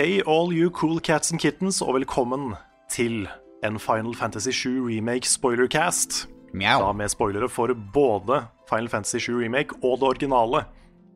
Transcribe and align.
Hey 0.00 0.22
all 0.22 0.50
you 0.50 0.70
cool 0.70 0.98
cats 0.98 1.28
and 1.30 1.40
kittens, 1.42 1.82
og 1.84 1.92
velkommen 1.98 2.54
til 2.88 3.26
en 3.60 3.74
Final 3.76 4.14
Fantasy 4.16 4.48
7 4.48 4.86
Remake 4.86 5.28
spoilercast. 5.28 6.22
Da 6.56 6.92
med 6.96 7.12
spoilere 7.12 7.50
for 7.52 7.74
både 7.92 8.38
Final 8.70 8.88
Fantasy 8.88 9.20
7 9.26 9.42
Remake 9.42 9.76
og 9.82 9.98
det 10.00 10.08
originale 10.08 10.62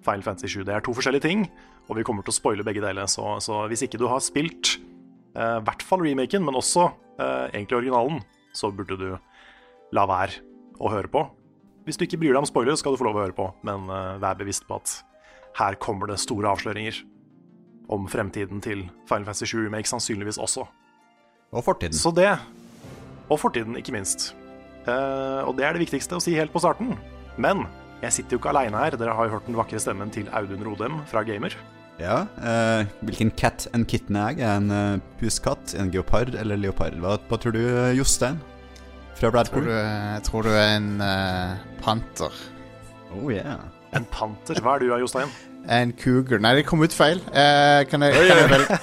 Final 0.04 0.22
Fantasy 0.26 0.58
7. 0.58 0.66
Det 0.68 0.74
er 0.74 0.84
to 0.84 0.92
forskjellige 0.92 1.24
ting, 1.24 1.46
og 1.88 1.96
vi 1.96 2.04
kommer 2.04 2.26
til 2.26 2.34
å 2.34 2.36
spoile 2.36 2.66
begge 2.66 2.82
deler. 2.84 3.08
Så, 3.08 3.24
så 3.40 3.62
hvis 3.72 3.86
ikke 3.86 4.02
du 4.02 4.04
har 4.12 4.20
spilt 4.20 4.74
eh, 5.32 5.64
hvert 5.64 5.86
fall 5.88 6.04
remaken, 6.04 6.44
men 6.44 6.60
også 6.60 6.90
eh, 7.16 7.54
egentlig 7.54 7.80
originalen, 7.80 8.20
så 8.52 8.68
burde 8.68 9.00
du 9.00 9.08
la 9.96 10.06
være 10.12 10.44
å 10.76 10.92
høre 10.92 11.08
på. 11.08 11.24
Hvis 11.88 11.96
du 11.96 12.04
ikke 12.04 12.20
bryr 12.20 12.36
deg 12.36 12.42
om 12.42 12.52
spoilere, 12.52 12.76
skal 12.76 12.92
du 12.92 13.00
få 13.00 13.08
lov 13.08 13.16
å 13.16 13.24
høre 13.24 13.40
på, 13.40 13.48
men 13.64 13.88
eh, 13.88 14.20
vær 14.20 14.36
bevisst 14.44 14.68
på 14.68 14.76
at 14.76 14.98
her 15.62 15.80
kommer 15.80 16.12
det 16.12 16.20
store 16.20 16.52
avsløringer 16.52 17.00
om 17.92 18.06
fremtiden 18.08 18.60
til 18.64 18.86
Final 19.08 19.26
Fantasy 19.28 19.50
7 19.50 19.66
Remake, 19.66 19.88
sannsynligvis 19.90 20.38
også. 20.40 20.64
Og 21.52 21.64
fortiden. 21.64 21.94
Så 21.96 22.10
det, 22.16 22.30
og 23.28 23.40
fortiden 23.40 23.76
ikke 23.76 23.92
minst. 23.94 24.32
Uh, 24.88 25.44
og 25.48 25.54
det 25.56 25.64
er 25.64 25.76
det 25.76 25.84
viktigste 25.84 26.16
å 26.18 26.22
si 26.22 26.34
helt 26.36 26.52
på 26.52 26.60
starten. 26.60 26.96
Men 27.40 27.64
jeg 28.02 28.12
sitter 28.18 28.36
jo 28.36 28.40
ikke 28.42 28.50
aleine 28.52 28.80
her. 28.80 28.96
Dere 29.00 29.14
har 29.16 29.28
jo 29.28 29.36
hørt 29.38 29.46
den 29.48 29.56
vakre 29.56 29.80
stemmen 29.80 30.10
til 30.12 30.28
Audun 30.36 30.64
Rodem 30.66 30.98
fra 31.10 31.22
Gamer. 31.26 31.54
Ja, 32.00 32.24
Uh, 32.42 32.82
Hvilken 33.06 33.30
cat 33.38 33.68
and 33.72 33.86
kitten 33.86 34.16
er 34.18 34.34
jeg? 34.34 34.42
Er 34.42 34.58
en 34.58 34.70
uh, 34.74 35.00
puskatt, 35.20 35.76
en 35.78 35.92
geopard 35.94 36.34
eller 36.34 36.58
leopard? 36.58 36.98
Hva, 37.00 37.14
hva 37.30 37.38
tror 37.40 37.54
du, 37.54 37.62
eh, 37.62 37.92
Jostein? 37.96 38.40
Fra 39.14 39.30
Tror 39.30 39.38
Radcrew? 39.38 39.68
jeg 39.70 40.22
tror 40.26 40.42
du 40.42 40.50
er 40.50 40.72
en 40.74 40.88
eh, 41.00 41.60
panter. 41.84 42.34
Oh 43.14 43.30
yeah. 43.30 43.60
En 43.94 44.04
panter. 44.10 44.58
Hva 44.58 44.74
er 44.74 44.82
du, 44.82 44.88
Jostein? 45.04 45.30
En 45.68 45.92
cougar. 45.96 46.38
Nei, 46.44 46.54
det 46.58 46.66
kom 46.68 46.82
ut 46.84 46.92
feil. 46.92 47.20
Eh, 47.32 47.84
kan, 47.88 48.02
jeg, 48.04 48.12
kan, 48.14 48.38
jeg 48.42 48.50
velge, 48.50 48.78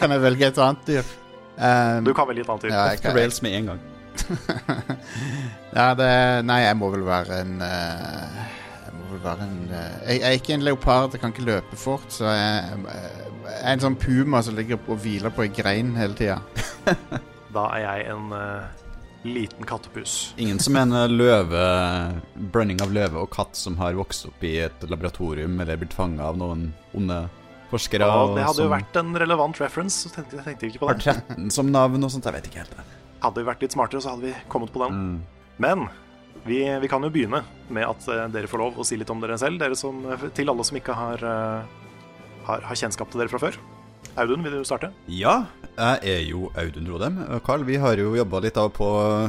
kan 0.00 0.14
jeg 0.14 0.22
velge 0.22 0.46
et 0.48 0.58
annet 0.64 0.86
dyr? 0.88 1.10
Um, 1.56 2.04
Du 2.06 2.12
kan 2.16 2.28
velge 2.28 2.44
et 2.44 2.48
annet 2.52 2.62
dyr. 2.66 2.72
ja, 2.72 2.84
jeg 2.90 2.96
Off 2.96 3.02
the 3.02 3.08
kan, 3.08 3.16
rails 3.18 3.42
med 3.44 3.56
en 3.58 3.70
gang. 3.72 3.80
ja, 5.76 5.88
det, 5.94 6.10
nei, 6.48 6.60
jeg 6.64 6.76
må 6.80 6.88
vel 6.94 7.02
være 7.04 7.40
en 7.44 7.58
uh, 7.60 8.38
Jeg 8.86 8.94
må 8.96 9.10
vel 9.10 9.20
være 9.26 9.44
en 9.44 9.58
uh, 9.68 9.76
jeg, 10.06 10.14
jeg 10.14 10.24
er 10.30 10.38
ikke 10.40 10.54
en 10.56 10.64
leopard, 10.64 11.12
jeg 11.12 11.20
kan 11.20 11.34
ikke 11.34 11.44
løpe 11.50 11.76
fort, 11.76 12.06
så 12.08 12.30
jeg, 12.32 12.80
jeg 12.88 13.60
er 13.60 13.74
en 13.76 13.84
sånn 13.84 13.98
puma 14.00 14.40
som 14.42 14.56
ligger 14.56 14.80
og 14.88 15.02
hviler 15.04 15.34
på 15.36 15.44
ei 15.44 15.52
grein 15.52 15.92
hele 16.00 16.16
tida. 16.18 16.40
Da 17.56 17.62
er 17.72 17.80
jeg 17.84 18.08
en 18.12 18.32
eh, 18.36 18.64
liten 19.26 19.66
kattepus. 19.66 20.34
Ingen 20.36 20.58
som 20.62 20.76
mener 20.76 21.06
eh, 21.06 21.12
løve 21.12 21.64
Blanding 22.52 22.82
av 22.84 22.92
løve 22.94 23.22
og 23.24 23.30
katt 23.34 23.58
som 23.58 23.78
har 23.80 23.96
vokst 23.98 24.28
opp 24.30 24.44
i 24.46 24.56
et 24.66 24.86
laboratorium 24.88 25.58
eller 25.62 25.80
blitt 25.80 25.96
fanga 25.96 26.30
av 26.30 26.38
noen 26.40 26.68
onde 26.96 27.20
forskere. 27.70 28.06
Ja, 28.06 28.24
det 28.36 28.46
hadde 28.46 28.66
jo 28.66 28.72
vært 28.72 28.98
en 29.00 29.14
relevant 29.18 29.60
reference. 29.62 30.06
Så 30.06 30.14
tenkte, 30.14 30.38
jeg 30.38 30.46
tenkte 30.46 30.70
ikke 30.70 30.84
på 30.84 30.90
har 30.90 31.00
det. 31.00 31.16
13 31.28 31.52
som 31.54 31.70
navn 31.72 32.06
og 32.06 32.12
sånt. 32.14 32.28
Jeg 32.28 32.38
vet 32.38 32.50
ikke 32.50 32.64
helt. 32.64 32.76
det. 32.76 32.98
Hadde 33.24 33.42
vi 33.42 33.48
vært 33.48 33.64
litt 33.64 33.76
smartere, 33.76 34.02
så 34.04 34.14
hadde 34.14 34.28
vi 34.28 34.34
kommet 34.52 34.74
på 34.74 34.82
den. 34.84 35.00
Men 35.62 35.86
vi, 36.46 36.60
vi 36.82 36.90
kan 36.90 37.02
jo 37.02 37.10
begynne 37.12 37.42
med 37.74 37.88
at 37.88 38.10
eh, 38.12 38.26
dere 38.34 38.50
får 38.50 38.62
lov 38.62 38.78
å 38.78 38.86
si 38.86 38.98
litt 39.00 39.10
om 39.12 39.22
dere 39.22 39.38
selv. 39.40 39.58
Dere 39.62 39.78
som, 39.78 40.04
til 40.36 40.52
alle 40.52 40.66
som 40.66 40.78
ikke 40.78 40.94
har, 40.96 41.24
eh, 41.26 41.88
har, 42.46 42.68
har 42.70 42.84
kjennskap 42.84 43.10
til 43.10 43.24
dere 43.24 43.32
fra 43.32 43.42
før. 43.48 43.58
Audun, 44.16 44.42
vil 44.46 44.54
du 44.56 44.64
starte? 44.64 44.88
Ja, 45.12 45.42
jeg 45.76 45.98
er 46.08 46.22
jo 46.24 46.46
Audun 46.56 46.86
Rodem. 46.88 47.18
Carl, 47.44 47.64
vi 47.68 47.76
har 47.76 47.98
jo 48.00 48.14
jobba 48.16 48.40
litt 48.40 48.56
av 48.56 48.70
på 48.72 48.86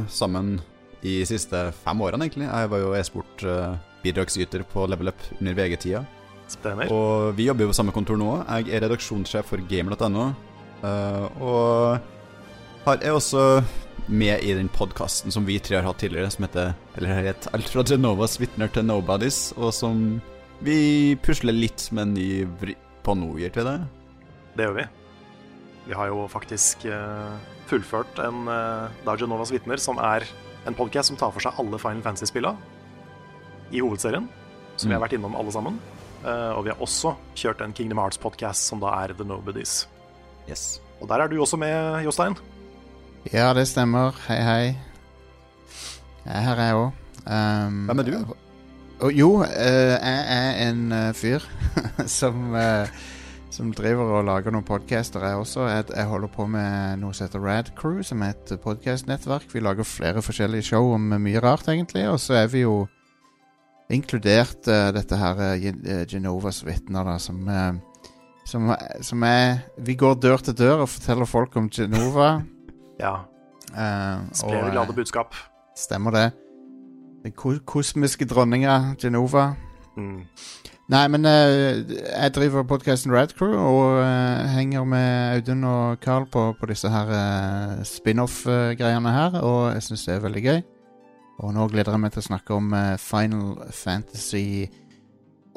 sammen 0.08 0.54
i 1.02 1.18
de 1.20 1.26
siste 1.28 1.66
fem 1.84 2.00
årene, 2.00 2.24
egentlig. 2.24 2.46
Jeg 2.48 2.70
var 2.72 2.80
jo 2.80 2.94
e-sport-bidragsyter 2.96 4.64
på 4.70 4.86
Level 4.88 5.12
Up 5.12 5.26
under 5.38 5.58
VG-tida. 5.58 6.00
Stemmer. 6.48 6.88
Og 6.88 7.34
vi 7.36 7.50
jobber 7.50 7.66
jo 7.66 7.74
på 7.74 7.76
samme 7.76 7.92
kontor 7.92 8.16
nå. 8.16 8.30
Jeg 8.46 8.72
er 8.72 8.86
redaksjonssjef 8.86 9.52
for 9.52 9.60
gamer.no. 9.68 10.30
eh, 10.80 11.26
og 11.44 12.00
har, 12.86 12.96
er 13.02 13.12
også 13.12 13.44
med 14.08 14.40
i 14.40 14.56
den 14.56 14.72
podkasten 14.72 15.34
som 15.34 15.44
vi 15.44 15.58
tre 15.60 15.82
har 15.82 15.84
hatt 15.90 16.00
tidligere, 16.00 16.32
som 16.32 16.46
heter 16.46 16.72
Eller 16.96 17.28
het 17.28 17.50
Alt 17.52 17.68
fra 17.68 17.84
Genovas 17.84 18.38
vitner 18.40 18.72
til 18.72 18.88
Nobodies, 18.88 19.50
og 19.60 19.74
som 19.76 20.22
vi 20.64 21.12
pusler 21.22 21.52
litt 21.52 21.90
med 21.92 22.06
en 22.06 22.16
ny 22.16 22.30
vri 22.62 22.78
på 23.04 23.14
nå, 23.14 23.34
gjør 23.44 23.52
vi 23.60 23.68
det? 23.68 23.78
Det 24.58 24.66
gjør 24.66 24.74
vi. 24.74 24.84
Vi 25.86 25.94
har 25.94 26.08
jo 26.10 26.24
faktisk 26.28 26.82
eh, 26.90 27.34
fullført 27.70 28.18
en 28.24 28.48
uh, 28.50 28.90
Daja 29.06 29.28
Novas 29.30 29.52
vitner, 29.54 29.78
som 29.78 30.00
er 30.02 30.26
en 30.66 30.74
podcast 30.74 31.12
som 31.12 31.18
tar 31.20 31.30
for 31.30 31.44
seg 31.44 31.60
alle 31.62 31.78
Final 31.78 32.02
Fantasy-spilla 32.02 32.50
i 33.70 33.78
hovedserien, 33.78 34.26
som 34.74 34.90
vi 34.90 34.96
har 34.96 35.02
vært 35.04 35.14
innom 35.14 35.36
alle 35.38 35.54
sammen. 35.54 35.78
Eh, 36.24 36.50
og 36.56 36.64
vi 36.66 36.72
har 36.72 36.82
også 36.82 37.14
kjørt 37.38 37.62
en 37.62 37.74
Kingdom 37.76 38.00
Hearts-podcast 38.02 38.66
som 38.66 38.82
da 38.82 38.90
er 39.04 39.14
The 39.14 39.26
Nobodies. 39.28 39.84
Yes. 40.50 40.80
Og 40.98 41.06
der 41.12 41.22
er 41.22 41.30
du 41.30 41.36
også 41.38 41.60
med, 41.60 42.02
Jostein. 42.02 42.34
Ja, 43.30 43.52
det 43.54 43.68
stemmer. 43.70 44.18
Hei, 44.26 44.40
hei. 44.42 44.64
Jeg 46.24 46.34
er 46.34 46.46
her, 46.48 46.64
jeg 46.64 46.80
òg. 46.80 46.98
Um, 47.28 47.78
Hvem 47.86 48.02
er 48.02 48.10
du? 48.10 48.34
jo, 49.14 49.30
eh, 49.46 49.94
jeg 49.94 50.26
er 50.34 50.58
en 50.66 50.82
eh, 50.92 51.12
fyr 51.14 51.46
som 52.18 52.56
eh, 52.58 52.90
Som 53.58 53.72
driver 53.74 54.12
og 54.14 54.20
lager 54.22 54.52
noen 54.54 54.62
podcaster, 54.62 55.24
jeg 55.26 55.34
også. 55.40 55.64
Jeg, 55.66 55.88
jeg 55.90 56.06
holder 56.06 56.30
på 56.30 56.44
med 56.46 57.00
noe 57.00 57.10
som 57.16 57.26
heter 57.26 57.42
Rad 57.42 57.72
Crew, 57.74 57.96
som 58.06 58.20
er 58.22 58.36
et 58.36 58.52
podcastnettverk. 58.62 59.48
Vi 59.50 59.58
lager 59.58 59.82
flere 59.82 60.22
forskjellige 60.22 60.68
show 60.68 60.92
om 60.94 61.08
mye 61.18 61.40
rart, 61.42 61.66
egentlig. 61.66 62.04
Og 62.06 62.20
så 62.22 62.36
er 62.38 62.52
vi 62.52 62.62
jo 62.62 62.84
inkludert 63.90 64.70
uh, 64.70 64.92
dette 64.94 65.18
her 65.18 65.42
uh, 65.42 66.04
Genovas 66.06 66.60
vitner, 66.68 67.02
da, 67.10 67.16
som 67.18 67.40
uh, 67.50 68.06
som, 68.46 68.70
som 69.02 69.26
er 69.26 69.66
Vi 69.82 69.98
går 69.98 70.14
dør 70.22 70.38
til 70.38 70.54
dør 70.54 70.84
og 70.84 70.92
forteller 70.94 71.26
folk 71.26 71.58
om 71.58 71.66
Genova. 71.66 72.36
Ja. 72.98 73.12
Sprer 74.34 74.72
glade 74.72 74.94
budskap. 74.94 75.34
Stemmer 75.78 76.14
det. 76.14 76.24
Den 77.22 77.34
ko 77.34 77.52
kosmiske 77.66 78.26
dronninga 78.26 78.94
Genova. 78.98 79.52
Mm. 79.96 80.24
Nei, 80.88 81.02
men 81.12 81.26
uh, 81.28 81.84
jeg 81.84 82.32
driver 82.32 82.64
podkasten 82.64 83.12
Radcrew 83.12 83.52
og 83.60 83.98
uh, 84.00 84.46
henger 84.54 84.86
med 84.88 85.34
Audun 85.36 85.66
og 85.68 85.98
Carl 86.00 86.24
på, 86.32 86.46
på 86.56 86.68
disse 86.70 86.88
her 86.88 87.10
uh, 87.12 87.82
spin-off-greiene 87.84 89.12
her, 89.12 89.36
og 89.44 89.74
jeg 89.74 89.84
syns 89.84 90.06
det 90.08 90.14
er 90.16 90.24
veldig 90.24 90.44
gøy. 90.46 90.62
Og 91.44 91.52
nå 91.54 91.66
gleder 91.70 91.92
jeg 91.92 92.02
meg 92.02 92.14
til 92.16 92.22
å 92.24 92.28
snakke 92.30 92.56
om 92.56 92.72
Final 92.98 93.52
Fantasy 93.70 94.64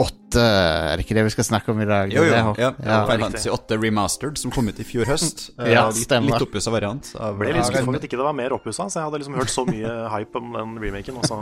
8. 0.01 0.43
Er 0.43 0.99
det 0.99 1.05
ikke 1.07 1.15
det 1.17 1.23
vi 1.25 1.33
skal 1.33 1.47
snakke 1.47 1.73
om 1.73 1.79
i 1.81 1.87
dag? 1.89 2.11
Jo, 2.13 2.21
jo. 2.27 2.35
Det 2.35 2.61
Ja, 2.61 2.69
ja. 2.75 2.99
Final 3.07 3.25
Fantasy 3.31 3.49
8 3.55 3.79
Remastered, 3.81 4.37
som 4.37 4.53
kom 4.53 4.67
ut 4.69 4.77
i 4.83 4.85
fjor 4.85 5.09
høst. 5.09 5.47
Eh, 5.61 5.71
Ja, 5.73 5.87
stemmer. 5.95 6.35
litt 6.35 6.45
oppussa 6.45 6.75
variant. 6.75 7.15
Av, 7.17 7.39
Ble 7.39 7.55
litt 7.55 7.65
skuffet 7.71 7.87
over 7.87 7.97
at 8.03 8.05
ikke 8.11 8.19
det 8.19 8.27
var 8.27 8.37
mer 8.37 8.53
oppussa, 8.59 8.85
så 8.91 8.99
jeg 8.99 9.07
hadde 9.09 9.23
liksom 9.23 9.39
hørt 9.39 9.55
så 9.55 9.65
mye 9.71 9.95
hype 10.13 10.43
om 10.43 10.53
den 10.59 10.77
remaken, 10.83 11.17
og 11.23 11.25
så, 11.31 11.41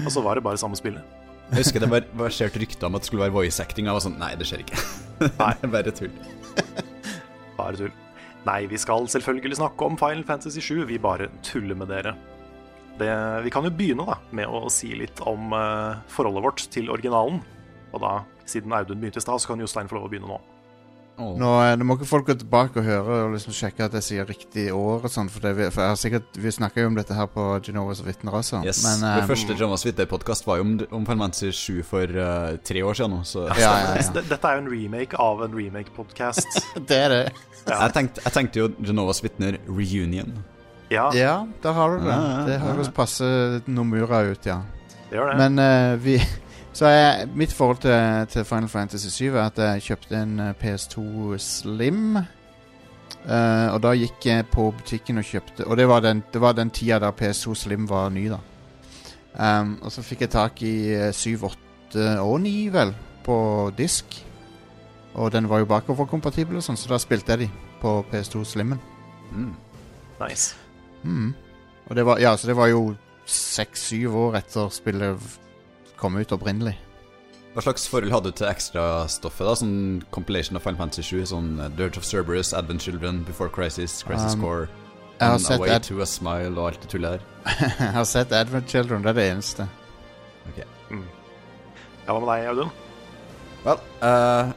og 0.00 0.10
så 0.16 0.24
var 0.26 0.40
det 0.40 0.46
bare 0.48 0.58
samme 0.60 0.78
spillet. 0.80 1.27
Jeg 1.48 1.62
husker 1.62 1.80
det 1.80 1.88
var 1.88 2.08
verserte 2.20 2.60
rykter 2.60 2.88
om 2.88 2.96
at 2.98 3.04
det 3.04 3.08
skulle 3.08 3.24
være 3.24 3.34
voice 3.34 3.62
acting. 3.62 3.86
Og 3.86 3.92
jeg 3.92 3.98
var 3.98 4.04
sånn, 4.04 4.18
nei, 4.20 4.32
det 4.36 4.48
skjer 4.48 4.64
ikke. 4.64 4.82
Nei. 5.42 5.54
bare 5.72 5.94
tull. 5.96 6.12
Bare 7.58 7.74
tull. 7.80 7.94
Nei, 8.46 8.62
vi 8.70 8.78
skal 8.80 9.08
selvfølgelig 9.10 9.58
snakke 9.58 9.86
om 9.88 9.96
Final 9.98 10.22
Fantasy 10.28 10.60
7. 10.62 10.84
Vi 10.88 11.00
bare 11.02 11.26
tuller 11.44 11.76
med 11.76 11.90
dere. 11.90 12.12
Det, 12.98 13.08
vi 13.44 13.50
kan 13.52 13.66
jo 13.66 13.72
begynne 13.74 14.06
da, 14.06 14.16
med 14.34 14.50
å 14.50 14.68
si 14.72 14.92
litt 14.96 15.20
om 15.26 15.52
uh, 15.52 15.98
forholdet 16.12 16.44
vårt 16.44 16.62
til 16.72 16.92
originalen. 16.94 17.40
Og 17.90 18.02
da, 18.04 18.12
siden 18.48 18.72
Audun 18.76 19.02
begynte 19.02 19.20
i 19.20 19.24
stad, 19.24 19.42
så 19.42 19.50
kan 19.50 19.60
Jostein 19.62 19.90
få 19.90 19.98
lov 19.98 20.06
å 20.06 20.12
begynne 20.12 20.30
nå. 20.30 20.38
Åh. 21.18 21.32
Nå, 21.40 21.48
eh, 21.64 21.72
nå 21.80 21.84
må 21.88 21.96
ikke 21.98 22.06
folk 22.06 22.28
gå 22.28 22.34
tilbake 22.38 22.78
og 22.78 22.84
høre 22.86 23.16
og 23.24 23.32
liksom 23.34 23.54
sjekke 23.56 23.88
at 23.88 23.94
jeg 23.98 24.04
sier 24.06 24.28
riktig 24.28 24.68
år 24.70 25.02
og 25.02 25.10
sånn, 25.10 25.26
for, 25.32 25.42
det, 25.42 25.50
vi- 25.58 25.66
for 25.74 25.82
jeg 25.82 25.90
har 25.90 25.98
sikkert, 25.98 26.38
vi 26.38 26.52
snakka 26.54 26.84
jo 26.84 26.90
om 26.92 26.98
dette 26.98 27.16
her 27.18 27.26
på 27.34 27.46
Genovas 27.66 28.04
vitner 28.06 28.36
også. 28.38 28.60
Yes. 28.64 28.84
Men 28.86 29.02
det 29.02 29.24
eh, 29.24 29.28
første 29.32 29.56
Genovas 29.58 29.82
vitner-podkast 29.88 30.46
var 30.46 30.60
jo 30.60 30.66
om, 30.68 30.76
om 31.00 31.06
Final 31.08 31.34
7 31.34 31.82
for 31.88 32.06
uh, 32.14 32.54
tre 32.62 32.84
år 32.86 32.94
siden 33.00 33.16
nå, 33.16 33.22
så 33.26 33.48
ja, 33.50 33.58
ja, 33.58 33.96
ja. 33.98 34.22
Dette 34.30 34.38
er 34.52 34.60
jo 34.60 34.64
en 34.66 34.70
remake 34.70 35.18
av 35.18 35.42
en 35.48 35.58
remake-podkast. 35.58 36.60
Det 36.88 37.00
er 37.08 37.08
det. 37.16 37.22
Jeg, 37.68 37.92
tenkte, 37.98 38.22
jeg 38.24 38.32
tenkte 38.38 38.62
jo 38.62 38.68
Genovas 38.80 39.18
vitner 39.24 39.58
reunion. 39.66 40.36
Ja, 40.88 41.10
Ja, 41.12 41.34
der 41.62 41.74
har 41.76 41.90
du 41.98 42.04
det. 42.06 42.14
Ja, 42.14 42.28
ja, 42.38 42.44
Det 42.46 42.60
høres 42.62 42.88
passe 42.96 43.26
Nomura 43.66 44.22
ut, 44.30 44.46
ja. 44.48 44.62
det 45.10 45.18
gjør 45.18 45.34
det. 45.34 45.40
Men 45.42 45.58
uh, 45.60 45.98
vi 46.00 46.14
Så 46.78 46.86
jeg, 46.86 47.28
mitt 47.34 47.50
forhold 47.52 47.80
til, 47.82 48.26
til 48.30 48.44
Final 48.46 48.68
Fantasy 48.68 49.08
7 49.10 49.24
er 49.34 49.40
at 49.48 49.56
jeg 49.58 49.82
kjøpte 49.82 50.18
en 50.22 50.40
eh, 50.40 50.52
PS2 50.60 51.38
Slim. 51.42 52.20
Uh, 53.28 53.74
og 53.74 53.80
da 53.82 53.90
gikk 53.98 54.28
jeg 54.28 54.44
på 54.46 54.68
butikken 54.76 55.18
og 55.18 55.24
kjøpte 55.26 55.64
Og 55.66 55.76
det 55.76 55.88
var 55.88 56.00
den, 56.04 56.20
det 56.32 56.40
var 56.40 56.54
den 56.54 56.70
tida 56.70 57.00
da 57.02 57.10
PS2 57.10 57.54
Slim 57.58 57.88
var 57.90 58.12
ny, 58.14 58.28
da. 58.30 58.38
Um, 59.34 59.72
og 59.82 59.90
så 59.90 60.04
fikk 60.06 60.22
jeg 60.22 60.30
tak 60.36 60.62
i 60.62 60.74
eh, 60.94 61.10
7, 61.12 61.48
8 61.48 62.06
og 62.22 62.36
9, 62.46 62.52
vel, 62.76 62.94
på 63.26 63.40
disk. 63.78 64.20
Og 65.18 65.32
den 65.34 65.50
var 65.50 65.64
jo 65.64 65.70
bakoverkompatibel, 65.72 66.60
og 66.60 66.66
sånn, 66.68 66.78
så 66.78 66.92
da 66.92 67.00
spilte 67.02 67.34
jeg 67.34 67.48
de 67.48 67.50
på 67.82 67.96
PS2 68.12 68.44
Slimmen. 68.52 68.78
Mm. 69.32 69.50
Nice. 70.22 70.54
Mm. 71.02 71.34
Og 71.88 71.98
det 71.98 72.06
var, 72.06 72.22
ja, 72.22 72.36
så 72.38 72.52
det 72.52 72.58
var 72.60 72.70
jo 72.70 72.92
seks-syv 73.26 74.14
år 74.28 74.40
etter 74.44 74.70
spillet 74.70 75.26
kom 75.98 76.16
ut 76.18 76.32
opprinnelig. 76.34 76.76
Hva 77.54 77.64
slags 77.64 77.88
forhold 77.90 78.12
hadde 78.12 78.30
du 78.30 78.36
til 78.38 78.46
ekstrastoffet? 78.46 79.46
da? 79.48 79.54
Sånn 79.58 79.78
compilation 80.14 80.58
of 80.58 80.62
Final 80.62 80.78
Fantasy 80.78 81.02
7, 81.02 81.24
sånn 81.32 81.48
Dirt 81.58 81.78
Dirge 81.80 81.98
of 81.98 82.06
Cerberus, 82.06 82.52
Advent 82.54 82.84
Children, 82.84 83.24
Before 83.26 83.50
Crisis, 83.50 84.02
Crisis 84.06 84.36
Um, 84.36 84.44
Core, 84.44 84.68
Jeg 85.18 85.32
har, 85.32 85.40
sett 85.42 85.58
Away 85.58 85.72
Ad 85.74 85.88
to 85.88 85.98
a 86.00 86.06
Smile 86.06 86.54
og 86.54 86.68
alt 86.68 86.84
det 86.84 86.92
tullet 86.92 87.18
der. 87.18 87.26
jeg 87.80 87.92
har 87.96 88.06
sett 88.06 88.32
Advent 88.32 88.70
Children, 88.70 89.02
det 89.02 89.10
er 89.10 89.18
det 89.18 89.26
eneste. 89.32 89.68
Ja, 90.54 90.68
Hva 92.06 92.20
med 92.20 92.30
deg, 92.30 92.46
Audun? 92.52 92.70
Vel, 93.64 93.82
uh, 94.06 94.54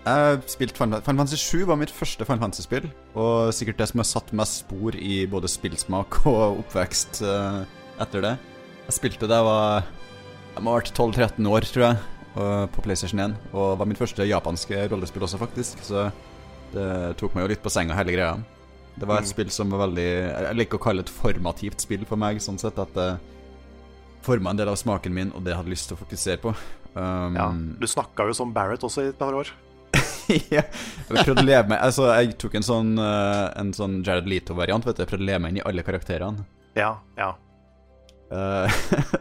jeg 0.00 0.42
spilte 0.48 0.80
Final 0.80 1.04
Final 1.04 1.26
Fantasy 1.26 1.44
7 1.44 1.66
var 1.68 1.76
mitt 1.76 1.92
første 1.92 2.24
Final 2.24 2.46
Fantasy-spill, 2.46 2.88
og 3.20 3.52
sikkert 3.52 3.82
det 3.82 3.90
som 3.90 4.00
har 4.00 4.08
satt 4.08 4.32
mest 4.32 4.62
spor 4.64 4.96
i 4.96 5.26
både 5.28 5.50
spillsmak 5.50 6.22
og 6.32 6.62
oppvekst 6.64 7.20
uh, 7.26 7.66
etter 8.00 8.24
det. 8.24 8.36
Jeg 8.88 8.96
spilte 8.96 9.28
det 9.28 9.36
jeg 9.36 9.50
var 9.52 9.90
Jeg 10.54 10.64
må 10.66 10.72
ha 10.74 10.80
vært 10.80 10.92
12-13 10.96 11.46
år, 11.48 11.66
tror 11.72 11.84
jeg, 11.86 12.00
på 12.74 12.82
PlayStation 12.84 13.22
1, 13.24 13.36
og 13.56 13.78
var 13.80 13.88
mitt 13.90 13.98
første 14.00 14.26
japanske 14.28 14.82
rollespill 14.92 15.24
også, 15.26 15.38
faktisk, 15.40 15.80
så 15.86 16.08
det 16.74 16.86
tok 17.20 17.34
meg 17.34 17.46
jo 17.46 17.52
litt 17.54 17.62
på 17.64 17.72
senga, 17.72 17.96
hele 17.98 18.14
greia. 18.14 18.34
Det 19.00 19.06
var 19.08 19.18
et 19.22 19.24
Mm. 19.24 19.30
spill 19.30 19.50
som 19.50 19.70
var 19.70 19.86
veldig 19.86 20.04
Jeg 20.04 20.56
liker 20.56 20.78
å 20.78 20.82
kalle 20.82 21.02
det 21.02 21.08
et 21.08 21.14
formativt 21.16 21.80
spill 21.80 22.04
for 22.04 22.16
meg, 22.16 22.36
sånn 22.42 22.58
sett, 22.58 22.78
at 22.78 22.92
det 22.94 23.18
forma 24.22 24.50
en 24.50 24.56
del 24.56 24.68
av 24.68 24.76
smaken 24.76 25.12
min, 25.14 25.32
og 25.34 25.42
det 25.44 25.52
jeg 25.54 25.56
hadde 25.56 25.70
lyst 25.70 25.88
til 25.88 25.96
å 25.96 26.00
fokusere 26.04 26.40
på. 26.42 26.54
Um, 26.94 27.34
Ja, 27.36 27.48
Du 27.80 27.86
snakka 27.86 28.26
jo 28.26 28.32
som 28.34 28.52
Barrett 28.52 28.80
også 28.82 29.02
i 29.06 29.08
et 29.08 29.18
par 29.18 29.32
år. 29.32 29.48
ja. 30.50 30.62
Jeg 31.08 31.24
prøvde 31.24 31.42
å 31.42 31.46
leve 31.46 31.68
meg 31.68 31.78
Altså, 31.80 32.04
jeg 32.20 32.36
tok 32.38 32.54
en 32.54 32.62
sånn, 32.62 32.98
eh, 32.98 33.52
en 33.58 33.72
sånn 33.72 34.04
Jared 34.04 34.26
Leto-variant. 34.28 34.84
vet 34.84 34.96
du 34.96 35.02
Jeg 35.02 35.08
prøvde 35.08 35.24
å 35.24 35.26
leve 35.26 35.38
meg 35.40 35.50
inn 35.50 35.58
i 35.62 35.64
alle 35.66 35.82
karakterene. 35.82 36.44
Ja, 36.76 36.98
ja. 37.16 37.32
Eh, 38.30 38.68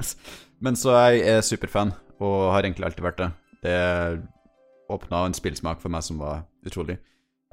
men 0.62 0.76
så 0.80 0.94
er 0.98 1.12
jeg 1.18 1.38
er 1.38 1.46
superfan, 1.46 1.94
og 2.20 2.52
har 2.54 2.66
egentlig 2.66 2.86
alltid 2.90 3.06
vært 3.06 3.22
det. 3.22 3.30
Det 3.64 3.78
åpna 4.90 5.26
en 5.28 5.36
spillsmak 5.38 5.82
for 5.82 5.94
meg 5.94 6.04
som 6.04 6.20
var 6.22 6.44
utrolig. 6.66 6.98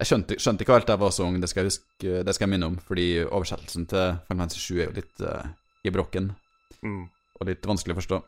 Jeg 0.00 0.08
skjønte, 0.10 0.36
skjønte 0.40 0.64
ikke 0.64 0.74
alt 0.76 0.88
da 0.88 0.94
jeg 0.96 1.02
var 1.02 1.12
så 1.16 1.24
ung, 1.24 1.36
det 1.40 1.48
skal 1.48 1.64
jeg, 1.64 1.72
huske, 1.72 2.22
det 2.26 2.34
skal 2.36 2.46
jeg 2.46 2.52
minne 2.52 2.68
om, 2.68 2.78
fordi 2.84 3.06
oversettelsen 3.24 3.86
til 3.88 4.16
Final 4.28 4.42
Fantasy 4.44 4.60
7 4.60 4.72
er 4.76 4.82
jo 4.86 4.96
litt 4.98 5.22
uh, 5.24 5.44
i 5.84 5.92
brokken 5.94 6.32
Mm. 6.84 7.06
og 7.40 7.48
litt 7.48 7.64
vanskelig 7.66 7.94
å 7.94 7.98
forstå. 7.98 8.18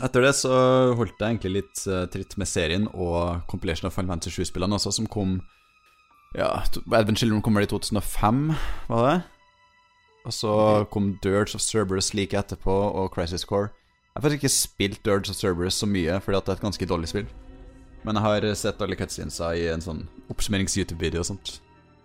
Etter 0.00 0.24
det 0.24 0.30
så 0.38 0.52
holdt 0.96 1.20
jeg 1.20 1.26
egentlig 1.34 1.50
litt 1.58 1.82
uh, 1.92 2.06
tritt 2.10 2.32
med 2.40 2.48
serien 2.48 2.86
og 2.88 3.42
compilation 3.50 3.90
av 3.90 3.94
Final 3.94 4.14
Fantasy 4.14 4.40
7-spillene 4.40 4.78
også, 4.78 4.94
som 4.96 5.08
kom 5.12 5.36
Ja, 6.38 6.62
Advent 6.96 7.20
Children 7.20 7.42
kom 7.44 7.58
vel 7.58 7.66
i 7.66 7.70
2005, 7.70 8.40
var 8.88 9.06
det? 9.06 9.18
Og 10.24 10.34
så 10.36 10.54
kom 10.92 11.12
Dirge 11.24 11.56
of 11.56 11.62
Cerberus 11.64 12.12
like 12.16 12.36
etterpå, 12.36 12.72
og 12.72 13.12
Crisis 13.14 13.44
Core. 13.44 13.70
Har 14.20 14.26
faktisk 14.28 14.42
ikke 14.42 14.52
spilt 14.52 15.06
Urge 15.08 15.32
of 15.32 15.36
Cerberus 15.38 15.78
så 15.80 15.86
mye, 15.88 16.18
fordi 16.20 16.36
at 16.36 16.44
det 16.44 16.52
er 16.52 16.58
et 16.58 16.64
ganske 16.66 16.86
dårlig 16.90 17.08
spill. 17.08 17.28
Men 18.04 18.18
jeg 18.18 18.24
har 18.26 18.46
sett 18.60 18.82
alle 18.84 18.98
cutscenesa 19.00 19.54
i 19.56 19.62
en 19.72 19.80
sånn 19.80 20.02
oppsummerings-YouTube-video 20.28 21.22
og 21.22 21.28
sånt. 21.30 21.52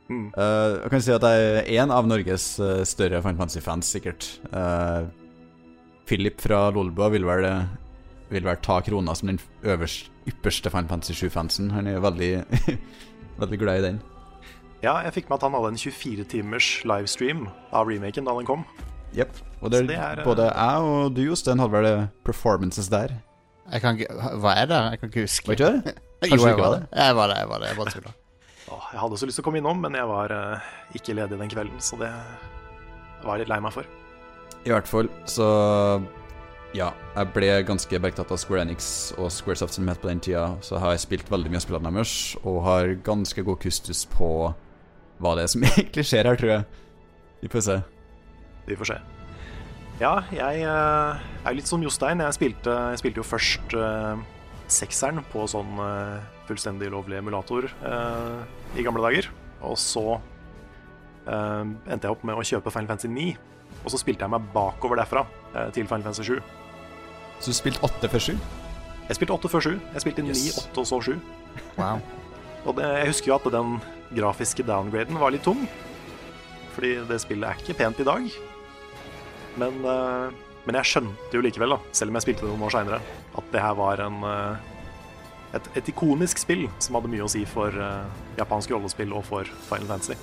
Mm. 0.07 0.29
Uh, 0.31 0.79
jeg 0.85 0.93
kan 0.93 1.03
si 1.03 1.11
at 1.11 1.27
jeg 1.27 1.49
er 1.59 1.67
en 1.81 1.91
av 1.91 2.07
Norges 2.07 2.45
eh, 2.63 2.85
større 2.87 3.19
Final 3.19 3.41
Fantasy-fans, 3.41 3.91
sikkert. 3.97 4.29
Uh, 4.55 5.11
Philip 6.07 6.39
fra 6.39 6.69
Lolbua 6.71 7.11
vil 7.11 7.27
vel, 7.27 7.49
vil 8.31 8.47
vel 8.47 8.63
ta 8.63 8.79
krona 8.87 9.19
som 9.19 9.33
den 9.33 9.43
øverst, 9.67 10.07
ypperste 10.31 10.71
Final 10.71 10.87
Fantasy 10.93 11.19
7-fansen. 11.19 11.75
Han 11.75 11.91
er 11.91 11.99
veldig, 11.99 12.33
veldig 13.43 13.59
glad 13.59 13.83
i 13.83 13.87
den. 13.89 14.03
Ja, 14.87 15.01
jeg 15.03 15.17
fikk 15.19 15.27
med 15.27 15.41
at 15.41 15.49
han 15.49 15.59
hadde 15.59 15.75
en 15.75 15.83
24 15.83 16.31
timers 16.31 16.75
livestream 16.87 17.49
av 17.75 17.91
remaken 17.91 18.31
da 18.31 18.39
den 18.39 18.47
kom. 18.47 18.63
Jepp. 19.15 19.39
Og 19.61 19.71
det, 19.71 19.79
Så 19.79 19.87
det 19.89 19.95
er, 19.97 20.19
eh, 20.19 20.25
både 20.25 20.49
jeg 20.49 20.91
og 20.91 21.15
du, 21.15 21.21
Jostein, 21.29 21.61
hadde 21.63 21.73
vel 21.73 21.87
eh, 21.89 22.07
performances 22.27 22.89
der. 22.91 23.15
Jeg 23.71 23.81
kan 23.81 23.97
ikke 23.97 24.13
Hva 24.43 24.53
jeg 24.59 24.69
det? 24.69 24.81
Jeg 24.91 24.99
kan 24.99 25.09
ikke 25.09 25.25
huske. 25.25 25.47
Var 25.49 25.57
ikke 25.57 25.71
det? 25.71 25.95
Jo, 26.25 26.37
jeg 26.47 26.57
var 26.57 26.75
det. 26.75 26.87
Jeg 26.95 27.15
var 27.15 27.27
det. 27.27 27.37
Jeg 27.37 27.49
var 27.49 27.59
det, 27.61 27.67
jeg 27.69 27.77
bare 27.77 27.95
tulla. 27.95 28.13
Jeg 28.65 28.99
hadde 28.99 29.13
også 29.13 29.27
lyst 29.29 29.37
til 29.37 29.43
å 29.43 29.45
komme 29.45 29.59
innom, 29.59 29.77
men 29.77 29.93
jeg 29.93 30.07
var 30.09 30.31
uh, 30.33 30.69
ikke 30.97 31.13
ledig 31.13 31.37
den 31.37 31.51
kvelden, 31.51 31.81
så 31.83 31.99
det 31.99 32.07
var 33.21 33.35
jeg 33.35 33.43
litt 33.43 33.51
lei 33.51 33.59
meg 33.61 33.75
for. 33.75 33.85
I 34.65 34.71
hvert 34.73 34.89
fall, 34.89 35.09
så 35.29 35.47
Ja, 36.73 36.87
jeg 37.13 37.29
ble 37.35 37.51
ganske 37.67 37.99
bergtatt 38.01 38.33
av 38.33 38.39
Square 38.41 38.65
Enix 38.65 38.87
og 39.19 39.29
Squaresoft 39.31 39.77
som 39.77 39.87
het 39.91 40.01
på 40.01 40.09
den 40.09 40.23
tida. 40.23 40.47
Så 40.65 40.81
har 40.81 40.95
jeg 40.95 41.03
spilt 41.05 41.29
veldig 41.29 41.53
mye 41.53 41.61
av 41.61 41.67
spillene 41.67 41.93
deres, 41.93 42.15
og 42.41 42.63
har 42.65 42.95
ganske 43.05 43.45
god 43.45 43.61
kustus 43.61 44.01
på 44.15 44.31
hva 45.21 45.35
det 45.37 45.45
er 45.45 45.53
som 45.53 45.67
egentlig 45.69 46.07
skjer 46.09 46.31
her, 46.31 46.41
tror 46.41 46.55
jeg. 46.55 46.65
Vi 47.45 47.53
får 47.53 47.67
se. 47.69 47.77
Vi 48.65 48.77
får 48.79 48.91
se. 48.93 48.99
Ja, 50.01 50.17
jeg 50.33 50.65
er 50.67 51.19
er 51.45 51.55
litt 51.55 51.69
som 51.69 51.83
Jostein. 51.83 52.19
Jeg 52.25 52.35
spilte, 52.35 52.73
jeg 52.91 52.99
spilte 52.99 53.21
jo 53.21 53.27
først 53.27 53.75
uh, 53.77 54.17
sekseren 54.67 55.21
på 55.31 55.45
sånn 55.47 55.77
uh, 55.79 56.17
fullstendig 56.49 56.89
lovlig 56.93 57.17
emulator 57.19 57.65
eh, 57.65 58.77
i 58.77 58.85
gamle 58.85 59.03
dager. 59.05 59.29
Og 59.65 59.77
så 59.81 60.03
eh, 61.25 61.63
endte 61.65 62.05
jeg 62.05 62.13
opp 62.13 62.25
med 62.27 62.37
å 62.37 62.45
kjøpe 62.45 62.73
Final 62.73 62.91
Fantasy 62.93 63.09
9. 63.11 63.33
Og 63.83 63.93
så 63.93 63.99
spilte 64.01 64.25
jeg 64.25 64.33
meg 64.33 64.45
bakover 64.53 65.01
derfra 65.01 65.25
eh, 65.53 65.71
til 65.75 65.89
Final 65.89 66.07
Fantasy 66.09 66.27
7. 66.29 66.39
Så 67.41 67.51
du 67.51 67.57
spilte 67.57 67.83
8 67.85 68.11
før 68.13 68.25
7? 68.29 68.35
Jeg 69.09 69.19
spilte 69.19 69.37
8 69.37 69.51
før 69.53 69.65
7. 69.67 69.73
Jeg 69.95 70.05
spilte 70.05 70.25
9, 70.25 70.35
Yes. 70.35 70.61
8 70.69 70.83
og 70.83 70.89
så 70.89 71.01
7. 71.11 71.17
Wow. 71.79 72.01
Og 72.65 72.77
det, 72.79 72.85
jeg 73.01 73.11
husker 73.11 73.31
jo 73.31 73.37
at 73.37 73.49
den 73.53 73.75
grafiske 74.15 74.65
downgraden 74.65 75.19
var 75.21 75.33
litt 75.33 75.45
tung. 75.45 75.65
Fordi 76.75 76.97
det 77.09 77.21
spillet 77.23 77.49
er 77.49 77.61
ikke 77.61 77.77
pent 77.77 78.01
i 78.01 78.07
dag. 78.07 78.29
Men, 79.61 79.81
eh, 79.85 80.31
men 80.65 80.77
jeg 80.81 80.89
skjønte 80.91 81.37
jo 81.37 81.43
likevel, 81.45 81.75
da, 81.75 81.79
selv 81.95 82.11
om 82.11 82.17
jeg 82.19 82.25
spilte 82.27 82.45
det 82.45 82.51
noen 82.53 82.65
år 82.67 82.73
seinere, 82.75 83.01
at 83.39 83.51
det 83.53 83.61
her 83.63 83.75
var 83.77 84.01
en 84.03 84.23
eh, 84.29 84.71
et, 85.55 85.67
et 85.79 85.89
ikonisk 85.93 86.41
spill 86.41 86.65
som 86.83 86.97
hadde 86.97 87.11
mye 87.13 87.23
å 87.23 87.29
si 87.31 87.45
for 87.47 87.71
eh, 87.71 88.07
japansk 88.39 88.73
rollespill 88.75 89.13
og 89.15 89.23
for 89.27 89.47
Final 89.69 89.87
Fantasy. 89.93 90.17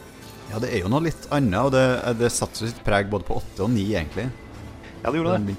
Ja, 0.51 0.59
det 0.61 0.73
er 0.75 0.83
jo 0.83 0.91
noe 0.93 1.07
litt 1.07 1.29
annet, 1.33 1.57
og 1.63 1.71
det, 1.73 1.85
det 2.21 2.29
satte 2.35 2.67
sitt 2.69 2.83
preg 2.85 3.09
både 3.09 3.25
på 3.25 3.39
åtte 3.41 3.65
og 3.65 3.71
ni, 3.73 3.87
egentlig. 3.95 4.27
Ja, 5.03 5.09
det 5.11 5.17
gjorde 5.23 5.39
det. 5.39 5.57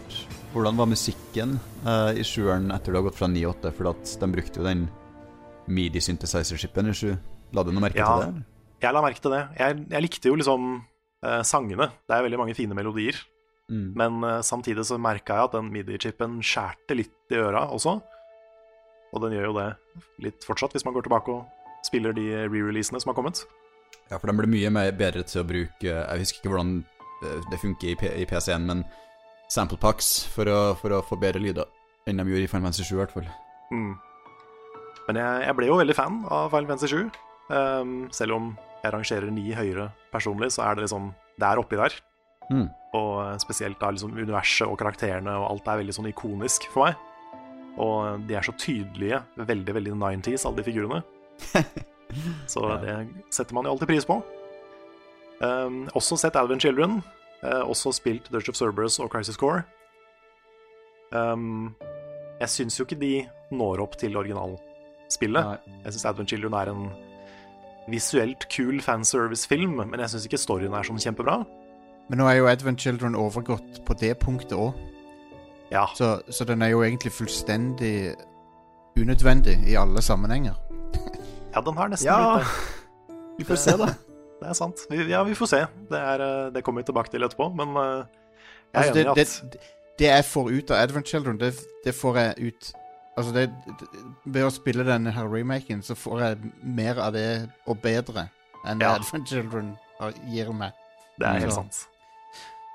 hvordan 0.53 0.77
var 0.77 0.89
musikken 0.91 1.55
uh, 1.87 2.11
i 2.13 2.21
sjueren 2.27 2.69
etter 2.75 2.93
du 2.93 2.99
har 2.99 3.07
gått 3.07 3.17
fra 3.17 3.31
9-8? 3.31 3.71
For 3.73 3.89
at 3.89 4.13
de 4.21 4.29
brukte 4.35 4.61
jo 4.61 4.67
den 4.67 4.85
midi-synthesizer-shipen 5.73 6.91
i 6.91 6.95
sju. 6.95 7.13
La 7.55 7.63
du 7.65 7.71
noe 7.73 7.87
merke 7.87 7.97
Ja. 8.03 8.11
til 8.11 8.21
det? 8.21 8.27
eller? 8.29 8.43
Jeg 8.83 8.93
la 8.93 9.01
merke 9.01 9.23
til 9.23 9.31
det. 9.33 9.41
Jeg, 9.57 9.85
jeg 9.95 10.05
likte 10.05 10.29
jo 10.29 10.35
liksom 10.37 10.69
uh, 11.25 11.41
sangene. 11.47 11.89
Det 12.05 12.15
er 12.17 12.25
veldig 12.27 12.41
mange 12.43 12.55
fine 12.57 12.75
melodier. 12.77 13.17
Mm. 13.71 13.89
Men 13.97 14.23
uh, 14.25 14.41
samtidig 14.45 14.85
så 14.87 14.99
merka 15.01 15.37
jeg 15.37 15.49
at 15.49 15.57
den 15.57 15.71
midi-chipen 15.73 16.39
skjærte 16.45 16.97
litt 16.97 17.33
i 17.33 17.39
øra 17.39 17.67
også. 17.73 17.97
Og 19.13 19.21
den 19.23 19.35
gjør 19.35 19.51
jo 19.51 19.57
det 19.59 19.67
litt 20.25 20.47
fortsatt, 20.47 20.73
hvis 20.73 20.85
man 20.87 20.95
går 20.95 21.05
tilbake 21.05 21.33
og 21.33 21.85
spiller 21.85 22.15
de 22.15 22.25
re-releasene 22.47 23.01
som 23.01 23.11
har 23.11 23.17
kommet. 23.17 23.43
Ja, 24.09 24.17
for 24.17 24.29
de 24.29 24.35
ble 24.37 24.49
mye 24.49 24.71
mer 24.73 24.91
bedre 24.97 25.23
til 25.27 25.43
å 25.43 25.47
bruke 25.47 25.85
Jeg 25.85 26.21
husker 26.21 26.41
ikke 26.41 26.51
hvordan 26.51 26.71
eh, 27.23 27.43
det 27.51 27.59
funker 27.61 27.91
i, 27.93 27.95
i 28.23 28.25
PC-en, 28.29 28.65
men 28.67 28.83
sample 29.53 29.77
packs 29.79 30.23
for 30.33 30.49
å, 30.49 30.59
for 30.79 30.95
å 30.95 31.03
få 31.05 31.17
bedre 31.21 31.41
lyder 31.43 31.69
enn 32.09 32.19
de 32.19 32.25
gjorde 32.27 32.47
i 32.47 32.49
Final 32.51 32.67
Fantasy 32.67 32.87
7, 32.89 32.95
i 32.95 32.99
hvert 32.99 33.13
fall. 33.15 33.27
Mm. 33.71 33.91
Men 35.07 35.19
jeg, 35.19 35.43
jeg 35.47 35.57
ble 35.59 35.69
jo 35.69 35.77
veldig 35.79 35.95
fan 35.95 36.17
av 36.33 36.49
Final 36.51 36.71
Fantasy 36.73 36.89
7. 36.91 37.21
Um, 37.53 37.93
selv 38.15 38.37
om 38.37 38.49
jeg 38.83 38.91
rangerer 38.95 39.31
ni 39.31 39.53
høyere 39.55 39.89
personlig, 40.11 40.51
så 40.55 40.65
er 40.65 40.75
det 40.75 40.87
liksom 40.87 41.11
Det 41.39 41.47
er 41.47 41.61
oppi 41.61 41.79
der. 41.79 41.95
Mm. 42.51 42.67
Og 42.97 43.11
eh, 43.23 43.37
spesielt 43.41 43.79
da 43.81 43.91
liksom 43.93 44.13
universet 44.17 44.67
og 44.67 44.77
karakterene 44.81 45.33
og 45.39 45.49
alt 45.49 45.71
er 45.71 45.81
veldig 45.81 45.97
sånn 45.97 46.11
ikonisk 46.11 46.67
for 46.73 46.89
meg. 46.89 47.09
Og 47.81 48.27
de 48.29 48.37
er 48.37 48.45
så 48.45 48.53
tydelige, 48.59 49.23
veldig 49.39 49.73
veldig 49.79 49.95
90s, 49.97 50.45
alle 50.45 50.61
de 50.61 50.67
figurene. 50.67 51.01
Så 52.53 52.61
det 52.83 52.95
setter 53.33 53.55
man 53.57 53.65
jo 53.65 53.73
alltid 53.73 53.89
pris 53.89 54.05
på. 54.05 54.19
Um, 55.41 55.87
også 55.97 56.19
sett 56.21 56.37
Alvin 56.37 56.61
Children. 56.61 56.99
Uh, 57.41 57.63
også 57.65 57.91
spilt 57.97 58.29
Dirge 58.31 58.53
of 58.53 58.59
Cerberus 58.59 58.99
og 59.01 59.09
Crisis 59.11 59.39
Core. 59.41 59.63
Um, 61.11 61.73
jeg 62.39 62.49
syns 62.49 62.77
jo 62.77 62.85
ikke 62.85 62.99
de 63.01 63.15
når 63.53 63.81
opp 63.83 63.97
til 63.97 64.17
originalspillet. 64.17 65.49
Nei. 65.49 65.79
Jeg 65.87 65.95
syns 65.95 66.05
Advent 66.09 66.29
Children 66.29 66.55
er 66.59 66.71
en 66.71 66.85
visuelt 67.91 68.47
kul 68.53 68.79
fanservice-film, 68.81 69.75
men 69.81 69.99
jeg 69.99 70.13
syns 70.13 70.29
ikke 70.29 70.39
storyen 70.41 70.77
er 70.77 70.87
sånn 70.87 71.01
kjempebra. 71.03 71.41
Men 72.09 72.17
nå 72.19 72.27
er 72.27 72.35
jo 72.41 72.47
Advent 72.51 72.81
Children 72.81 73.15
overgått 73.15 73.81
på 73.87 73.93
det 73.99 74.17
punktet 74.19 74.51
òg. 74.57 74.73
Ja. 75.71 75.85
Så, 75.95 76.21
så 76.29 76.45
den 76.45 76.61
er 76.61 76.67
jo 76.73 76.83
egentlig 76.83 77.11
fullstendig 77.15 78.13
unødvendig 78.99 79.55
i 79.67 79.75
alle 79.79 80.01
sammenhenger. 80.01 80.53
ja, 81.55 81.61
den 81.61 81.77
har 81.77 81.87
nesten 81.87 82.07
Ja. 82.11 82.35
blitt 82.35 82.47
det. 82.47 83.37
Vi 83.39 83.43
får 83.43 83.55
se, 83.55 83.71
da. 83.77 83.85
Det 84.43 84.49
er 84.49 84.53
sant. 84.53 84.79
Vi, 84.89 84.97
ja, 85.09 85.23
vi 85.23 85.33
får 85.33 85.45
se. 85.49 85.59
Det, 85.89 85.97
er, 85.99 86.21
eh, 86.21 86.51
det 86.53 86.61
kommer 86.63 86.81
vi 86.81 86.85
tilbake 86.85 87.09
til 87.09 87.23
etterpå, 87.23 87.47
men 87.55 87.69
eh, 87.79 88.03
jeg 88.73 88.73
er 88.73 88.79
Altså, 88.79 88.93
det, 88.93 89.01
enig 89.05 89.17
i 89.17 89.21
at 89.21 89.53
det, 89.53 89.61
det 89.99 90.07
jeg 90.09 90.25
får 90.25 90.49
ut 90.51 90.71
av 90.71 90.77
Advent 90.83 91.07
Children, 91.07 91.37
det, 91.39 91.53
det 91.85 91.93
får 91.95 92.17
jeg 92.19 92.51
ut 92.51 92.71
Altså, 93.17 93.31
det, 93.33 93.43
det, 93.79 93.87
ved 94.25 94.43
å 94.45 94.49
spille 94.53 94.83
denne 94.85 95.11
her 95.13 95.27
remaken, 95.29 95.81
så 95.85 95.95
får 95.95 96.21
jeg 96.21 96.51
mer 96.63 96.97
av 97.01 97.13
det, 97.13 97.49
og 97.69 97.77
bedre, 97.81 98.27
enn 98.67 98.81
Ja. 98.81 98.95
Advent 98.97 99.29
Children 99.29 99.75
gir 100.33 100.49
meg. 100.53 100.71
Det 101.19 101.27
er 101.27 101.39
helt 101.39 101.53
Så- 101.53 101.59
sant. 101.61 101.81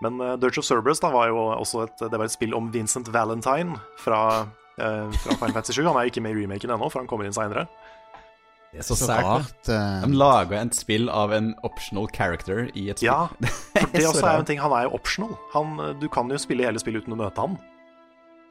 Men 0.04 0.20
uh, 0.22 0.36
Dirge 0.38 0.60
of 0.62 0.66
Cerberus 0.68 1.00
da, 1.02 1.10
var 1.10 1.28
jo 1.32 1.40
også 1.58 1.84
et, 1.88 2.02
det 2.06 2.14
var 2.20 2.28
et 2.28 2.34
spill 2.34 2.54
om 2.54 2.68
Vincent 2.74 3.08
Valentine 3.14 3.78
fra, 3.98 4.20
uh, 4.78 5.06
fra 5.24 5.38
Final 5.40 5.56
Fantasy 5.56 5.74
7. 5.80 5.84
Han 5.88 5.98
er 5.98 6.10
ikke 6.12 6.22
med 6.22 6.36
i 6.36 6.44
remaken 6.44 6.70
ennå, 6.76 6.90
for 6.92 7.02
han 7.02 7.08
kommer 7.10 7.26
inn 7.26 7.34
seinere. 7.34 7.66
Det 8.68 8.82
er 8.82 8.84
så, 8.84 8.94
Så 9.00 9.06
sært. 9.08 9.68
eh, 9.72 10.02
De 10.04 10.12
laga 10.20 10.58
et 10.60 10.76
spill 10.76 11.06
av 11.08 11.32
en 11.32 11.54
optional 11.64 12.04
character 12.12 12.66
i 12.76 12.90
et 12.92 13.00
spill. 13.00 13.08
Ja, 13.08 13.24
for 13.80 13.94
det 13.94 14.02
er 14.02 14.08
også 14.10 14.26
er 14.28 14.42
en 14.42 14.48
ting. 14.50 14.60
Han 14.60 14.74
er 14.76 14.84
jo 14.84 14.92
optional. 14.98 15.32
Han, 15.54 15.72
du 16.02 16.04
kan 16.12 16.28
jo 16.28 16.36
spille 16.36 16.66
hele 16.68 16.78
spillet 16.82 17.06
uten 17.06 17.16
å 17.16 17.18
møte 17.22 17.46
han. 17.46 17.56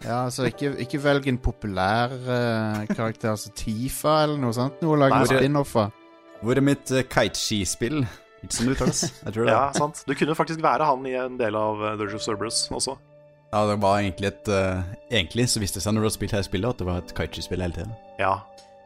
Ja, 0.01 0.23
altså 0.27 0.47
ikke, 0.49 0.71
ikke 0.81 0.99
velg 1.05 1.29
en 1.29 1.37
populær 1.41 2.11
uh, 2.17 2.81
karakter, 2.89 3.31
altså 3.35 3.53
Tifa 3.57 4.23
eller 4.25 4.41
noe 4.41 4.53
sånt. 4.57 4.81
Noe 4.81 4.97
å 4.97 4.99
lage 5.05 5.21
spin-off 5.29 5.75
av. 5.85 5.93
Hvor 6.41 6.57
er 6.59 6.65
mitt 6.65 6.91
uh, 6.93 7.03
kiteski-spill? 7.05 8.03
Sånn 8.45 8.69
det 8.69 8.77
uttales? 8.77 9.03
Jeg 9.25 9.33
tror 9.33 9.47
det. 9.47 9.53
Ja, 9.53 9.63
sant? 9.75 10.03
Du 10.07 10.13
kunne 10.15 10.35
faktisk 10.37 10.61
være 10.63 10.85
han 10.87 11.05
i 11.09 11.15
en 11.17 11.37
del 11.39 11.57
av 11.57 11.81
Dirge 11.99 12.19
of 12.19 12.23
Cerberus 12.23 12.65
også. 12.69 12.97
Ja, 13.51 13.63
det 13.69 13.77
var 13.79 14.01
egentlig 14.01 14.27
et 14.33 14.49
uh, 14.51 14.83
Egentlig 15.07 15.47
så 15.47 15.61
viste 15.63 15.79
det 15.79 15.85
seg 15.85 15.95
når 15.95 16.03
du 16.03 16.09
har 16.09 16.15
spilt 16.17 16.33
her 16.35 16.43
spillet, 16.45 16.75
at 16.75 16.81
det 16.81 16.87
var 16.87 17.03
et 17.03 17.13
Kaichi-spill 17.15 17.63
hele 17.63 17.75
tiden. 17.77 17.93
Ja, 18.19 18.41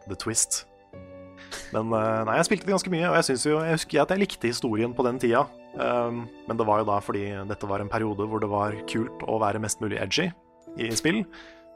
The 0.08 0.18
Twist. 0.22 0.66
Men 1.74 1.90
uh, 1.92 2.22
nei, 2.28 2.38
jeg 2.40 2.48
spilte 2.48 2.70
det 2.70 2.76
ganske 2.76 2.94
mye, 2.94 3.08
og 3.10 3.18
jeg 3.20 3.28
syns 3.28 3.48
jo 3.50 3.58
Jeg 3.60 3.76
husker 3.76 4.04
at 4.04 4.14
jeg 4.14 4.22
likte 4.22 4.52
historien 4.52 4.94
på 4.96 5.06
den 5.08 5.20
tida. 5.22 5.48
Um, 5.72 6.26
men 6.48 6.60
det 6.60 6.68
var 6.68 6.82
jo 6.82 6.88
da 6.90 7.00
fordi 7.04 7.26
dette 7.48 7.68
var 7.68 7.84
en 7.84 7.92
periode 7.92 8.28
hvor 8.28 8.44
det 8.44 8.50
var 8.52 8.76
kult 8.92 9.24
å 9.24 9.40
være 9.42 9.62
mest 9.64 9.82
mulig 9.84 10.00
edgy 10.04 10.30
i 10.80 10.92
spill. 10.96 11.24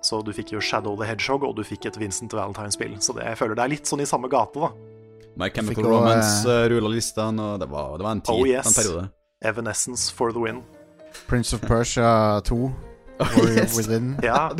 Så 0.05 0.19
du 0.21 0.29
fikk 0.35 0.53
jo 0.53 0.61
Shadow 0.61 0.93
the 0.99 1.07
Hedgehog, 1.09 1.47
og 1.47 1.55
du 1.57 1.63
fikk 1.65 1.87
et 1.89 1.97
Vincent 1.97 2.35
Valentine-spill. 2.35 2.99
Så 3.01 3.15
det, 3.17 3.25
jeg 3.25 3.39
føler 3.39 3.57
det 3.57 3.63
er 3.65 3.73
litt 3.73 3.89
sånn 3.89 4.03
i 4.03 4.09
samme 4.09 4.29
gate, 4.29 4.61
da. 4.61 4.94
My 5.35 5.49
Chemical 5.51 5.83
fikk 5.83 5.91
Romance 5.91 6.47
uh, 6.47 6.65
rulla 6.71 6.89
listene, 6.93 7.41
og 7.55 7.59
det 7.59 7.67
var, 7.71 7.97
det 7.99 8.07
var 8.07 8.15
en 8.15 8.21
tid, 8.23 8.35
Oh, 8.35 8.47
yes. 8.47 8.69
en 8.71 8.77
periode. 8.77 9.05
Evanescence 9.43 10.13
for 10.15 10.31
the 10.31 10.39
win. 10.39 10.63
Prince 11.27 11.53
of 11.55 11.61
Persia 11.61 12.41
2. 12.47 12.59
Oh, 13.15 13.45
yes. 13.47 13.77
Within. 13.77 14.17
Ja. 14.23 14.49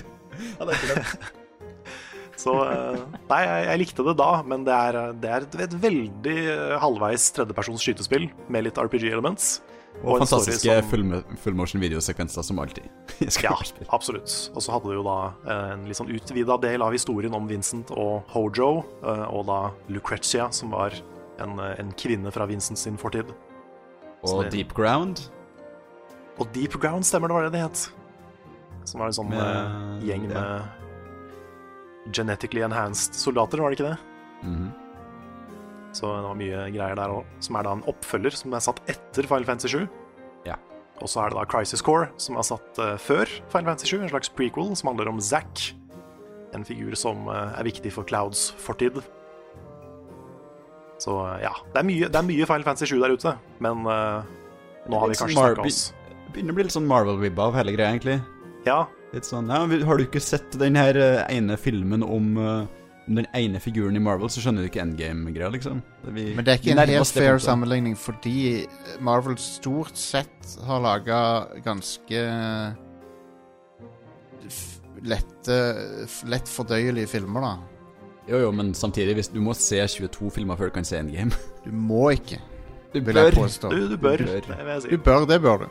Så 2.39 2.53
eh, 2.69 2.99
Nei, 3.29 3.39
jeg, 3.43 3.63
jeg 3.69 3.81
likte 3.81 4.05
det 4.05 4.13
da, 4.19 4.29
men 4.47 4.63
det 4.67 4.75
er, 4.75 4.97
det 5.19 5.31
er 5.31 5.45
et, 5.47 5.55
et 5.65 5.75
veldig 5.81 6.35
eh, 6.53 6.75
halvveis 6.83 7.29
tredjepersons 7.35 7.83
skytespill 7.83 8.27
med 8.51 8.67
litt 8.67 8.79
RPG-elements. 8.79 9.57
Og, 10.03 10.11
og 10.15 10.19
fantastiske 10.27 10.75
som- 10.83 11.37
full, 11.41 11.55
motion 11.55 11.81
videosekvenser, 11.81 12.43
som 12.43 12.59
alltid. 12.59 12.83
Ja, 13.43 13.55
absolutt. 13.89 14.51
Og 14.53 14.61
så 14.61 14.71
hadde 14.75 14.91
du 14.91 14.93
jo 14.99 15.03
da 15.03 15.33
eh, 15.47 15.71
en 15.73 15.85
litt 15.87 15.97
sånn 15.97 16.11
utvida 16.13 16.57
del 16.61 16.81
av 16.85 16.91
historien 16.93 17.33
om 17.33 17.47
Vincent 17.47 17.89
og 17.95 18.23
Hojo, 18.35 18.83
eh, 19.03 19.23
og 19.31 19.45
da 19.47 19.71
Lucrezia, 19.89 20.51
som 20.53 20.69
var 20.75 20.93
en, 21.39 21.57
eh, 21.59 21.75
en 21.79 21.91
kvinne 21.97 22.31
fra 22.31 22.45
Vincent 22.45 22.77
sin 22.77 22.97
fortid. 22.97 23.31
Og 24.23 24.43
det- 24.43 24.51
Deep 24.51 24.73
Ground. 24.77 25.29
Og 26.39 26.51
Deep 26.53 26.73
Ground 26.81 27.03
stemmer 27.05 27.27
det 27.29 27.33
var 27.39 27.43
det 27.49 27.53
det 27.53 27.61
het. 27.65 27.89
Som 28.85 28.99
var 28.99 29.07
en 29.07 29.13
sånn 29.13 29.29
Med- 29.29 30.03
gjeng 30.03 30.27
med 30.27 30.61
genetically 32.13 32.61
enhanced 32.61 33.15
soldater, 33.15 33.57
var 33.57 33.71
det 33.71 33.79
ikke 33.79 33.89
det? 33.89 33.97
Mhm. 34.45 34.73
Så 35.95 36.09
det 36.11 36.25
var 36.27 36.35
mye 36.37 36.63
greier 36.75 36.97
der 36.99 37.13
òg. 37.13 37.27
Som 37.43 37.55
er 37.55 37.67
da 37.67 37.75
en 37.77 37.85
oppfølger 37.87 38.35
som 38.35 38.55
er 38.55 38.63
satt 38.63 38.81
etter 38.91 39.27
Final 39.29 39.47
Fantasy 39.47 39.71
7. 39.71 39.85
Ja. 40.47 40.57
Og 40.99 41.11
så 41.11 41.23
er 41.23 41.31
det 41.31 41.39
da 41.39 41.45
Crisis 41.47 41.83
Core, 41.83 42.09
som 42.21 42.39
er 42.39 42.47
satt 42.47 42.81
uh, 42.83 42.95
før 42.99 43.29
Final 43.53 43.71
Fantasy 43.71 43.93
7. 43.93 44.01
En 44.03 44.11
slags 44.11 44.31
prequel 44.35 44.73
som 44.75 44.91
handler 44.91 45.11
om 45.11 45.21
Zack. 45.23 45.69
En 46.55 46.67
figur 46.67 46.95
som 46.99 47.29
uh, 47.31 47.55
er 47.55 47.67
viktig 47.67 47.93
for 47.95 48.07
Clouds 48.07 48.49
fortid. 48.59 48.99
Så 50.99 51.15
uh, 51.15 51.37
ja. 51.43 51.53
Det 51.71 51.79
er 51.79 51.87
mye, 51.87 52.11
det 52.11 52.19
er 52.19 52.27
mye 52.27 52.49
Final 52.51 52.67
Fantasy 52.67 52.91
7 52.91 52.99
der 52.99 53.15
ute, 53.15 53.35
men 53.63 53.83
nå 53.85 54.99
har 54.99 55.09
vi 55.11 55.17
sånn 55.17 55.31
kanskje 55.31 55.39
Mar- 55.39 55.55
snakka 55.55 55.71
oss 55.71 55.81
Begynner 56.35 56.51
å 56.51 56.57
bli 56.57 56.63
litt 56.67 56.75
sånn 56.75 56.87
Marvel-vibba 56.89 57.45
av 57.47 57.55
hele 57.55 57.71
greia, 57.71 57.93
egentlig. 57.93 58.15
Ja. 58.67 58.81
Litt 59.13 59.27
sånn, 59.27 59.47
ja, 59.47 59.61
Har 59.87 59.99
du 59.99 60.03
ikke 60.03 60.19
sett 60.19 60.57
den 60.59 60.75
her 60.75 60.97
ene 61.31 61.55
filmen 61.55 62.03
om 62.03 62.35
den 63.07 63.27
ene 63.37 63.59
figuren 63.61 63.95
i 63.95 64.01
Marvel, 64.01 64.29
så 64.33 64.41
skjønner 64.41 64.65
du 64.65 64.69
ikke 64.69 64.81
endgame-greia, 64.81 65.51
liksom. 65.53 65.81
vi, 66.09 66.31
Men 66.35 66.45
det 66.45 66.53
er 66.53 66.59
ikke 66.61 66.71
en 66.73 66.81
helt 66.81 67.11
fair 67.13 67.35
punktet. 67.35 67.45
sammenligning, 67.45 67.97
fordi 67.97 68.65
Marvel 69.05 69.37
stort 69.37 69.97
sett 69.99 70.55
har 70.65 70.81
laga 70.81 71.19
ganske 71.65 72.23
lette, 75.05 75.57
lett 76.29 76.49
fordøyelige 76.49 77.07
filmer, 77.15 77.45
da. 77.45 77.53
Jo, 78.29 78.39
jo, 78.41 78.51
men 78.57 78.73
samtidig, 78.73 79.13
hvis 79.19 79.29
du 79.29 79.37
må 79.43 79.53
se 79.53 79.77
22 79.85 80.31
filmer 80.33 80.57
før 80.57 80.71
du 80.71 80.77
kan 80.79 80.87
se 80.87 80.97
Endgame 80.97 81.35
Du 81.65 81.69
må 81.71 82.07
ikke, 82.15 82.39
Du 82.93 82.99
vil 83.05 83.19
jeg 83.21 83.35
påstå. 83.35 83.69
Du, 83.69 83.83
du 83.91 83.97
bør, 84.01 84.17
Du 84.17 84.25
bør. 84.25 84.41
det 84.41 84.89
Du 84.89 84.97
bør, 84.97 85.25
det 85.29 85.41
bør 85.41 85.57
du. 85.57 85.67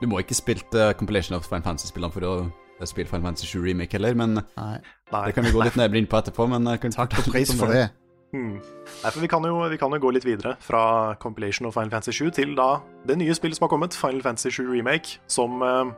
Du 0.00 0.06
må 0.08 0.22
ikke 0.22 0.34
spilt 0.34 0.72
uh, 0.72 0.92
compilation 0.96 1.36
of 1.36 1.44
Final 1.44 1.66
Fantasy-spillene 1.66 2.12
for 2.14 2.24
å 2.24 2.86
spille 2.88 3.10
Final 3.10 3.26
Fantasy 3.28 3.50
7 3.52 3.60
Remake 3.66 3.92
heller, 3.98 4.14
men 4.16 4.38
Nei. 4.56 4.78
Nei. 5.10 5.24
det 5.26 5.34
kan 5.34 5.46
vi 5.46 5.52
gå 5.54 5.62
litt 5.64 5.78
nærmere 5.78 6.02
inn 6.02 6.10
på 6.10 6.18
etterpå. 6.20 6.46
Men 6.50 6.68
jeg 6.70 6.82
kan 6.84 6.94
Takk 6.94 7.16
for 7.18 7.34
pris 7.34 7.52
for 7.58 7.72
det. 7.72 7.88
Hmm. 8.30 8.60
Nei, 8.60 9.10
for 9.10 9.18
vi 9.24 9.28
kan, 9.30 9.42
jo, 9.42 9.56
vi 9.72 9.78
kan 9.80 9.90
jo 9.90 9.98
gå 9.98 10.12
litt 10.14 10.26
videre 10.26 10.54
fra 10.62 11.16
compilation 11.22 11.66
og 11.66 11.74
Final 11.74 11.90
Fantasy 11.90 12.14
7 12.14 12.30
til 12.36 12.52
da 12.58 12.76
det 13.08 13.16
nye 13.18 13.34
spillet 13.34 13.58
som 13.58 13.66
har 13.66 13.72
kommet, 13.72 13.96
Final 13.98 14.22
Fantasy 14.22 14.52
7 14.54 14.68
Remake, 14.70 15.18
som, 15.26 15.58
eh, 15.66 15.90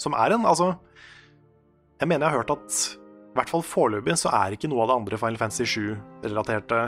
som 0.00 0.16
er 0.16 0.32
en 0.32 0.48
Altså, 0.48 0.72
jeg 2.00 2.08
mener 2.08 2.24
jeg 2.24 2.32
har 2.32 2.40
hørt 2.40 2.54
at 2.56 2.78
i 3.30 3.36
hvert 3.36 3.52
fall 3.52 3.62
foreløpig 3.62 4.16
så 4.18 4.32
er 4.32 4.56
ikke 4.56 4.70
noe 4.72 4.82
av 4.82 4.88
det 4.90 4.96
andre 4.96 5.18
Final 5.20 5.38
Fantasy 5.38 5.68
7-relaterte 5.68 6.80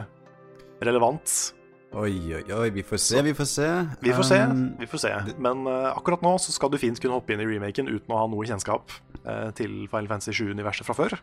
relevant. 0.83 1.35
Oi, 1.93 2.15
oi, 2.33 2.45
oi, 2.57 2.69
vi 2.73 2.81
får 2.81 3.01
se, 3.05 3.21
vi 3.21 3.35
får 3.37 3.49
se. 3.51 3.67
Vi 4.01 4.13
får 4.17 4.25
se, 4.25 4.39
Um, 4.49 4.61
vi 4.81 4.87
får 4.89 4.99
se. 5.03 5.13
Men 5.37 5.67
uh, 5.69 5.91
akkurat 5.93 6.23
nå 6.25 6.31
så 6.41 6.55
skal 6.55 6.71
du 6.73 6.79
fint 6.81 6.97
kunne 6.97 7.19
hoppe 7.19 7.35
inn 7.35 7.43
i 7.45 7.49
remaken 7.51 7.91
uten 7.91 8.15
å 8.15 8.21
ha 8.23 8.29
noe 8.33 8.47
kjennskap 8.49 8.95
uh, 9.27 9.51
til 9.59 9.83
Final 9.93 10.09
Fantasy 10.09 10.33
7-universet 10.39 10.89
fra 10.89 10.97
før. 10.97 11.19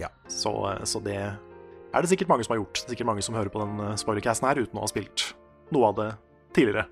Ja. 0.00 0.08
Så, 0.24 0.54
uh, 0.64 0.80
så 0.88 1.02
det 1.04 1.18
er 1.20 2.00
det 2.00 2.08
sikkert 2.08 2.32
mange 2.32 2.46
som 2.46 2.56
har 2.56 2.62
gjort. 2.62 2.80
Sikkert 2.80 3.10
mange 3.10 3.24
som 3.26 3.36
hører 3.36 3.52
på 3.52 3.60
den 3.60 4.00
spoilercasten 4.00 4.48
her 4.48 4.62
uten 4.64 4.80
å 4.80 4.86
ha 4.86 4.88
spilt 4.88 5.34
noe 5.74 5.92
av 5.92 6.00
det 6.00 6.10
tidligere. 6.56 6.86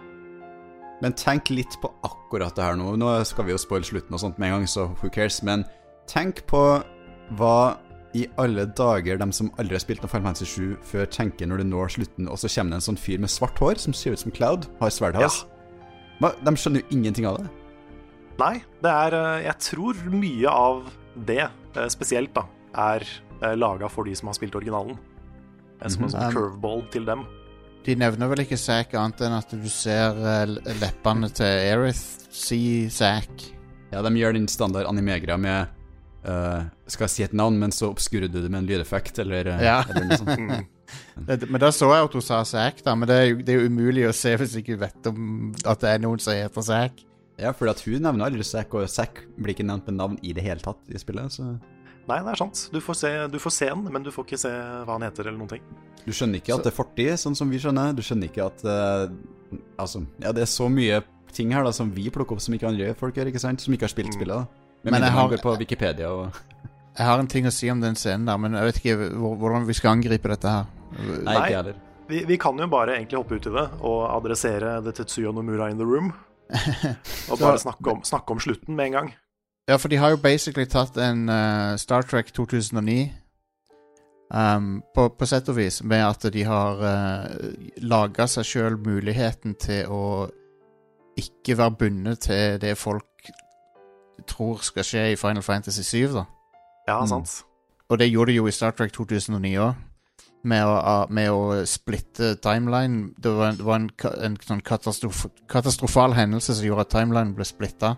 Men 1.01 1.17
tenk 1.17 1.49
litt 1.51 1.81
på 1.81 1.89
akkurat 2.05 2.55
det 2.55 2.67
her 2.67 2.77
nå. 2.77 2.93
Nå 3.01 3.15
skal 3.27 3.49
vi 3.49 3.57
jo 3.57 3.63
spoile 3.63 3.89
slutten 3.89 4.15
og 4.15 4.21
sånt 4.21 4.37
med 4.37 4.53
en 4.53 4.61
gang, 4.61 4.69
så 4.69 4.91
who 5.01 5.09
cares? 5.09 5.41
Men 5.43 5.65
tenk 6.13 6.45
på 6.51 6.61
hva 7.41 7.57
i 8.15 8.27
alle 8.37 8.67
dager 8.67 9.17
de 9.19 9.33
som 9.33 9.51
aldri 9.59 9.75
har 9.79 9.81
spilt 9.81 10.03
noe 10.03 10.09
Final 10.13 10.27
Fantasy 10.31 10.45
7 10.45 10.77
før, 10.85 11.07
tenker 11.07 11.47
når 11.49 11.63
det 11.63 11.67
når 11.71 11.89
slutten, 11.95 12.29
og 12.29 12.37
så 12.39 12.51
kommer 12.53 12.75
det 12.75 12.81
en 12.83 12.87
sånn 12.91 13.01
fyr 13.01 13.19
med 13.23 13.31
svart 13.33 13.59
hår 13.59 13.81
som 13.81 13.95
ser 13.97 14.13
ut 14.13 14.21
som 14.21 14.33
Cloud, 14.35 14.67
har 14.81 14.91
sverdhals. 14.93 15.45
Ja. 16.21 16.31
De 16.45 16.53
skjønner 16.57 16.83
jo 16.85 16.87
ingenting 16.99 17.27
av 17.27 17.39
det. 17.41 17.49
Nei, 18.39 18.55
det 18.83 18.91
er 18.91 19.15
eh, 19.19 19.43
Jeg 19.47 19.59
tror 19.59 19.95
mye 20.13 20.49
av 20.53 20.85
det, 21.27 21.49
eh, 21.77 21.89
spesielt, 21.93 22.33
da, 22.35 22.45
er 22.75 23.05
laga 23.59 23.89
for 23.91 24.05
de 24.07 24.15
som 24.15 24.29
har 24.31 24.35
spilt 24.39 24.55
originalen. 24.55 24.99
Eh, 25.83 25.89
Som 25.89 26.05
en 26.05 26.11
sånn 26.11 26.29
Mhm. 26.29 26.33
curveball 26.37 26.85
til 26.93 27.05
dem. 27.05 27.25
De 27.85 27.97
nevner 27.97 28.29
vel 28.31 28.45
ikke 28.45 28.57
Zack 28.59 28.93
annet 28.95 29.21
enn 29.21 29.33
at 29.37 29.51
du 29.51 29.69
ser 29.69 30.15
eh, 30.15 30.47
leppene 30.79 31.29
til 31.35 31.47
Erith 31.47 32.29
si 32.31 32.89
Zack. 32.89 33.29
Ja, 33.93 34.01
de 34.03 34.09
gjør 34.11 34.33
den 34.35 34.47
standard 34.49 34.87
animegreia 34.87 35.37
med 35.37 35.69
eh, 36.25 36.63
Skal 36.87 37.05
jeg 37.07 37.11
si 37.11 37.23
et 37.25 37.33
navn, 37.35 37.59
men 37.59 37.71
så 37.75 37.89
obskurer 37.91 38.29
du 38.31 38.41
det 38.43 38.51
med 38.51 38.63
en 38.63 38.69
lydeffekt, 38.69 39.19
eller, 39.19 39.47
eh, 39.49 39.63
Ja. 39.65 39.83
eller 39.89 40.05
noe 40.05 40.19
sånt. 40.19 40.69
Mm. 41.17 41.27
Det- 41.27 41.49
Men 41.49 41.61
da 41.61 41.69
så 41.73 41.87
jeg 41.89 42.05
at 42.05 42.13
hun 42.13 42.21
sa 42.21 42.43
Zack, 42.45 42.83
da. 42.85 42.95
Men 42.95 43.09
det 43.09 43.15
er, 43.17 43.27
jo, 43.31 43.37
det 43.41 43.49
er 43.55 43.61
jo 43.63 43.69
umulig 43.71 44.03
å 44.09 44.13
se 44.13 44.35
hvis 44.37 44.57
ikke 44.61 44.77
vet 44.79 45.07
om 45.09 45.55
at 45.65 45.81
det 45.81 45.89
er 45.89 45.99
noen 46.03 46.21
som 46.21 46.35
heter 46.35 46.63
Zack. 46.67 46.93
Ja, 47.41 47.53
for 47.57 47.69
at 47.73 47.81
hun 47.81 48.03
nevner 48.03 48.27
aldri 48.27 48.45
Zack, 48.45 48.75
og 48.75 48.85
Zack 48.93 49.23
blir 49.41 49.55
ikke 49.55 49.65
nevnt 49.65 49.87
med 49.89 49.97
navn 49.97 50.19
i 50.23 50.35
det 50.37 50.43
hele 50.45 50.61
tatt 50.61 50.77
i 50.93 50.99
spillet. 51.01 51.33
Så 51.33 51.47
Nei, 52.09 52.19
det 52.19 52.33
er 52.35 52.37
sant. 52.37 52.69
Du 52.75 52.81
får, 52.81 52.97
se, 52.99 53.11
du 53.33 53.39
får 53.39 53.53
se 53.57 53.67
den, 53.71 53.85
men 53.93 54.03
du 54.03 54.11
får 54.11 54.27
ikke 54.27 54.39
se 54.43 54.51
hva 54.51 54.99
han 54.99 55.03
heter, 55.07 55.29
eller 55.31 55.39
noen 55.39 55.49
ting. 55.55 55.63
du 56.05 56.13
skjønner 56.13 56.43
ikke 56.43 56.57
at 56.59 56.65
det 56.67 56.73
er 56.75 56.77
fortid, 56.77 57.13
sånn 57.23 57.37
som 57.39 57.49
vi 57.49 57.59
skjønner. 57.63 57.95
Du 57.97 58.03
skjønner 58.03 58.29
ikke 58.29 58.45
at 58.51 58.65
uh, 58.67 59.09
Altså, 59.79 60.05
ja, 60.21 60.33
det 60.33 60.43
er 60.43 60.51
så 60.51 60.69
mye 60.69 61.01
ting 61.33 61.53
her 61.53 61.63
da 61.65 61.71
som 61.73 61.91
vi 61.95 62.11
plukker 62.11 62.33
opp 62.37 62.41
som 62.43 62.53
ikke 62.55 62.69
andre 62.69 62.93
folk 62.99 63.15
gjør, 63.17 63.29
ikke 63.33 63.41
sant? 63.41 63.61
Som 63.65 63.73
ikke 63.73 63.87
har 63.89 63.95
spilt 63.95 64.13
spillet. 64.13 64.35
da. 64.45 64.47
Med 64.83 64.91
Men 64.91 65.01
mindre 65.01 65.07
jeg 65.07 65.15
man 65.15 65.23
har- 65.23 65.37
går 65.37 65.43
på 65.43 65.59
Wikipedia 65.59 66.09
og 66.11 66.33
Jeg 66.99 67.07
har 67.07 67.19
en 67.19 67.27
ting 67.27 67.47
å 67.47 67.51
si 67.51 67.71
om 67.71 67.81
den 67.81 67.95
scenen 67.95 68.27
der, 68.27 68.37
men 68.37 68.53
jeg 68.53 68.65
vet 68.65 68.79
ikke 68.83 68.97
hvordan 69.17 69.67
vi 69.67 69.73
skal 69.73 69.91
angripe 69.91 70.29
dette 70.29 70.49
her. 70.49 70.65
Nei, 71.23 71.37
ikke 71.37 71.57
heller. 71.57 71.75
vi, 72.09 72.25
vi, 72.25 72.37
kan 72.37 72.59
jo 72.59 72.67
bare 72.67 72.97
egentlig 72.99 73.17
hoppe 73.17 73.35
ut 73.35 73.47
i 73.47 73.51
det 73.51 73.71
og 73.81 74.17
adressere 74.17 74.83
The 74.85 75.05
Tsuyo 75.05 75.33
Nomura 75.33 75.71
in 75.71 75.79
the 75.79 75.85
room. 75.85 76.13
Og 77.31 77.39
bare 77.39 77.59
snakke 77.59 77.91
om, 77.91 78.03
snakke 78.05 78.31
om, 78.31 78.41
slutten 78.41 78.77
med 78.77 78.87
en 78.87 78.93
gang. 78.93 79.15
Ja, 79.69 79.77
for 79.77 79.89
de 79.89 79.97
har 79.97 80.11
jo 80.11 80.17
basically 80.17 80.67
tatt 80.67 80.97
en 81.01 81.29
uh, 81.29 81.77
Star 81.77 82.03
Trek 82.03 82.33
2009 82.33 83.13
um, 84.35 84.83
på, 84.95 85.09
på, 85.09 85.27
sett 85.27 85.49
og 85.49 85.57
vis, 85.57 85.83
med 85.83 86.05
at 86.05 86.27
de 86.33 86.45
har 86.45 86.83
uh, 86.83 87.27
laga 87.81 88.27
seg 88.29 88.45
sjøl 88.45 88.77
muligheten 88.77 89.55
til 89.55 89.89
å 89.89 90.05
ikke 91.17 91.57
være 91.57 91.79
bundet 91.79 92.21
til 92.29 92.61
det 92.61 92.77
folk 92.77 93.12
tror 94.29 94.63
skal 94.65 94.87
skje 94.87 95.07
i 95.13 95.17
Final 95.17 95.43
Fantasy 95.43 95.83
7, 95.83 96.13
da. 96.15 96.27
Ja, 96.89 97.01
sant. 97.07 97.31
Mm. 97.31 97.49
Og 97.93 97.99
det 97.99 98.11
gjorde 98.11 98.33
de 98.33 98.37
jo 98.41 98.47
i 98.49 98.55
Star 98.55 98.73
Trek 98.77 98.93
2009 98.93 99.57
òg 99.63 99.81
med 100.43 101.11
med 101.11 101.31
å 101.31 101.65
splitte 101.67 102.35
timeline. 102.43 103.13
Det 103.19 103.31
var, 103.31 103.53
det 103.53 103.67
var 103.67 103.79
en, 103.79 103.91
en, 104.27 104.37
sånn 104.43 104.63
katastrof, 104.67 105.27
katastrofal 105.51 106.17
hendelse 106.19 106.57
som 106.57 106.67
gjorde 106.67 106.87
at 106.89 106.95
timeline 106.97 107.37
ble 107.37 107.47
splitta. 107.47 107.97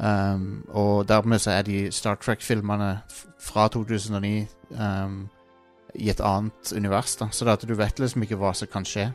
Um, 0.00 0.62
og 0.72 1.08
dermed 1.08 1.40
så 1.42 1.58
er 1.58 1.66
de 1.66 1.90
Star 1.92 2.16
Trek-filmene 2.20 3.02
fra 3.40 3.66
2009 3.68 4.46
um, 4.72 5.26
i 5.94 6.08
et 6.12 6.20
annet 6.24 6.72
univers. 6.72 7.16
da 7.16 7.28
Så 7.32 7.44
det 7.44 7.58
at 7.58 7.68
du 7.68 7.74
vet 7.76 8.00
liksom 8.00 8.24
ikke 8.24 8.40
hva 8.40 8.54
som 8.56 8.68
kan 8.70 8.84
skje. 8.84 9.10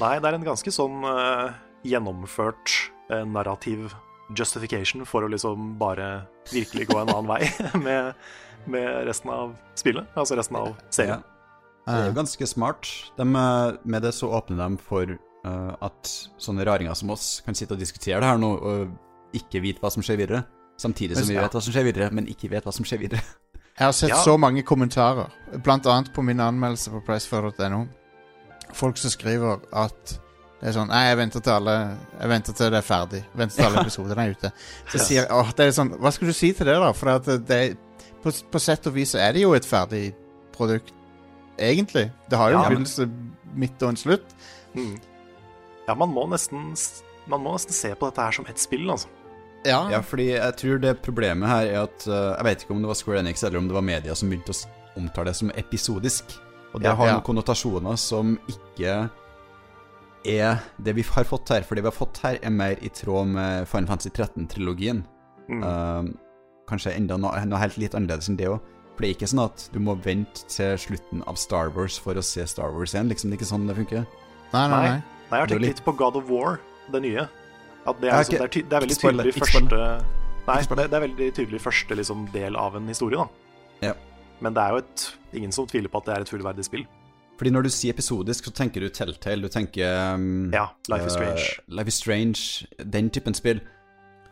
Nei, 0.00 0.16
det 0.20 0.28
er 0.28 0.36
en 0.36 0.46
ganske 0.46 0.72
sånn 0.72 1.04
uh, 1.04 1.52
gjennomført 1.84 2.74
uh, 3.12 3.24
narrativ 3.28 3.92
justification 4.36 5.06
for 5.08 5.24
å 5.24 5.30
liksom 5.32 5.74
bare 5.80 6.26
virkelig 6.52 6.88
gå 6.90 6.98
en 7.00 7.12
annen 7.14 7.30
vei 7.30 7.48
med 7.86 8.12
med 8.68 9.06
resten 9.06 9.30
av 9.30 9.56
spillet, 9.74 10.06
altså 10.14 10.36
resten 10.36 10.56
av 10.56 10.74
serien. 10.90 11.22
Ja. 11.22 11.34
Det 11.88 11.96
er 12.02 12.10
jo 12.10 12.16
ganske 12.18 12.46
smart. 12.46 12.88
De, 13.16 13.24
eh, 13.24 13.78
med 13.82 14.04
det 14.04 14.12
så 14.12 14.28
åpner 14.36 14.58
de 14.60 14.76
for 14.84 15.08
uh, 15.08 15.72
at 15.80 16.10
sånne 16.36 16.66
raringer 16.68 16.96
som 16.98 17.14
oss 17.14 17.40
kan 17.46 17.56
sitte 17.56 17.76
og 17.76 17.80
diskutere 17.80 18.20
det 18.20 18.28
her 18.28 18.40
nå, 18.40 18.50
og 18.52 19.36
ikke 19.36 19.62
vite 19.64 19.80
hva 19.80 19.92
som 19.92 20.04
skjer 20.04 20.20
videre. 20.20 20.42
Samtidig 20.78 21.16
som 21.16 21.30
vi 21.30 21.38
vet 21.38 21.54
hva 21.54 21.62
som 21.64 21.74
skjer 21.74 21.88
videre, 21.88 22.10
men 22.14 22.28
ikke 22.30 22.50
vet 22.52 22.68
hva 22.68 22.74
som 22.74 22.86
skjer 22.86 23.00
videre. 23.06 23.24
Jeg 23.78 23.86
har 23.86 23.94
sett 23.94 24.12
ja. 24.12 24.20
så 24.20 24.34
mange 24.40 24.64
kommentarer, 24.66 25.30
blant 25.64 25.86
annet 25.86 26.10
på 26.12 26.22
min 26.26 26.42
anmeldelse 26.42 26.90
på 26.92 27.00
pressfur.no. 27.06 27.84
Folk 28.74 28.98
som 29.00 29.12
skriver 29.14 29.62
at 29.72 30.18
det 30.58 30.70
er 30.70 30.74
sånn 30.74 30.88
Nei, 30.90 31.04
jeg 31.06 31.18
venter 31.20 31.42
til 31.44 31.54
alle 31.54 31.74
Jeg 32.18 32.30
venter 32.32 32.56
til 32.58 32.72
det 32.74 32.78
er 32.80 32.86
ferdig. 32.86 33.20
Jeg 33.22 33.40
venter 33.40 33.56
til 33.60 33.66
alle 33.68 33.82
episodene 33.84 34.24
er 34.24 34.32
ute. 34.34 34.50
Så 34.90 35.02
sier 35.04 35.20
jeg 35.20 35.28
åh, 35.34 35.52
det 35.54 35.66
er 35.68 35.76
sånn 35.76 35.92
Hva 36.02 36.10
skal 36.14 36.30
du 36.30 36.34
si 36.34 36.50
til 36.56 36.70
det, 36.70 36.78
da? 36.82 36.88
For 36.98 37.10
det, 37.28 37.36
det, 37.46 37.60
på, 38.24 38.32
på, 38.50 38.62
sett 38.62 38.88
og 38.90 38.96
vis 38.96 39.14
er 39.14 39.36
det 39.36 39.44
jo 39.44 39.52
et 39.54 39.66
ferdig 39.68 40.08
produkt, 40.56 40.90
egentlig. 41.54 42.08
Det 42.26 42.40
har 42.40 42.50
jo 42.50 42.56
ja, 42.56 42.64
en 42.64 42.74
begynnelse, 42.74 43.06
midt 43.54 43.84
og 43.86 43.92
en 43.92 44.00
slutt. 44.00 44.34
Mm. 44.74 44.96
Ja, 45.86 45.94
man 45.94 46.10
må, 46.10 46.26
nesten, 46.32 46.72
man 47.30 47.44
må 47.44 47.54
nesten 47.54 47.76
se 47.76 47.92
på 47.94 48.10
dette 48.10 48.26
her 48.26 48.34
som 48.34 48.50
ett 48.50 48.58
spill, 48.58 48.90
altså. 48.90 49.12
Ja. 49.66 49.84
ja, 49.90 50.02
fordi 50.02 50.28
jeg 50.32 50.54
tror 50.58 50.82
det 50.82 50.92
problemet 51.02 51.50
her 51.50 51.66
er 51.66 51.78
at 51.80 52.04
uh, 52.06 52.36
Jeg 52.36 52.44
vet 52.46 52.60
ikke 52.62 52.76
om 52.76 52.82
det 52.84 52.90
var 52.92 52.98
Square 52.98 53.22
Enix 53.24 53.42
eller 53.42 53.58
om 53.58 53.66
det 53.66 53.74
var 53.74 53.82
media 53.82 54.14
som 54.14 54.30
begynte 54.30 54.54
å 54.54 55.00
omtale 55.00 55.32
det 55.32 55.38
som 55.38 55.50
episodisk. 55.54 56.36
Og 56.74 56.82
det 56.82 56.90
ja, 56.90 56.94
har 56.98 57.10
noen 57.14 57.24
konnotasjoner 57.26 57.98
som 57.98 58.36
ikke 58.50 59.00
er 60.26 60.58
det 60.82 60.94
vi 60.98 61.04
har 61.06 61.26
fått 61.28 61.52
her. 61.54 61.66
For 61.66 61.78
det 61.78 61.84
vi 61.84 61.90
har 61.90 61.96
fått 61.96 62.20
her, 62.24 62.38
er 62.42 62.54
mer 62.54 62.80
i 62.84 62.90
tråd 62.92 63.30
med 63.34 63.68
Final 63.70 63.90
Fantasy 63.92 64.10
13-trilogien. 64.10 65.04
Mm. 65.48 65.62
Uh, 65.62 66.10
kanskje 66.68 66.96
enda 66.96 67.16
noe, 67.20 67.38
noe 67.48 67.60
helt 67.62 67.78
litt 67.80 67.96
annerledes 67.96 68.30
enn 68.30 68.38
det 68.40 68.50
òg. 68.52 68.58
For 68.94 69.04
det 69.04 69.10
er 69.12 69.14
ikke 69.14 69.30
sånn 69.30 69.44
at 69.44 69.64
du 69.70 69.78
må 69.82 69.94
vente 70.02 70.42
til 70.50 70.74
slutten 70.80 71.22
av 71.30 71.38
Star 71.38 71.70
Wars 71.74 71.98
for 72.02 72.18
å 72.18 72.24
se 72.24 72.44
Star 72.50 72.74
Wars 72.74 72.96
igjen. 72.96 73.10
Liksom, 73.12 73.30
det 73.30 73.38
er 73.38 73.40
ikke 73.42 73.52
sånn 73.52 73.68
det 73.70 73.76
funker. 73.78 74.06
Nei, 74.52 74.64
nei, 74.64 74.68
nei. 74.68 74.96
nei 74.98 75.38
jeg 75.38 75.44
har 75.44 75.52
tenkt 75.52 75.66
litt 75.68 75.82
på 75.86 75.94
God 76.00 76.18
of 76.18 76.30
War, 76.32 76.58
det 76.90 77.02
nye. 77.04 77.28
At 77.88 78.00
det 78.02 78.10
er, 78.10 78.24
liksom, 78.24 78.34
det 78.34 78.46
er, 78.48 78.50
det 78.58 78.76
er 78.76 78.84
veldig 78.84 78.98
tydelig 78.98 79.34
første 79.38 79.82
Nei, 80.48 80.62
det, 80.64 80.76
det, 80.88 80.96
er 80.96 81.02
veldig 81.04 81.26
tydelig 81.36 81.58
første 81.60 81.96
liksom, 81.98 82.22
del 82.32 82.56
av 82.56 82.76
en 82.78 82.86
historie, 82.88 83.20
da. 83.20 83.88
Ja. 83.90 83.94
Men 84.40 84.54
det 84.56 84.62
er 84.62 84.74
jo 84.74 84.80
et, 84.80 85.04
ingen 85.36 85.52
som 85.52 85.66
tviler 85.68 85.92
på 85.92 86.00
at 86.00 86.08
det 86.08 86.14
er 86.14 86.24
et 86.24 86.30
fullverdig 86.32 86.64
spill. 86.64 86.86
Fordi 87.38 87.52
når 87.54 87.68
du 87.68 87.70
sier 87.70 87.94
episodisk, 87.94 88.48
så 88.48 88.54
tenker 88.54 88.82
du 88.82 88.90
Telltale, 88.90 89.46
du 89.46 89.52
tenker 89.52 90.14
um, 90.14 90.48
Ja, 90.54 90.68
Life 90.90 91.06
is 91.06 91.14
Strange. 91.14 91.44
Uh, 91.62 91.74
Life 91.78 91.92
is 91.92 91.98
Strange, 92.02 92.66
den 92.82 93.10
typen 93.14 93.36
spill. 93.38 93.60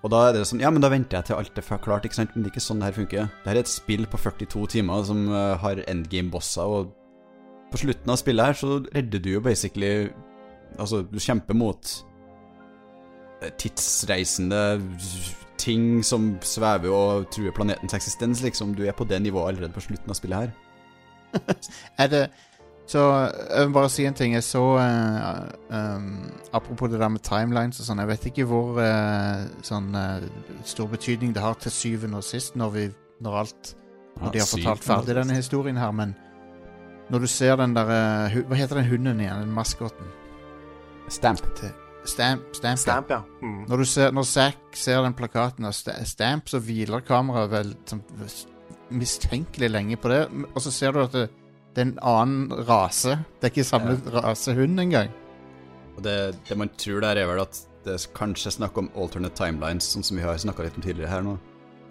Og 0.03 0.11
da 0.13 0.27
er 0.27 0.37
det 0.37 0.45
sånn 0.47 0.63
Ja, 0.63 0.71
men 0.75 0.83
da 0.83 0.91
venter 0.93 1.21
jeg 1.21 1.31
til 1.31 1.39
alt 1.39 1.59
er 1.59 1.81
klart, 1.83 2.07
ikke 2.07 2.19
sant? 2.19 2.35
Men 2.35 2.45
det 2.45 2.51
er 2.51 2.57
ikke 2.57 2.67
sånn 2.67 2.83
det 2.83 2.91
her 2.91 2.99
funker. 2.99 3.31
Det 3.43 3.51
her 3.51 3.61
er 3.61 3.65
et 3.65 3.71
spill 3.71 4.07
på 4.11 4.21
42 4.21 4.67
timer 4.77 5.07
som 5.07 5.23
uh, 5.31 5.55
har 5.63 5.83
endgame-bosser, 5.87 6.67
og 6.67 6.93
på 7.73 7.83
slutten 7.83 8.13
av 8.13 8.21
spillet 8.21 8.51
her 8.51 8.59
så 8.59 8.77
redder 8.95 9.23
du 9.23 9.33
jo 9.37 9.43
basically 9.43 10.11
Altså, 10.83 11.01
du 11.09 11.17
kjemper 11.23 11.57
mot 11.57 11.91
eh, 13.41 13.53
tidsreisende 13.57 14.59
ting 15.63 16.03
som 16.05 16.35
svever 16.45 16.93
og 16.93 17.29
truer 17.33 17.55
planetens 17.55 17.95
eksistens, 17.97 18.43
liksom. 18.45 18.75
Du 18.77 18.83
er 18.85 18.93
på 18.93 19.07
det 19.09 19.23
nivået 19.23 19.55
allerede 19.55 19.73
på 19.73 19.85
slutten 19.87 20.13
av 20.13 20.19
spillet 20.19 20.43
her. 20.43 20.51
er 22.03 22.11
det 22.13 22.23
så 22.87 23.03
jeg 23.51 23.67
vil 23.67 23.73
bare 23.75 23.91
si 23.91 24.05
en 24.07 24.15
ting. 24.15 24.35
Jeg 24.37 24.45
så 24.47 24.63
uh, 24.79 25.47
um, 25.75 26.31
Apropos 26.53 26.91
det 26.91 27.01
der 27.01 27.09
med 27.11 27.25
timelines 27.27 27.81
og 27.83 27.89
sånn. 27.89 28.03
Jeg 28.05 28.11
vet 28.13 28.27
ikke 28.31 28.47
hvor 28.47 28.79
uh, 28.79 29.47
sånn 29.67 29.89
uh, 29.97 30.23
stor 30.65 30.91
betydning 30.93 31.35
det 31.35 31.43
har 31.43 31.59
til 31.59 31.75
syvende 31.75 32.21
og 32.23 32.27
sist 32.27 32.55
når, 32.55 32.71
vi, 32.77 32.85
når 33.27 33.41
alt 33.43 33.73
Når 34.21 34.37
de 34.37 34.43
har 34.45 34.51
fortalt 34.53 34.87
ferdig 34.87 35.17
denne 35.19 35.39
historien 35.39 35.81
her, 35.81 35.91
men 35.93 36.15
når 37.11 37.27
du 37.27 37.31
ser 37.31 37.59
den 37.59 37.75
der 37.75 37.91
Hva 38.47 38.59
heter 38.59 38.81
den 38.81 38.89
hunden 38.91 39.21
igjen? 39.21 39.43
Den 39.43 39.53
maskoten? 39.55 40.15
Stamp. 41.11 41.43
Stamp, 42.07 42.43
stamp, 42.55 42.79
stamp 42.79 43.11
ja. 43.11 43.19
Mm. 43.43 43.65
Når, 43.67 43.83
ser, 43.91 44.13
når 44.15 44.27
Zack 44.31 44.79
ser 44.79 45.03
den 45.03 45.15
plakaten 45.19 45.67
av 45.67 45.75
Stamp, 45.75 46.47
så 46.47 46.61
hviler 46.63 47.03
kameraet 47.03 47.51
vel 47.51 47.73
sånn, 47.87 48.03
mistenkelig 48.95 49.71
lenge 49.73 49.99
på 49.99 50.13
det, 50.13 50.21
og 50.53 50.63
så 50.63 50.71
ser 50.71 50.95
du 50.95 51.01
at 51.03 51.17
det 51.17 51.25
det 51.77 51.83
er 51.83 51.89
en 51.91 51.99
annen 52.09 52.65
rase. 52.65 53.19
Det 53.37 53.51
er 53.51 53.53
ikke 53.53 53.69
samme 53.69 53.99
ja. 53.99 54.21
rase 54.25 54.55
hund 54.57 54.81
engang. 54.81 55.11
Og 55.97 56.05
det, 56.07 56.15
det, 56.49 56.57
man 56.57 56.71
tror 56.81 57.03
der, 57.05 57.21
er 57.21 57.29
vel 57.29 57.43
at 57.43 57.59
det 57.85 57.99
er 57.99 58.07
kanskje 58.17 58.55
snakk 58.55 58.79
om 58.81 58.89
alternate 58.97 59.37
timelines, 59.37 59.91
sånn 59.93 60.05
som 60.07 60.17
vi 60.17 60.25
har 60.25 60.39
snakka 60.41 60.65
litt 60.65 60.79
om 60.81 60.85
tidligere 60.85 61.13
her 61.13 61.27
nå. 61.27 61.35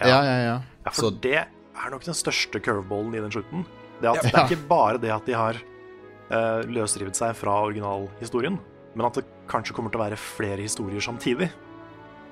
Ja, 0.01 0.09
ja, 0.09 0.21
ja. 0.25 0.39
ja. 0.41 0.55
ja 0.87 0.93
for 0.93 1.11
Så, 1.11 1.11
det 1.21 1.37
er 1.45 1.93
nok 1.93 2.07
den 2.07 2.17
største 2.17 2.61
curveballen 2.65 3.13
i 3.13 3.21
den 3.21 3.35
slutten. 3.35 3.67
Det, 3.99 4.09
at, 4.09 4.25
det 4.25 4.33
er 4.33 4.47
ikke 4.47 4.67
bare 4.71 4.97
det 5.01 5.13
at 5.13 5.29
de 5.29 5.37
har 5.37 5.61
uh, 5.61 6.65
løsrevet 6.65 7.21
seg 7.21 7.37
fra 7.37 7.59
originalhistorien, 7.67 8.57
men 8.97 9.07
at 9.07 9.21
det 9.21 9.27
kanskje 9.51 9.77
kommer 9.77 9.93
til 9.93 10.01
å 10.01 10.05
være 10.07 10.19
flere 10.19 10.65
historier 10.65 11.03
samtidig. 11.05 11.51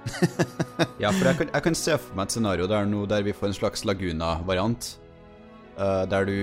ja, 1.03 1.13
for 1.13 1.29
jeg 1.29 1.37
kan, 1.37 1.53
jeg 1.53 1.63
kan, 1.69 1.77
se 1.77 2.01
for 2.01 2.17
meg 2.17 2.27
et 2.27 2.35
scenario 2.35 2.65
der, 2.67 2.89
nå, 2.89 3.05
der 3.07 3.23
vi 3.23 3.37
får 3.37 3.51
en 3.51 3.57
slags 3.61 3.85
Laguna-variant. 3.87 4.95
Uh, 5.73 6.03
der 6.05 6.27
du 6.29 6.35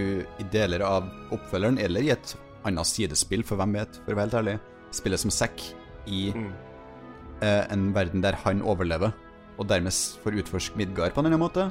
i 0.42 0.44
deler 0.50 0.82
av 0.82 1.06
oppfølgeren, 1.30 1.78
eller 1.78 2.02
i 2.02 2.10
et 2.10 2.32
annet 2.66 2.88
sidespill, 2.88 3.44
for 3.46 3.60
hvem 3.60 3.76
vet, 3.78 4.00
for 4.02 4.14
å 4.14 4.18
være 4.18 4.26
helt 4.26 4.38
ærlig, 4.40 4.56
spiller 4.94 5.20
som 5.22 5.30
Zack 5.30 5.62
i 6.10 6.32
mm. 6.34 6.48
uh, 7.44 7.64
en 7.70 7.92
verden 7.94 8.24
der 8.24 8.38
han 8.42 8.64
overlever, 8.66 9.14
og 9.54 9.68
dermed 9.70 9.94
får 10.24 10.40
utforske 10.42 10.80
Midgard 10.80 11.14
på 11.14 11.22
en 11.22 11.30
annen 11.30 11.42
måte. 11.42 11.68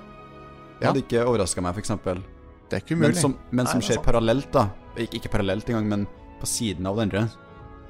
Det 0.80 0.88
hadde 0.88 1.04
ikke 1.04 1.26
overraska 1.28 1.64
meg, 1.66 1.76
f.eks. 1.76 1.92
Det 2.70 2.78
er 2.78 2.86
ikke 2.86 2.96
umulig. 2.96 3.12
Men 3.18 3.22
som, 3.26 3.36
men 3.52 3.68
som 3.68 3.84
skjer 3.84 4.00
parallelt, 4.06 4.48
da. 4.56 4.70
Ikke, 4.96 5.20
ikke 5.20 5.34
parallelt 5.36 5.70
engang, 5.72 5.90
men 5.92 6.08
på 6.40 6.48
siden 6.48 6.88
av 6.88 6.96
det 6.96 7.10
andre. 7.10 7.26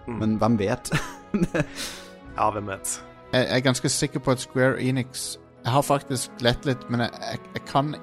Mm. 0.08 0.18
Men 0.24 0.38
hvem 0.42 0.58
vet? 0.64 0.92
ja, 2.40 2.50
hvem 2.56 2.74
vet. 2.74 2.96
Jeg 3.36 3.50
er 3.54 3.62
ganske 3.62 3.92
sikker 3.94 4.24
på 4.26 4.34
at 4.34 4.42
Square 4.42 4.80
Enix 4.82 5.36
Jeg 5.62 5.70
har 5.70 5.84
faktisk 5.86 6.42
lett 6.42 6.64
litt, 6.66 6.82
men 6.90 7.04
jeg, 7.06 7.12
jeg, 7.22 7.42
jeg 7.60 7.66
kan 7.70 7.94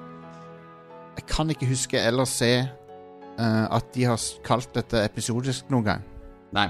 jeg 1.17 1.25
kan 1.29 1.49
ikke 1.49 1.69
huske 1.69 1.99
eller 1.99 2.27
se 2.29 2.51
uh, 2.61 3.65
at 3.73 3.93
de 3.95 4.05
har 4.05 4.21
kalt 4.45 4.69
dette 4.75 5.01
episodisk 5.05 5.71
noen 5.73 5.87
gang. 5.87 6.03
Nei, 6.55 6.67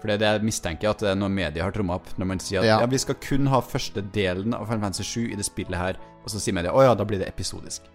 for 0.00 0.10
det 0.10 0.16
er 0.16 0.22
det 0.22 0.30
jeg 0.32 0.48
mistenker 0.50 0.90
at 0.90 1.04
det 1.04 1.12
er 1.12 1.18
noe 1.18 1.32
media 1.32 1.64
har 1.64 1.74
tromma 1.74 1.98
opp. 2.00 2.10
Når 2.18 2.30
man 2.34 2.42
sier 2.42 2.62
at 2.62 2.68
ja. 2.68 2.80
ja. 2.82 2.90
vi 2.90 3.00
skal 3.00 3.18
kun 3.22 3.50
ha 3.52 3.62
første 3.64 4.02
delen 4.14 4.56
av 4.56 4.66
Final 4.68 4.88
Fantasy 4.88 5.06
7 5.06 5.34
i 5.34 5.38
det 5.38 5.46
spillet 5.46 5.78
her, 5.78 6.00
og 6.22 6.32
så 6.32 6.42
sier 6.42 6.56
media 6.56 6.74
å 6.74 6.82
ja, 6.84 6.96
da 6.98 7.06
blir 7.08 7.22
det 7.22 7.30
episodisk. 7.30 7.86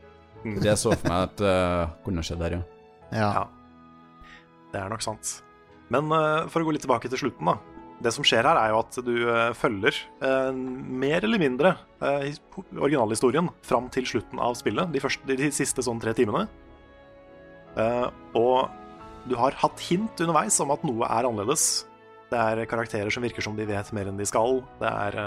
Mm. 0.45 0.61
Det 0.63 0.77
så 0.79 0.93
for 0.95 1.11
meg 1.11 1.27
at 1.27 1.43
uh, 1.43 1.97
kunne 2.05 2.23
skjedd 2.23 2.43
der, 2.45 2.59
ja. 2.59 2.63
ja. 3.11 3.31
ja. 3.41 4.29
Det 4.71 4.79
er 4.79 4.93
nok 4.93 5.03
sant. 5.03 5.35
Men 5.91 6.07
uh, 6.13 6.47
for 6.47 6.63
å 6.63 6.69
gå 6.69 6.77
litt 6.77 6.85
tilbake 6.85 7.11
til 7.11 7.27
slutten, 7.27 7.51
da 7.51 7.78
det 7.99 8.13
som 8.15 8.23
skjer 8.23 8.47
her, 8.47 8.57
er 8.57 8.71
jo 8.71 8.79
at 8.79 8.97
du 9.03 9.13
uh, 9.27 9.51
følger 9.57 9.95
eh, 10.23 10.51
mer 10.55 11.25
eller 11.27 11.41
mindre 11.41 11.73
eh, 11.99 12.29
originalhistorien 12.79 13.49
fram 13.65 13.89
til 13.91 14.07
slutten 14.07 14.39
av 14.39 14.55
spillet, 14.59 14.91
de, 14.93 15.01
første, 15.03 15.27
de 15.27 15.49
siste 15.55 15.83
sånn 15.85 15.99
tre 16.01 16.15
timene. 16.17 16.47
og 18.35 19.27
du 19.29 19.35
har 19.37 19.55
hatt 19.61 19.81
hint 19.83 20.19
underveis 20.23 20.57
om 20.63 20.71
at 20.73 20.83
noe 20.87 21.05
er 21.05 21.27
annerledes. 21.27 21.85
Det 22.31 22.39
er 22.39 22.65
karakterer 22.71 23.13
som 23.13 23.23
virker 23.23 23.45
som 23.45 23.55
de 23.55 23.67
vet 23.67 23.91
mer 23.95 24.09
enn 24.09 24.17
de 24.19 24.25
skal. 24.27 24.61
Det 24.81 24.89
er 24.89 25.17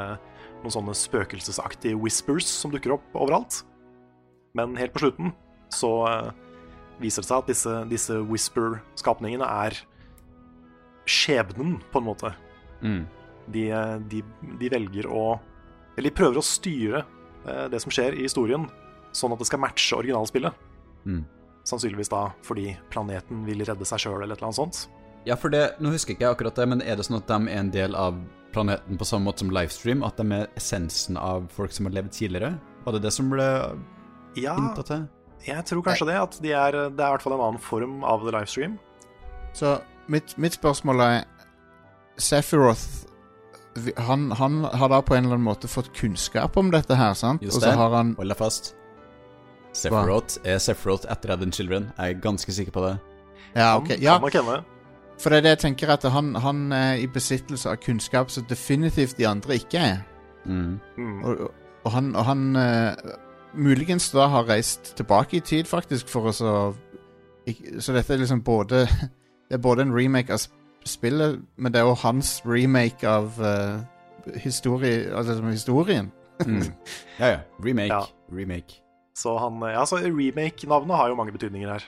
noen 0.63 0.75
sånne 0.75 0.97
spøkelsesaktige 0.97 1.97
whispers 2.01 2.49
som 2.49 2.73
dukker 2.75 2.97
opp 2.97 3.15
overalt. 3.15 3.63
Men 4.59 4.75
helt 4.81 4.93
på 4.97 5.05
slutten 5.05 5.33
så 5.73 5.93
viser 7.01 7.23
det 7.23 7.31
seg 7.31 7.39
at 7.39 7.53
disse, 7.53 7.77
disse 7.93 8.19
Whisper-skapningene 8.27 9.49
er 9.49 9.79
skjebnen, 11.09 11.79
på 11.93 12.03
en 12.03 12.11
måte. 12.11 12.33
Mm. 12.83 13.05
De, 13.53 13.63
de, 14.11 14.23
de 14.61 14.69
velger 14.71 15.07
å 15.11 15.39
Eller 15.97 16.09
de 16.11 16.15
prøver 16.15 16.39
å 16.39 16.45
styre 16.47 17.01
eh, 17.47 17.65
det 17.73 17.81
som 17.83 17.91
skjer 17.93 18.15
i 18.17 18.23
historien, 18.27 18.69
sånn 19.13 19.35
at 19.35 19.41
det 19.43 19.49
skal 19.51 19.61
matche 19.61 19.97
originalspillet. 19.99 20.55
Mm. 21.05 21.25
Sannsynligvis 21.69 22.11
da 22.11 22.23
fordi 22.47 22.73
planeten 22.91 23.43
vil 23.47 23.63
redde 23.67 23.85
seg 23.87 24.01
sjøl, 24.07 24.23
eller 24.23 24.35
et 24.35 24.41
eller 24.41 24.51
annet 24.53 24.61
sånt. 24.61 24.85
Ja, 25.27 25.37
for 25.39 25.53
det, 25.55 25.77
nå 25.83 25.93
husker 25.95 26.15
ikke 26.17 26.25
jeg 26.27 26.35
akkurat 26.35 26.57
det, 26.59 26.65
men 26.73 26.81
er 26.83 26.97
det 26.99 27.05
sånn 27.07 27.21
at 27.21 27.29
de 27.31 27.37
er 27.53 27.61
en 27.61 27.69
del 27.75 27.95
av 27.99 28.17
planeten 28.55 28.99
på 28.99 29.07
samme 29.07 29.29
måte 29.29 29.45
som 29.45 29.53
livestream? 29.55 30.03
At 30.07 30.19
de 30.19 30.27
er 30.35 30.49
essensen 30.59 31.19
av 31.21 31.45
folk 31.55 31.75
som 31.75 31.87
har 31.87 31.95
levd 32.01 32.11
tidligere? 32.17 32.55
Var 32.87 32.97
det 32.97 33.03
det 33.05 33.13
som 33.15 33.29
ble 33.31 33.47
Ja, 34.41 34.57
hinta 34.59 34.83
til? 34.89 35.05
jeg 35.47 35.65
tror 35.67 35.83
kanskje 35.87 36.07
det. 36.09 36.17
At 36.23 36.41
de 36.43 36.51
er, 36.55 36.81
det 36.95 37.03
er 37.03 37.09
i 37.11 37.15
hvert 37.17 37.23
fall 37.27 37.37
en 37.37 37.45
annen 37.51 37.63
form 37.63 38.01
av 38.07 38.25
the 38.27 38.33
livestream. 38.35 38.79
Så 39.55 39.77
mitt, 40.11 40.35
mitt 40.39 40.55
spørsmål 40.59 41.03
er 41.05 41.17
Sephiroth 42.23 43.03
han, 43.97 44.31
han 44.37 44.65
har 44.65 44.89
da 44.89 45.01
på 45.03 45.15
en 45.15 45.25
eller 45.25 45.39
annen 45.39 45.47
måte 45.47 45.69
fått 45.69 45.95
kunnskap 45.97 46.57
om 46.61 46.71
dette 46.71 46.97
her, 46.97 47.15
sant? 47.17 47.43
Just 47.43 47.57
Og 47.57 47.63
så 47.65 47.71
har 47.77 47.95
han 47.97 48.15
Hold 48.19 48.35
deg 48.35 48.37
fast. 48.37 48.75
Sephiroth 49.73 50.43
er 50.45 50.59
Sephiroth 50.61 51.09
etter 51.11 51.33
Advent 51.33 51.57
Children. 51.57 51.89
Jeg 51.97 52.17
er 52.17 52.21
ganske 52.21 52.53
sikker 52.53 52.73
på 52.73 52.85
det. 52.85 52.93
Ja, 53.57 53.77
ok. 53.79 53.97
Ja, 54.01 54.19
for 55.21 55.31
det 55.31 55.39
er 55.39 55.45
det 55.45 55.55
jeg 55.55 55.59
tenker 55.59 55.93
at 55.93 56.05
han, 56.13 56.35
han 56.35 56.73
er 56.73 57.01
i 57.01 57.07
besittelse 57.07 57.71
av 57.71 57.81
kunnskap 57.81 58.31
som 58.31 58.45
definitivt 58.49 59.17
de 59.17 59.27
andre 59.29 59.57
ikke 59.61 59.79
er. 59.79 60.01
Mm. 60.45 60.79
Mm. 60.99 61.25
Og, 61.25 61.51
og 61.85 61.93
han, 61.93 62.17
og 62.17 62.25
han 62.25 62.57
uh, 62.57 63.13
muligens 63.55 64.11
da 64.11 64.27
har 64.33 64.49
reist 64.49 64.97
tilbake 64.97 65.37
i 65.37 65.41
tid, 65.41 65.65
faktisk, 65.71 66.09
for 66.09 66.29
å 66.29 66.33
så 66.33 66.55
Så 67.81 67.93
dette 67.93 68.15
er 68.15 68.19
liksom 68.19 68.43
både 68.43 68.87
Det 69.49 69.59
er 69.59 69.63
både 69.63 69.83
en 69.83 69.93
remake 69.93 70.33
av 70.33 70.39
spillet, 70.89 71.41
men 71.57 71.73
det 71.73 71.81
er 71.81 71.87
jo 71.89 71.95
hans 72.03 72.41
remake 72.47 73.09
av 73.09 73.39
uh, 73.41 73.81
historie, 74.43 75.11
altså 75.15 75.39
historien. 75.51 76.13
Mm. 76.47 76.63
Ja, 77.21 77.27
ja. 77.27 77.39
Remake. 77.63 77.93
Ja. 77.95 78.07
Remake. 78.33 78.81
Så 79.15 79.35
han, 79.39 79.61
altså, 79.63 79.97
remake-navnet 80.03 80.97
har 80.97 81.09
jo 81.13 81.15
mange 81.19 81.33
betydninger 81.33 81.69
her. 81.71 81.85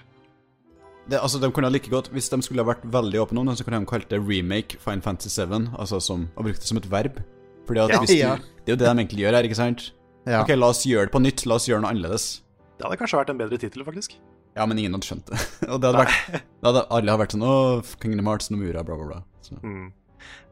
Det, 1.10 1.18
altså, 1.20 1.38
de 1.40 1.50
kunne 1.52 1.66
ha 1.68 1.72
like 1.72 1.90
godt, 1.90 2.08
Hvis 2.12 2.28
de 2.32 2.38
skulle 2.42 2.62
ha 2.64 2.68
vært 2.68 2.84
veldig 2.84 3.20
åpne 3.20 3.40
om 3.42 3.46
det, 3.50 3.58
så 3.58 3.64
kunne 3.66 3.80
de 3.82 3.88
kalt 3.88 4.08
det 4.12 4.20
remake 4.24 4.78
Fine 4.80 5.02
Fantasy 5.04 5.28
7, 5.28 5.74
altså 5.78 6.00
som, 6.00 6.28
og 6.36 6.44
brukt 6.46 6.60
det 6.62 6.68
som 6.70 6.80
et 6.80 6.90
verb. 6.90 7.18
Fordi 7.66 7.80
at 7.80 7.90
Ja. 7.90 7.98
hvis 8.00 8.10
du, 8.10 8.16
Ja. 8.16 8.36
Det 8.64 8.72
er 8.72 8.76
jo 8.76 8.80
det 8.80 8.86
de 8.88 9.02
egentlig 9.02 9.20
gjør 9.24 9.34
her, 9.36 9.42
ikke 9.48 9.56
sant? 9.58 9.92
Ja. 10.26 10.40
Ok, 10.42 10.48
la 10.56 10.66
oss 10.72 10.84
gjøre 10.86 11.08
det 11.08 11.12
på 11.12 11.20
nytt, 11.20 11.44
la 11.46 11.54
oss 11.54 11.66
gjøre 11.68 11.82
noe 11.82 11.90
annerledes. 11.90 12.40
Det 12.78 12.86
hadde 12.86 12.96
kanskje 12.96 13.18
vært 13.18 13.30
en 13.30 13.38
bedre 13.38 13.58
tittel, 13.58 13.84
faktisk. 13.84 14.16
Ja, 14.54 14.66
men 14.70 14.78
ingen 14.78 14.94
hadde 14.94 15.08
skjønt 15.08 15.30
det. 15.30 15.38
og 15.72 15.80
det 15.82 15.90
hadde 15.90 16.04
vært, 16.04 16.40
det 16.40 16.68
hadde 16.68 16.86
alle 16.86 17.10
hadde 17.12 17.22
vært 17.24 17.36
sånn 17.36 17.46
Å, 17.46 17.54
Kingdom 18.02 18.30
Hearts, 18.30 18.50
Nomura, 18.54 18.84
bla, 18.86 18.98
bla, 19.00 19.06
bla. 19.10 19.60
Mm. 19.62 19.88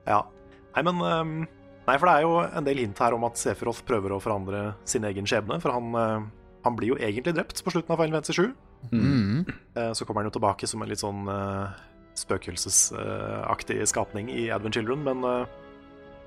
Ja. 0.08 0.22
Nei, 0.74 0.82
men 0.88 1.02
um, 1.04 1.34
Nei, 1.82 1.96
for 1.98 2.06
det 2.06 2.14
er 2.14 2.26
jo 2.26 2.34
en 2.44 2.66
del 2.66 2.78
hint 2.78 3.00
her 3.02 3.14
om 3.16 3.24
at 3.26 3.38
Sephiroth 3.40 3.82
prøver 3.86 4.14
å 4.14 4.20
forandre 4.22 4.60
sin 4.88 5.06
egen 5.08 5.26
skjebne. 5.26 5.58
For 5.62 5.74
han, 5.74 5.88
eh, 5.98 6.52
han 6.62 6.76
blir 6.78 6.92
jo 6.92 6.98
egentlig 7.00 7.34
drept 7.34 7.58
på 7.64 7.72
slutten 7.74 7.90
av 7.90 7.98
Final 7.98 8.20
Fantasy 8.20 8.36
7. 8.38 8.52
Mm. 8.92 9.40
Eh, 9.74 9.90
Så 9.98 10.06
kommer 10.06 10.22
han 10.22 10.30
jo 10.30 10.36
tilbake 10.38 10.68
som 10.70 10.82
en 10.82 10.90
litt 10.90 11.02
sånn 11.02 11.26
uh, 11.26 11.74
spøkelsesaktig 12.18 13.80
skapning 13.90 14.30
i 14.30 14.46
Advent 14.54 14.78
Children, 14.78 15.02
men, 15.02 15.26
uh, 15.26 15.46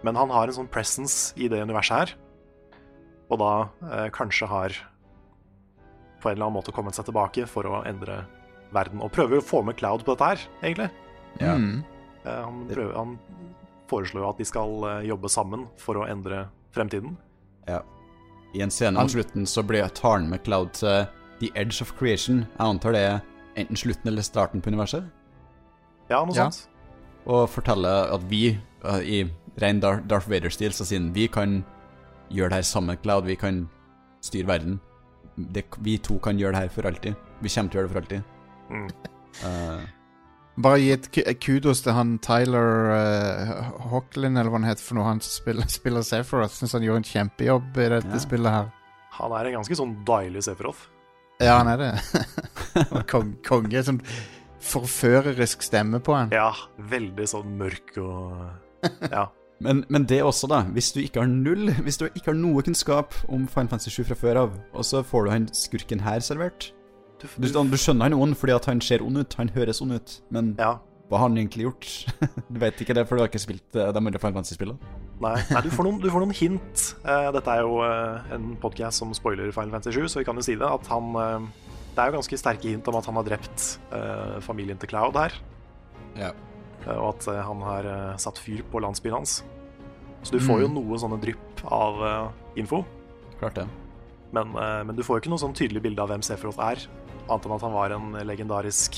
men 0.04 0.20
han 0.20 0.34
har 0.34 0.52
en 0.52 0.60
sånn 0.60 0.72
presence 0.72 1.32
i 1.40 1.48
det 1.48 1.64
universet 1.64 1.96
her. 2.02 2.14
Og 3.32 3.40
da 3.40 3.54
uh, 3.80 4.10
kanskje 4.12 4.52
har 4.52 4.76
på 6.26 6.32
en 6.32 6.38
eller 6.40 6.48
annen 6.48 6.58
måte 6.58 6.74
kommet 6.74 6.98
seg 6.98 7.06
tilbake 7.08 7.46
for 7.50 7.68
å 7.70 7.84
endre 7.86 8.24
verden. 8.74 9.02
Og 9.06 9.12
prøver 9.14 9.38
å 9.40 9.46
få 9.46 9.62
med 9.66 9.78
Cloud 9.78 10.02
på 10.06 10.16
dette 10.16 10.32
her, 10.32 10.46
egentlig. 10.66 10.90
Ja. 11.40 11.54
Mm. 11.56 11.84
Eh, 12.26 12.42
Han, 12.42 12.64
prøver, 12.72 12.96
han 12.98 13.20
foreslår 13.92 14.24
jo 14.24 14.30
at 14.32 14.40
de 14.42 14.48
skal 14.50 14.88
eh, 14.90 15.04
jobbe 15.12 15.30
sammen 15.30 15.68
for 15.78 16.02
å 16.02 16.08
endre 16.10 16.48
fremtiden. 16.74 17.14
Ja. 17.70 17.84
I 18.56 18.64
en 18.66 18.72
scene 18.72 18.98
mot 18.98 19.12
slutten 19.12 19.46
så 19.46 19.62
blir 19.68 19.86
talen 19.94 20.30
med 20.32 20.42
Cloud 20.48 20.74
til 20.80 21.06
The 21.42 21.52
Edge 21.60 21.82
of 21.84 21.92
Creation. 22.00 22.46
Jeg 22.56 22.66
antar 22.66 22.96
det 22.96 23.02
er 23.04 23.20
enten 23.60 23.78
slutten 23.80 24.08
eller 24.12 24.24
starten 24.26 24.62
på 24.64 24.72
universet. 24.72 25.04
Ja, 26.10 26.24
noe 26.26 26.36
Ja. 26.36 26.50
sånt. 26.50 26.68
Og 27.26 27.50
forteller 27.50 28.14
at 28.14 28.22
vi, 28.30 28.58
eh, 28.84 29.00
i 29.02 29.24
ren 29.62 29.80
Darth 29.82 30.30
Vader-stil, 30.30 30.72
så 30.72 30.86
sier 30.86 31.00
han 31.00 31.14
vi 31.14 31.28
kan 31.28 31.64
gjøre 32.32 32.50
det 32.50 32.56
her 32.60 32.62
sammen 32.64 32.88
med 32.96 33.02
Cloud. 33.04 33.26
Vi 33.26 33.36
kan 33.36 33.70
styre 34.22 34.48
verden. 34.48 34.80
Det, 35.36 35.66
vi 35.84 35.98
to 36.00 36.16
kan 36.24 36.38
gjøre 36.40 36.56
det 36.56 36.62
her 36.66 36.72
for 36.72 36.88
alltid. 36.88 37.16
Vi 37.44 37.50
kommer 37.52 37.72
til 37.74 37.78
å 37.78 37.82
gjøre 37.82 37.90
det 37.90 37.94
for 37.94 38.02
alltid. 38.02 38.24
Mm. 38.72 38.88
Uh, 39.44 39.86
Bare 40.64 40.80
gi 40.80 40.92
et 40.96 41.10
kudos 41.44 41.82
til 41.84 41.92
han 41.98 42.14
Tyler 42.24 42.94
uh, 42.96 43.82
Hocklin, 43.92 44.38
eller 44.40 44.48
hva 44.54 44.62
han 44.62 44.70
heter 44.70 44.86
for 44.86 44.96
noe. 44.96 45.10
Han 45.10 45.20
spiller, 45.24 45.68
spiller 45.80 46.06
Sephiroth. 46.08 46.56
Syns 46.56 46.76
han 46.78 46.86
gjorde 46.88 47.04
en 47.04 47.10
kjempejobb 47.12 47.80
i 47.84 47.90
dette 47.98 48.14
Ja. 48.16 48.22
spillet 48.24 48.56
her. 48.56 48.70
Han 49.20 49.32
er 49.36 49.50
en 49.52 49.58
ganske 49.60 49.76
sånn 49.80 49.98
deilig 50.08 50.46
Sephiroth. 50.48 50.88
Ja, 51.44 51.58
han 51.60 51.68
er 51.74 51.82
det. 51.84 51.92
Kong, 53.12 53.34
konge. 53.44 53.84
Sånn 53.84 54.00
forførerisk 54.66 55.62
stemme 55.68 56.00
på 56.04 56.16
han. 56.16 56.32
Ja, 56.34 56.50
veldig 56.90 57.28
sånn 57.30 57.52
mørk 57.60 57.98
og 58.02 58.88
Ja. 59.12 59.28
Men, 59.64 59.86
men 59.88 60.04
det 60.04 60.20
også, 60.24 60.50
da. 60.52 60.64
Hvis 60.76 60.92
du 60.92 61.00
ikke 61.00 61.22
har 61.22 61.30
null 61.32 61.70
Hvis 61.86 61.98
du 61.98 62.06
ikke 62.10 62.34
har 62.34 62.38
noe 62.38 62.64
kunnskap 62.66 63.16
om 63.32 63.46
Final 63.48 63.72
Fantasy 63.72 63.94
7 64.02 64.10
fra 64.10 64.18
før 64.20 64.42
av, 64.42 64.58
og 64.76 64.88
så 64.88 65.04
får 65.06 65.26
du 65.26 65.32
han 65.32 65.46
skurken 65.56 66.04
her 66.04 66.20
servert 66.20 66.74
Du, 67.22 67.28
Du, 67.40 67.48
du 67.48 67.78
skjønner 67.80 68.10
han 68.10 68.18
er 68.18 68.26
ond 68.26 68.36
fordi 68.36 68.56
at 68.56 68.68
han 68.68 68.84
ser 68.84 69.06
ond 69.06 69.22
ut, 69.22 69.38
han 69.40 69.54
høres 69.56 69.80
ond 69.82 69.96
ut, 69.96 70.18
men 70.36 70.52
ja. 70.60 70.76
hva 71.08 71.22
har 71.22 71.30
han 71.30 71.40
egentlig 71.40 71.70
gjort? 71.70 71.88
du 72.52 72.60
vet 72.60 72.84
ikke 72.84 72.98
det, 72.98 73.06
for 73.08 73.16
du 73.16 73.24
har 73.24 73.32
ikke 73.32 73.46
spilt 73.46 73.80
eh, 73.80 73.92
de 73.96 74.02
andre 74.02 74.20
Final 74.20 74.42
Fantasy-spillene. 74.42 74.96
Nei, 75.24 75.38
nei 75.48 75.62
du, 75.64 75.70
får 75.72 75.88
noen, 75.88 76.02
du 76.04 76.10
får 76.12 76.26
noen 76.26 76.36
hint. 76.36 76.84
Uh, 77.06 77.30
dette 77.32 77.54
er 77.54 77.64
jo 77.64 77.78
uh, 77.80 78.34
en 78.36 78.50
podcast 78.60 79.00
som 79.00 79.16
spoiler 79.16 79.54
Final 79.56 79.78
Fantasy 79.78 79.96
7, 79.96 80.10
så 80.12 80.20
vi 80.20 80.28
kan 80.28 80.36
jo 80.36 80.44
si 80.44 80.58
det. 80.60 80.68
At 80.68 80.92
han 80.92 81.16
uh, 81.16 81.70
Det 81.96 82.04
er 82.04 82.12
jo 82.12 82.18
ganske 82.18 82.42
sterke 82.42 82.68
hint 82.68 82.92
om 82.92 83.00
at 83.00 83.08
han 83.08 83.16
har 83.22 83.30
drept 83.30 83.70
familien 84.44 84.82
til 84.82 84.92
Cloud 84.92 85.16
her. 85.16 85.40
Ja. 86.20 86.34
Eh, 86.88 86.96
og 86.98 87.16
at 87.16 87.28
eh, 87.32 87.42
han 87.48 87.62
har 87.66 87.88
eh, 87.92 88.18
satt 88.22 88.40
fyr 88.42 88.64
på 88.72 88.82
landsbyen 88.84 89.18
hans. 89.18 89.40
Så 90.26 90.32
du 90.34 90.40
får 90.42 90.64
jo 90.64 90.68
Mm. 90.72 90.78
noe 90.80 90.98
sånne 90.98 91.20
drypp 91.22 91.62
av 91.70 92.00
info. 92.58 92.84
Klart 93.40 93.56
det. 93.60 93.68
Men, 94.34 94.52
men 94.58 94.96
du 94.98 95.04
får 95.06 95.18
jo 95.20 95.22
ikke 95.22 95.30
noe 95.30 95.40
sånn 95.44 95.54
tydelig 95.54 95.84
bilde 95.84 96.02
av 96.02 96.10
hvem 96.10 96.24
Sephiroth 96.26 96.58
er, 96.60 96.82
annet 97.30 97.46
enn 97.46 97.54
at 97.56 97.62
han 97.62 97.76
var 97.76 97.94
en 97.94 98.08
legendarisk 98.26 98.98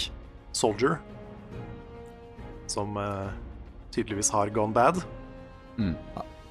soldier 0.56 0.96
som 2.72 2.96
tydeligvis 3.92 4.32
har 4.32 4.50
gone 4.56 4.74
bad. 4.74 5.02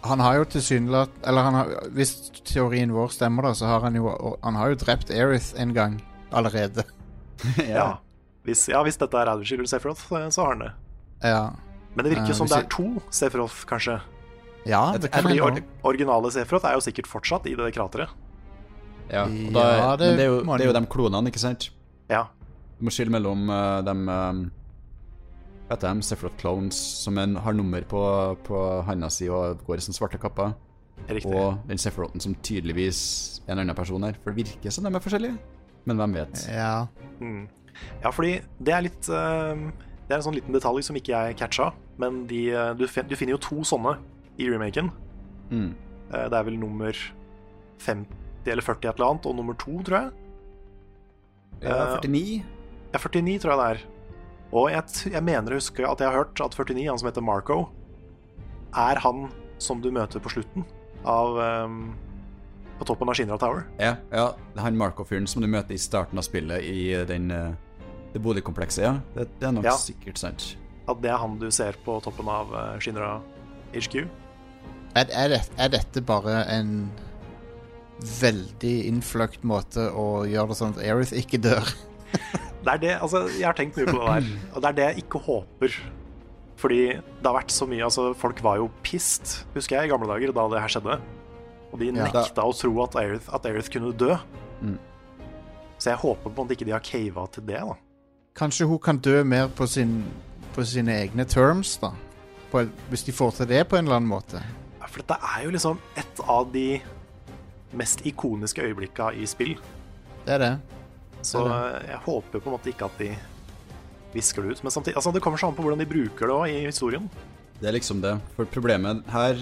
Han 0.07 0.21
har 0.21 0.37
jo 0.39 0.45
tilsynelatende 0.45 1.27
Eller 1.29 1.43
han 1.43 1.55
har, 1.59 1.73
hvis 1.97 2.13
teorien 2.47 2.93
vår 2.95 3.09
stemmer, 3.17 3.49
da, 3.49 3.55
så 3.59 3.67
har 3.67 3.81
han 3.81 3.97
jo 3.99 4.37
Han 4.45 4.55
har 4.55 4.71
jo 4.71 4.79
drept 4.85 5.11
Erith 5.11 5.55
en 5.59 5.73
gang 5.75 5.99
allerede. 6.31 6.85
Ja. 7.69 7.99
Hvis, 8.47 8.69
ja, 8.71 8.79
hvis 8.87 8.97
dette 9.01 9.19
er 9.19 9.27
Advent 9.33 9.69
Sefroth, 9.69 10.05
så 10.31 10.43
har 10.45 10.53
han 10.55 10.61
det. 10.63 10.73
Ja. 11.23 11.51
Men 11.95 12.05
det 12.05 12.13
virker 12.13 12.27
Eh, 12.27 12.31
jo 12.31 12.35
som 12.35 12.47
hvis 12.47 12.57
det 12.57 12.65
er 12.65 12.71
to 12.71 13.03
Sephiroth, 13.11 13.65
kanskje. 13.67 14.01
Ja, 14.67 14.93
det 14.99 15.11
kan 15.11 15.23
Fordi 15.23 15.37
De 15.37 15.43
or 15.43 15.61
originale 15.85 16.31
Sephiroth 16.33 16.67
er 16.67 16.75
jo 16.75 16.81
sikkert 16.81 17.07
fortsatt 17.07 17.47
i 17.47 17.55
det 17.55 17.73
krateret. 17.75 18.11
Ja, 19.11 19.23
og 19.23 19.55
Ja, 19.55 19.97
det 19.97 20.11
men 20.11 20.19
det 20.19 20.25
er, 20.25 20.31
jo, 20.31 20.41
det 20.43 20.61
er 20.63 20.67
jo 20.67 20.81
de 20.81 20.87
klonene, 20.87 21.31
ikke 21.31 21.39
sant? 21.39 21.71
Ja. 22.11 22.25
Du 22.79 22.85
må 22.85 22.91
skille 22.91 23.11
mellom 23.11 23.49
uh, 23.49 23.81
dem 23.87 24.09
um, 24.09 24.51
Vet 25.71 25.81
du, 25.81 25.87
de? 25.87 26.03
Sephiroth 26.03 26.37
Clones, 26.39 26.77
som 26.77 27.19
en, 27.19 27.37
har 27.37 27.53
nummer 27.53 27.83
på, 27.83 28.03
på 28.47 28.83
handa 28.87 29.09
si 29.11 29.29
og 29.29 29.65
går 29.67 29.81
i 29.81 29.87
sånne 29.87 29.99
svarte 29.99 30.19
kapper. 30.19 30.55
Riktig. 31.09 31.35
Og 31.35 31.59
den 31.69 31.79
Sephirothen 31.79 32.23
som 32.23 32.35
tydeligvis 32.43 33.01
er 33.47 33.55
en 33.55 33.63
annen 33.65 33.77
person 33.79 34.03
her. 34.07 34.17
For 34.23 34.33
det 34.33 34.47
virker 34.47 34.75
som 34.75 34.87
de 34.87 34.95
er 34.95 35.03
forskjellige. 35.03 35.39
Men 35.87 36.01
hvem 36.01 36.17
vet? 36.19 36.47
Ja. 36.51 36.87
Mm. 37.21 37.47
Ja, 38.03 38.11
fordi 38.11 38.39
det 38.59 38.73
er 38.75 38.87
litt 38.87 39.09
eh, 39.13 39.67
Det 40.07 40.15
er 40.15 40.21
en 40.21 40.27
sånn 40.29 40.37
liten 40.39 40.55
detalj 40.55 40.85
som 40.87 40.97
ikke 40.99 41.11
jeg 41.15 41.37
catcha, 41.41 41.73
men 41.99 42.27
de, 42.31 42.45
eh, 42.55 42.73
du, 42.79 42.87
fin- 42.87 43.09
du 43.11 43.17
finner 43.19 43.35
jo 43.35 43.41
to 43.43 43.57
sånne 43.67 43.97
i 44.39 44.47
remaken. 44.51 44.93
Mm. 45.51 45.73
Eh, 46.13 46.29
det 46.31 46.39
er 46.39 46.47
vel 46.47 46.59
nummer 46.61 46.95
50 47.83 48.07
eller 48.53 48.63
40 48.63 48.89
et 48.89 48.95
eller 49.01 49.11
annet, 49.11 49.27
og 49.27 49.35
nummer 49.35 49.57
to, 49.59 49.75
tror 49.83 49.99
jeg. 49.99 50.13
Ja, 51.67 51.99
49. 51.99 52.45
Ja, 52.93 52.99
49 53.03 53.39
tror 53.43 53.53
jeg 53.55 53.61
det 53.61 53.69
er. 53.73 53.85
Og 54.57 54.69
jeg, 54.71 55.13
jeg 55.17 55.25
mener 55.27 55.53
å 55.53 55.59
huske 55.59 55.83
at 55.89 56.01
jeg 56.03 56.07
har 56.13 56.21
hørt 56.21 56.41
at 56.45 56.55
49, 56.55 56.87
han 56.87 57.01
som 57.01 57.09
heter 57.11 57.25
Marco, 57.27 57.57
er 58.77 59.01
han 59.03 59.27
som 59.59 59.81
du 59.83 59.89
møter 59.91 60.21
på 60.23 60.31
slutten 60.31 60.67
av 61.09 61.39
um, 61.67 61.95
På 62.79 62.85
toppen 62.85 63.09
av 63.09 63.17
Shinra 63.17 63.39
Tower. 63.41 63.65
Ja, 63.81 63.95
ja, 64.13 64.27
han 64.61 64.77
Marco-fyren 64.77 65.27
som 65.27 65.41
du 65.43 65.49
møter 65.49 65.75
i 65.75 65.81
starten 65.81 66.21
av 66.21 66.27
spillet 66.27 66.63
i 66.69 66.93
den, 67.09 67.31
uh, 67.33 67.55
det 68.17 68.23
boligkomplekset, 68.25 68.83
ja. 68.87 68.95
Det, 69.15 69.29
det 69.41 69.49
er 69.51 69.57
nok 69.61 69.69
Ja. 69.69 69.77
sikkert 69.81 70.19
sant. 70.23 70.51
At 70.89 71.01
det 71.03 71.11
er 71.13 71.19
han 71.23 71.39
du 71.41 71.49
ser 71.55 71.77
på 71.85 71.99
toppen 72.05 72.29
av 72.31 72.53
eh, 72.55 72.77
Shinra 72.83 73.17
HQ. 73.75 74.07
Er, 74.97 75.11
er, 75.13 75.29
det, 75.35 75.41
er 75.61 75.69
dette 75.75 76.01
bare 76.07 76.41
en 76.55 76.87
veldig 78.21 78.75
innfløkt 78.91 79.45
måte 79.49 79.89
å 79.97 80.25
gjøre 80.29 80.53
det 80.53 80.57
sånn 80.59 80.75
at 80.77 80.83
Aerith 80.85 81.15
ikke 81.17 81.41
dør? 81.45 81.69
Det 82.67 82.73
er 82.73 82.81
det, 82.83 82.95
altså, 82.99 83.21
jeg 83.31 83.47
har 83.47 83.55
tenkt 83.55 83.77
mye 83.79 83.87
på 83.87 83.99
det 84.01 84.07
der, 84.09 84.25
og 84.57 84.63
det 84.65 84.69
er 84.73 84.75
det 84.75 84.85
jeg 84.89 85.03
ikke 85.05 85.21
håper. 85.23 85.75
Fordi 86.59 86.79
det 86.97 87.29
har 87.29 87.37
vært 87.37 87.53
så 87.55 87.67
mye 87.71 87.85
altså, 87.87 88.09
Folk 88.19 88.41
var 88.43 88.57
jo 88.59 88.65
pissed, 88.83 89.37
husker 89.55 89.77
jeg, 89.77 89.87
i 89.87 89.93
gamle 89.93 90.09
dager 90.11 90.33
da 90.35 90.47
det 90.51 90.63
her 90.65 90.73
skjedde. 90.75 90.97
Og 91.71 91.79
de 91.79 91.93
Ja. 91.93 92.09
nekta 92.09 92.43
å 92.43 92.51
tro 92.59 92.73
at 92.83 92.97
Aerith, 92.99 93.29
at 93.31 93.47
Aerith 93.47 93.71
kunne 93.71 93.93
dø. 93.95 94.17
Mm. 94.65 94.75
Så 95.79 95.93
jeg 95.93 96.01
håper 96.03 96.27
på 96.27 96.33
en 96.33 96.41
måte 96.41 96.57
ikke 96.57 96.67
de 96.67 96.75
har 96.75 96.83
cava 96.83 97.29
til 97.37 97.47
det. 97.47 97.61
da 97.63 97.77
Kanskje 98.37 98.67
hun 98.69 98.81
kan 98.83 98.99
dø 99.01 99.23
mer 99.25 99.49
på, 99.49 99.67
sin, 99.67 100.03
på 100.55 100.65
sine 100.69 100.93
egne 101.01 101.25
terms, 101.25 101.77
da. 101.81 101.93
På, 102.51 102.67
hvis 102.91 103.07
de 103.07 103.15
får 103.17 103.39
til 103.39 103.49
det 103.49 103.63
på 103.69 103.79
en 103.79 103.87
eller 103.87 103.97
annen 103.97 104.11
måte. 104.11 104.43
Ja, 104.81 104.89
For 104.89 105.01
dette 105.01 105.17
er 105.17 105.47
jo 105.47 105.55
liksom 105.55 105.81
et 105.97 106.21
av 106.29 106.51
de 106.53 106.67
mest 107.77 108.05
ikoniske 108.07 108.63
øyeblikka 108.63 109.11
i 109.17 109.27
spill. 109.29 109.57
Det 110.27 110.37
er 110.37 110.43
det. 110.43 110.53
Så 111.27 111.43
Det 111.49 111.89
jeg 111.89 112.03
håper 112.05 112.43
på 112.43 112.51
en 112.51 112.55
måte 112.59 112.71
ikke 112.71 112.91
at 112.91 113.01
de 113.01 113.15
visker 114.15 114.43
det 114.45 114.57
ut. 114.57 114.63
Men 114.65 114.75
samtidig, 114.75 114.97
altså 114.97 115.13
det 115.13 115.23
kommer 115.25 115.41
så 115.41 115.49
an 115.49 115.57
på 115.57 115.65
hvordan 115.65 115.81
de 115.81 115.89
bruker 115.89 116.29
det 116.29 116.37
òg 116.37 116.53
i 116.53 116.67
historien. 116.67 117.09
Det 117.61 117.69
er 117.69 117.77
liksom 117.77 118.03
det. 118.05 118.19
For 118.37 118.45
problemet 118.45 119.01
her 119.11 119.41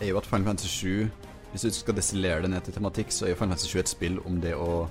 er 0.00 0.06
jo 0.08 0.16
at 0.18 0.26
Final 0.26 0.48
Fantasy 0.48 0.68
7 0.68 1.10
Hvis 1.50 1.62
du 1.66 1.70
skal 1.74 1.96
destillere 1.96 2.42
det 2.42 2.50
ned 2.50 2.60
til 2.62 2.72
tematikk, 2.76 3.10
så 3.10 3.26
er 3.26 3.32
jo 3.32 3.36
Final 3.36 3.56
Fantasy 3.56 3.72
7 3.74 3.78
et 3.80 3.90
spill 3.90 4.18
om 4.22 4.36
det 4.40 4.52
å 4.54 4.86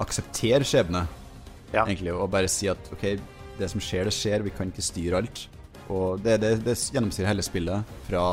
akseptere 0.00 0.62
skjebne. 0.64 1.02
Ja. 1.74 1.84
Egentlig, 1.84 2.14
og 2.14 2.30
bare 2.32 2.50
si 2.50 2.68
at 2.70 2.90
OK, 2.94 3.04
det 3.58 3.68
som 3.70 3.82
skjer, 3.82 4.08
det 4.08 4.14
skjer. 4.14 4.44
Vi 4.46 4.52
kan 4.54 4.70
ikke 4.70 4.84
styre 4.84 5.20
alt. 5.20 5.46
Og 5.92 6.22
det, 6.24 6.38
det, 6.42 6.56
det 6.64 6.76
gjennomsyrer 6.94 7.28
hele 7.28 7.44
spillet 7.44 7.96
fra 8.06 8.24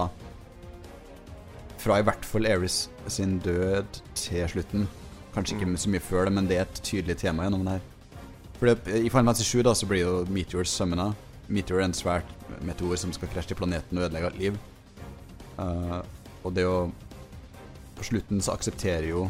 Fra 1.81 1.97
i 1.99 2.03
hvert 2.05 2.25
fall 2.29 2.45
Eris 2.45 2.83
sin 3.09 3.39
død 3.41 4.01
til 4.13 4.49
slutten. 4.53 4.85
Kanskje 5.33 5.57
ikke 5.57 5.77
så 5.81 5.89
mye 5.89 6.03
før 6.03 6.27
det, 6.27 6.33
men 6.35 6.47
det 6.47 6.59
er 6.59 6.67
et 6.67 6.81
tydelig 6.85 7.17
tema 7.17 7.47
gjennom 7.47 7.65
det 7.65 7.79
her. 7.79 7.87
For 8.59 8.69
det, 8.69 8.99
I 9.01 9.09
Final 9.09 9.31
Fantasy 9.31 9.47
7 9.49 9.63
da, 9.65 9.73
så 9.73 9.87
blir 9.89 10.03
jo 10.03 10.11
Meteor 10.29 10.67
summona. 10.69 11.07
Meteor 11.49 11.81
er 11.81 11.87
en 11.87 11.97
svært 11.97 12.35
meteor 12.61 12.99
som 13.01 13.13
skal 13.15 13.31
krasje 13.31 13.51
til 13.51 13.57
planeten 13.57 13.97
og 13.97 14.05
ødelegge 14.05 14.29
alt 14.29 14.37
liv. 14.37 14.59
Uh, 15.57 15.99
og 16.45 16.53
det 16.55 16.67
å 16.67 16.91
På 17.97 18.05
slutten 18.07 18.39
så 18.41 18.53
aksepterer 18.55 19.09
jo 19.11 19.27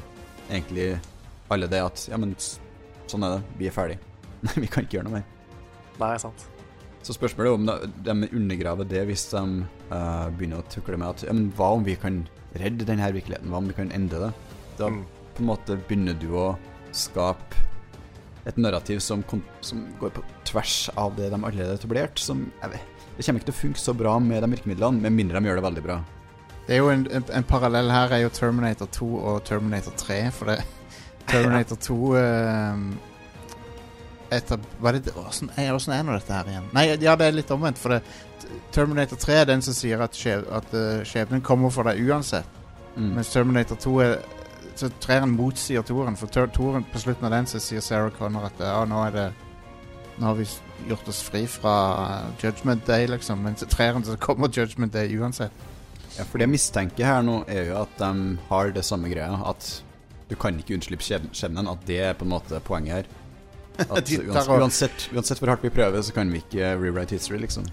egentlig 0.50 0.94
alle 1.52 1.68
det 1.68 1.82
at 1.84 2.06
Ja, 2.12 2.20
men 2.20 2.36
sånn 3.12 3.28
er 3.28 3.38
det. 3.38 3.44
Vi 3.60 3.70
er 3.70 3.76
ferdig. 3.76 4.00
Nei, 4.48 4.56
vi 4.64 4.70
kan 4.72 4.88
ikke 4.88 5.00
gjøre 5.00 5.10
noe 5.10 5.20
mer. 5.20 5.30
Nei, 6.02 6.16
sant. 6.22 6.48
Så 7.02 7.16
spørsmålet 7.18 7.50
er 7.50 7.58
om 7.58 7.66
de, 7.70 7.90
de 8.06 8.30
undergraver 8.38 8.86
det 8.90 9.02
hvis 9.10 9.24
de 9.32 9.42
uh, 9.90 10.28
begynner 10.38 10.62
å 10.62 10.68
tukle 10.70 11.00
med 11.02 11.10
at 11.16 11.24
ja, 11.26 11.34
men 11.34 11.50
hva 11.58 11.72
om 11.78 11.86
vi 11.86 11.96
kan 11.98 12.24
redde 12.62 12.86
denne 12.86 13.10
virkeligheten? 13.16 13.50
Hva 13.50 13.62
om 13.62 13.70
vi 13.72 13.78
kan 13.78 13.94
endre 13.96 14.28
det? 14.28 14.32
Da 14.78 14.90
Mm. 14.92 15.04
på 15.36 15.42
en 15.44 15.50
måte 15.50 15.78
begynner 15.88 16.18
du 16.20 16.30
å 16.38 16.48
skape 16.94 17.58
et 18.50 18.58
narrativ 18.58 19.00
som, 19.00 19.24
som 19.62 19.84
går 20.02 20.14
på 20.16 20.24
tvers 20.50 20.90
av 20.98 21.14
det 21.18 21.30
de 21.30 21.38
allerede 21.38 21.70
har 21.70 21.78
etablert. 21.80 22.20
Som, 22.22 22.48
jeg 22.62 22.74
vet, 22.74 23.06
det 23.18 23.26
kommer 23.26 23.42
ikke 23.42 23.50
til 23.52 23.56
å 23.58 23.62
funke 23.62 23.82
så 23.82 23.94
bra 23.98 24.16
med 24.20 24.42
de 24.44 24.50
virkemidlene, 24.56 25.02
med 25.02 25.14
mindre 25.18 25.40
de 25.42 25.50
gjør 25.52 25.62
det 25.62 25.66
veldig 25.68 25.84
bra. 25.86 25.98
Det 26.68 26.76
er 26.76 26.82
jo 26.82 26.92
en, 26.94 27.08
en, 27.10 27.26
en 27.38 27.48
parallell 27.50 27.90
her 27.94 28.14
er 28.16 28.24
jo 28.24 28.34
Terminator 28.34 28.90
2 28.94 29.10
og 29.18 29.42
Terminator 29.50 29.94
3, 29.98 30.20
for 30.36 30.52
det 30.54 30.60
Terminator 31.28 31.80
2 31.82 31.96
uh, 32.16 32.84
etter, 34.32 34.62
hva 34.80 34.92
er 34.92 35.00
det, 35.00 35.14
hvordan, 35.16 35.52
er, 35.58 35.72
hvordan 35.74 35.96
er 35.96 36.06
nå 36.08 36.16
dette 36.16 36.36
her 36.38 36.52
igjen? 36.54 36.68
Nei, 36.76 36.86
ja, 37.04 37.16
det 37.20 37.28
er 37.28 37.36
litt 37.36 37.52
omvendt, 37.52 37.82
for 37.82 37.96
det, 37.96 38.02
Terminator 38.72 39.20
3 39.20 39.40
er 39.42 39.50
den 39.50 39.64
som 39.66 39.76
sier 39.76 40.02
at, 40.04 40.16
skjeb, 40.18 40.48
at 40.52 40.76
uh, 40.76 41.02
skjebnen 41.08 41.44
kommer 41.46 41.74
for 41.74 41.88
deg 41.88 42.02
uansett. 42.08 42.60
Mm. 42.96 43.14
Mens 43.18 43.32
Terminator 43.32 43.80
2 43.80 43.98
er 44.04 44.16
Så 44.76 44.88
treeren 45.04 45.34
motsier 45.36 45.84
toeren. 45.84 46.16
For 46.18 46.32
toeren 46.32 46.86
på 46.88 47.00
slutten 47.00 47.28
av 47.28 47.34
den 47.36 47.48
så 47.48 47.60
sier 47.60 47.84
Sarah 47.84 48.12
Connor 48.16 48.48
at 48.48 48.62
ja, 48.64 48.80
nå 48.88 49.02
er 49.04 49.12
det 49.16 49.26
Nå 50.16 50.28
har 50.30 50.38
vi 50.40 50.46
gjort 50.88 51.08
oss 51.12 51.22
fri 51.24 51.44
fra 51.48 51.74
Judgment 52.42 52.84
Day, 52.88 53.08
liksom. 53.08 53.44
Men 53.44 53.56
treeren 53.56 54.04
så 54.08 54.18
kommer 54.20 54.52
Judgment 54.52 54.94
Day 54.94 55.12
uansett. 55.20 55.52
Ja, 56.18 56.26
for 56.26 56.38
det 56.38 56.48
jeg 56.48 56.54
mistenker 56.56 57.08
her 57.08 57.24
nå, 57.26 57.42
er 57.48 57.72
jo 57.72 57.78
at 57.82 57.96
de 58.00 58.38
har 58.50 58.74
det 58.76 58.84
samme 58.86 59.12
greia. 59.12 59.40
At 59.48 59.84
du 60.32 60.36
kan 60.40 60.58
ikke 60.58 60.78
unnslippe 60.80 61.06
skjeb- 61.06 61.30
skjebnen. 61.36 61.70
At 61.70 61.86
det 61.88 62.02
er 62.08 62.18
på 62.18 62.26
en 62.28 62.34
måte 62.34 62.60
poenget 62.66 63.02
her. 63.02 63.10
At 63.92 64.08
uansett, 64.08 64.52
uansett, 64.52 65.08
uansett 65.16 65.40
hvor 65.42 65.54
hardt 65.54 65.64
vi 65.66 65.72
prøver, 65.74 66.04
så 66.06 66.16
kan 66.16 66.32
vi 66.32 66.42
ikke 66.44 66.76
rewrite 66.80 67.18
history, 67.18 67.40
liksom. 67.44 67.68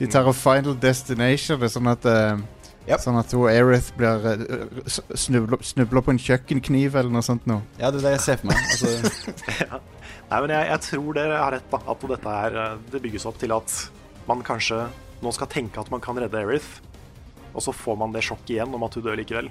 De 0.00 0.08
tar 0.08 0.24
og 0.24 0.34
Final 0.38 0.76
Destination 0.80 1.60
det, 1.60 1.68
sånn 1.74 1.90
at 1.90 2.06
uh, 2.08 2.40
Yep. 2.88 3.02
Sånn 3.04 3.18
at 3.20 3.32
hun 3.36 3.44
Aerith 3.50 3.92
blir 3.94 4.24
uh, 4.24 4.94
snubler, 5.14 5.60
snubler 5.62 6.02
på 6.02 6.14
en 6.14 6.20
kjøkkenkniv 6.20 6.96
eller 6.96 7.12
noe 7.12 7.22
sånt 7.22 7.44
noe. 7.46 7.60
Ja, 7.78 7.90
det 7.92 8.00
er 8.00 8.06
det 8.08 8.12
jeg 8.16 8.22
ser 8.24 8.40
for 8.40 8.50
meg. 8.50 8.62
Altså, 8.72 9.50
Nei, 10.30 10.38
men 10.40 10.54
jeg, 10.54 10.68
jeg 10.70 10.82
tror 10.86 11.18
dere 11.18 11.38
har 11.42 11.54
rett, 11.54 11.68
da. 11.70 11.80
At 11.92 12.06
dette 12.14 12.34
er 12.46 12.56
eh, 12.62 12.76
Det 12.94 13.02
bygges 13.04 13.26
opp 13.28 13.38
til 13.42 13.52
at 13.54 13.74
man 14.30 14.42
kanskje 14.46 14.84
nå 15.20 15.32
skal 15.36 15.50
tenke 15.52 15.82
at 15.82 15.90
man 15.92 16.00
kan 16.02 16.16
redde 16.18 16.38
Aerith, 16.40 16.80
og 17.52 17.60
så 17.62 17.74
får 17.76 17.98
man 18.00 18.14
det 18.14 18.22
sjokket 18.24 18.54
igjen 18.56 18.74
om 18.74 18.86
at 18.86 18.96
hun 18.96 19.04
dør 19.04 19.18
likevel. 19.20 19.50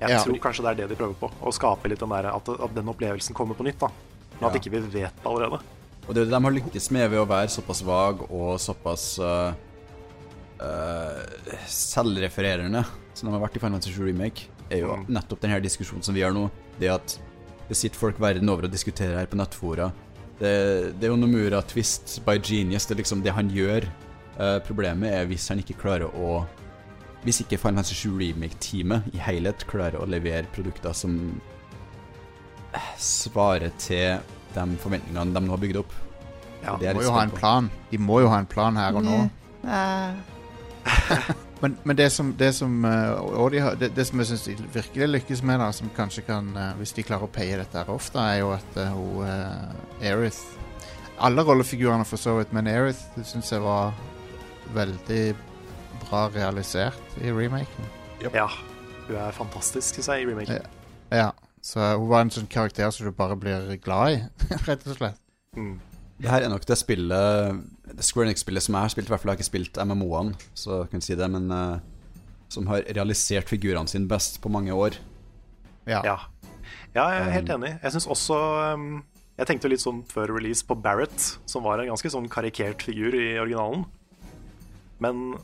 Jeg 0.00 0.10
Ja. 0.10 0.22
tror 0.24 0.38
kanskje 0.42 0.62
det 0.62 0.70
er 0.70 0.74
det 0.82 0.88
de 0.90 0.96
prøver 0.96 1.14
på. 1.20 1.30
Å 1.42 1.52
skape 1.54 1.88
litt 1.88 2.00
den 2.00 2.08
der, 2.10 2.26
at, 2.34 2.48
at 2.48 2.74
den 2.74 2.88
opplevelsen 2.88 3.34
kommer 3.34 3.54
på 3.54 3.64
nytt. 3.64 3.78
da 3.78 3.88
Men 4.40 4.50
at 4.50 4.56
ikke 4.58 4.70
vi 4.70 4.80
vet 4.80 5.14
det 5.22 5.24
allerede. 5.24 5.60
og 6.08 6.14
det 6.14 6.20
er 6.20 6.24
det 6.26 6.30
de 6.34 6.42
har 6.44 6.52
lykkes 6.52 6.90
med 6.90 7.10
ved 7.10 7.18
å 7.20 7.26
være 7.28 7.48
såpass 7.48 7.82
vag 7.82 8.24
og 8.30 8.58
såpass 8.60 9.18
uh, 9.20 9.54
uh, 10.60 11.22
selvrefererende 11.70 12.84
som 13.14 13.28
de 13.28 13.32
har 13.36 13.40
vært 13.44 13.56
i 13.56 13.62
Final 13.62 13.78
Fantasy 13.78 13.94
7 13.94 14.08
Remake, 14.10 14.48
er 14.70 14.80
jo 14.82 14.96
Mm. 14.96 15.06
nettopp 15.08 15.40
denne 15.40 15.60
diskusjonen 15.62 16.02
som 16.02 16.14
vi 16.14 16.22
har 16.22 16.32
nå. 16.32 16.50
Det 16.80 16.88
at 16.90 17.18
det 17.68 17.76
sitter 17.76 17.96
folk 17.98 18.18
verden 18.18 18.48
over 18.48 18.64
og 18.64 18.70
diskuterer 18.72 19.16
her 19.18 19.26
på 19.26 19.36
nettfora. 19.36 19.92
Det, 20.40 20.98
det 20.98 21.04
er 21.06 21.12
jo 21.12 21.16
Nomura 21.16 21.62
twist 21.62 22.18
by 22.26 22.38
genius. 22.42 22.84
Det 22.86 22.96
er 22.96 23.02
liksom 23.02 23.22
det 23.22 23.32
han 23.32 23.48
gjør. 23.48 23.84
Uh, 24.38 24.58
problemet 24.66 25.12
er 25.12 25.26
hvis 25.26 25.48
han 25.48 25.58
ikke 25.62 25.78
klarer 25.78 26.10
å 26.10 26.44
Hvis 27.24 27.40
ikke 27.40 27.56
Final 27.56 27.80
Fantasy 27.80 27.94
7 28.04 28.18
Remake-teamet 28.20 29.14
i 29.16 29.20
helhet 29.24 29.64
klarer 29.68 30.02
å 30.02 30.08
levere 30.08 30.48
produkter 30.52 30.92
som 30.96 31.14
eh, 32.76 32.90
svarer 33.00 33.72
til 33.80 34.20
de 34.54 34.66
forventningene 34.82 35.32
de 35.32 35.40
nå 35.46 35.54
har 35.54 35.62
bygd 35.62 35.80
opp. 35.80 35.94
Ja, 36.64 36.76
De 36.80 36.92
må 36.96 37.02
jo 37.04 37.14
ha 37.14 37.22
en 37.24 37.32
på. 37.32 37.40
plan. 37.40 37.70
De 37.90 37.98
må 38.00 38.20
jo 38.24 38.28
ha 38.32 38.38
en 38.42 38.48
plan 38.48 38.76
her 38.76 38.96
og 38.96 39.04
nå. 39.04 39.16
men, 41.62 41.76
men 41.84 41.96
det 41.96 42.10
som, 42.12 42.34
det 42.36 42.50
som 42.56 42.84
eh, 42.84 43.12
og 43.40 43.50
de 43.54 43.62
har, 43.64 43.78
det, 43.80 43.94
det 43.96 44.04
som 44.08 44.20
jeg 44.20 44.30
syns 44.32 44.44
de 44.50 44.68
virkelig 44.74 45.08
lykkes 45.14 45.42
med, 45.48 45.62
da, 45.64 45.70
som 45.72 45.88
kanskje 45.96 46.26
kan 46.26 46.50
eh, 46.56 46.74
Hvis 46.80 46.92
de 46.96 47.06
klarer 47.08 47.24
å 47.24 47.32
paye 47.32 47.56
dette 47.56 47.80
her 47.80 47.92
ofte, 47.92 48.20
er 48.20 48.42
jo 48.42 48.52
at 48.52 48.76
hun 48.92 49.24
uh, 49.24 50.04
Aerith 50.04 50.42
Alle 51.24 51.44
rollefigurene 51.46 52.04
for 52.04 52.20
så 52.20 52.36
vidt, 52.36 52.52
men 52.52 52.68
Aerith 52.68 53.16
syns 53.24 53.52
jeg 53.52 53.64
var 53.64 53.96
veldig 54.76 55.24
bra 56.08 56.26
realisert 56.34 57.18
i 57.22 57.32
remaken. 57.32 57.90
Ja. 58.24 58.48
Hun 59.08 59.16
er 59.20 59.34
fantastisk, 59.36 60.00
jeg, 60.00 60.24
i 60.24 60.28
remaken. 60.30 60.68
Ja, 61.12 61.30
så 61.64 61.94
hun 61.98 62.08
var 62.10 62.24
en 62.24 62.32
sånn 62.32 62.48
karakter 62.50 62.90
som 62.92 63.08
du 63.08 63.12
bare 63.16 63.36
blir 63.40 63.74
glad 63.84 64.16
i, 64.16 64.22
rett 64.68 64.86
og 64.88 64.98
slett. 64.98 65.20
Mm. 65.56 65.76
Det 66.14 66.30
her 66.30 66.44
er 66.46 66.50
nok 66.50 66.64
det 66.66 66.76
spillet 66.78 67.58
Det 67.98 68.04
Square 68.06 68.30
Enix-spillet 68.30 68.64
som 68.64 68.76
jeg 68.76 68.86
har 68.86 68.92
spilt. 68.92 69.08
I 69.08 69.12
hvert 69.12 69.22
fall 69.22 69.32
har 69.32 69.36
jeg 69.36 69.42
ikke 69.42 69.50
spilt 69.50 69.80
MMO-ene, 69.82 70.38
så 70.56 70.84
jeg 70.84 70.92
kan 70.92 71.04
si 71.04 71.16
det, 71.18 71.26
men 71.30 71.50
uh, 71.50 71.82
som 72.52 72.68
har 72.70 72.86
realisert 72.94 73.50
figurene 73.50 73.90
sine 73.90 74.08
best 74.10 74.40
på 74.42 74.52
mange 74.52 74.74
år. 74.74 74.98
Ja. 75.88 76.00
Ja. 76.06 76.16
ja, 76.94 77.08
jeg 77.10 77.18
er 77.26 77.34
helt 77.34 77.50
enig. 77.58 77.74
Jeg 77.82 77.92
syns 77.92 78.06
også 78.08 78.38
um, 78.72 79.02
Jeg 79.36 79.50
tenkte 79.50 79.68
litt 79.68 79.82
sånn 79.82 80.04
før 80.08 80.32
release 80.36 80.64
på 80.64 80.78
Barrett, 80.78 81.18
som 81.50 81.66
var 81.66 81.82
en 81.82 81.90
ganske 81.90 82.12
sånn 82.12 82.30
karikert 82.32 82.84
figur 82.86 83.16
i 83.18 83.34
originalen. 83.42 83.84
Men 85.02 85.34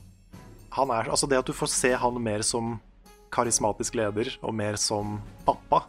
er 0.79 1.11
Altså, 1.11 1.27
det 1.29 1.39
at 1.39 1.47
du 1.47 1.53
får 1.53 1.69
se 1.69 1.93
han 1.99 2.21
mer 2.23 2.43
som 2.47 2.81
karismatisk 3.33 3.95
leder 3.95 4.37
og 4.43 4.55
mer 4.55 4.77
som 4.77 5.21
pappa, 5.47 5.85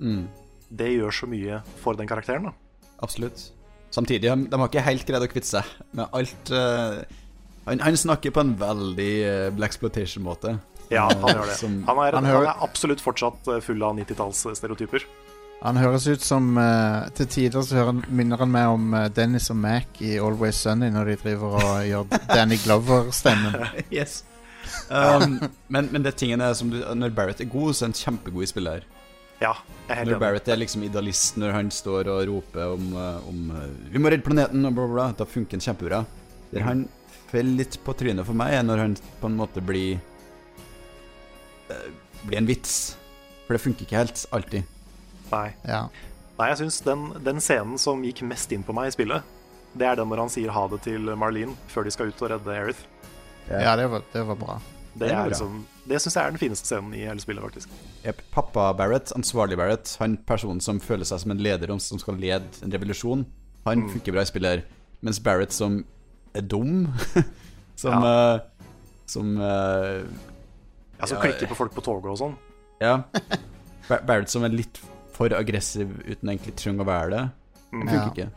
Mm, 0.00 0.26
det 0.74 0.88
gjør 0.98 1.12
så 1.14 1.26
mye 1.30 1.60
for 1.80 1.94
den 1.94 2.08
karakteren, 2.10 2.48
da. 2.48 2.52
absolutt. 3.00 3.52
Samtidig, 3.94 4.22
de, 4.50 4.56
har 4.58 4.66
ikke 4.68 4.82
helt 4.82 5.06
greid 5.06 5.22
å 5.22 5.28
kvitte 5.30 5.46
seg 5.46 5.64
med 5.94 6.08
alt 6.12 6.50
uh, 6.50 7.04
han, 7.64 7.78
han 7.78 7.96
snakker 7.96 8.34
på 8.34 8.40
en 8.42 8.56
veldig 8.58 9.12
uh, 9.22 9.50
Black 9.54 9.70
Exploitation-måte. 9.70 10.56
Ja, 10.90 11.06
han 11.08 11.30
gjør 11.30 11.46
det. 11.46 11.54
Som- 11.60 11.84
Han 11.86 11.98
er, 12.02 12.12
Han 12.18 12.24
han 12.26 12.42
er 12.48 12.58
absolutt 12.66 13.00
fortsatt 13.00 13.46
eh, 13.48 13.60
full 13.64 13.80
av 13.86 13.94
90-tallsstereotyper. 13.96 15.06
Han 15.64 15.78
høres 15.80 16.04
ut 16.10 16.20
som 16.20 16.58
eh, 16.60 17.06
Til 17.16 17.26
tider 17.32 17.62
så 17.64 17.78
hører, 17.78 17.92
han- 17.94 18.04
minner 18.12 18.36
han 18.42 18.50
meg 18.52 18.68
om 18.74 18.94
eh, 18.98 19.06
Dennis 19.16 19.48
og 19.50 19.56
Mac 19.62 20.00
i 20.04 20.18
Always 20.20 20.58
Sunny 20.60 20.90
når 20.92 21.12
de 21.12 21.16
driver 21.22 21.56
og 21.60 21.70
gjør 21.90 22.08
Danny 22.28 22.58
Glover-stemmen. 22.64 23.56
yes. 23.94 24.22
Um, 24.90 25.38
men, 25.72 25.88
men 25.92 26.02
det 26.04 26.16
tingen 26.20 26.40
er 26.44 26.52
som 26.56 26.68
du, 26.72 26.78
når 26.96 27.12
Barrett 27.16 27.40
er 27.40 27.48
god, 27.52 27.72
så 27.76 27.84
er 27.84 27.90
han 27.92 27.96
kjempegod 27.96 28.44
i 28.44 28.48
spillet 28.50 28.78
her. 28.78 28.84
Ja, 29.40 29.52
jeg 29.86 29.90
er 29.92 29.98
helt 29.98 30.08
Når 30.08 30.14
enig. 30.14 30.20
Barrett 30.22 30.48
er 30.52 30.60
liksom 30.60 30.84
idealist 30.86 31.36
når 31.40 31.52
han 31.56 31.70
står 31.74 32.08
og 32.12 32.20
roper 32.30 32.74
om, 32.76 32.84
eh, 33.00 33.28
om 33.28 33.40
eh, 33.56 33.70
'Vi 33.92 33.98
må 34.04 34.12
redde 34.12 34.24
planeten', 34.28 34.66
og 34.68 34.74
bla, 34.76 34.84
bla, 34.86 34.94
bla. 34.94 35.06
Da 35.18 35.24
funker 35.28 35.56
han 35.58 35.64
kjempebra. 35.64 36.04
Der 36.52 36.62
han 36.68 36.84
faller 37.32 37.56
litt 37.64 37.78
på 37.84 37.92
trynet 37.98 38.26
for 38.28 38.36
meg, 38.36 38.52
er 38.54 38.62
når 38.68 38.78
han 38.84 38.96
på 39.20 39.26
en 39.32 39.36
måte 39.40 39.64
blir 39.64 39.96
eh, 41.70 41.88
Blir 42.24 42.38
en 42.38 42.46
vits. 42.48 42.96
For 43.46 43.56
det 43.56 43.60
funker 43.64 43.84
ikke 43.84 44.00
helt 44.00 44.26
alltid. 44.32 44.62
Nei. 45.34 45.48
Ja. 45.68 45.82
Nei, 46.38 46.48
jeg 46.50 46.58
syns 46.64 46.80
den, 46.86 47.04
den 47.26 47.40
scenen 47.42 47.78
som 47.78 48.02
gikk 48.06 48.22
mest 48.26 48.50
inn 48.54 48.64
på 48.66 48.74
meg 48.74 48.88
i 48.90 48.94
spillet, 48.94 49.22
det 49.74 49.86
er 49.86 49.98
den 49.98 50.08
når 50.10 50.24
han 50.24 50.30
sier 50.30 50.50
ha 50.54 50.64
det 50.70 50.80
til 50.86 51.10
Marlene 51.18 51.54
før 51.70 51.86
de 51.86 51.92
skal 51.94 52.10
ut 52.10 52.22
og 52.22 52.30
redde 52.32 52.54
Aerith. 52.54 52.84
Ja, 53.50 53.74
det 53.78 53.88
var, 53.92 54.02
det 54.14 54.22
var 54.30 54.38
bra. 54.40 54.56
Det, 54.94 55.08
Det 55.10 55.22
liksom, 55.32 55.56
det 55.90 55.98
syns 56.00 56.14
jeg 56.16 56.22
er 56.24 56.30
den 56.34 56.38
fineste 56.38 56.68
scenen 56.70 56.92
i 56.94 57.02
hele 57.02 57.20
spillet, 57.22 57.42
faktisk. 57.42 57.70
Yep. 58.06 58.20
Pappa 58.34 58.68
Barrett, 58.78 59.10
ansvarlig 59.16 59.56
Barrett, 59.58 59.96
han 60.00 60.14
personen 60.26 60.60
som 60.62 60.78
føler 60.80 61.04
seg 61.08 61.18
som 61.24 61.34
en 61.34 61.42
leder 61.42 61.72
som 61.82 61.98
skal 61.98 62.14
lede 62.22 62.46
en 62.62 62.72
revolusjon, 62.72 63.24
han 63.66 63.82
Mm. 63.82 63.90
funker 63.90 64.12
bra 64.14 64.22
i 64.22 64.30
spillet 64.30 64.50
her. 64.50 64.64
Mens 65.02 65.18
Barrett 65.20 65.52
som 65.52 65.80
er 66.34 66.40
dum, 66.42 66.86
som 67.76 68.02
Ja. 68.02 68.34
uh, 68.36 68.40
Som 69.06 69.36
uh, 69.36 70.00
Ja, 70.98 71.06
som 71.06 71.18
Ja, 71.18 71.22
klikker 71.26 71.46
på 71.50 71.54
folk 71.58 71.74
på 71.74 71.82
toget 71.84 72.06
og 72.10 72.18
sånn. 72.18 72.36
Ja. 72.80 73.02
Ba- 73.88 74.00
Barrett 74.06 74.30
som 74.30 74.44
er 74.44 74.48
litt 74.54 74.78
for 75.14 75.34
aggressiv 75.36 75.90
uten 76.08 76.32
egentlig 76.32 76.56
trenger 76.58 76.84
å 76.84 76.88
være 76.88 77.10
det. 77.14 77.24
Mm. 77.74 77.84
Det 77.84 77.92
funker 77.94 78.04
Ja. 78.04 78.28
ikke. 78.28 78.30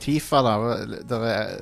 Tifa, 0.00 0.42
da. 0.44 0.54
Der 1.08 1.22
er, 1.24 1.54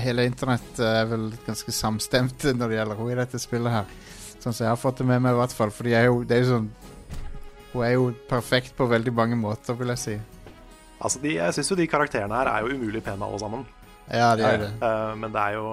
hele 0.00 0.24
internett 0.24 0.78
er 0.80 1.04
vel 1.10 1.26
ganske 1.46 1.72
samstemt 1.76 2.46
når 2.58 2.72
det 2.72 2.78
gjelder 2.80 3.00
henne 3.02 3.12
i 3.12 3.20
dette 3.20 3.40
spillet 3.42 3.74
her. 3.74 3.90
Sånn 4.42 4.54
som 4.56 4.64
jeg 4.64 4.72
har 4.72 4.80
fått 4.80 5.02
det 5.02 5.06
med 5.06 5.20
meg, 5.22 5.36
i 5.36 5.40
hvert 5.42 5.54
fall. 5.54 5.70
For 5.74 5.86
de 5.86 5.94
er 5.94 6.08
jo, 6.08 6.22
det 6.26 6.38
er 6.38 6.46
jo 6.46 6.56
sånn 6.56 6.70
Hun 7.72 7.84
er 7.86 7.92
jo 7.94 8.08
perfekt 8.28 8.74
på 8.76 8.84
veldig 8.90 9.12
mange 9.16 9.36
måter, 9.40 9.76
vil 9.78 9.92
jeg 9.94 10.00
si. 10.02 10.16
Altså, 11.02 11.20
de, 11.22 11.36
Jeg 11.38 11.54
syns 11.56 11.70
jo 11.72 11.76
de 11.78 11.86
karakterene 11.88 12.36
her 12.36 12.50
er 12.50 12.66
jo 12.66 12.74
umulig 12.76 13.00
pene, 13.04 13.24
alle 13.24 13.38
sammen. 13.40 13.62
Ja, 14.12 14.32
de 14.36 14.44
er 14.44 14.58
det. 14.60 14.72
Uh, 14.82 15.12
men 15.16 15.32
det 15.32 15.40
er 15.40 15.54
jo 15.56 15.68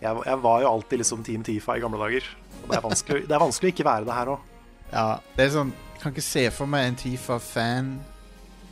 jeg, 0.00 0.22
jeg 0.28 0.38
var 0.44 0.60
jo 0.62 0.70
alltid 0.70 1.00
liksom 1.02 1.24
Team 1.26 1.42
Tifa 1.44 1.76
i 1.76 1.82
gamle 1.82 1.98
dager. 2.00 2.28
Og 2.62 2.70
det 2.70 2.78
er 2.78 2.84
vanskelig, 2.84 3.20
det 3.28 3.36
er 3.36 3.42
vanskelig 3.42 3.70
å 3.70 3.74
ikke 3.74 3.86
være 3.88 4.06
det 4.08 4.16
her 4.16 4.30
òg. 4.36 4.46
Ja, 4.92 5.04
det 5.36 5.44
er 5.46 5.52
sånn 5.56 5.72
kan 6.06 6.14
ikke 6.14 6.22
se 6.22 6.44
for 6.54 6.70
meg 6.70 6.86
en 6.86 6.98
Tifa-fan 7.00 7.86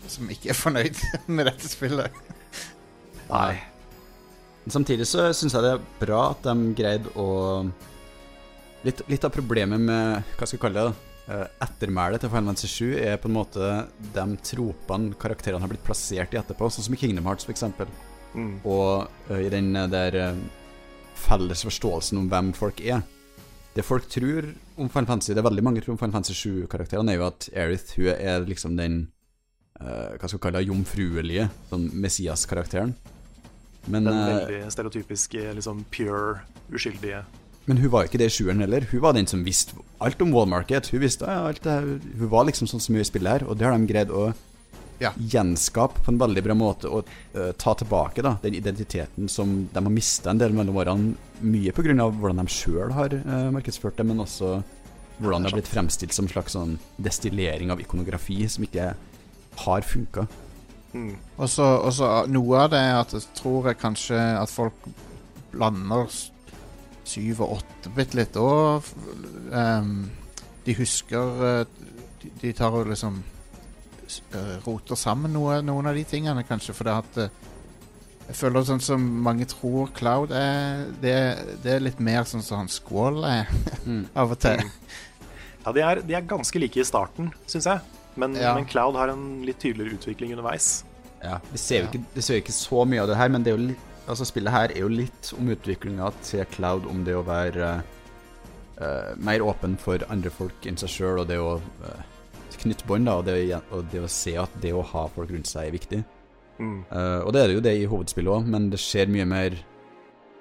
som 0.06 0.28
ikke 0.30 0.52
er 0.52 0.58
fornøyd 0.58 0.98
med 1.34 1.48
dette 1.48 1.66
spillet. 1.66 2.14
Nei. 3.30 3.54
Men 4.64 4.74
Samtidig 4.76 5.08
så 5.10 5.26
syns 5.36 5.56
jeg 5.56 5.64
det 5.64 5.72
er 5.74 5.88
bra 5.98 6.20
at 6.30 6.44
de 6.46 6.54
greide 6.78 7.10
å 7.18 7.26
litt, 8.84 9.02
litt 9.10 9.26
av 9.26 9.32
problemet 9.34 9.80
med 9.82 10.36
Hva 10.38 10.46
skal 10.46 10.58
vi 10.58 10.62
kalle 10.62 10.84
det? 10.86 11.10
eh, 11.32 11.46
Ettermælet 11.66 12.22
til 12.22 12.30
Final 12.32 12.52
Fantasy 12.52 12.70
7 12.70 12.98
er 13.00 13.18
på 13.20 13.30
en 13.30 13.36
måte 13.38 13.70
de 14.14 14.26
tropene 14.44 15.16
karakterene 15.20 15.64
har 15.64 15.72
blitt 15.72 15.84
plassert 15.84 16.36
i 16.36 16.40
etterpå, 16.40 16.68
sånn 16.70 16.86
som 16.86 16.96
i 16.96 17.00
Kingdom 17.00 17.26
Hearts 17.28 17.48
f.eks. 17.48 17.64
Mm. 18.36 18.54
Og 18.62 19.08
eh, 19.32 19.46
i 19.48 19.50
den 19.52 19.72
eh, 19.80 19.90
der 19.90 20.20
felles 21.24 21.64
forståelsen 21.66 22.20
om 22.20 22.30
hvem 22.30 22.52
folk 22.56 22.80
er. 22.84 23.02
Det 23.74 23.82
folk 23.82 24.06
tror 24.06 24.52
om 24.78 24.88
Final 24.88 25.06
Fantasy, 25.08 25.32
det 25.34 25.42
er 25.42 25.48
veldig 25.48 25.64
mange 25.66 25.82
tror 25.82 25.96
om 25.96 25.98
Final 25.98 26.14
Fantasy 26.14 26.36
7-karakterene, 26.46 27.10
er 27.10 27.18
jo 27.18 27.26
at 27.26 27.48
Aerith 27.50 27.96
hun 27.98 28.10
er 28.14 28.46
liksom 28.46 28.76
den 28.78 29.00
uh, 29.80 30.14
Hva 30.14 30.28
skal 30.28 30.38
vi 30.38 30.42
kalle 30.44 30.60
det? 30.60 30.68
Jomfruelige, 30.68 31.48
sånn 31.72 31.88
Messias-karakteren. 32.04 32.94
Men 33.90 34.06
Den 34.06 34.16
eh, 34.16 34.28
veldig 34.30 34.70
stereotypiske, 34.72 35.42
liksom 35.58 35.82
pure, 35.92 36.38
uskyldige 36.72 37.24
Men 37.68 37.82
hun 37.82 37.90
var 37.92 38.06
ikke 38.06 38.20
det 38.22 38.30
i 38.30 38.36
sjueren 38.36 38.62
heller. 38.62 38.86
Hun 38.92 39.02
var 39.02 39.16
den 39.16 39.28
som 39.28 39.42
visste 39.44 39.76
alt 40.04 40.22
om 40.22 40.32
wall 40.32 40.48
market. 40.48 40.88
Hun 40.92 41.02
visste 41.02 41.28
ja, 41.28 41.48
alt 41.50 41.62
det 41.64 41.74
her. 41.74 41.90
Hun 42.20 42.30
var 42.32 42.46
liksom 42.48 42.70
sånn 42.70 42.82
som 42.84 42.96
hun 42.96 43.04
spiller 43.08 43.38
her, 43.38 43.46
og 43.48 43.58
det 43.58 43.66
har 43.66 43.74
de 43.74 43.90
greid 43.90 44.12
å 44.14 44.30
Ja. 45.02 45.10
gjenskape 45.18 46.04
på 46.04 46.12
en 46.12 46.20
veldig 46.20 46.42
bra 46.46 46.54
måte 46.54 46.86
og 46.86 47.08
uh, 47.34 47.50
ta 47.58 47.72
tilbake 47.74 48.22
da, 48.22 48.36
den 48.44 48.54
identiteten 48.54 49.26
som 49.28 49.56
de 49.72 49.82
har 49.82 49.92
mista 49.92 50.30
en 50.30 50.38
del 50.38 50.54
mellom 50.54 50.78
årene. 50.78 51.16
Mye 51.42 51.74
pga. 51.74 51.96
hvordan 51.98 52.38
de 52.44 52.54
sjøl 52.54 52.94
har 52.94 53.16
uh, 53.24 53.50
markedsført 53.54 53.98
det, 53.98 54.06
men 54.06 54.22
også 54.22 54.60
hvordan 55.18 55.42
det 55.42 55.50
har 55.50 55.58
blitt 55.58 55.70
fremstilt 55.70 56.14
som 56.14 56.28
en 56.28 56.32
slags 56.32 56.54
sånn 56.54 56.78
destillering 57.02 57.70
av 57.74 57.82
ikonografi 57.82 58.38
som 58.48 58.66
ikke 58.66 58.92
har 59.64 59.86
funka. 59.86 60.26
mm. 60.92 61.14
Og 61.38 61.50
så 61.50 62.12
noe 62.30 62.62
av 62.64 62.70
det 62.72 62.80
er 62.82 62.96
at 63.00 63.14
jeg 63.14 63.26
tror 63.38 63.70
jeg 63.70 63.82
kanskje 63.82 64.18
at 64.18 64.50
folk 64.50 64.88
blander 65.54 66.10
syv 67.04 67.44
og 67.44 67.58
åtte-bit 67.60 68.14
litt 68.18 68.38
og 68.40 68.94
Um, 69.54 70.10
De 70.64 70.72
husker 70.74 71.42
eh, 71.44 71.66
de, 72.22 72.30
de 72.40 72.52
tar 72.56 72.72
jo 72.72 72.86
liksom 72.88 73.18
roter 74.66 74.96
sammen 74.98 75.32
noe, 75.32 75.60
noen 75.62 75.86
av 75.90 75.94
de 75.94 76.04
tingene, 76.04 76.44
kanskje, 76.48 76.74
for 76.74 76.84
det 76.84 76.94
at 77.02 77.18
eh, 77.24 77.28
Jeg 78.28 78.36
føler 78.38 78.64
sånn 78.64 78.80
som 78.80 79.02
mange 79.22 79.44
tror 79.50 79.90
Cloud 79.92 80.30
er 80.32 80.86
Det, 81.02 81.12
det 81.62 81.72
er 81.74 81.80
litt 81.84 81.98
mer 82.00 82.24
sånn 82.24 82.42
som 82.42 82.62
han 82.62 82.68
Squall 82.72 83.22
er, 83.28 83.46
Mm. 83.84 84.06
av 84.20 84.30
og 84.32 84.38
til. 84.40 84.62
Ja, 85.64 85.72
de 85.72 85.80
er, 85.84 86.00
de 86.04 86.14
er 86.16 86.24
ganske 86.28 86.58
like 86.60 86.80
i 86.80 86.84
starten, 86.84 87.32
syns 87.46 87.66
jeg. 87.68 87.80
Men, 88.16 88.34
Ja. 88.36 88.54
men 88.54 88.64
Cloud 88.70 88.94
har 88.96 89.08
en 89.12 89.42
litt 89.44 89.58
tydeligere 89.60 89.96
utvikling 89.98 90.32
underveis. 90.36 90.84
Ja, 91.22 91.38
Vi 91.52 91.58
ser 91.58 91.78
jo 91.78 91.82
Ja. 91.84 91.90
ikke, 91.90 92.04
vi 92.14 92.20
ser 92.22 92.40
ikke 92.40 92.52
så 92.56 92.84
mye 92.86 93.00
av 93.02 93.08
det 93.08 93.16
her, 93.16 93.28
men 93.28 93.42
det 93.42 93.52
er 93.52 93.56
jo 93.58 93.66
litt, 93.72 93.84
altså 94.08 94.24
spillet 94.28 94.52
her 94.52 94.70
er 94.72 94.80
jo 94.84 94.88
litt 94.88 95.32
om 95.38 95.48
utviklinga 95.48 96.12
til 96.22 96.44
Cloud, 96.52 96.86
om 96.86 97.04
det 97.04 97.14
å 97.16 97.24
være 97.24 97.82
uh, 98.80 99.14
mer 99.16 99.40
åpen 99.44 99.76
for 99.80 99.98
andre 100.10 100.30
folk 100.30 100.66
enn 100.68 100.76
seg 100.80 100.88
sjøl, 100.92 101.20
og 101.22 101.28
det 101.28 101.38
å 101.40 101.56
uh, 101.60 102.02
knytte 102.62 102.86
bånd, 102.88 103.08
da, 103.08 103.18
og 103.18 103.72
og 103.74 103.88
det 103.92 104.02
å 104.04 104.10
se 104.10 104.36
at 104.40 104.52
det 104.62 104.72
å 104.74 104.82
ha 104.94 105.06
folk 105.12 105.30
rundt 105.30 105.50
seg 105.50 105.68
er 105.68 105.74
viktig. 105.74 106.02
Mm. 106.58 106.84
Uh, 106.90 107.20
og 107.26 107.32
det 107.34 107.40
er 107.40 107.48
det 107.48 107.56
jo 107.56 107.64
det 107.66 107.76
i 107.78 107.86
hovedspillet 107.90 108.36
òg, 108.36 108.50
men 108.50 108.68
det 108.70 108.78
skjer 108.82 109.10
mye 109.10 109.26
mer 109.26 109.56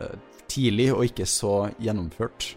uh, 0.02 0.18
tidlig 0.52 0.92
og 0.94 1.08
ikke 1.08 1.26
så 1.30 1.54
gjennomført 1.82 2.52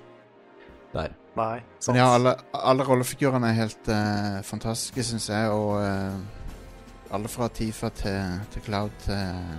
der. 0.93 1.15
Nei, 1.37 1.61
sant. 1.79 1.93
Men 1.95 2.01
ja, 2.01 2.11
alle, 2.17 2.35
alle 2.57 2.85
rollefigurene 2.89 3.51
er 3.53 3.59
helt 3.63 3.89
uh, 3.93 4.43
fantastiske, 4.45 5.05
syns 5.05 5.31
jeg. 5.33 5.53
Og 5.53 5.77
alle 7.17 7.31
fra 7.31 7.49
Tifa 7.53 7.91
til, 7.95 8.39
til 8.53 8.65
Cloud 8.65 8.95
til, 9.05 9.59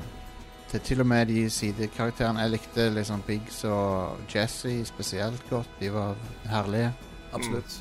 til 0.72 0.82
til 0.84 1.02
og 1.04 1.08
med 1.08 1.30
de 1.30 1.46
sidekarakterene. 1.54 2.44
Jeg 2.44 2.56
likte 2.58 2.90
liksom 2.92 3.22
Biggs 3.28 3.62
og 3.70 4.26
Jesse 4.34 4.74
spesielt 4.90 5.46
godt. 5.50 5.70
De 5.80 5.94
var 5.94 6.18
herlige. 6.50 6.90
Absolutt. 7.34 7.78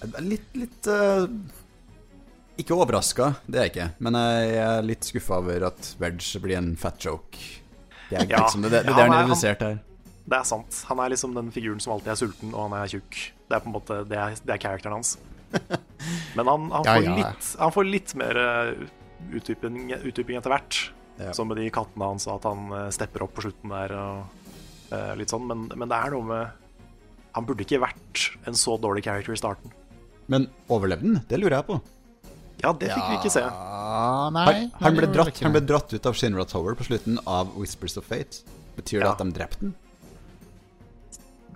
Jeg 0.00 0.14
er 0.16 0.24
Litt, 0.24 0.54
litt 0.56 0.88
Ikke 2.60 2.76
overraska, 2.76 3.30
det 3.48 3.58
er 3.60 3.66
jeg 3.68 3.72
ikke. 3.74 3.88
Men 4.04 4.18
jeg 4.20 4.56
er 4.64 4.82
litt 4.84 5.06
skuffa 5.08 5.38
over 5.40 5.68
at 5.70 5.94
Wedge 6.00 6.40
blir 6.44 6.58
en 6.58 6.74
fat 6.80 7.00
joke. 7.06 7.38
Det 8.10 8.18
er 8.18 8.26
Ja. 8.28 8.42
liksom 8.44 8.62
det, 8.66 8.70
det, 8.74 8.84
det 8.88 8.96
Ja, 8.96 9.06
er 9.06 9.24
redusert 9.24 9.60
her. 9.64 9.78
Det 10.30 10.36
er 10.38 10.44
sant. 10.46 10.84
Han 10.90 11.00
er 11.02 11.10
liksom 11.14 11.34
den 11.34 11.50
figuren 11.54 11.80
som 11.82 11.94
alltid 11.94 12.12
er 12.12 12.18
sulten, 12.20 12.52
og 12.54 12.68
han 12.68 12.76
er 12.82 12.90
tjukk. 12.92 13.18
Det 13.48 13.56
er 13.56 13.62
på 13.64 13.70
en 13.70 13.74
måte 13.74 14.00
Det 14.06 14.18
er, 14.18 14.36
det 14.44 14.54
er 14.54 14.60
characteren 14.62 14.98
hans. 14.98 15.16
Men 16.36 16.46
han, 16.46 16.68
han, 16.70 16.84
får, 16.86 17.04
ja. 17.04 17.14
Litt, 17.18 17.48
han 17.58 17.72
får 17.74 17.88
litt 17.88 18.14
mer 18.20 18.38
eh, 18.38 18.84
utdyping, 19.40 19.78
utdyping 20.06 20.38
etter 20.38 20.52
hvert. 20.54 20.80
Ja. 21.20 21.32
Som 21.36 21.50
med 21.50 21.58
de 21.60 21.66
kattene 21.74 22.06
hans, 22.12 22.26
at 22.30 22.46
han 22.46 22.70
eh, 22.72 22.90
stepper 22.94 23.24
opp 23.26 23.34
på 23.36 23.42
slutten 23.44 23.72
der 23.74 23.92
og 23.98 24.44
uh, 24.92 25.14
litt 25.18 25.32
sånn. 25.32 25.46
Men, 25.50 25.66
men 25.74 25.90
det 25.90 25.98
er 25.98 26.14
noe 26.14 26.24
med 26.26 26.56
Han 27.36 27.46
burde 27.46 27.62
ikke 27.66 27.78
vært 27.82 28.22
en 28.48 28.56
så 28.58 28.74
dårlig 28.80 29.04
character 29.06 29.34
i 29.36 29.38
starten. 29.38 29.70
Men 30.30 30.48
overlevde 30.70 31.06
han? 31.06 31.20
Det 31.30 31.38
lurer 31.38 31.58
jeg 31.60 31.66
på. 31.68 31.80
Ja, 32.60 32.72
det 32.76 32.90
fikk 32.92 33.06
vi 33.08 33.16
ikke 33.18 33.32
se. 33.32 33.42
Ah, 33.48 34.28
nei, 34.34 34.44
Han, 34.46 34.72
han, 34.82 34.96
ble 34.98 35.06
dratt, 35.14 35.38
han 35.40 35.54
ble 35.54 35.62
dratt 35.64 35.92
ut 35.94 36.06
av 36.10 36.16
Shinra 36.18 36.44
Tower 36.48 36.76
på 36.76 36.84
slutten 36.90 37.16
av 37.26 37.54
Whispers 37.56 37.96
of 37.96 38.04
Fate. 38.10 38.42
Betyr 38.76 39.00
det 39.00 39.06
Ja. 39.08 39.12
at 39.14 39.22
de 39.22 39.32
drepte 39.36 39.60
den? 39.64 39.74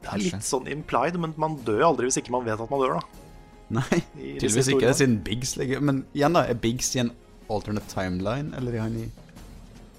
Det 0.05 0.13
er 0.13 0.19
litt 0.21 0.45
sånn 0.45 0.67
implied, 0.69 1.17
men 1.21 1.33
man 1.41 1.57
dør 1.65 1.87
aldri 1.91 2.09
hvis 2.11 2.19
ikke 2.21 2.33
man 2.35 2.45
vet 2.45 2.61
at 2.61 2.71
man 2.73 2.81
dør, 2.83 2.99
da. 3.01 3.23
Nei, 3.81 4.01
tydeligvis 4.41 4.69
ikke, 4.75 4.91
siden 4.97 5.15
Biggs 5.25 5.55
ligger 5.57 5.81
Men 5.81 6.03
igjen, 6.13 6.35
da. 6.37 6.43
Er 6.53 6.59
Biggs 6.61 6.91
i 6.97 7.01
en 7.01 7.13
alternate 7.49 7.89
timeline, 7.93 8.53
eller 8.59 8.77
er 8.77 8.85
han 8.85 8.99
i 9.01 9.07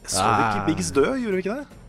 Så 0.06 0.22
vi 0.22 0.44
ikke 0.46 0.68
Biggs 0.70 0.92
dø, 0.94 1.08
gjorde 1.18 1.40
vi 1.40 1.42
ikke 1.46 1.56
det? 1.62 1.82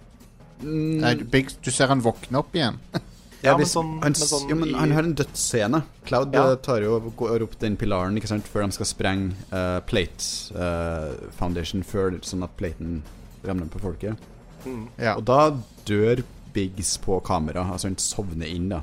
Mm, 0.62 0.94
Nei, 1.02 1.14
Biggs, 1.36 1.58
du 1.60 1.68
ser 1.70 1.92
han 1.92 2.00
våkne 2.04 2.40
opp 2.40 2.56
igjen. 2.56 2.78
Ja, 3.42 3.52
men 3.56 3.60
hvis- 3.64 3.74
sånn- 3.76 3.90
han, 4.02 4.12
men 4.12 4.14
sånn 4.14 4.48
jo, 4.48 4.54
men 4.56 4.68
i- 4.68 4.72
han 4.78 4.90
har 4.92 5.02
en 5.02 5.14
dødsscene. 5.14 5.82
Cloud 6.06 6.34
Ja. 6.34 6.50
eh, 6.52 6.56
tar 6.56 6.80
jo 6.82 6.98
går 7.16 7.42
opp 7.42 7.58
den 7.58 7.76
pilaren 7.76 8.16
ikke 8.16 8.28
sant, 8.28 8.44
før 8.44 8.64
de 8.66 8.72
skal 8.72 8.86
sprenge 8.86 9.34
uh, 9.52 9.80
Plate 9.80 10.52
uh, 10.56 11.30
Foundation, 11.32 11.82
før, 11.82 12.18
sånn 12.22 12.42
at 12.44 12.56
platen 12.56 13.02
ramler 13.44 13.66
på 13.68 13.80
folket. 13.80 14.16
Mm, 14.64 14.88
Ja. 14.98 15.14
Og 15.16 15.24
da 15.24 15.50
dør 15.84 16.22
Biggs 16.52 16.96
på 16.98 17.22
kamera. 17.22 17.70
Altså 17.70 17.84
han 17.84 17.96
sovner 17.96 18.46
inn, 18.48 18.68
da. 18.70 18.82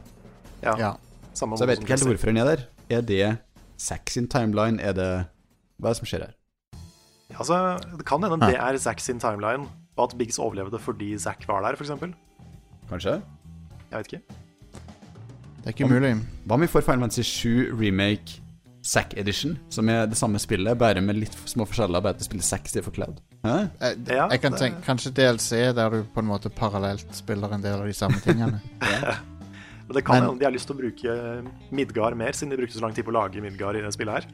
ja. 0.61 0.75
ja. 0.77 0.93
Samme 1.33 1.57
Så 1.57 1.65
jeg 1.65 1.67
vet 1.69 1.79
ikke 1.79 1.97
helt 1.97 2.03
hvorfor 2.19 2.25
han 2.27 2.37
er 2.37 2.55
der. 2.55 2.67
Er 2.89 3.01
det 3.01 3.37
Zack 3.79 4.09
sin 4.09 4.27
timeline? 4.27 4.79
Er 4.79 4.93
det 4.93 5.25
Hva 5.81 5.89
er 5.89 5.93
det 5.93 5.97
som 5.97 6.05
skjer 6.05 6.19
her? 6.21 6.33
Altså, 7.39 7.79
det 7.97 8.05
kan 8.05 8.21
hende 8.21 8.39
det 8.39 8.55
er 8.55 8.77
Zack 8.77 8.99
sin 8.99 9.19
timeline, 9.19 9.67
og 9.97 10.11
at 10.11 10.17
Biggs 10.17 10.37
overlevde 10.37 10.79
fordi 10.79 11.17
Zack 11.17 11.47
var 11.47 11.61
der, 11.63 11.75
f.eks. 11.75 11.89
Jeg 11.89 12.13
Kanskje? 12.89 13.21
vet 13.91 14.05
ikke. 14.13 14.21
Det 15.63 15.71
er 15.71 15.75
ikke 15.77 15.87
umulig. 15.87 16.15
Hva 16.43 16.57
om 16.57 16.63
vi 16.65 16.67
får 16.67 16.83
Final 16.83 17.05
Fantasy 17.05 17.23
7 17.23 17.51
remake 17.79 18.41
Sack 18.83 19.13
Edition, 19.15 19.55
som 19.71 19.87
er 19.87 20.09
det 20.11 20.17
samme 20.19 20.39
spillet, 20.43 20.75
bare 20.77 20.99
med 21.01 21.15
litt 21.15 21.35
små 21.47 21.63
forskjeller, 21.69 22.03
bare 22.03 22.17
at 22.17 22.19
det 22.19 22.27
spiller 22.27 22.43
sexy 22.43 22.81
for 22.83 22.91
Cloud? 22.91 23.21
Hæ? 23.45 23.53
Jeg, 23.79 23.99
Ja, 24.09 24.25
jeg 24.27 24.41
kan 24.43 24.57
tenke 24.59 24.83
Kanskje 24.83 25.13
DLC 25.15 25.61
der 25.75 25.89
du 25.89 26.03
på 26.03 26.19
en 26.19 26.27
måte 26.27 26.51
parallelt 26.51 27.07
spiller 27.15 27.55
en 27.55 27.63
del 27.63 27.79
av 27.79 27.87
de 27.87 27.93
samme 27.95 28.19
tingene. 28.19 28.59
Men 29.87 29.93
det 29.95 30.03
kan 30.03 30.19
hende 30.19 30.35
de 30.39 30.45
har 30.49 30.51
lyst 30.51 30.67
til 30.67 30.75
å 30.75 30.81
bruke 30.81 31.15
Midgard 31.71 32.19
mer, 32.19 32.35
siden 32.35 32.51
de 32.51 32.59
brukte 32.59 32.75
så 32.75 32.83
lang 32.83 32.95
tid 32.95 33.07
på 33.07 33.15
å 33.15 33.21
lage 33.21 33.43
Midgard 33.43 33.79
i 33.79 33.85
det 33.85 33.93
spillet 33.95 34.19
her. 34.19 34.27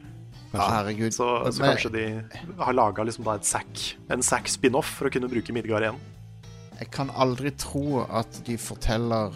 Ja, 0.50 0.66
herregud. 0.80 1.14
Så, 1.14 1.28
så 1.54 1.62
Men- 1.62 1.70
kanskje 1.70 1.92
de 1.94 2.04
har 2.58 2.74
laga 2.74 3.06
liksom 3.06 3.30
en 3.30 4.22
sack 4.22 4.48
spin-off 4.50 4.96
for 4.98 5.06
å 5.06 5.14
kunne 5.14 5.30
bruke 5.30 5.54
Midgard 5.54 5.86
igjen. 5.86 6.02
Jeg 6.80 6.90
kan 6.90 7.10
aldri 7.14 7.52
tro 7.54 8.02
at 8.08 8.42
de 8.46 8.56
forteller 8.58 9.30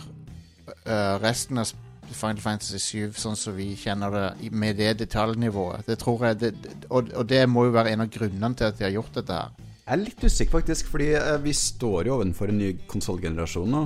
uh, 0.89 1.21
resten 1.23 1.61
av 1.61 1.71
Final 2.13 2.41
Fantasy 2.43 2.79
7 2.79 3.13
sånn 3.17 3.37
som 3.39 3.57
vi 3.57 3.71
kjenner 3.79 4.11
det, 4.13 4.51
med 4.53 4.77
det 4.77 4.93
detaljnivået. 5.01 5.87
Det 5.87 5.97
tror 5.99 6.27
jeg 6.29 6.39
det, 6.43 6.51
det- 6.63 6.75
og, 6.91 7.09
og 7.17 7.27
det 7.31 7.43
må 7.49 7.65
jo 7.67 7.75
være 7.77 7.93
en 7.95 8.05
av 8.05 8.11
grunnene 8.13 8.55
til 8.55 8.65
at 8.69 8.79
de 8.79 8.85
har 8.85 8.93
gjort 8.99 9.15
dette 9.15 9.33
her. 9.33 9.53
Jeg 9.85 9.93
er 9.99 10.01
litt 10.05 10.25
usikker, 10.25 10.53
faktisk, 10.59 10.87
fordi 10.93 11.11
eh, 11.19 11.37
vi 11.45 11.53
står 11.53 12.07
jo 12.09 12.15
overfor 12.19 12.49
en 12.53 12.59
ny 12.59 12.71
konsollgenerasjon 12.89 13.71
nå. 13.75 13.83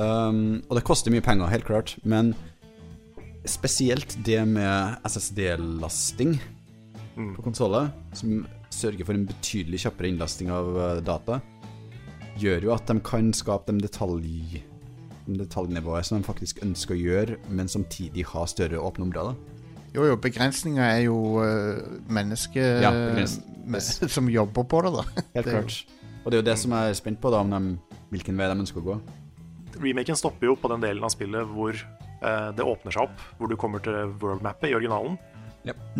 Um, 0.00 0.62
og 0.68 0.76
det 0.78 0.84
koster 0.88 1.12
mye 1.12 1.24
penger, 1.24 1.50
helt 1.52 1.66
klart, 1.68 1.94
men 2.08 2.32
spesielt 3.48 4.16
det 4.24 4.40
med 4.48 4.96
SSD-lasting 5.08 6.38
på 7.36 7.42
konsoller, 7.44 7.90
som 8.16 8.46
sørger 8.72 9.04
for 9.04 9.16
en 9.16 9.26
betydelig 9.28 9.80
kjappere 9.82 10.08
innlasting 10.12 10.50
av 10.54 10.68
eh, 10.78 11.00
data, 11.04 11.40
gjør 12.40 12.68
jo 12.68 12.72
at 12.72 12.86
de 12.88 12.96
kan 13.04 13.32
skape 13.36 13.72
de 13.74 13.82
detalj 13.84 14.20
de 14.24 14.62
detaljnivået 15.38 16.06
som 16.06 16.18
de 16.18 16.26
faktisk 16.26 16.62
ønsker 16.64 16.96
å 16.96 17.00
gjøre, 17.00 17.38
men 17.48 17.70
samtidig 17.70 18.26
ha 18.32 18.44
større 18.50 18.80
åpne 18.80 19.08
områder. 19.08 19.38
Jo, 19.94 20.04
jo, 20.06 20.16
begrensninger 20.22 20.82
er 20.84 21.00
jo 21.08 21.16
øh, 21.42 21.80
mennesker 22.06 22.84
Ja, 22.84 22.92
som 24.16 24.28
jobber 24.30 24.66
på 24.70 24.84
det, 24.86 24.92
da. 24.98 25.06
Helt 25.34 25.46
Det 25.46 25.56
klart. 25.56 25.80
Og 26.20 26.30
det 26.30 26.36
er 26.38 26.42
jo 26.42 26.48
det 26.50 26.58
som 26.60 26.74
jeg 26.76 26.92
er 26.92 26.98
spent 26.98 27.20
på, 27.20 27.32
da, 27.32 27.40
om 27.40 27.50
de, 27.50 27.96
hvilken 28.12 28.38
vei 28.38 28.50
de 28.50 28.60
ønsker 28.60 28.82
å 28.82 28.86
gå. 28.90 29.00
Remaken 29.80 30.18
stopper 30.18 30.50
jo 30.50 30.56
på 30.60 30.68
den 30.70 30.82
delen 30.84 31.04
av 31.06 31.12
spillet 31.14 31.48
hvor 31.54 31.72
eh, 31.74 32.48
det 32.56 32.66
åpner 32.66 32.94
seg 32.94 33.08
opp, 33.08 33.26
hvor 33.38 33.50
du 33.50 33.56
kommer 33.58 33.82
til 33.82 34.12
world-mappet 34.20 34.70
i 34.70 34.76
originalen. 34.76 35.16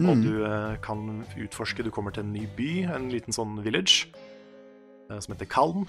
Og 0.01 0.23
du 0.25 0.45
eh, 0.47 0.77
kan 0.81 1.25
utforske 1.37 1.85
Du 1.85 1.91
kommer 1.93 2.15
til 2.15 2.25
en 2.25 2.33
ny 2.33 2.47
by, 2.57 2.71
en 2.95 3.11
liten 3.13 3.35
sånn 3.37 3.59
village, 3.65 4.09
eh, 5.11 5.19
som 5.19 5.35
heter 5.35 5.49
Kalm. 5.51 5.87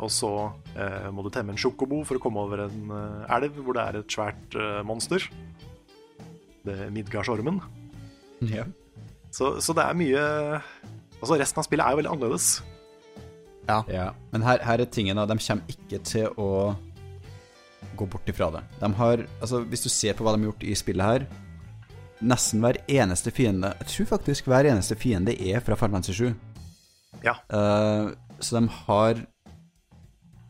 Og 0.00 0.08
så 0.12 0.30
eh, 0.72 1.08
må 1.12 1.24
du 1.24 1.30
temme 1.32 1.52
en 1.52 1.60
sjokobo 1.60 2.00
for 2.08 2.16
å 2.16 2.22
komme 2.22 2.42
over 2.42 2.64
en 2.64 2.92
eh, 2.96 3.34
elv 3.36 3.58
hvor 3.60 3.76
det 3.76 3.84
er 3.84 3.98
et 4.00 4.14
svært 4.14 4.56
eh, 4.56 4.80
monster. 4.88 5.26
Det 6.64 6.76
er 6.86 6.94
Midgardsormen. 6.94 7.60
Ja. 8.48 8.64
Så, 9.32 9.58
så 9.64 9.74
det 9.76 9.84
er 9.84 9.98
mye 9.98 10.22
Altså, 11.22 11.36
resten 11.38 11.60
av 11.60 11.66
spillet 11.68 11.86
er 11.86 11.94
jo 11.94 11.98
veldig 12.00 12.10
annerledes. 12.10 12.46
Ja, 13.68 14.08
men 14.32 14.42
her, 14.42 14.58
her 14.66 14.80
er 14.82 14.88
tingen 14.90 15.20
da, 15.20 15.22
de 15.30 15.36
kommer 15.38 15.70
ikke 15.70 16.00
til 16.02 16.32
å 16.34 16.48
gå 17.94 18.08
bort 18.10 18.26
ifra 18.26 18.48
det. 18.56 18.62
De 18.80 18.90
har, 18.98 19.22
altså 19.38 19.60
Hvis 19.70 19.84
du 19.84 19.90
ser 19.92 20.16
på 20.18 20.26
hva 20.26 20.34
de 20.34 20.42
har 20.42 20.50
gjort 20.50 20.66
i 20.66 20.74
spillet 20.78 21.06
her 21.06 21.26
Nesten 22.22 22.62
hver 22.62 22.78
eneste 22.90 23.32
fiende 23.34 23.72
Jeg 23.80 23.90
tror 23.92 24.10
faktisk 24.16 24.50
hver 24.50 24.66
eneste 24.70 24.98
fiende 24.98 25.34
er 25.34 25.62
fra 25.62 25.78
Final 25.78 26.00
Fantasy 26.00 26.14
7. 26.18 26.34
Ja. 27.22 27.36
Uh, 27.50 28.10
så 28.42 28.58
de 28.58 28.66
har 28.86 29.22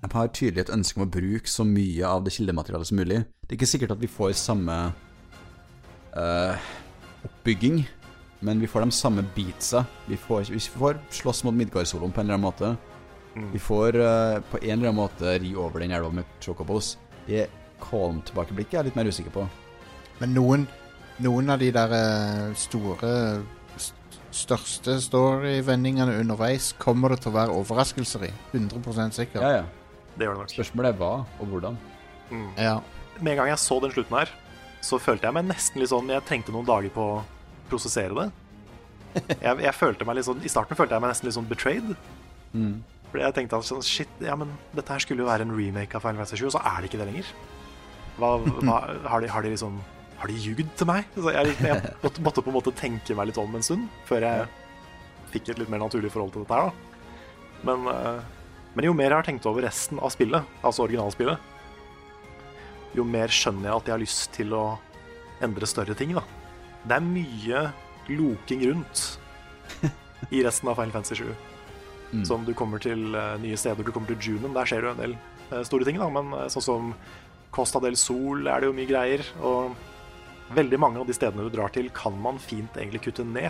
De 0.03 0.11
har 0.11 0.31
tydelig 0.35 0.65
et 0.65 0.75
ønske 0.75 0.99
om 0.99 1.07
å 1.07 1.11
bruke 1.15 1.47
så 1.51 1.63
mye 1.67 2.07
av 2.09 2.25
det 2.27 2.35
kildematerialet 2.35 2.89
som 2.91 2.99
mulig. 2.99 3.21
Det 3.47 3.55
er 3.55 3.61
ikke 3.61 3.71
sikkert 3.71 3.95
at 3.95 4.01
vi 4.03 4.11
får 4.11 4.33
samme 4.35 4.79
uh, 6.17 6.71
oppbygging, 7.29 7.85
men 8.43 8.63
vi 8.63 8.71
får 8.71 8.83
de 8.83 8.97
samme 8.97 9.23
beatsa. 9.37 9.85
Vi 10.09 10.19
får, 10.19 10.51
vi 10.51 10.59
får 10.59 10.99
slåss 11.23 11.45
mot 11.47 11.55
Midgard-soloen 11.55 12.11
på 12.11 12.19
en 12.21 12.27
eller 12.27 12.41
annen 12.41 12.49
måte. 12.49 12.73
Vi 13.55 13.63
får 13.63 13.97
uh, 14.03 14.43
på 14.51 14.59
en 14.59 14.75
eller 14.75 14.91
annen 14.91 14.99
måte 14.99 15.37
ri 15.39 15.55
over 15.55 15.85
den 15.85 15.95
elva 15.95 16.11
med 16.19 16.39
chocobos. 16.43 16.97
Det 17.29 17.47
Colm-tilbakeblikket 17.83 18.75
er 18.75 18.81
jeg 18.83 18.91
litt 18.91 18.99
mer 18.99 19.11
usikker 19.11 19.35
på. 19.35 19.47
Men 20.19 20.35
noen, 20.37 20.67
noen 21.23 21.51
av 21.51 21.63
de 21.63 21.71
der 21.75 21.95
eh, 21.97 22.53
store 22.59 23.11
største 24.33 24.97
story-vendingene 25.03 26.15
underveis 26.21 26.71
kommer 26.81 27.13
det 27.13 27.25
til 27.25 27.33
å 27.33 27.37
være 27.41 27.57
overraskelser 27.59 28.29
i. 28.29 28.33
100 28.55 29.11
sikker. 29.19 29.43
Ja, 29.43 29.63
ja. 29.63 29.82
Det 30.17 30.27
gjør 30.27 30.37
det 30.37 30.43
nok. 30.45 30.53
Spørsmålet 30.53 30.93
er 30.93 30.99
hva 31.01 31.13
og 31.25 31.51
hvordan. 31.53 31.79
Ja. 32.61 32.77
Med 33.21 33.35
en 33.35 33.43
gang 33.43 33.51
jeg 33.53 33.61
så 33.61 33.79
den 33.83 33.93
slutten 33.93 34.17
her, 34.17 34.31
så 34.83 34.99
følte 35.01 35.29
jeg 35.29 35.37
meg 35.37 35.45
nesten 35.47 35.79
litt 35.83 35.91
sånn 35.93 36.09
Jeg 36.11 36.25
trengte 36.27 36.53
noen 36.55 36.67
dager 36.67 36.91
på 36.95 37.03
å 37.05 37.19
prosessere 37.71 38.17
det. 38.17 38.29
Jeg, 39.43 39.59
jeg 39.67 39.75
følte 39.77 40.07
meg 40.09 40.17
litt 40.17 40.25
sånn 40.27 40.41
I 40.41 40.51
starten 40.51 40.79
følte 40.79 40.97
jeg 40.97 41.05
meg 41.05 41.13
nesten 41.13 41.29
litt 41.29 41.37
sånn 41.37 41.49
betrayed. 41.51 41.93
Fordi 43.13 43.25
jeg 43.27 43.37
tenkte 43.37 43.59
at 43.61 43.69
sånn, 43.69 43.83
shit, 43.85 44.13
ja, 44.25 44.35
men 44.41 44.55
dette 44.73 44.89
her 44.93 45.03
skulle 45.05 45.21
jo 45.21 45.29
være 45.29 45.45
en 45.45 45.53
remake 45.53 45.97
av 45.97 46.01
Final 46.05 46.23
Fantasy 46.23 46.41
7, 46.41 46.47
og 46.49 46.55
så 46.57 46.63
er 46.65 46.79
det 46.81 46.89
ikke 46.89 47.01
det 47.03 47.09
lenger. 47.11 47.33
Hva, 48.17 48.31
hva, 48.41 48.79
har, 49.13 49.21
de, 49.25 49.29
har 49.33 49.45
de 49.45 49.53
liksom 49.53 49.79
Har 50.21 50.29
de 50.29 50.37
ljugd 50.41 50.73
til 50.77 50.89
meg? 50.89 51.07
Så 51.17 51.33
jeg, 51.35 51.55
jeg 51.61 51.93
måtte, 52.03 52.25
måtte 52.25 52.45
på 52.45 52.53
en 52.53 52.57
måte 52.57 52.73
tenke 52.77 53.17
meg 53.19 53.29
litt 53.31 53.41
om 53.41 53.57
en 53.59 53.65
stund 53.65 53.89
før 54.09 54.25
jeg 54.29 54.49
fikk 55.33 55.49
et 55.53 55.61
litt 55.63 55.71
mer 55.73 55.81
naturlig 55.81 56.11
forhold 56.13 56.35
til 56.35 56.45
dette 56.45 56.57
her, 56.57 56.69
da. 56.69 56.73
Men, 57.69 57.87
eh, 57.93 58.42
men 58.75 58.87
jo 58.89 58.95
mer 58.97 59.11
jeg 59.11 59.19
har 59.19 59.29
tenkt 59.29 59.49
over 59.49 59.67
resten 59.67 60.01
av 60.01 60.13
spillet, 60.15 60.49
altså 60.65 60.87
originalspillet, 60.87 61.51
jo 62.97 63.05
mer 63.09 63.33
skjønner 63.33 63.69
jeg 63.69 63.77
at 63.77 63.89
jeg 63.89 63.95
har 63.95 64.03
lyst 64.03 64.35
til 64.37 64.53
å 64.57 64.65
endre 65.43 65.69
større 65.69 65.97
ting, 65.99 66.15
da. 66.17 66.25
Det 66.83 66.99
er 66.99 67.07
mye 67.07 67.63
loking 68.11 68.65
rundt 68.69 69.03
i 70.35 70.43
resten 70.45 70.71
av 70.71 70.79
Final 70.79 70.95
Fantasy 70.95 71.23
7. 71.23 71.33
Som 72.29 72.45
du 72.45 72.53
kommer 72.53 72.83
til 72.83 73.15
eh, 73.17 73.37
nye 73.41 73.57
steder. 73.57 73.87
Du 73.87 73.93
kommer 73.95 74.13
til 74.13 74.35
Junen, 74.35 74.53
der 74.53 74.69
skjer 74.69 74.83
det 74.85 74.91
jo 74.91 74.93
en 74.93 75.01
del 75.01 75.15
eh, 75.17 75.63
store 75.65 75.87
ting, 75.89 75.97
da. 75.97 76.11
Men 76.13 76.35
eh, 76.37 76.49
sånn 76.53 76.67
som 76.67 76.91
Costa 77.55 77.81
del 77.81 77.97
Sol 77.97 78.45
er 78.45 78.61
det 78.61 78.69
jo 78.69 78.75
mye 78.77 78.91
greier. 78.91 79.25
Og 79.41 79.73
veldig 80.53 80.81
mange 80.83 81.01
av 81.01 81.09
de 81.09 81.17
stedene 81.17 81.47
du 81.47 81.55
drar 81.55 81.73
til, 81.73 81.89
kan 81.97 82.13
man 82.21 82.41
fint 82.43 82.77
egentlig 82.77 83.01
kutte 83.07 83.25
ned. 83.25 83.49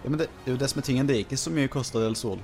Ja, 0.00 0.08
men 0.08 0.16
det, 0.16 0.30
det 0.44 0.48
er 0.48 0.56
jo 0.56 0.62
det 0.64 0.70
som 0.72 0.80
er 0.80 0.88
tingen. 0.88 1.10
Det 1.10 1.18
er 1.18 1.26
ikke 1.26 1.40
så 1.44 1.52
mye 1.52 1.72
Costa 1.72 2.00
del 2.00 2.16
Sol. 2.16 2.40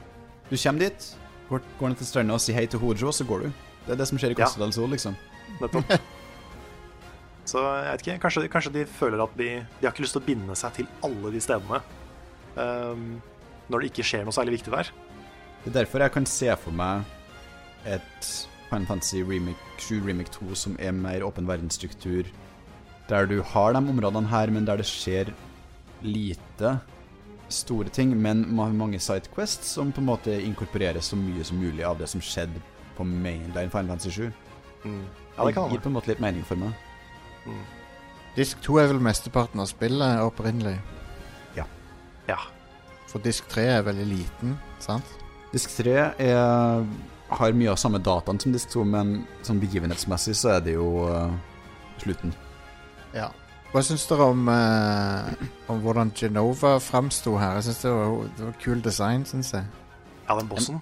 Du 0.51 0.59
kommer 0.59 0.85
dit, 0.85 1.09
går, 1.51 1.67
går 1.81 1.93
ned 1.93 2.01
til 2.01 2.09
stranda 2.09 2.37
og 2.37 2.43
sier 2.43 2.57
hei 2.57 2.67
til 2.71 2.81
Hojo, 2.83 3.11
og 3.11 3.17
så 3.17 3.27
går 3.29 3.45
du. 3.45 3.61
Det 3.85 3.95
er 3.95 4.01
det 4.01 4.09
som 4.09 4.21
skjer 4.21 4.35
i. 4.35 4.39
Costa 4.39 4.63
del 4.63 4.75
Sol, 4.77 4.91
liksom. 4.95 5.17
Nettopp. 5.61 5.95
Så 7.51 7.63
jeg 7.65 7.87
vet 7.89 8.03
ikke, 8.05 8.19
kanskje, 8.23 8.49
kanskje 8.53 8.73
de 8.75 8.83
føler 8.87 9.23
at 9.25 9.33
de, 9.39 9.49
de 9.65 9.87
har 9.87 9.91
ikke 9.91 10.05
lyst 10.05 10.15
til 10.15 10.23
å 10.23 10.27
binde 10.29 10.55
seg 10.59 10.75
til 10.77 10.91
alle 11.07 11.33
de 11.35 11.41
stedene 11.43 11.81
um, 12.55 13.09
når 13.73 13.83
det 13.83 13.91
ikke 13.91 14.05
skjer 14.07 14.23
noe 14.27 14.35
særlig 14.37 14.59
viktig 14.59 14.75
der. 14.75 14.93
Det 15.65 15.73
er 15.73 15.77
derfor 15.81 16.05
jeg 16.05 16.15
kan 16.15 16.29
se 16.31 16.53
for 16.61 16.77
meg 16.77 17.09
et 17.89 18.31
Final 18.69 18.87
Fantasy 18.87 19.25
Remake 19.27 19.83
7 19.83 20.07
Remake 20.07 20.31
2 20.37 20.55
som 20.59 20.77
er 20.79 20.95
mer 20.95 21.25
åpen 21.27 21.49
verdensstruktur, 21.49 22.29
der 23.11 23.27
du 23.27 23.41
har 23.43 23.75
de 23.75 23.83
områdene 23.83 24.31
her, 24.31 24.53
men 24.55 24.69
der 24.69 24.79
det 24.79 24.87
skjer 24.87 25.33
lite 26.07 26.77
store 27.53 27.89
ting, 27.93 28.13
men 28.23 28.45
ma- 28.57 28.71
mange 28.73 28.99
sidequests 29.03 29.75
som 29.77 29.93
på 29.93 30.01
en 30.03 30.09
måte 30.09 30.35
inkorporerer 30.45 31.01
så 31.05 31.17
mye 31.19 31.45
som 31.45 31.59
mulig 31.61 31.85
av 31.87 31.99
det 31.99 32.09
som 32.09 32.21
skjedde 32.21 32.63
på 32.97 33.05
mainline 33.07 33.71
Final 33.71 33.95
Fantasy 33.95 34.11
7. 34.11 34.33
Ja, 35.37 35.45
det 35.47 35.55
kan 35.55 35.71
gir 35.71 35.81
på 35.83 35.89
en 35.91 35.97
måte 35.99 36.11
litt 36.13 36.21
mening 36.23 36.45
for 36.47 36.57
meg. 36.61 36.73
Disk 38.37 38.61
2 38.63 38.79
er 38.81 38.91
vel 38.93 39.01
mesteparten 39.03 39.61
av 39.61 39.69
spillet 39.71 40.21
opprinnelig. 40.23 40.77
Ja. 42.29 42.39
For 43.11 43.19
disk 43.25 43.49
3 43.51 43.65
er 43.79 43.87
veldig 43.87 44.05
liten, 44.07 44.53
sant? 44.79 45.07
Disk 45.51 45.73
3 45.81 45.95
er, 46.23 46.85
har 47.31 47.57
mye 47.59 47.73
av 47.73 47.79
samme 47.81 47.99
dataen 47.99 48.39
som 48.39 48.53
disk 48.55 48.71
2, 48.71 48.85
men 48.87 49.25
sånn 49.43 49.59
begivenhetsmessig 49.63 50.37
så 50.39 50.53
er 50.55 50.61
det 50.63 50.77
jo 50.77 51.09
uh, 51.11 51.33
slutten. 51.99 52.31
Ja. 53.17 53.33
Hva 53.71 53.83
syns 53.87 54.03
dere 54.11 54.27
om, 54.33 54.49
eh, 54.51 55.47
om 55.71 55.79
hvordan 55.85 56.11
Genova 56.17 56.79
framsto 56.83 57.37
her? 57.39 57.55
Jeg 57.61 57.69
synes 57.69 57.83
det 57.85 57.93
var, 57.95 58.29
det 58.39 58.47
var 58.49 58.57
kul 58.65 58.81
design, 58.83 59.25
syns 59.25 59.53
jeg. 59.55 59.65
ja, 60.29 60.37
den 60.39 60.49
bossen. 60.51 60.81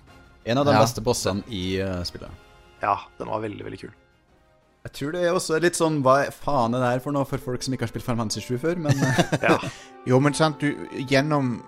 En 0.49 0.59
av 0.59 0.64
de 0.64 0.72
Ja. 0.72 0.80
beste 0.80 1.03
bossene 1.05 1.43
i 1.53 1.80
uh, 1.82 2.03
spillet. 2.05 2.30
Ja, 2.82 2.95
den 3.18 3.28
var 3.28 3.41
veldig, 3.41 3.64
veldig 3.64 3.80
kul. 3.80 3.91
Jeg 4.84 4.93
tror 4.95 5.12
det 5.12 5.22
er 5.26 5.34
også 5.34 5.59
litt 5.61 5.74
sånn 5.76 5.99
Hva 6.03 6.30
faen 6.32 6.72
er 6.72 6.78
det 6.80 6.89
her 6.93 7.01
for 7.01 7.12
noe 7.12 7.26
for 7.26 7.36
folk 7.43 7.61
som 7.62 7.74
ikke 7.74 7.82
har 7.84 7.91
spilt 7.91 8.05
Final 8.07 8.20
Fantasy 8.22 8.41
7 8.41 8.59
før? 8.62 8.76
Men 8.78 8.93
eh, 9.05 9.18
Ja, 9.43 9.57
Jo, 10.07 10.20
men 10.22 10.32
sant, 10.39 10.61
du 10.62 10.86
Gjennom 11.11 11.59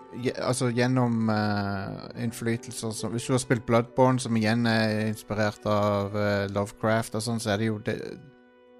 Altså 0.46 0.70
gjennom 0.72 1.28
uh, 1.28 2.06
innflytelser 2.16 2.94
som 2.96 3.10
Hvis 3.12 3.26
du 3.26 3.34
har 3.34 3.42
spilt 3.42 3.66
Bloodborne, 3.66 4.20
som 4.22 4.36
igjen 4.38 4.64
er 4.70 5.08
inspirert 5.10 5.66
av 5.66 6.14
uh, 6.14 6.46
Lovecraft 6.54 7.18
og 7.18 7.22
sånn, 7.26 7.40
så 7.42 7.50
er 7.50 7.58
det 7.58 7.66
jo 7.68 7.78
det, 7.84 7.98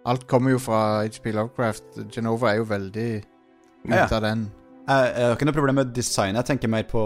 Alt 0.09 0.27
kommer 0.31 0.55
jo 0.55 0.59
fra 0.63 1.03
HP 1.05 1.33
Lovecraft. 1.37 1.99
Genova 2.15 2.53
er 2.55 2.61
jo 2.63 2.69
veldig 2.71 3.09
ute 3.21 3.91
Ja, 3.91 4.07
ja. 4.07 4.09
av 4.17 4.23
den. 4.25 4.47
jeg, 4.89 5.11
jeg 5.17 5.27
har 5.27 5.35
ikke 5.37 5.49
noe 5.51 5.57
problem 5.59 5.75
med 5.83 5.93
designet. 5.97 6.41
Jeg 6.41 6.45
tenker 6.55 6.69
mer 6.73 6.87
på 6.89 7.03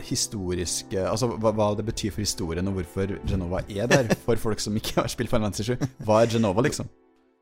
historiske 0.00 0.96
Altså 1.04 1.26
hva, 1.36 1.50
hva 1.52 1.66
det 1.76 1.84
betyr 1.84 2.14
for 2.14 2.24
historien, 2.24 2.68
og 2.70 2.78
hvorfor 2.78 3.10
Genova 3.28 3.60
er 3.68 3.86
der 3.90 4.08
for 4.24 4.40
folk 4.40 4.60
som 4.64 4.76
ikke 4.76 5.02
har 5.02 5.10
spilt 5.12 5.28
Final 5.30 5.50
Fantasy 5.50 5.74
7. 5.76 5.84
Hva 6.08 6.22
er 6.24 6.32
Genova, 6.32 6.64
liksom? 6.64 6.88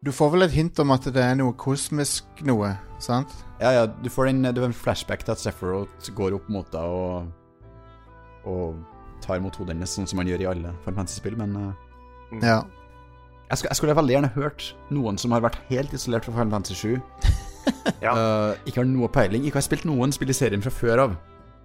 Du 0.04 0.12
får 0.14 0.30
vel 0.34 0.42
et 0.46 0.54
hint 0.54 0.78
om 0.82 0.90
at 0.94 1.06
det 1.10 1.22
er 1.22 1.34
noe 1.38 1.54
kosmisk 1.58 2.42
noe, 2.46 2.72
sant? 3.02 3.30
Ja, 3.62 3.72
ja, 3.74 3.86
du 3.90 4.06
får 4.10 4.28
en, 4.30 4.42
du 4.54 4.60
har 4.62 4.68
en 4.70 4.74
flashback 4.76 5.24
til 5.26 5.34
at 5.34 5.42
Sephiroth 5.42 6.10
går 6.14 6.36
opp 6.36 6.46
mot 6.54 6.68
deg 6.70 6.98
og, 6.98 7.30
og 8.46 8.76
tar 9.24 9.40
mot 9.42 9.54
hodet 9.58 9.74
hennes, 9.74 9.94
sånn 9.98 10.06
som 10.06 10.20
man 10.20 10.30
gjør 10.30 10.44
i 10.44 10.50
alle 10.52 10.74
Final 10.84 11.00
Fantasy-spill, 11.00 11.38
men 11.40 11.56
uh... 11.58 12.38
Ja. 12.42 12.60
Jeg, 13.48 13.58
skulle, 13.58 13.70
jeg 13.72 13.76
skulle 13.80 13.94
veldig 13.98 14.14
gjerne 14.14 14.30
hørt 14.34 14.64
noen 14.94 15.18
som 15.20 15.32
har 15.34 15.42
vært 15.44 15.58
helt 15.70 15.92
isolert 15.96 16.24
fra 16.26 16.34
Final 16.36 16.52
Fantasy 16.52 16.74
7, 16.74 17.00
Ja. 18.04 18.12
uh, 18.12 18.52
ikke 18.68 18.80
har 18.80 18.86
noe 18.88 19.08
peiling. 19.12 19.44
Ikke 19.44 19.58
har 19.60 19.64
spilt 19.66 19.84
noen 19.88 20.12
spill 20.14 20.30
i 20.32 20.36
serien 20.36 20.62
fra 20.64 20.72
før 20.72 21.02
av. 21.04 21.16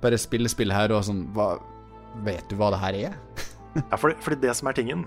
Bare 0.03 0.17
spill 0.19 0.49
spill 0.51 0.71
her 0.75 0.91
og 0.91 1.03
sånn 1.07 1.21
hva, 1.35 1.53
Vet 2.25 2.49
du 2.51 2.57
hva 2.59 2.67
det 2.73 2.79
her 2.81 2.97
er? 3.09 3.19
Ja, 3.89 3.97
fordi, 3.97 4.13
fordi 4.21 4.37
det 4.43 4.51
som 4.53 4.67
er 4.69 4.75
tingen, 4.77 5.05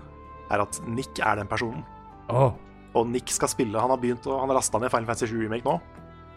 er 0.51 0.63
at 0.65 0.79
Nick 0.91 1.21
er 1.23 1.37
den 1.39 1.47
personen. 1.51 1.85
Oh. 2.33 2.51
Og 2.99 3.05
Nick 3.07 3.31
skal 3.31 3.47
spille 3.53 3.79
Han 3.79 3.93
har 3.93 4.01
begynt 4.03 4.25
å, 4.27 4.41
Han 4.41 4.51
har 4.51 4.57
lasta 4.59 4.81
ned 4.83 4.91
Final 4.91 5.07
Fantasy 5.07 5.29
7 5.31 5.45
Remake 5.45 5.69
nå. 5.69 5.77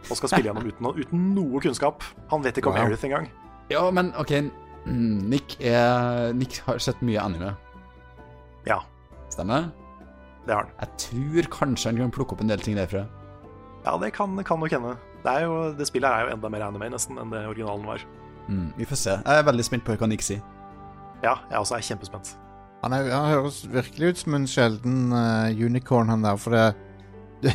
Og 0.06 0.12
skal 0.20 0.30
spille 0.30 0.52
gjennom 0.52 0.68
uten, 0.70 0.90
uten 1.00 1.24
noe 1.34 1.62
kunnskap. 1.64 2.04
Han 2.30 2.44
vet 2.46 2.60
ikke 2.62 2.70
om 2.70 2.78
Wow. 2.78 2.84
Aerith 2.86 3.08
engang. 3.08 3.26
Ja, 3.72 3.82
men 3.96 4.12
OK. 4.20 4.36
mm, 4.86 5.18
Nick, 5.32 5.56
er, 5.62 6.30
Nick 6.38 6.60
har 6.68 6.78
sett 6.84 7.02
mye 7.06 7.20
anime. 7.24 7.56
Ja, 8.68 8.82
Stemmer? 9.34 9.70
Det 10.48 10.56
har 10.56 10.66
han. 10.66 10.74
Jeg 10.80 10.90
tror 11.06 11.50
kanskje 11.60 11.92
han 11.92 12.02
kan 12.04 12.12
plukke 12.16 12.36
opp 12.36 12.42
en 12.46 12.52
del 12.52 12.62
ting 12.64 12.78
derfra. 12.80 13.06
Ja, 13.86 13.96
det 14.02 14.12
kan, 14.16 14.36
kan 14.44 14.60
nok 14.60 14.72
hende. 14.76 14.96
Det, 15.24 15.32
er 15.34 15.46
jo, 15.48 15.56
det 15.76 15.88
spillet 15.88 16.10
her 16.10 16.24
er 16.26 16.30
jo 16.30 16.36
enda 16.38 16.50
mer 16.52 16.66
anime 16.68 16.90
nesten 16.94 17.20
enn 17.20 17.32
det 17.34 17.46
originalen 17.48 17.86
var. 17.88 18.04
Mm, 18.50 18.70
vi 18.80 18.88
får 18.90 19.00
se. 19.04 19.16
Jeg 19.20 19.40
er 19.44 19.46
veldig 19.48 19.66
spent 19.68 19.86
på 19.88 19.96
hva 20.00 20.08
Nick 20.10 20.24
sier. 20.26 20.42
Ja, 21.24 21.36
jeg 21.52 21.60
også 21.60 21.76
er 21.78 21.84
kjempespent. 21.90 22.34
Han, 22.84 22.94
er, 22.96 23.10
han 23.12 23.28
høres 23.34 23.66
virkelig 23.68 24.14
ut 24.14 24.22
som 24.22 24.38
en 24.38 24.48
sjelden 24.48 25.00
uh, 25.12 25.50
unicorn, 25.52 26.10
han 26.14 26.24
der. 26.24 26.40
For 26.40 26.56
det, 26.56 26.64
det 27.44 27.54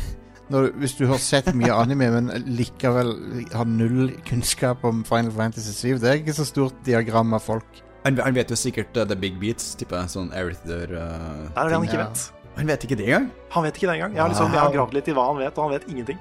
når, 0.53 0.67
Hvis 0.77 0.93
du 0.99 1.07
har 1.09 1.17
sett 1.17 1.47
mye 1.57 1.73
anime, 1.73 2.11
men 2.13 2.29
likevel 2.45 3.09
har 3.53 3.65
null 3.65 4.11
kunnskap 4.29 4.83
om 4.85 4.99
Final 5.07 5.31
Fantasy 5.33 5.73
7 5.73 5.97
Det 6.03 6.11
er 6.11 6.19
ikke 6.21 6.35
så 6.37 6.45
stort 6.45 6.77
diagram 6.85 7.33
av 7.33 7.41
folk. 7.41 7.81
Han, 8.05 8.19
han 8.21 8.37
vet 8.37 8.53
jo 8.53 8.57
sikkert 8.59 8.93
uh, 9.01 9.07
The 9.09 9.17
Big 9.17 9.39
Beats, 9.41 9.71
tipper 9.79 10.03
jeg. 10.03 10.13
Sånn 10.13 10.29
Aerithder 10.37 10.93
uh, 10.93 11.45
Det 11.49 11.57
er 11.57 11.73
det 11.73 11.79
han 11.79 11.87
ikke 11.89 11.97
Ja. 12.03 12.07
vet. 12.11 12.27
Han 12.55 12.69
vet 12.71 12.85
ikke 12.87 12.97
det 12.99 13.07
engang? 13.09 13.29
Han 13.51 13.65
vet 13.65 13.77
ikke 13.77 13.89
det 13.89 13.97
engang. 13.97 14.15
Jeg 14.15 14.23
har, 14.23 14.31
liksom, 14.31 14.53
jeg 14.53 14.61
har 14.61 14.73
gravd 14.73 14.95
litt 14.95 15.09
i 15.11 15.15
hva 15.15 15.27
han 15.27 15.39
vet, 15.41 15.57
og 15.57 15.67
han 15.67 15.73
vet 15.75 15.87
ingenting. 15.91 16.19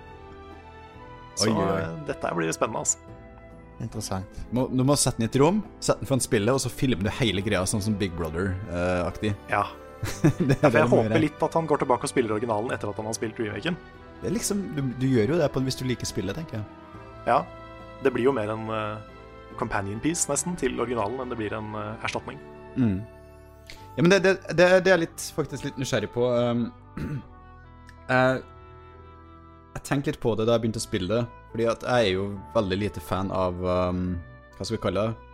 Så 1.35 1.51
Oi, 1.51 1.55
oi, 1.55 1.69
eh, 1.81 1.95
dette 2.09 2.33
blir 2.35 2.55
spennende, 2.55 2.83
altså. 2.83 3.15
Interessant. 3.83 4.43
Må, 4.55 4.67
du 4.71 4.85
må 4.87 4.95
sette 4.99 5.19
den 5.19 5.27
i 5.27 5.31
et 5.31 5.39
rom, 5.43 5.63
sette 5.83 6.03
den 6.03 6.11
foran 6.11 6.23
spillet, 6.23 6.53
og 6.55 6.63
så 6.63 6.71
filmer 6.71 7.07
du 7.07 7.11
hele 7.19 7.43
greia 7.43 7.65
sånn 7.67 7.83
som 7.85 7.97
Big 7.99 8.15
Brother-aktig. 8.19 9.35
Ja. 9.55 9.67
det, 10.05 10.59
For 10.61 10.69
jeg 10.69 10.73
det 10.75 10.81
du 10.85 10.91
må 10.93 10.99
håper 11.01 11.23
litt 11.23 11.43
at 11.47 11.55
han 11.57 11.69
går 11.69 11.81
tilbake 11.81 12.05
og 12.05 12.11
spiller 12.11 12.35
originalen 12.37 12.75
etter 12.75 12.91
at 12.91 12.99
han 13.01 13.07
har 13.09 13.15
spilt 13.17 13.39
remaken. 13.41 13.79
Det 14.21 14.29
er 14.29 14.35
liksom, 14.37 14.61
du, 14.77 14.83
du 15.01 15.07
gjør 15.09 15.33
jo 15.33 15.39
det 15.41 15.49
på, 15.55 15.63
hvis 15.65 15.79
du 15.81 15.87
liker 15.89 16.09
spillet, 16.09 16.37
tenker 16.37 16.61
jeg. 16.61 16.67
Ja. 17.25 17.39
Det 18.05 18.13
blir 18.13 18.27
jo 18.27 18.35
mer 18.37 18.53
en 18.53 18.69
uh, 18.69 19.01
companion 19.57 20.03
piece 20.05 20.29
nesten 20.29 20.59
til 20.61 20.77
originalen 20.77 21.23
enn 21.23 21.33
det 21.33 21.39
blir 21.41 21.57
en 21.57 21.73
uh, 21.73 21.95
erstatning. 22.05 22.37
Mm. 22.77 22.99
Ja, 23.95 24.03
men 24.03 24.11
det, 24.11 24.19
det, 24.25 24.35
det, 24.59 24.67
det 24.85 24.93
er 24.93 25.05
jeg 25.05 25.11
faktisk 25.37 25.69
litt 25.69 25.79
nysgjerrig 25.79 26.11
på. 26.15 26.27
Um, 26.27 26.67
jeg, 28.11 28.41
jeg 29.77 29.85
tenkte 29.87 30.11
litt 30.11 30.23
på 30.23 30.35
det 30.35 30.49
da 30.49 30.57
jeg 30.57 30.65
begynte 30.65 30.83
å 30.83 30.87
spille 30.87 31.11
det, 31.11 31.21
fordi 31.53 31.69
at 31.71 31.87
jeg 31.87 32.09
er 32.09 32.17
jo 32.17 32.25
veldig 32.57 32.81
lite 32.81 33.03
fan 33.05 33.31
av 33.35 33.63
um, 33.63 34.17
Hva 34.57 34.67
skal 34.67 34.79
vi 34.79 34.83
kalle 34.89 35.07
det? 35.09 35.21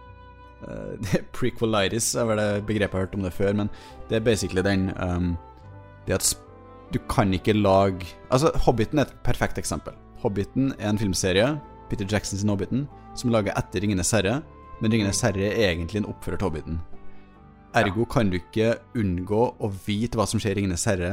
Uh, 0.61 1.15
Prequelitis 1.33 2.11
er 2.21 2.27
vel 2.29 2.37
det 2.37 2.67
begrepet 2.69 2.93
jeg 2.93 3.01
har 3.01 3.07
hørt 3.07 3.15
om 3.17 3.23
det 3.25 3.31
før, 3.33 3.55
men 3.57 3.71
det 4.11 4.19
er 4.19 4.27
basically 4.27 4.61
den 4.61 4.91
um, 5.01 5.31
Det 6.05 6.19
at 6.19 6.27
du 6.93 6.99
kan 7.09 7.33
ikke 7.33 7.55
lage 7.57 8.11
Altså, 8.29 8.51
Hobbiten 8.67 9.01
er 9.01 9.09
et 9.09 9.15
perfekt 9.25 9.57
eksempel. 9.57 9.97
Hobbiten 10.21 10.75
er 10.77 10.91
en 10.91 11.01
filmserie, 11.01 11.49
Peter 11.89 12.05
Jackson 12.05 12.37
sin 12.37 12.53
Hobbiten, 12.53 12.85
som 13.17 13.31
er 13.31 13.39
laga 13.39 13.57
etter 13.57 13.81
Ringenes 13.81 14.13
herre, 14.13 14.43
men 14.83 14.93
Ringenes 14.93 15.25
herre 15.25 15.49
er 15.49 15.71
egentlig 15.71 16.03
en 16.03 16.11
oppfører 16.13 16.37
til 16.37 16.51
Hobbiten. 16.51 16.81
Ergo 17.79 18.05
kan 18.11 18.31
du 18.33 18.41
ikke 18.41 18.75
unngå 18.99 19.43
å 19.63 19.71
vite 19.87 20.19
hva 20.19 20.27
som 20.27 20.41
skjer 20.43 20.57
i 20.57 20.61
Ringenes 20.61 20.89
herre 20.91 21.11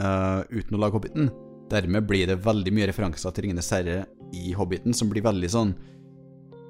uh, 0.00 0.42
uten 0.50 0.74
å 0.74 0.80
lage 0.82 0.98
Hobbiten. 0.98 1.30
Dermed 1.70 2.08
blir 2.08 2.26
det 2.26 2.40
veldig 2.42 2.72
mye 2.74 2.88
referanser 2.90 3.34
til 3.34 3.46
Ringenes 3.46 3.70
herre 3.74 4.02
i 4.34 4.56
Hobbiten, 4.58 4.96
som 4.96 5.12
blir 5.12 5.24
veldig 5.24 5.50
sånn 5.52 5.72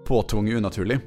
påtvunget 0.04 0.60
unaturlig. 0.60 1.00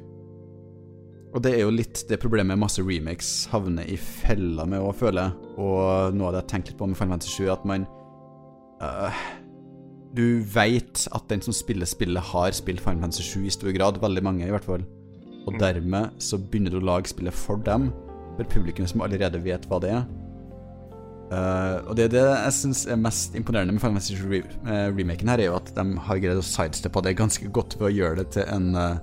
Og 1.36 1.42
det 1.44 1.52
er 1.52 1.62
jo 1.62 1.74
litt 1.74 2.02
det 2.08 2.18
problemet 2.18 2.58
masse 2.58 2.82
remakes 2.82 3.30
havner 3.52 3.86
i 3.92 3.98
fella 4.00 4.66
med 4.66 4.82
å 4.82 4.94
føle. 4.96 5.28
Og 5.54 6.16
noe 6.16 6.30
av 6.30 6.34
det 6.34 6.40
jeg 6.40 6.42
har 6.42 6.52
tenkt 6.54 6.72
litt 6.72 6.80
på 6.80 6.90
med 6.90 6.98
Final 6.98 7.16
Fantasy 7.16 7.34
7, 7.36 7.46
er 7.46 7.54
at 7.54 7.66
man 7.68 7.86
uh, 8.82 9.24
Du 10.16 10.40
veit 10.54 11.06
at 11.12 11.30
den 11.30 11.44
som 11.44 11.54
spiller 11.54 11.86
spillet, 11.86 12.32
har 12.32 12.56
spilt 12.56 12.82
Final 12.82 13.06
Fantasy 13.06 13.30
7 13.30 13.46
i 13.46 13.56
stor 13.60 13.74
grad. 13.76 14.02
Veldig 14.02 14.26
mange, 14.26 14.48
i 14.48 14.54
hvert 14.54 14.66
fall. 14.66 14.86
Og 15.46 15.58
dermed 15.62 16.20
så 16.22 16.38
begynner 16.42 16.74
du 16.74 16.80
å 16.80 16.86
lage 16.86 17.12
spillet 17.12 17.34
for 17.34 17.60
dem, 17.66 17.90
for 18.36 18.48
publikum 18.50 18.88
som 18.90 19.04
allerede 19.06 19.40
vet 19.44 19.66
hva 19.70 19.80
det 19.82 19.92
er. 19.94 20.06
Uh, 21.26 21.82
og 21.90 21.96
det 21.98 22.04
er 22.06 22.12
det 22.12 22.22
jeg 22.22 22.54
syns 22.54 22.84
er 22.86 22.98
mest 23.02 23.34
imponerende 23.38 23.74
med 23.74 23.82
Final 23.82 23.96
Fantasy 23.98 24.14
7 24.14 24.28
re 24.30 24.38
eh, 24.70 24.84
remaken 24.94 25.32
her, 25.32 25.40
er 25.42 25.48
jo 25.48 25.56
at 25.58 25.72
de 25.74 25.84
har 26.06 26.20
greid 26.22 26.38
å 26.38 26.44
sidesteppe 26.46 27.02
det 27.02 27.16
ganske 27.18 27.50
godt 27.50 27.74
ved 27.80 27.88
å 27.88 27.94
gjøre 27.96 28.20
det 28.20 28.28
til 28.36 28.46
en 28.46 28.68
uh, 28.78 28.98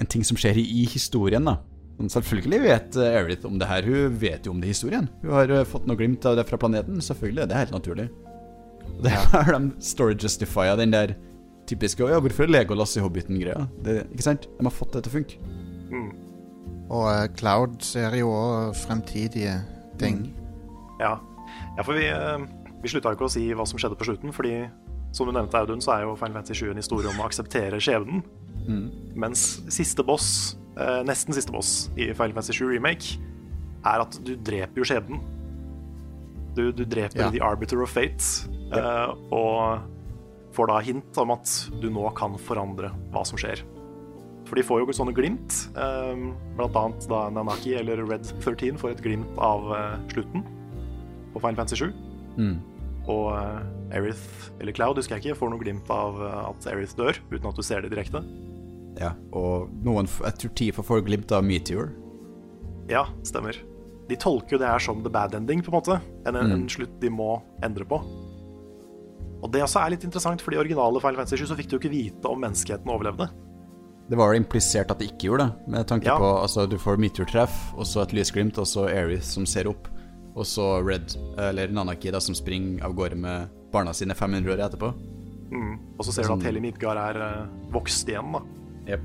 en 0.00 0.08
ting 0.08 0.24
som 0.24 0.38
skjer 0.40 0.58
i, 0.58 0.64
i 0.80 0.86
historien, 0.88 1.44
da. 1.44 1.58
Men 2.00 2.08
selvfølgelig 2.12 2.60
vet 2.64 2.96
uh, 2.96 3.06
Aerith 3.10 3.46
om 3.48 3.58
det 3.60 3.68
her. 3.68 3.84
Hun 3.84 4.16
vet 4.20 4.46
jo 4.48 4.54
om 4.54 4.60
det 4.62 4.70
i 4.70 4.74
historien. 4.74 5.10
Hun 5.20 5.34
har 5.36 5.52
eh, 5.52 5.66
fått 5.68 5.88
noe 5.88 6.00
glimt 6.00 6.24
av 6.28 6.38
det 6.38 6.46
fra 6.48 6.58
planeten. 6.60 7.02
Selvfølgelig, 7.04 7.48
det 7.50 7.56
er 7.56 7.66
helt 7.66 7.76
naturlig. 7.76 8.06
Og 8.94 9.02
det 9.04 9.12
har 9.34 9.52
de 9.52 9.60
story 9.84 10.16
justifia 10.16 10.78
den 10.80 10.96
der 10.96 11.12
typiske 11.70 12.04
«Å 12.04 12.10
ja, 12.12 12.18
hvorfor 12.22 12.46
er 12.46 12.52
Legolas 12.52 12.96
i 12.98 13.04
Hobbiten-greia? 13.04 13.64
Ikke 14.10 14.26
sant? 14.26 14.48
De 14.58 14.66
har 14.66 14.74
fått 14.74 14.96
det 14.96 15.04
til 15.06 15.12
å 15.12 15.16
funke. 15.18 15.38
Og 16.90 17.06
uh, 17.06 17.26
Cloud 17.38 17.78
ser 17.86 18.14
jo 18.18 18.32
òg 18.34 18.74
fremtidige 18.82 19.60
ting. 20.00 20.24
Ja, 21.00 21.16
ja 21.78 21.86
for 21.86 21.94
vi, 21.98 22.08
uh, 22.10 22.42
vi 22.82 22.90
slutta 22.90 23.12
jo 23.12 23.18
ikke 23.18 23.28
å 23.28 23.32
si 23.32 23.46
hva 23.54 23.66
som 23.68 23.78
skjedde 23.80 23.98
på 24.00 24.08
slutten, 24.08 24.34
fordi 24.34 24.64
som 25.14 25.26
du 25.26 25.34
nevnte, 25.34 25.58
Audun, 25.58 25.82
så 25.82 25.96
er 25.96 26.06
jo 26.06 26.14
Final 26.18 26.38
Fantasy 26.38 26.60
7 26.60 26.70
en 26.72 26.82
historie 26.82 27.10
om 27.10 27.18
å 27.18 27.26
akseptere 27.26 27.80
skjebnen. 27.82 28.22
Mens 29.18 29.60
siste 29.72 30.04
boss, 30.06 30.56
uh, 30.78 31.00
nesten 31.06 31.34
siste 31.34 31.54
boss 31.54 31.88
i 31.96 32.12
Final 32.12 32.36
Fantasy 32.36 32.60
7 32.60 32.68
Remake, 32.70 33.18
er 33.80 34.04
at 34.04 34.18
du 34.26 34.34
dreper 34.36 34.82
jo 34.82 34.86
skjebnen. 34.86 35.22
Du, 36.54 36.68
du 36.74 36.84
dreper 36.84 37.24
Ja. 37.24 37.30
The 37.30 37.42
Arbiter 37.46 37.82
of 37.82 37.92
Fate, 37.94 38.50
eh, 38.74 39.12
og 39.30 39.89
får 40.56 40.70
da 40.70 40.78
hint 40.84 41.20
om 41.22 41.34
at 41.34 41.52
du 41.82 41.90
nå 41.92 42.08
kan 42.18 42.34
forandre 42.40 42.92
hva 43.14 43.24
som 43.26 43.38
skjer. 43.40 43.62
For 44.48 44.58
de 44.58 44.64
får 44.66 44.82
jo 44.82 44.94
sånne 44.96 45.14
glimt, 45.14 45.60
eh, 45.78 46.24
blant 46.58 46.78
annet 46.78 47.06
da 47.10 47.28
Nanaki 47.30 47.76
eller 47.78 48.02
Red 48.02 48.26
13 48.40 48.80
får 48.80 48.96
et 48.96 49.04
glimt 49.04 49.38
av 49.38 49.70
eh, 49.76 49.96
slutten 50.10 50.42
på 51.30 51.42
Final 51.42 51.60
Fantasy 51.60 51.84
7. 51.86 51.92
Mm. 52.40 52.56
Og 53.10 53.30
Erith 53.34 53.78
Aerith, 53.94 54.50
eller 54.60 54.74
Cloud, 54.74 54.98
husker 55.00 55.16
jeg 55.16 55.24
ikke, 55.24 55.38
får 55.40 55.52
noe 55.52 55.62
glimt 55.62 55.90
av 55.92 56.20
eh, 56.22 56.38
at 56.50 56.70
Aerith 56.70 56.96
dør, 56.98 57.18
uten 57.30 57.50
at 57.50 57.58
du 57.58 57.64
ser 57.66 57.84
det 57.84 57.92
direkte. 57.94 58.22
Ja, 58.98 59.14
og 59.36 59.70
noen 59.86 60.08
Jeg 60.10 60.38
tror 60.42 60.54
Tifa 60.58 60.84
får 60.84 61.04
glimt 61.06 61.32
av 61.32 61.44
Meteor. 61.46 61.92
Ja, 62.90 63.06
stemmer. 63.26 63.54
De 64.10 64.18
tolker 64.18 64.56
jo 64.56 64.60
det 64.62 64.66
her 64.66 64.82
som 64.82 65.04
the 65.04 65.12
bad 65.12 65.34
ending, 65.38 65.62
på 65.62 65.70
en 65.70 65.78
måte. 65.78 66.00
En, 66.26 66.36
en 66.36 66.66
slutt 66.70 66.96
de 67.02 67.10
må 67.14 67.36
endre 67.62 67.86
på. 67.86 68.00
Og 69.40 69.52
det 69.52 69.62
også 69.64 69.80
er 69.82 69.94
litt 69.94 70.04
interessant, 70.04 70.42
fordi 70.44 70.58
i 70.58 70.60
originale 70.60 71.00
Final 71.00 71.22
Fantasy 71.22 71.40
7 71.40 71.52
så 71.52 71.56
fikk 71.58 71.70
du 71.70 71.78
ikke 71.78 71.92
vite 71.92 72.28
om 72.28 72.42
menneskeheten 72.42 72.92
overlevde. 72.92 73.30
Det 74.10 74.18
var 74.18 74.32
jo 74.32 74.40
implisert 74.40 74.90
at 74.90 74.98
det 74.98 75.12
ikke 75.12 75.28
gjorde 75.28 75.46
det, 75.46 75.70
med 75.70 75.86
tanke 75.86 76.08
Ja. 76.10 76.18
på 76.18 76.28
altså 76.42 76.66
du 76.66 76.76
får 76.78 76.98
meteortreff, 76.98 77.54
og 77.76 77.86
så 77.86 78.02
et 78.02 78.12
lysglimt, 78.12 78.58
og 78.58 78.66
så 78.66 78.88
Aerith 78.88 79.24
som 79.24 79.46
ser 79.46 79.70
opp, 79.70 79.86
og 80.34 80.44
så 80.44 80.82
Red, 80.84 81.14
eller 81.38 81.70
Nanaki, 81.70 82.10
da, 82.10 82.20
som 82.20 82.34
springer 82.34 82.84
av 82.84 82.94
gårde 82.98 83.16
med 83.16 83.48
barna 83.72 83.94
sine 83.94 84.14
500 84.14 84.50
år 84.50 84.64
etterpå. 84.66 84.92
Mm. 85.50 85.78
Og 85.98 86.04
så 86.04 86.12
ser 86.12 86.26
du 86.26 86.34
at 86.34 86.46
hele 86.46 86.60
Midgard 86.62 86.98
er 86.98 87.18
uh, 87.22 87.48
vokst 87.72 88.08
igjen, 88.08 88.34
da. 88.34 88.42
Yep. 88.90 89.00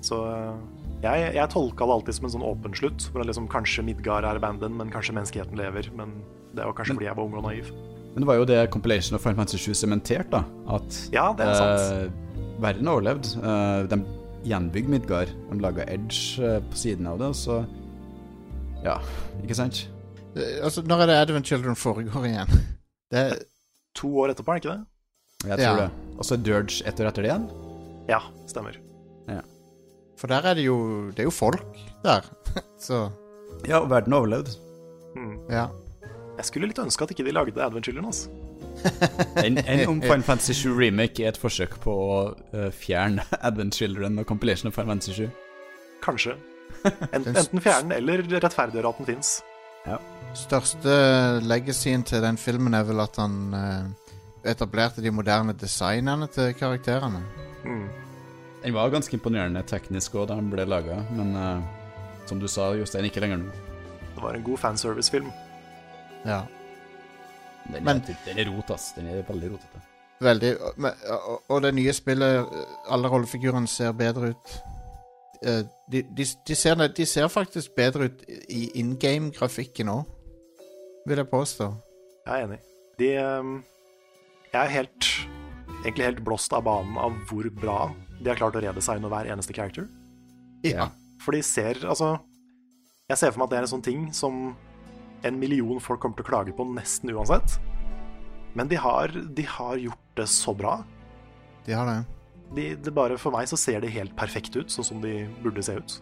Så 0.00 0.18
eh, 0.30 0.58
jeg, 1.02 1.34
jeg 1.34 1.50
tolka 1.50 1.86
det 1.86 1.94
alltid 1.94 2.14
som 2.14 2.26
en 2.28 2.32
sånn 2.36 2.46
åpen 2.46 2.74
slutt, 2.78 3.06
hvor 3.10 3.26
liksom 3.26 3.48
kanskje 3.50 3.82
Midgard 3.86 4.26
er 4.26 4.38
abandoned, 4.38 4.76
men 4.78 4.92
kanskje 4.94 5.14
menneskeheten 5.16 5.58
lever. 5.58 5.90
Men 5.98 6.20
det 6.54 6.62
var 6.62 6.74
kanskje 6.78 6.94
fordi 6.98 7.08
jeg 7.08 7.18
var 7.18 7.26
ung 7.26 7.34
og 7.38 7.46
naiv. 7.48 7.72
Men 8.18 8.24
det 8.24 8.26
var 8.32 8.38
jo 8.40 8.46
det 8.50 8.70
compilation 8.74 9.14
of 9.14 9.22
Final 9.22 9.36
Fantasy 9.38 9.58
7 9.70 9.74
sementert, 9.78 10.26
da. 10.32 10.40
At 10.74 10.96
Ja, 11.14 11.28
det 11.38 11.44
er 11.46 11.54
sant. 11.54 12.08
eh, 12.10 12.62
verden 12.64 12.88
overlevde. 12.90 13.30
Eh, 13.38 13.86
de 13.86 13.98
gjenbygde 14.42 14.90
Midgard. 14.90 15.28
De 15.52 15.58
laga 15.62 15.84
Edge 15.86 16.42
eh, 16.42 16.58
på 16.66 16.74
siden 16.80 17.06
av 17.06 17.20
det, 17.20 17.28
og 17.30 17.36
så 17.38 17.60
Ja, 18.82 18.96
ikke 19.44 19.54
sant? 19.54 19.84
Eh, 20.34 20.58
Altså, 20.64 20.82
når 20.82 21.02
er 21.02 21.06
det 21.06 21.16
Advent 21.20 21.46
Children 21.46 21.76
foregår 21.78 22.26
igjen? 22.26 22.50
Det 23.10 23.18
er 23.22 23.38
To 23.94 24.10
år 24.18 24.34
etterpå, 24.34 24.50
er 24.50 24.58
det 24.58 24.64
ikke 24.66 24.74
det? 24.74 25.48
Jeg 25.48 25.58
tror 25.58 25.78
Ja. 25.78 25.86
det. 25.86 25.90
Og 26.18 26.24
så 26.24 26.36
Dirge 26.42 26.82
ett 26.86 27.00
år 27.00 27.06
etter 27.12 27.22
det 27.22 27.30
igjen. 27.30 27.48
Ja, 28.08 28.18
stemmer. 28.50 28.74
For 30.18 30.26
der 30.26 30.42
er 30.42 30.54
det 30.58 30.64
jo 30.64 31.10
Det 31.14 31.20
er 31.20 31.28
jo 31.28 31.30
folk 31.30 31.62
der. 32.02 32.24
Så 32.82 33.12
Ja, 33.68 33.78
og 33.78 33.90
verden 33.90 34.12
overlevde. 34.12 34.50
ja. 35.50 35.68
Jeg 36.38 36.46
skulle 36.46 36.68
litt 36.70 36.78
ønske 36.78 37.02
at 37.02 37.10
ikke 37.10 37.24
de 37.26 37.34
lagde 37.34 37.58
Advent 37.62 37.88
Children. 37.88 38.06
Altså. 38.12 38.30
Enn 39.44 39.58
en 39.58 39.80
om 39.90 40.02
Final 40.02 40.22
Fantasy 40.22 40.54
7 40.54 40.70
Remake 40.78 41.24
er 41.24 41.32
et 41.32 41.40
forsøk 41.40 41.80
på 41.82 41.90
å 41.90 42.18
uh, 42.54 42.68
fjerne 42.74 43.24
Advent 43.48 43.74
Children 43.74 44.20
og 44.22 44.28
compilation 44.28 44.70
av 44.70 44.76
Final 44.76 44.94
Fantasy 44.94 45.24
7. 45.24 45.30
Kanskje. 46.04 46.38
En, 46.86 47.24
enten 47.26 47.58
fjerne 47.58 47.88
den 47.88 47.96
eller 47.96 48.20
rettferdiggjøre 48.38 48.90
at 48.92 48.98
den 49.00 49.08
fins. 49.08 49.30
Største 50.38 50.92
legacyen 51.42 52.04
til 52.06 52.22
den 52.22 52.36
filmen 52.38 52.76
er 52.76 52.84
vel 52.86 53.02
at 53.02 53.18
han 53.18 53.34
uh, 53.50 54.12
etablerte 54.46 55.02
de 55.02 55.10
moderne 55.10 55.56
designene 55.58 56.28
til 56.30 56.52
karakterene. 56.54 57.24
Mm. 57.64 57.88
Den 58.62 58.76
var 58.76 58.94
ganske 58.94 59.16
imponerende 59.16 59.64
teknisk 59.66 60.14
òg 60.20 60.28
da 60.30 60.38
den 60.38 60.52
ble 60.52 60.68
laga, 60.70 61.00
men 61.18 61.34
uh, 61.34 61.66
som 62.30 62.38
du 62.38 62.46
sa, 62.46 62.70
Jostein, 62.78 63.10
ikke 63.10 63.24
lenger 63.24 63.42
nå. 63.42 63.50
Det 64.14 64.22
var 64.22 64.38
en 64.38 64.46
god 64.46 64.62
fanservice-film. 64.62 65.32
Ja. 66.26 66.42
Den, 67.72 67.84
Men- 67.84 68.02
er, 68.08 68.16
den 68.26 68.38
er 68.38 68.50
rot, 68.56 68.70
ass. 68.70 68.92
Den 68.96 69.06
er 69.12 69.22
veldig 69.28 69.50
rotete. 69.52 69.82
Veldig. 70.20 70.54
Men, 70.76 70.92
og, 71.14 71.42
og 71.48 71.62
det 71.62 71.74
nye 71.76 71.92
spillet, 71.94 72.46
alle 72.90 73.08
rollefigurene 73.12 73.68
ser 73.70 73.92
bedre 73.92 74.32
ut. 74.34 74.54
Eh, 75.46 75.60
De, 75.92 76.02
de, 76.02 76.24
de, 76.48 76.54
ser, 76.56 76.74
de 76.96 77.06
ser 77.06 77.28
faktisk 77.32 77.74
bedre 77.76 78.08
ut 78.10 78.24
i 78.52 78.64
in 78.80 78.96
game-grafikken 79.00 79.88
òg, 79.88 80.02
vil 81.08 81.16
jeg 81.22 81.28
påstå. 81.30 81.68
Jeg 82.26 82.34
er 82.34 82.44
enig. 82.48 82.58
De 82.98 83.12
ehm, 83.16 83.54
Jeg 84.52 84.64
er 84.64 84.68
helt 84.74 85.06
egentlig 85.84 86.04
helt 86.04 86.24
blåst 86.26 86.52
av 86.52 86.64
banen 86.66 86.98
av 86.98 87.14
hvor 87.30 87.46
bra 87.54 87.78
de 88.18 88.28
har 88.28 88.36
klart 88.36 88.56
å 88.58 88.60
redesigne 88.64 89.08
hver 89.08 89.30
eneste 89.32 89.54
character. 89.54 89.86
Ja. 90.66 90.88
For 91.22 91.32
de 91.32 91.42
ser 91.42 91.78
Altså, 91.86 92.16
jeg 93.08 93.18
ser 93.18 93.30
for 93.30 93.38
meg 93.38 93.46
at 93.46 93.50
det 93.54 93.58
er 93.58 93.66
en 93.68 93.72
sånn 93.76 93.84
ting 93.86 94.08
som 94.12 94.56
en 95.26 95.38
million 95.40 95.80
folk 95.82 96.02
kommer 96.02 96.18
til 96.18 96.26
å 96.26 96.30
klage 96.30 96.54
på 96.56 96.66
nesten 96.74 97.10
uansett. 97.14 97.58
Men 98.58 98.70
de 98.70 98.78
har, 98.80 99.12
de 99.12 99.44
har 99.46 99.80
gjort 99.80 100.06
det 100.18 100.26
så 100.30 100.54
bra. 100.56 100.78
De 101.66 101.74
har 101.76 101.88
det. 101.88 101.98
De, 102.56 102.68
det 102.80 102.92
bare 102.96 103.18
For 103.20 103.34
meg 103.34 103.48
så 103.50 103.58
ser 103.60 103.82
de 103.84 103.90
helt 103.92 104.14
perfekte 104.16 104.62
ut, 104.62 104.72
sånn 104.72 104.86
som 104.86 105.02
de 105.02 105.26
burde 105.44 105.62
se 105.64 105.76
ut. 105.76 105.98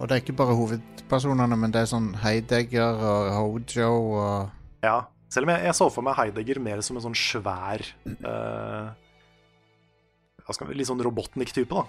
Og 0.00 0.08
det 0.08 0.16
er 0.16 0.22
ikke 0.22 0.36
bare 0.36 0.56
hovedpersonene, 0.56 1.56
men 1.60 1.72
det 1.72 1.82
er 1.82 1.90
sånn 1.90 2.12
Heidegger 2.22 3.00
og 3.04 3.30
Hojo 3.36 3.90
og 4.16 4.84
Ja, 4.84 5.02
selv 5.32 5.48
om 5.48 5.52
jeg, 5.54 5.66
jeg 5.68 5.76
så 5.76 5.88
for 5.92 6.06
meg 6.06 6.16
Heidegger 6.16 6.60
mer 6.62 6.80
som 6.84 6.96
en 6.96 7.04
sånn 7.04 7.16
svær 7.16 7.84
uh, 8.24 8.92
hva 10.46 10.56
skal 10.56 10.70
vi, 10.70 10.78
Litt 10.80 10.88
sånn 10.88 11.02
Robotnik-type, 11.04 11.68
da. 11.68 11.84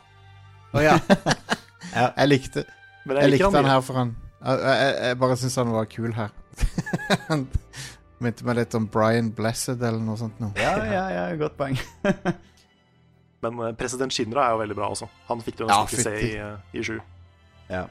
Å 0.71 0.83
ja. 0.83 0.97
Jeg 1.91 2.27
likte, 2.29 2.61
jeg, 3.03 3.31
likte 3.33 3.47
han 3.49 3.55
han 3.57 3.67
her 3.67 3.81
for 3.83 3.97
han 3.97 4.11
Jeg, 4.13 4.59
jeg, 4.61 4.91
jeg 5.09 5.17
bare 5.19 5.35
syns 5.41 5.57
han 5.59 5.71
var 5.73 5.87
kul 5.91 6.13
her. 6.15 6.29
Han 7.27 7.47
minte 8.23 8.45
meg 8.47 8.59
litt 8.61 8.75
om 8.77 8.87
Brian 8.91 9.31
Blessed 9.35 9.81
eller 9.81 10.01
noe 10.03 10.19
sånt 10.19 10.39
noe. 10.43 10.53
Ja, 10.59 10.75
ja, 10.85 11.05
ja, 11.13 11.25
godt 11.39 11.57
poeng. 11.59 11.79
Men 13.41 13.61
eh, 13.65 13.73
president 13.77 14.13
Shinra 14.13 14.45
er 14.45 14.55
jo 14.55 14.61
veldig 14.61 14.77
bra 14.77 14.91
også. 14.93 15.09
Han 15.29 15.41
fikk 15.45 15.61
du 15.61 15.65
Ja, 15.65 15.81
nesten 15.81 16.01
ikke 16.01 16.05
se 16.05 16.27
i, 16.27 16.35
eh, 16.37 16.77
i 16.77 16.85
sju. 16.85 16.97
Ja. 17.71 17.87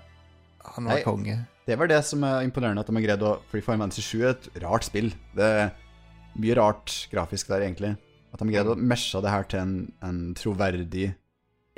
Han 0.77 0.87
var 0.87 0.99
Nei. 1.01 1.03
konge. 1.07 1.39
Det 1.67 1.77
var 1.79 1.91
det 1.91 2.01
som 2.07 2.23
er 2.27 2.45
imponerende, 2.45 2.83
at 2.83 2.91
de 2.91 2.97
har 2.97 3.05
greid 3.05 3.23
å 3.25 3.37
Fordi 3.51 3.65
Fire 3.65 3.81
Fantasy 3.81 4.03
7 4.05 4.21
er 4.21 4.31
et 4.35 4.49
rart 4.65 4.87
spill. 4.87 5.11
Det 5.37 5.47
er 5.65 5.71
mye 6.41 6.57
rart 6.59 6.95
grafisk 7.13 7.51
der, 7.51 7.65
egentlig. 7.67 7.95
At 8.31 8.39
de 8.39 8.47
har 8.47 8.55
greid 8.55 8.73
å 8.75 8.79
meshe 8.79 9.23
det 9.23 9.33
her 9.33 9.47
til 9.51 9.63
en, 9.63 9.75
en 10.07 10.21
troverdig, 10.39 11.11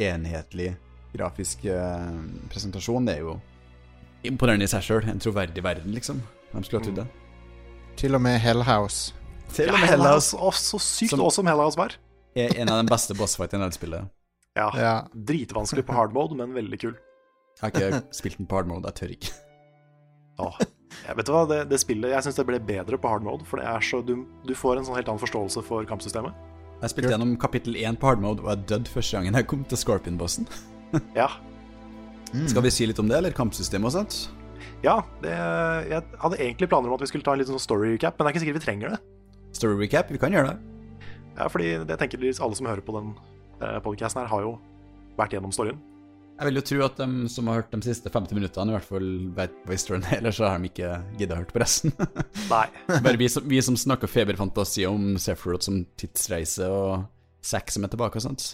enhetlig 0.02 0.74
grafisk 1.12 1.66
uh, 1.68 2.08
presentasjon, 2.48 3.04
det 3.04 3.18
er 3.18 3.26
jo 3.26 3.34
imponerende 4.24 4.64
i 4.64 4.70
seg 4.70 4.84
sjøl. 4.86 5.08
En 5.12 5.20
troverdig 5.20 5.64
verden, 5.64 5.92
liksom. 5.96 6.22
Hvem 6.53 6.64
skulle 6.66 6.80
ha 6.82 6.86
trodd 6.86 7.00
det? 7.03 7.07
Til 8.00 8.14
og 8.16 8.22
med 8.24 8.38
Hellhouse. 8.40 9.12
Til 9.53 9.68
og 9.68 9.78
med 9.80 9.88
Hellhouse. 9.88 10.36
Hellhouse 10.36 10.36
Å, 10.36 10.50
så 10.57 10.80
sykt 10.80 11.11
Som- 11.14 11.20
awesome 11.24 11.48
Hellhouse 11.50 11.76
var. 11.78 11.94
er 12.36 12.55
en 12.57 12.68
av 12.72 12.82
de 12.84 12.90
beste 12.90 13.14
bossfightene 13.14 13.64
i 13.66 13.68
det 13.68 13.76
spillet. 13.78 14.09
Ja, 14.57 14.70
Ja. 14.76 14.94
Dritvanskelig 15.14 15.84
på 15.88 15.92
hard 15.96 16.12
mode, 16.12 16.36
men 16.36 16.53
veldig 16.55 16.78
kul. 16.80 16.94
Jeg 17.62 17.62
har 17.62 17.70
ikke 17.70 18.03
spilt 18.12 18.38
den 18.38 18.46
på 18.46 18.57
hard 18.57 18.66
mode, 18.68 18.84
jeg 18.88 18.94
tør 18.94 19.12
ikke. 19.16 19.32
Åh. 20.40 20.59
Jeg 21.07 21.16
vet 21.16 21.26
du 21.26 21.32
hva, 21.32 21.42
det, 21.48 21.59
det 21.70 21.78
spillet 21.80 22.11
Jeg 22.12 22.22
syns 22.24 22.36
det 22.36 22.44
ble 22.46 22.59
bedre 22.61 22.98
på 23.00 23.09
hard 23.09 23.22
mode, 23.24 23.44
for 23.48 23.57
det 23.61 23.66
er 23.66 23.80
så 23.80 24.00
du, 24.05 24.26
du 24.46 24.55
får 24.55 24.78
en 24.78 24.84
sånn 24.88 24.96
helt 24.96 25.09
annen 25.09 25.20
forståelse 25.20 25.62
for 25.64 25.84
kampsystemet. 25.88 26.32
Jeg 26.82 26.90
spilte 26.90 27.12
gjennom 27.14 27.36
kapittel 27.40 27.76
1 27.76 27.96
på 28.00 28.09
hard 28.11 28.20
mode, 28.20 28.42
og 28.42 28.48
jeg 28.50 28.66
døde 28.66 28.90
første 28.90 29.16
gangen 29.16 29.34
jeg 29.38 29.46
kom 29.46 29.64
til 29.64 29.78
Scorpion-bossen. 29.78 30.48
Ja, 31.16 31.28
Skal 32.48 32.62
vi 32.64 32.70
si 32.72 32.86
litt 32.88 32.98
om 32.98 33.09
det, 33.09 33.16
eller 33.20 33.30
kampsystemet 33.36 33.86
og 33.88 33.92
sånt? 33.92 34.16
Ja 34.82 34.96
det, 35.22 35.32
jeg 35.90 36.04
hadde 36.24 36.40
egentlig 36.40 36.68
planer 36.72 36.90
om 36.90 36.96
at 36.96 37.04
vi 37.04 37.10
skulle 37.10 37.26
ta 37.26 37.36
en 37.36 37.42
liten 37.42 37.54
sånn 37.54 37.62
story 37.62 37.94
recap, 37.94 38.18
men 38.18 38.26
det 38.26 38.30
er 38.30 38.34
ikke 38.34 38.44
sikkert 38.44 38.60
vi 38.60 38.66
trenger 38.66 38.94
det. 38.94 39.00
Story 39.56 39.78
recap, 39.78 40.10
vi 40.12 40.20
kan 40.20 40.34
gjøre 40.34 40.52
det. 40.52 40.58
Ja, 41.36 41.46
fordi 41.48 41.70
jeg 41.76 41.98
tenker 42.00 42.26
alle 42.28 42.58
som 42.58 42.68
hører 42.68 42.84
på 42.84 42.94
den 42.98 43.14
eh, 43.62 43.78
podcasten 43.84 44.22
her, 44.22 44.30
har 44.32 44.44
jo 44.44 44.52
vært 45.18 45.36
gjennom 45.36 45.54
storyen. 45.54 45.80
Jeg 46.32 46.48
vil 46.48 46.58
jo 46.58 46.64
tro 46.66 46.78
at 46.86 46.96
de 46.98 47.28
som 47.30 47.48
har 47.50 47.60
hørt 47.60 47.74
de 47.74 47.86
siste 47.86 48.10
50 48.10 48.34
minuttene, 48.34 48.72
i 48.72 48.74
hvert 48.74 48.88
fall 48.88 49.10
vet 49.36 49.52
hva 49.62 49.76
historien 49.76 50.04
er, 50.08 50.16
ellers 50.18 50.40
så 50.40 50.48
har 50.48 50.58
de 50.58 50.70
ikke 50.72 50.90
giddet 51.20 51.36
å 51.36 51.38
høre 51.38 51.52
på 51.52 51.62
resten. 51.62 51.94
Nei. 52.52 52.64
Bare 52.90 53.20
vi 53.20 53.28
som, 53.30 53.46
vi 53.46 53.60
som 53.62 53.78
snakker 53.78 54.10
feberfantasi 54.10 54.88
om 54.88 55.12
Sephiroth 55.22 55.68
som 55.68 55.84
tidsreise 56.00 56.66
og 56.72 57.04
Zack 57.42 57.72
som 57.74 57.82
er 57.82 57.90
tilbake 57.90 58.20
og 58.20 58.24
sånt. 58.26 58.52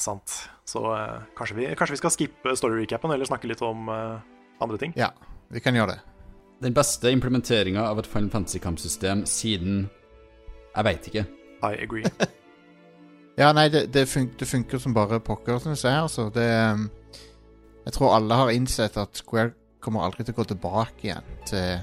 Sant. 0.00 0.34
Så 0.68 0.80
eh, 0.94 1.22
kanskje, 1.36 1.56
vi, 1.58 1.68
kanskje 1.76 1.96
vi 1.96 2.00
skal 2.00 2.14
skippe 2.14 2.56
story 2.56 2.82
recapen, 2.82 3.12
eller 3.12 3.28
snakke 3.28 3.48
litt 3.50 3.62
om 3.64 3.88
eh, 3.92 4.16
andre 4.60 4.78
ting. 4.78 4.92
ja, 4.96 5.10
vi 5.48 5.60
kan 5.60 5.74
gjøre 5.74 5.94
det. 5.94 6.00
Den 6.60 6.74
beste 6.76 7.10
implementeringa 7.10 7.86
av 7.88 7.98
et 7.98 8.06
Final 8.06 8.30
Fantasy-kampsystem 8.30 9.24
siden 9.26 9.88
Jeg 10.76 10.84
veit 10.84 11.08
ikke. 11.08 11.24
I 11.64 11.76
agree. 11.82 12.04
Ja, 13.40 13.52
nei, 13.56 13.70
det, 13.72 13.86
det, 13.94 14.04
fun 14.10 14.26
det 14.36 14.44
funker 14.44 14.80
som 14.82 14.92
bare 14.92 15.20
pokker, 15.24 15.56
syns 15.62 15.84
jeg. 15.86 15.96
Altså. 15.96 16.26
Det, 16.34 16.44
um, 16.74 16.90
jeg 17.86 17.94
tror 17.96 18.12
alle 18.12 18.36
har 18.36 18.52
innsett 18.52 18.98
at 19.00 19.16
Square 19.16 19.54
kommer 19.80 20.04
aldri 20.04 20.26
til 20.26 20.34
å 20.34 20.40
gå 20.42 20.44
tilbake 20.50 21.06
igjen 21.06 21.30
til 21.48 21.78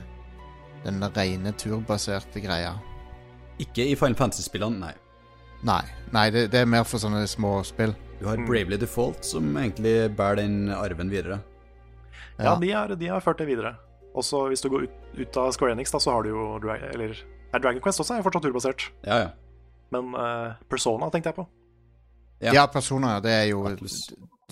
den 0.83 1.01
rene 1.15 1.53
turbaserte 1.57 2.43
greia. 2.43 2.75
Ikke 3.63 3.87
i 3.87 3.95
Final 3.97 4.19
Fantasy-spillene, 4.19 4.77
nei. 4.83 4.93
Nei, 5.65 5.81
nei 6.13 6.27
det, 6.35 6.51
det 6.53 6.61
er 6.61 6.69
mer 6.69 6.85
for 6.85 7.01
sånne 7.01 7.23
små 7.29 7.57
spill. 7.65 7.95
Du 8.19 8.27
har 8.29 8.41
Bravely 8.45 8.77
Default, 8.77 9.25
som 9.25 9.49
egentlig 9.57 9.95
bærer 10.17 10.43
den 10.43 10.69
arven 10.73 11.09
videre. 11.09 11.39
Ja, 12.37 12.55
de 12.61 12.71
har, 12.71 12.93
de 12.95 13.07
har 13.09 13.23
ført 13.25 13.39
det 13.41 13.47
videre. 13.49 13.75
Også 14.17 14.47
hvis 14.51 14.61
du 14.61 14.69
går 14.73 14.87
ut, 14.87 14.95
ut 15.17 15.37
av 15.37 15.51
Square 15.55 15.73
Enix, 15.75 15.91
da, 15.93 16.01
så 16.01 16.13
har 16.15 16.25
du 16.25 16.29
jo 16.31 16.45
Dra 16.63 16.77
Eller 16.89 17.15
er 17.53 17.61
Dragon 17.63 17.81
Quest 17.81 18.01
også 18.01 18.17
er 18.17 18.25
fortsatt 18.25 18.45
turbasert. 18.47 18.87
Ja, 19.05 19.17
ja. 19.25 19.29
Men 19.93 20.11
uh, 20.17 20.57
Persona 20.69 21.09
tenkte 21.13 21.31
jeg 21.31 21.37
på. 21.37 21.47
Ja. 22.43 22.53
Ja, 22.53 22.65
Persona, 22.69 23.17
det 23.23 23.31
er 23.33 23.45
jo 23.49 23.63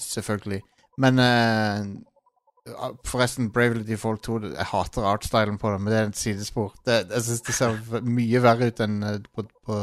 Selvfølgelig. 0.02 0.62
Men 0.98 1.20
uh, 1.20 2.96
forresten, 3.06 3.52
Bravely 3.52 3.84
Default 3.88 4.24
2 4.24 4.40
Jeg 4.56 4.66
hater 4.72 5.06
artstylen 5.06 5.60
på 5.62 5.72
det, 5.72 5.82
men 5.82 5.94
det 5.94 6.00
er 6.00 6.08
et 6.10 6.18
sidespor. 6.20 6.74
Det, 6.86 7.02
jeg 7.12 7.28
syns 7.28 7.44
det 7.46 7.56
ser 7.58 8.02
mye 8.06 8.42
verre 8.44 8.72
ut 8.72 8.82
enn 8.86 8.96
eh, 9.06 9.20
på, 9.36 9.46
på 9.68 9.82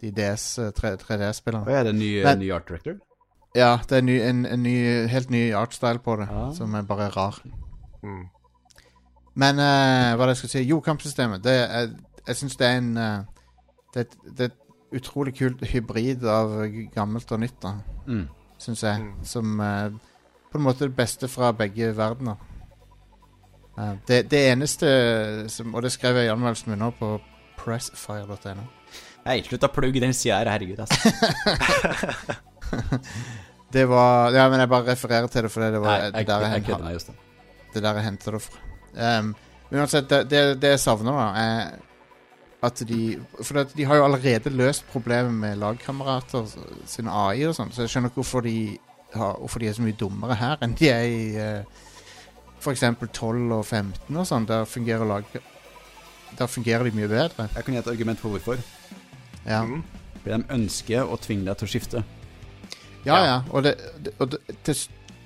de 0.00 0.10
DS, 0.16 0.46
eh, 0.64 0.72
3, 0.76 0.94
3D-spillene. 1.04 1.62
Og 1.68 1.76
er 1.76 1.86
det 1.90 1.94
ny, 1.98 2.10
Men- 2.24 2.42
ny 2.42 2.50
art 2.56 2.66
director? 2.68 2.98
Ja, 3.56 3.78
det 3.88 3.96
er 3.98 4.02
ny, 4.06 4.14
en, 4.22 4.44
en 4.46 4.62
ny, 4.62 4.74
helt 5.10 5.30
ny 5.30 5.40
artstyle 5.58 5.98
på 5.98 6.16
det, 6.20 6.28
Ah. 6.30 6.52
som 6.54 6.74
er 6.74 6.82
bare 6.86 7.08
rar. 7.10 7.40
Mm. 8.02 8.24
Men 9.34 9.58
uh, 9.58 10.14
hva 10.16 10.22
er 10.22 10.26
det 10.26 10.34
jeg 10.36 10.36
skal 10.44 10.52
si? 10.52 10.62
Jo, 10.68 10.80
kampsystemet. 10.80 11.42
Det 11.44 11.54
er, 11.64 11.88
jeg 12.28 12.36
syns 12.36 12.56
det 12.60 12.66
er 12.68 12.76
en 12.78 12.92
uh, 12.96 13.24
det, 13.94 14.00
et- 14.06 14.16
det 14.36 14.40
er 14.40 14.52
et 14.52 15.00
utrolig 15.00 15.34
kult 15.38 15.60
hybrid 15.70 16.24
av 16.26 16.54
gammelt 16.94 17.32
og 17.32 17.40
nytt, 17.40 17.58
da. 17.62 17.72
Mm. 18.06 18.28
Syns 18.58 18.82
jeg. 18.86 19.00
Mm. 19.02 19.24
Som 19.24 19.60
uh, 19.60 19.90
på 20.52 20.58
en 20.58 20.64
måte 20.66 20.86
det 20.86 20.96
beste 20.96 21.28
fra 21.30 21.50
begge 21.52 21.90
verdener. 21.96 22.36
Uh, 23.78 23.94
det, 24.08 24.24
det 24.30 24.40
eneste 24.52 24.86
som 25.48 25.74
Og 25.74 25.82
det 25.82 25.92
skrev 25.94 26.16
jeg 26.18 26.26
i 26.26 26.32
anmeldelsen 26.32 26.70
min 26.74 26.78
nå 26.82 26.90
på 26.98 27.16
pressfire.no. 27.58 28.66
Hei, 29.26 29.42
slutt 29.46 29.64
å 29.66 29.68
plugge 29.74 30.00
den 30.02 30.14
sida 30.16 30.38
her, 30.40 30.48
herregud, 30.54 30.80
altså. 30.80 31.10
Det 33.72 33.84
var 33.86 34.32
Ja, 34.34 34.48
men 34.50 34.60
jeg 34.60 34.68
bare 34.68 34.90
refererer 34.90 35.28
til 35.30 35.46
det 35.46 35.50
fordi 35.52 35.68
det 35.74 35.80
var 35.82 36.00
Nei, 36.00 36.10
det 36.10 36.26
der 36.26 36.46
jeg, 36.46 36.64
jeg, 36.66 36.78
jeg, 36.80 37.02
jeg 37.06 37.18
det 37.74 37.82
der 37.84 37.94
jeg 38.00 38.04
henter 38.04 38.34
det 38.34 38.40
fra. 38.42 38.64
Um, 38.90 39.28
men 39.70 39.80
uansett, 39.84 40.08
det, 40.10 40.24
det, 40.30 40.40
det 40.62 40.72
jeg 40.72 40.80
savner, 40.82 41.14
da, 41.14 41.26
er 41.38 42.66
at 42.66 42.82
de 42.88 42.98
For 43.46 43.60
at 43.62 43.70
de 43.76 43.86
har 43.88 43.96
jo 43.96 44.04
allerede 44.04 44.50
løst 44.52 44.84
problemet 44.90 45.32
med 45.32 45.60
lagkamerater 45.62 46.50
sin 46.90 47.08
AI 47.08 47.46
og 47.46 47.54
sånn, 47.56 47.70
så 47.72 47.86
jeg 47.86 47.92
skjønner 47.94 48.10
ikke 48.10 48.20
hvorfor 48.20 48.44
de, 48.44 48.56
har, 49.14 49.38
hvorfor 49.38 49.62
de 49.62 49.70
er 49.70 49.78
så 49.78 49.86
mye 49.86 49.96
dummere 49.96 50.36
her 50.36 50.60
enn 50.66 50.74
de 50.76 50.90
er 50.90 51.06
i 51.06 51.22
uh, 51.38 51.86
f.eks. 52.60 52.82
12 53.06 53.54
og 53.54 53.64
15 53.64 54.18
og 54.20 54.26
sånn. 54.28 54.50
Der 54.50 54.66
fungerer 54.68 55.06
lag 55.08 55.24
Der 56.36 56.50
fungerer 56.50 56.84
de 56.84 56.92
mye 56.98 57.08
bedre. 57.08 57.48
Jeg 57.54 57.64
kan 57.64 57.74
gi 57.74 57.80
et 57.80 57.94
argument 57.94 58.20
for 58.20 58.34
hvorfor. 58.34 58.60
Ja, 59.46 59.62
Mm. 59.64 59.82
De 60.20 60.36
ønsker 60.52 61.08
å 61.08 61.16
tvinge 61.16 61.46
deg 61.46 61.56
til 61.56 61.64
å 61.64 61.70
skifte. 61.70 62.02
Ja. 63.04 63.18
ja. 63.26 63.36
Og, 63.50 63.64
det, 63.64 63.76
det, 64.04 64.14
og 64.18 64.32
det, 64.34 64.40
til, 64.66 64.80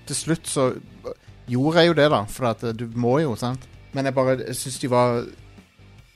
til 0.06 0.16
slutt 0.16 0.50
så 0.50 0.68
gjorde 1.50 1.82
jeg 1.82 1.90
jo 1.90 1.96
det, 2.00 2.10
da. 2.12 2.24
For 2.30 2.50
at 2.50 2.66
du 2.76 2.86
må 2.94 3.18
jo, 3.22 3.34
sant. 3.38 3.66
Men 3.94 4.08
jeg 4.08 4.16
bare 4.16 4.54
syns 4.56 4.80
de 4.82 4.90
var 4.90 5.24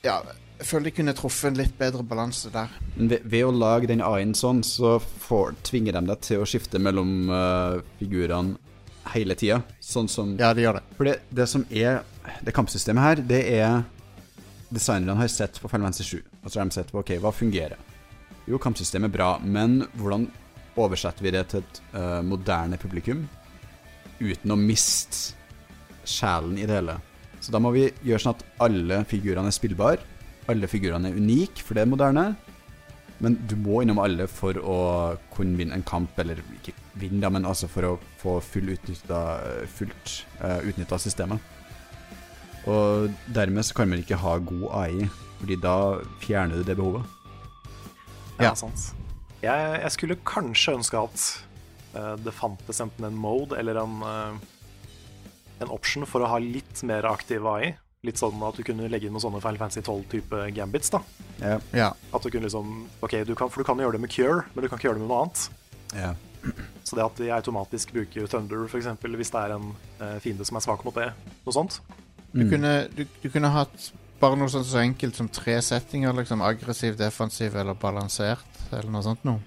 Ja, 0.03 0.21
jeg 0.59 0.67
føler 0.67 0.89
de 0.89 0.95
kunne 0.97 1.15
truffet 1.15 1.53
en 1.53 1.59
litt 1.59 1.75
bedre 1.79 2.03
balanse 2.07 2.51
der. 2.55 2.73
Ved, 2.97 3.21
ved 3.23 3.45
å 3.47 3.53
lage 3.55 3.91
den 3.91 4.03
A-en 4.03 4.35
sånn, 4.35 4.65
så 4.67 4.97
får, 4.99 5.55
tvinger 5.67 5.95
de 5.95 6.03
deg 6.09 6.25
til 6.27 6.43
å 6.43 6.49
skifte 6.49 6.81
mellom 6.83 7.31
uh, 7.31 7.79
figurene 8.01 8.59
hele 9.15 9.37
tida. 9.39 9.61
Sånn 9.81 10.11
som 10.11 10.35
Ja, 10.41 10.51
de 10.55 10.67
gjør 10.67 10.81
det. 10.81 10.83
For 10.99 11.09
det, 11.09 11.15
det 11.31 11.47
som 11.49 11.65
er 11.71 12.03
Det 12.45 12.53
kampsystemet 12.53 13.05
her, 13.05 13.23
det 13.25 13.39
er 13.55 13.85
Designerne 14.69 15.17
har 15.17 15.31
sett 15.33 15.57
på 15.63 15.69
Final 15.71 15.87
Fantasy 15.89 16.19
7, 16.19 16.25
og 16.43 16.51
så 16.51 16.61
har 16.61 16.69
de 16.69 16.77
sett 16.77 16.91
på 16.93 17.01
ok, 17.01 17.15
hva 17.23 17.31
fungerer. 17.33 17.79
Jo, 18.45 18.59
kampsystemet 18.61 19.09
er 19.09 19.15
bra, 19.15 19.29
men 19.41 19.79
hvordan 19.97 20.27
oversetter 20.79 21.27
vi 21.27 21.35
det 21.35 21.45
til 21.51 21.65
et 21.65 21.81
uh, 21.95 22.21
moderne 22.27 22.79
publikum 22.81 23.27
uten 24.19 24.55
å 24.55 24.59
miste 24.59 25.37
sjelen 26.09 26.59
i 26.59 26.67
det 26.67 26.81
hele? 26.81 26.99
Så 27.41 27.55
da 27.55 27.61
må 27.63 27.73
vi 27.75 27.87
gjøre 28.07 28.23
sånn 28.23 28.37
at 28.37 28.47
alle 28.67 29.03
figurene 29.09 29.51
er 29.51 29.57
spillbare. 29.57 30.05
Alle 30.51 30.71
figurene 30.71 31.11
er 31.11 31.19
unike, 31.19 31.63
for 31.63 31.77
det 31.77 31.85
er 31.85 31.91
moderne. 31.91 32.25
Men 33.23 33.35
du 33.51 33.55
må 33.59 33.83
innom 33.83 34.01
alle 34.03 34.29
for 34.31 34.59
å 34.63 34.79
kunne 35.35 35.59
vinne 35.59 35.75
en 35.79 35.87
kamp, 35.87 36.19
eller 36.23 36.41
ikke 36.59 36.75
vinne, 36.99 37.23
da, 37.23 37.31
men 37.35 37.47
altså 37.47 37.71
for 37.71 37.87
å 37.87 37.95
få 38.21 38.39
full 38.43 38.71
utnytta, 38.75 39.23
fullt 39.75 40.15
uh, 40.43 40.61
utnytta 40.67 40.99
systemet. 41.03 41.55
Og 42.69 43.09
dermed 43.35 43.67
så 43.67 43.75
kan 43.75 43.91
man 43.91 44.03
ikke 44.03 44.19
ha 44.21 44.37
god 44.39 44.67
AI, 44.83 45.09
fordi 45.41 45.59
da 45.63 45.77
fjerner 46.23 46.61
du 46.61 46.67
det 46.67 46.79
behovet. 46.79 47.07
Ja, 48.39 48.55
sant. 48.59 48.93
Jeg, 49.43 49.67
jeg 49.85 49.95
skulle 49.95 50.19
kanskje 50.27 50.77
ønske 50.79 51.01
at 51.01 51.27
uh, 51.95 52.15
det 52.19 52.35
fantes 52.35 52.81
enten 52.83 53.07
en 53.07 53.19
mode 53.19 53.59
eller 53.59 53.79
en, 53.79 54.01
uh, 54.03 55.61
en 55.63 55.75
option 55.75 56.07
for 56.09 56.25
å 56.25 56.33
ha 56.33 56.41
litt 56.43 56.83
mer 56.89 57.07
aktiv 57.07 57.47
AI. 57.47 57.77
Litt 58.07 58.21
sånn 58.21 58.43
at 58.47 58.59
du 58.59 58.63
kunne 58.67 58.87
legge 58.91 59.09
inn 59.09 59.15
noen 59.15 59.25
sånne 59.25 59.43
Final 59.43 59.59
Fantasy 59.63 59.83
12-type 59.83 60.43
gambits. 60.55 60.91
da 60.95 61.03
yeah. 61.41 61.63
Yeah. 61.75 61.95
At 62.15 62.23
du 62.23 62.31
kunne 62.31 62.47
liksom 62.47 62.85
Ok, 63.03 63.17
du 63.27 63.35
kan, 63.35 63.51
for 63.51 63.63
du 63.63 63.67
kan 63.67 63.81
gjøre 63.83 63.99
det 63.99 64.03
med 64.05 64.15
Cure, 64.15 64.45
men 64.55 64.63
du 64.63 64.71
kan 64.71 64.79
ikke 64.79 64.91
gjøre 64.91 65.01
det 65.01 65.07
med 65.07 65.11
noe 65.11 65.23
annet. 65.25 65.47
Yeah. 65.95 66.15
Så 66.87 66.97
det 66.97 67.05
at 67.05 67.19
de 67.19 67.31
automatisk 67.35 67.93
bruker 67.93 68.27
Thunder, 68.31 68.67
f.eks., 68.67 68.87
hvis 69.03 69.33
det 69.35 69.41
er 69.41 69.57
en 69.57 69.73
uh, 70.01 70.19
fiende 70.23 70.47
som 70.47 70.59
er 70.59 70.65
svak 70.65 70.85
mot 70.87 70.95
det, 70.97 71.11
noe 71.45 71.55
sånt. 71.55 71.81
Du, 72.33 72.45
kunne, 72.49 72.73
du, 72.95 73.03
du 73.23 73.29
kunne 73.33 73.51
hatt 73.51 73.91
bare 74.21 74.39
noe 74.39 74.51
sånt 74.53 74.67
så 74.69 74.81
enkelt 74.83 75.19
som 75.19 75.29
tre 75.33 75.59
settinger. 75.65 76.15
liksom 76.17 76.43
Aggressiv, 76.45 76.97
defensiv 76.99 77.57
eller 77.57 77.77
balansert. 77.79 78.58
Eller 78.73 78.93
noe 78.93 79.05
sånt 79.07 79.25
noe. 79.29 79.41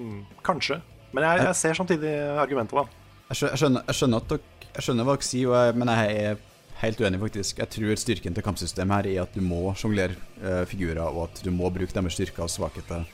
Mm, 0.00 0.22
kanskje. 0.46 0.80
Men 1.14 1.26
jeg, 1.26 1.46
jeg 1.48 1.58
ser 1.58 1.78
samtidig 1.78 2.12
argumentet, 2.40 2.78
da. 2.78 2.84
Jeg 3.30 3.56
skjønner, 3.58 3.82
jeg 3.86 3.98
skjønner, 3.98 4.22
at 4.22 4.32
dere, 4.32 4.68
jeg 4.70 4.86
skjønner 4.86 5.06
hva 5.06 5.16
dere 5.16 5.28
sier, 5.28 5.50
og 5.50 5.56
jeg, 5.58 5.78
men 5.80 5.92
jeg 5.94 6.20
er 6.24 6.44
helt 6.80 7.02
uenig, 7.04 7.22
faktisk. 7.24 7.62
Jeg 7.62 7.74
tror 7.76 8.02
styrken 8.04 8.36
til 8.36 8.46
kampsystemet 8.46 8.96
her 8.96 9.10
er 9.10 9.24
at 9.24 9.34
du 9.36 9.42
må 9.44 9.74
sjonglere 9.78 10.16
uh, 10.42 10.62
figurer, 10.70 11.02
og 11.06 11.26
at 11.28 11.42
du 11.44 11.50
må 11.54 11.70
bruke 11.74 11.94
deres 11.94 12.16
styrker 12.16 12.46
og 12.46 12.52
svakheter 12.52 13.04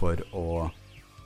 for 0.00 0.22
å 0.36 0.46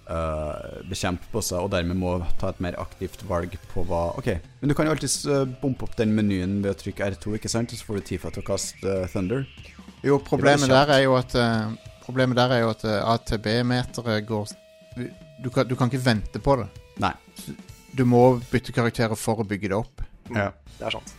uh, 0.09 0.83
bekjempe 0.89 1.29
bosser, 1.33 1.61
og 1.61 1.73
dermed 1.75 1.99
må 1.99 2.17
ta 2.41 2.51
et 2.53 2.63
mer 2.65 2.79
aktivt 2.81 3.25
valg 3.29 3.57
på 3.73 3.85
hva 3.89 4.07
OK, 4.19 4.31
men 4.61 4.71
du 4.71 4.77
kan 4.77 4.89
jo 4.89 4.95
alltids 4.95 5.21
uh, 5.29 5.45
bompe 5.61 5.87
opp 5.87 5.97
den 5.99 6.15
menyen 6.17 6.61
ved 6.65 6.75
å 6.75 6.79
trykke 6.81 7.11
R2, 7.15 7.39
ikke 7.39 7.53
sant? 7.53 7.73
Og 7.73 7.81
så 7.81 7.89
får 7.89 8.01
du 8.01 8.09
Tifa 8.11 8.33
til 8.35 8.45
å 8.45 8.49
kaste 8.49 8.95
eh, 9.05 9.09
Thunder. 9.13 9.47
Jo, 10.05 10.19
problemet 10.21 10.69
der 10.69 10.93
er 10.99 11.05
jo 11.07 11.15
at 11.17 11.35
eh, 11.39 11.75
Problemet 12.05 12.37
der 12.39 12.53
er 12.53 12.65
jo 12.65 12.71
at 12.75 12.85
eh, 12.85 13.01
ATB-meteret 13.15 14.27
går 14.29 14.55
du 15.45 15.51
kan, 15.51 15.67
du 15.67 15.75
kan 15.77 15.91
ikke 15.91 16.05
vente 16.05 16.41
på 16.41 16.57
det. 16.61 16.69
Nei. 17.03 17.13
Du 17.95 18.05
må 18.07 18.23
bytte 18.51 18.75
karakterer 18.75 19.19
for 19.19 19.43
å 19.43 19.47
bygge 19.49 19.71
det 19.73 19.79
opp. 19.79 20.03
Mm, 20.31 20.39
Ja. 20.39 20.51
Det 20.79 20.89
er 20.89 20.97
sant. 20.97 21.13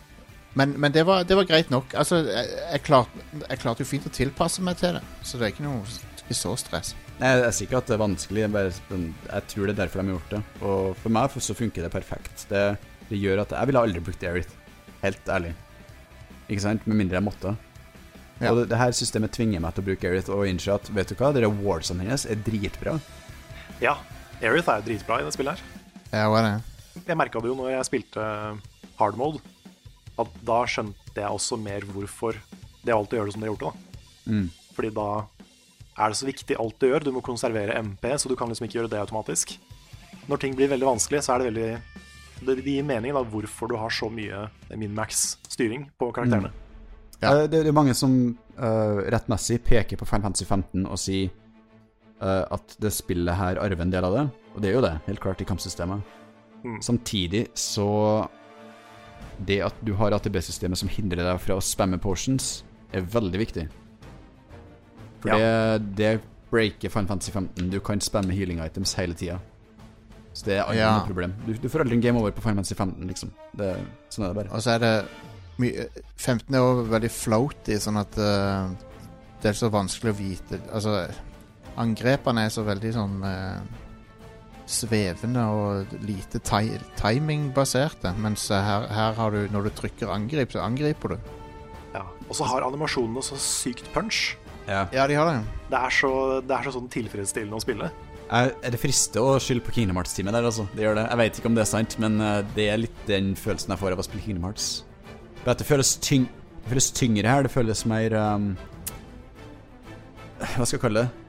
Men, 0.55 0.73
men 0.79 0.91
det, 0.91 1.03
var, 1.07 1.23
det 1.27 1.35
var 1.35 1.47
greit 1.47 1.69
nok. 1.71 1.93
Altså, 1.99 2.21
jeg, 2.27 2.49
jeg, 2.71 2.81
klarte, 2.83 3.23
jeg 3.43 3.59
klarte 3.59 3.83
jo 3.83 3.87
fint 3.89 4.07
å 4.07 4.11
tilpasse 4.15 4.63
meg 4.63 4.77
til 4.79 4.97
det. 4.97 5.01
Så 5.23 5.39
det 5.39 5.47
er 5.47 5.53
ikke 5.53 5.65
noe 5.67 5.83
ikke 6.25 6.37
så 6.37 6.55
stress. 6.59 6.93
Nei, 7.19 7.29
Jeg 7.29 7.43
er 7.47 7.59
ikke 7.67 7.79
at 7.79 7.87
det 7.89 7.95
er 7.95 8.01
vanskelig, 8.01 8.41
jeg, 8.43 8.51
bare, 8.55 8.71
jeg 8.97 9.47
tror 9.51 9.67
det 9.69 9.75
er 9.75 9.79
derfor 9.83 10.01
de 10.01 10.05
har 10.07 10.15
gjort 10.17 10.33
det. 10.33 10.41
Og 10.65 10.87
for 11.03 11.15
meg 11.15 11.35
så 11.47 11.55
funker 11.55 11.85
det 11.85 11.91
perfekt. 11.93 12.47
Det, 12.49 12.63
det 13.11 13.19
gjør 13.21 13.43
at 13.45 13.55
Jeg 13.55 13.69
ville 13.71 13.83
aldri 13.87 14.03
brukt 14.03 14.25
Aerith, 14.27 14.55
helt 15.03 15.31
ærlig. 15.31 15.53
Ikke 16.49 16.63
sant? 16.65 16.87
Med 16.87 16.99
mindre 17.03 17.19
jeg 17.19 17.27
måtte. 17.27 17.55
Ja. 18.41 18.51
Og 18.51 18.59
det, 18.59 18.65
det 18.73 18.79
her 18.79 18.91
systemet 18.95 19.31
tvinger 19.35 19.63
meg 19.63 19.75
til 19.75 19.85
å 19.85 19.87
bruke 19.89 20.09
Erith 20.09 20.31
og 20.33 20.43
innse 20.49 20.73
at 20.73 20.89
vet 20.93 21.11
du 21.11 21.15
hva, 21.19 21.31
de 21.35 21.45
awardsene 21.47 22.03
hennes 22.03 22.25
er 22.27 22.39
dritbra. 22.43 22.97
Ja, 23.83 23.95
Erith 24.43 24.71
er 24.71 24.81
jo 24.81 24.89
dritbra 24.89 25.21
i 25.21 25.27
det 25.27 25.35
spillet 25.35 25.55
her. 25.55 25.83
Ja, 26.11 26.25
hva 26.31 26.41
er 26.41 26.47
det? 26.49 27.03
Jeg 27.05 27.19
merka 27.19 27.41
det 27.43 27.51
jo 27.51 27.57
når 27.59 27.73
jeg 27.73 27.87
spilte 27.89 28.25
hard 28.99 29.19
mode, 29.19 29.39
at 30.19 30.35
da 30.47 30.61
skjønte 30.67 31.15
jeg 31.15 31.31
også 31.31 31.59
mer 31.59 31.87
hvorfor 31.91 32.37
de 32.85 32.91
har 32.91 32.99
valgt 32.99 33.15
å 33.15 33.19
gjøre 33.19 33.31
det 33.31 33.35
som 33.35 33.43
de 33.43 33.47
har 33.47 33.55
gjort 33.55 33.65
det. 33.65 33.71
da. 33.71 34.31
Mm. 34.31 34.45
Fordi 34.75 34.91
da 34.95 35.07
er 35.95 36.11
det 36.11 36.19
så 36.19 36.27
viktig 36.27 36.57
alt 36.59 36.79
du 36.79 36.87
gjør. 36.89 37.07
Du 37.07 37.13
må 37.15 37.23
konservere 37.23 37.77
MP, 37.83 38.09
så 38.19 38.31
du 38.31 38.35
kan 38.39 38.51
liksom 38.51 38.67
ikke 38.67 38.81
gjøre 38.81 38.91
det 38.91 38.99
automatisk. 38.99 39.55
Når 40.27 40.41
ting 40.41 40.55
blir 40.57 40.71
veldig 40.71 40.87
vanskelig, 40.87 41.23
så 41.23 41.35
er 41.35 41.43
det 41.43 41.51
veldig 41.51 41.69
Det 42.35 42.57
det 42.59 42.67
gir 42.67 42.83
mening 42.83 43.13
da, 43.15 43.21
hvorfor 43.23 43.69
du 43.71 43.77
har 43.79 43.89
så 43.95 44.09
mye 44.11 44.49
min-max-styring 44.75 45.87
på 45.95 46.09
karakterene. 46.11 46.51
Ja. 47.21 47.31
Eh, 47.41 47.47
Det, 47.47 47.63
det 47.63 47.67
er 47.71 47.75
mange 47.75 47.93
som 47.95 48.37
uh, 48.59 49.01
rettmessig 49.11 49.61
peker 49.63 49.97
på 49.97 50.05
Final 50.07 50.27
Fantasy 50.29 50.45
15 50.45 50.85
og 50.85 50.97
sier 50.99 51.29
uh, 52.21 52.43
at 52.51 52.75
det 52.81 52.91
spillet 52.93 53.35
her 53.39 53.59
arver 53.61 53.81
en 53.85 53.91
del 53.93 54.03
av 54.07 54.13
det. 54.17 54.25
Og 54.55 54.61
det 54.61 54.69
er 54.69 54.75
jo 54.77 54.81
det, 54.85 54.93
helt 55.07 55.19
klart, 55.23 55.41
i 55.41 55.47
kampsystemet. 55.47 56.01
Mm. 56.65 56.79
Samtidig 56.81 57.47
så 57.53 58.27
Det 59.45 59.59
at 59.61 59.75
du 59.83 59.93
har 59.99 60.13
ATB-systemet 60.15 60.77
som 60.79 60.87
hindrer 60.89 61.25
deg 61.27 61.39
fra 61.43 61.57
å 61.59 61.61
spamme 61.61 61.97
potions, 61.99 62.63
er 62.95 63.01
veldig 63.01 63.39
viktig. 63.41 63.65
For 65.19 65.29
Ja. 65.29 65.37
det, 65.77 65.95
det 65.97 66.21
breaker 66.51 66.89
Final 66.89 67.07
Fantasy 67.09 67.31
15. 67.31 67.69
Du 67.69 67.79
kan 67.83 67.99
spamme 67.99 68.31
healing 68.31 68.61
items 68.63 68.93
hele 68.95 69.13
tida. 69.13 69.39
Så 70.33 70.45
det 70.45 70.55
er 70.57 70.63
aldri 70.63 70.77
Ja. 70.79 70.97
noe 70.99 71.05
problem. 71.07 71.33
Du, 71.45 71.53
du 71.53 71.67
får 71.69 71.81
aldri 71.83 71.95
en 71.97 72.01
game 72.01 72.19
over 72.19 72.31
på 72.31 72.41
Final 72.41 72.55
Fantasy 72.63 72.75
15, 72.75 73.07
liksom. 73.07 73.31
Det, 73.57 73.73
sånn 74.09 74.23
er 74.25 74.33
det 74.33 74.35
bare. 74.39 74.53
Og 74.55 74.63
så 74.63 74.75
er 74.75 74.79
det 74.79 74.93
15 75.59 76.55
er 76.55 76.61
også 76.61 76.89
veldig 76.91 77.11
floaty, 77.13 77.77
sånn 77.79 78.01
at 78.01 78.19
uh, 78.19 78.67
det 79.41 79.51
er 79.51 79.57
så 79.57 79.69
vanskelig 79.71 80.11
å 80.11 80.17
vite 80.17 80.59
Altså, 80.73 80.97
angrepene 81.79 82.45
er 82.45 82.53
så 82.53 82.65
veldig 82.67 82.91
sånn 82.95 83.17
uh, 83.23 83.59
svevende 84.65 85.43
og 85.53 85.95
lite 86.03 86.41
ti 86.43 86.73
timingbaserte. 86.99 88.15
Mens 88.17 88.47
her, 88.49 88.87
her 88.89 89.13
har 89.19 89.35
du 89.35 89.45
Når 89.53 89.67
du 89.67 89.75
trykker 89.77 90.11
angrip, 90.11 90.55
så 90.55 90.65
angriper 90.65 91.15
du. 91.15 91.29
Ja. 91.93 92.03
Og 92.27 92.35
så 92.35 92.47
har 92.49 92.65
animasjonene 92.65 93.23
så 93.23 93.37
sykt 93.39 93.87
punch. 93.93 94.33
Ja. 94.65 94.87
Ja, 94.91 95.05
de 95.07 95.15
har 95.15 95.29
det. 95.29 95.37
Det 95.69 95.77
er 95.77 95.93
så, 95.93 96.11
det 96.41 96.57
er 96.57 96.65
så 96.65 96.73
sånn 96.73 96.89
tilfredsstillende 96.91 97.59
å 97.59 97.63
spille. 97.63 97.91
Er 98.33 98.49
det 98.73 98.79
frister 98.81 99.21
å 99.21 99.35
skylde 99.37 99.61
på 99.67 99.75
Kingdom 99.75 99.99
Hearts-teamet 99.99 100.33
der, 100.33 100.47
altså. 100.49 100.65
Det 100.73 100.81
gjør 100.81 100.97
det. 100.97 101.05
Jeg 101.11 101.21
vet 101.21 101.39
ikke 101.39 101.51
om 101.51 101.57
det 101.57 101.61
er 101.61 101.69
sant, 101.69 101.95
men 102.01 102.17
eh, 102.17 102.39
det 102.55 102.67
er 102.73 102.81
litt 102.81 103.03
den 103.05 103.35
følelsen 103.37 103.75
jeg 103.75 103.81
får 103.83 103.93
av 103.93 104.01
å 104.01 104.05
spille 104.07 104.25
Kingdom 104.25 104.47
Hearts. 104.49 104.69
Det 105.45 105.65
føles, 105.67 105.95
tyng, 106.01 106.25
det 106.63 106.71
føles 106.71 106.91
tyngre 106.91 107.29
her. 107.29 107.45
Det 107.45 107.51
føles 107.53 107.85
mer 107.85 108.15
um, 108.17 108.47
Hva 110.39 110.65
skal 110.65 110.77
jeg 110.77 110.83
kalle 110.87 111.05
det? 111.05 111.25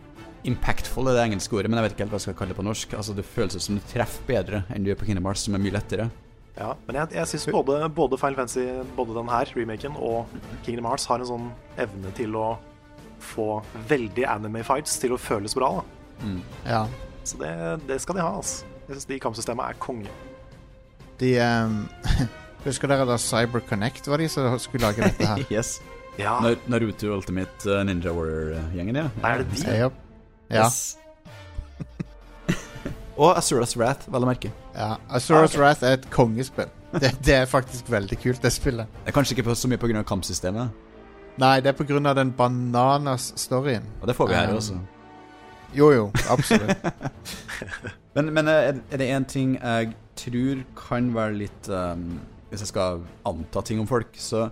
Impactful 0.47 1.11
er 1.11 1.17
det 1.19 1.25
engelske 1.27 1.57
ordet, 1.59 1.69
men 1.71 1.81
jeg 1.81 1.85
vet 1.87 1.97
ikke 1.97 2.05
helt 2.05 2.15
hva 2.15 2.21
jeg 2.21 2.27
skal 2.29 2.39
kalle 2.39 2.55
det 2.55 2.61
på 2.61 2.65
norsk. 2.67 2.95
Altså 2.97 3.17
Det 3.17 3.27
føles 3.27 3.67
som 3.67 3.77
du 3.77 3.83
treffer 3.91 4.29
bedre 4.29 4.63
enn 4.71 4.87
du 4.87 4.93
gjør 4.93 5.01
på 5.03 5.09
Kingdom 5.11 5.27
Hearts, 5.29 5.45
som 5.49 5.59
er 5.59 5.63
mye 5.65 5.75
lettere. 5.75 6.09
Ja, 6.57 6.71
Men 6.87 6.97
jeg, 6.97 7.13
jeg 7.19 7.29
syns 7.29 7.51
både, 7.53 7.81
både 7.93 8.17
Final 8.17 8.39
Fantasy, 8.39 8.65
både 8.97 9.19
den 9.19 9.29
her, 9.29 9.51
remaken, 9.57 9.99
og 10.01 10.31
Kingdom 10.65 10.89
Hearts 10.89 11.05
har 11.11 11.21
en 11.21 11.29
sånn 11.29 11.51
evne 11.83 12.13
til 12.17 12.39
å 12.39 12.55
få 13.21 13.59
veldig 13.91 14.25
anime 14.29 14.63
fights 14.65 14.97
til 15.03 15.13
å 15.17 15.21
føles 15.21 15.57
bra. 15.57 15.75
da 15.77 16.33
Ja. 16.65 16.87
Så 17.27 17.37
det, 17.43 17.53
det 17.89 18.01
skal 18.01 18.17
de 18.17 18.25
ha, 18.25 18.33
altså. 18.39 18.65
Jeg 18.87 18.95
syns 18.97 19.09
de 19.11 19.19
kampsystemene 19.21 19.69
er 19.75 19.79
konge. 19.83 20.13
De 21.19 21.33
ehm, 21.43 21.81
Husker 22.67 22.91
dere 22.91 23.07
da 23.07 23.17
CyberConnect 23.21 24.09
var 24.11 24.23
de 24.23 24.29
som 24.31 24.59
skulle 24.59 24.89
lage 24.89 25.05
dette 25.05 25.27
her? 25.27 25.45
Yes. 25.55 25.79
Ja, 26.17 26.39
Nar 26.41 26.57
Naruto 26.73 27.11
Ultimate 27.13 27.69
uh, 27.69 27.83
Ninja 27.85 28.13
Warrior-gjengen, 28.17 28.97
ja. 28.97 29.09
er 29.23 29.43
det 29.43 29.51
de? 29.53 29.65
Ja. 29.69 29.91
ja. 30.49 30.65
Yes. 30.65 30.97
og 33.21 33.37
Asuras 33.37 33.77
Wrath, 33.77 34.09
vel 34.09 34.25
å 34.25 34.31
merke. 34.31 34.51
ja. 34.75 34.95
Asuras 35.13 35.53
okay. 35.53 35.61
Wrath 35.61 35.85
er 35.85 35.99
et 35.99 36.09
kongespill. 36.11 36.73
Det, 36.97 37.11
det 37.27 37.35
er 37.43 37.45
faktisk 37.51 37.91
veldig 37.93 38.17
kult, 38.23 38.41
det 38.41 38.49
spillet. 38.55 38.89
Det 39.03 39.13
er 39.13 39.17
kanskje 39.19 39.37
ikke 39.37 39.55
så 39.55 39.69
mye 39.69 39.81
pga. 39.83 40.03
kampsystemet, 40.09 40.83
Nei, 41.37 41.61
det 41.61 41.69
er 41.69 42.07
av 42.09 42.17
den 42.17 42.33
bananas-storyen. 42.33 43.85
og 44.01 44.09
det 44.09 44.17
får 44.17 44.29
vi 44.29 44.35
her 44.35 44.49
Um, 44.49 44.57
også. 44.57 44.79
Jo, 45.77 45.93
jo, 45.93 46.13
absolutt. 46.31 46.77
Men, 48.17 48.33
men 48.33 48.49
er 48.49 48.81
er 48.91 48.97
det 48.97 49.11
én 49.13 49.25
ting 49.29 49.59
jeg 49.61 49.91
tror 50.17 50.63
kan 50.89 51.15
være 51.15 51.35
litt 51.37 51.69
um, 51.69 52.21
Hvis 52.51 52.63
jeg 52.63 52.71
skal 52.71 53.03
anta 53.27 53.63
ting 53.67 53.81
om 53.83 53.89
folk, 53.91 54.15
så 54.19 54.49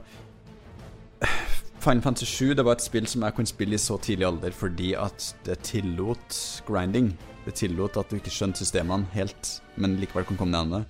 Final 1.84 2.02
Fantasy 2.02 2.24
7 2.24 2.54
det 2.56 2.64
var 2.64 2.78
et 2.78 2.84
spill 2.84 3.06
som 3.10 3.26
jeg 3.26 3.36
kunne 3.36 3.50
spille 3.50 3.76
i 3.76 3.80
så 3.80 3.98
tidlig 4.00 4.26
alder 4.28 4.54
fordi 4.56 4.94
at 4.96 5.30
det 5.44 5.60
tillot 5.68 6.38
grinding. 6.66 7.12
Det 7.44 7.54
tillot 7.60 7.98
at 8.00 8.08
du 8.08 8.16
ikke 8.16 8.32
skjønte 8.32 8.62
systemene 8.62 9.04
helt, 9.12 9.58
men 9.76 9.98
likevel 10.00 10.24
kunne 10.24 10.40
komme 10.40 10.54
deg 10.54 10.62
gjennom 10.64 10.78
det. 10.78 10.86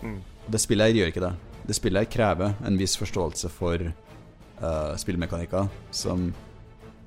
Mm. 0.00 0.20
Det 0.50 0.60
spillet 0.62 0.88
her 0.88 0.96
gjør 0.96 1.12
ikke 1.12 1.24
det. 1.26 1.32
Det 1.68 1.76
spillet 1.76 2.06
her 2.06 2.12
krever 2.14 2.54
en 2.66 2.78
viss 2.80 2.96
forståelse 2.96 3.50
for 3.52 3.84
uh, 3.84 4.94
spillmekanikker 4.96 5.68
som 5.92 6.30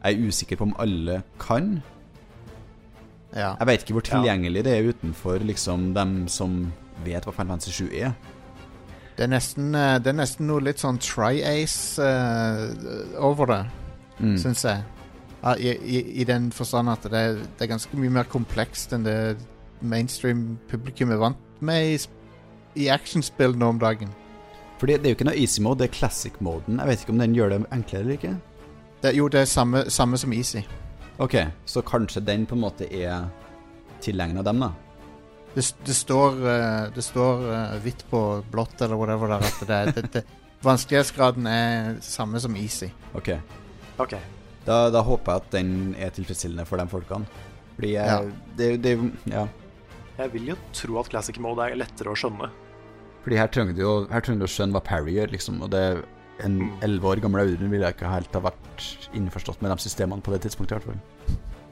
jeg 0.03 0.13
er 0.13 0.29
usikker 0.29 0.59
på 0.59 0.67
om 0.69 0.77
alle 0.83 1.21
kan. 1.41 1.77
Ja. 3.33 3.55
Jeg 3.57 3.67
vet 3.67 3.83
ikke 3.83 3.97
hvor 3.97 4.05
tilgjengelig 4.05 4.65
det 4.67 4.77
er 4.77 4.91
utenfor 4.93 5.41
liksom 5.41 5.93
dem 5.97 6.27
som 6.29 6.67
vet 7.03 7.25
hva 7.25 7.33
Final 7.33 7.55
Fantasy 7.55 7.73
7 7.81 7.97
er. 7.97 8.13
Det 9.17 9.23
er 9.27 9.29
nesten, 9.29 9.75
eh, 9.77 9.99
det 10.01 10.09
er 10.09 10.17
nesten 10.17 10.47
noe 10.49 10.63
litt 10.65 10.81
sånn 10.81 10.97
tri-ace 10.97 12.01
uh, 12.01 13.21
over 13.21 13.45
det, 13.51 13.61
Mm. 14.19 14.35
syns 14.37 14.61
jeg. 14.63 14.83
I, 15.59 15.69
i, 15.73 16.21
I 16.21 16.23
den 16.23 16.51
forstand 16.51 16.89
at 16.89 17.03
det 17.03 17.19
er, 17.19 17.33
det 17.33 17.65
er 17.65 17.71
ganske 17.73 17.97
mye 17.97 18.11
mer 18.13 18.27
komplekst 18.29 18.93
enn 18.95 19.03
det 19.03 19.35
mainstream 19.81 20.57
publikum 20.69 21.11
er 21.11 21.17
vant 21.19 21.61
med 21.65 21.95
i, 21.95 21.97
i 22.85 22.87
actionspill 22.93 23.57
nå 23.57 23.73
om 23.73 23.79
dagen. 23.81 24.13
Fordi 24.79 24.95
det 25.01 25.05
er 25.09 25.15
jo 25.15 25.17
ikke 25.17 25.27
noe 25.27 25.41
easy 25.41 25.61
mode, 25.65 25.81
det 25.81 25.89
er 25.89 25.97
classic 25.97 26.37
moden. 26.39 26.77
Jeg 26.79 26.87
vet 26.87 27.03
ikke 27.03 27.15
om 27.15 27.19
den 27.19 27.35
gjør 27.35 27.49
det 27.49 27.59
enklere 27.75 28.01
eller 28.05 28.13
ikke. 28.19 28.35
Det, 29.03 29.15
jo, 29.17 29.27
det 29.27 29.41
er 29.41 29.45
samme, 29.51 29.83
samme 29.91 30.17
som 30.17 30.31
Easy. 30.33 30.61
Ok, 31.19 31.35
så 31.65 31.81
kanskje 31.83 32.23
den 32.23 32.45
på 32.47 32.55
en 32.55 32.61
måte 32.63 32.87
er 32.87 33.25
tilegna 34.01 34.41
dem, 34.45 34.61
da. 34.63 34.69
Det, 35.53 35.63
det 35.85 35.93
står, 35.95 36.37
eh, 36.49 36.85
det 36.95 37.03
står 37.05 37.43
eh, 37.53 37.75
hvitt 37.83 38.03
på 38.09 38.19
blått 38.51 38.81
eller 38.81 38.97
whatever 38.97 39.27
der 39.35 39.45
at 39.45 39.59
det 39.69 39.81
det, 39.95 40.05
det, 40.13 40.23
Vanskelighetsgraden 40.63 41.45
er 41.51 41.97
samme 42.01 42.39
som 42.39 42.55
Easy. 42.55 42.87
Ok. 43.13 43.33
Ok. 43.99 44.13
Da, 44.65 44.77
da 44.89 45.01
håper 45.03 45.33
jeg 45.35 45.41
at 45.43 45.49
den 45.51 45.71
er 45.99 46.13
tilfredsstillende 46.15 46.63
for 46.65 46.79
de 46.79 46.85
folkene. 46.87 47.27
Fordi 47.75 47.91
jeg, 47.97 48.07
Ja. 48.07 48.21
det, 48.57 48.69
det 48.81 48.93
Ja. 49.27 49.47
Jeg 50.17 50.31
vil 50.33 50.47
jo 50.53 50.55
tro 50.73 50.99
at 51.01 51.09
classic 51.09 51.37
mode 51.41 51.59
er 51.67 51.75
lettere 51.75 52.13
å 52.13 52.15
skjønne. 52.15 52.49
Fordi 53.25 53.37
her 53.39 53.47
trenger 53.47 53.73
du 53.75 53.81
jo 53.81 53.93
her 54.11 54.21
trenger 54.21 54.39
du 54.39 54.45
å 54.45 54.53
skjønne 54.55 54.71
hva 54.77 54.83
Parry 54.83 55.13
gjør, 55.17 55.31
liksom. 55.35 55.61
Og 55.63 55.69
det 55.71 55.83
en 56.43 56.57
Mm. 56.59 56.79
elleve 56.81 57.03
år 57.11 57.21
gammel 57.21 57.41
Audun 57.43 57.69
ville 57.69 57.85
jeg 57.85 57.95
ikke 57.95 58.09
helt 58.09 58.33
ha 58.33 58.39
vært 58.41 58.85
innforstått 59.13 59.61
med 59.61 59.71
de 59.71 59.77
systemene 59.83 60.21
på 60.21 60.31
det 60.33 60.41
tidspunktet. 60.47 60.71
i 60.71 60.79
hvert 60.79 60.87
fall. 60.89 61.01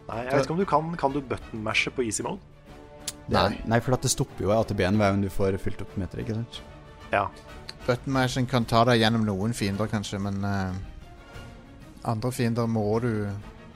Nei, 0.10 0.24
jeg 0.26 0.34
vet 0.34 0.44
ikke 0.46 0.52
om 0.52 0.58
du 0.58 0.66
kan 0.66 0.96
Kan 0.98 1.12
du 1.14 1.22
button-mashe 1.22 1.92
på 1.96 2.04
easy 2.06 2.24
mode? 2.24 2.40
Det 3.28 3.38
Nei. 3.38 3.62
Nei, 3.70 3.80
for 3.84 3.96
det 4.02 4.12
stopper 4.12 4.46
jo 4.46 4.54
ATB-en 4.56 4.98
hver 5.00 5.14
gang 5.14 5.24
du 5.24 5.30
får 5.32 5.58
fylt 5.62 5.82
opp 5.84 5.94
meteret, 6.00 6.26
ikke 6.26 6.40
sant? 6.40 6.62
Ja. 7.12 7.28
Button 7.86 8.14
mashing 8.14 8.48
kan 8.50 8.66
ta 8.70 8.84
deg 8.88 9.02
gjennom 9.02 9.26
noen 9.26 9.56
fiender, 9.58 9.90
kanskje, 9.90 10.20
men 10.22 10.42
uh, 10.46 10.74
andre 12.08 12.32
fiender 12.36 12.70
må 12.70 12.86
du 13.04 13.12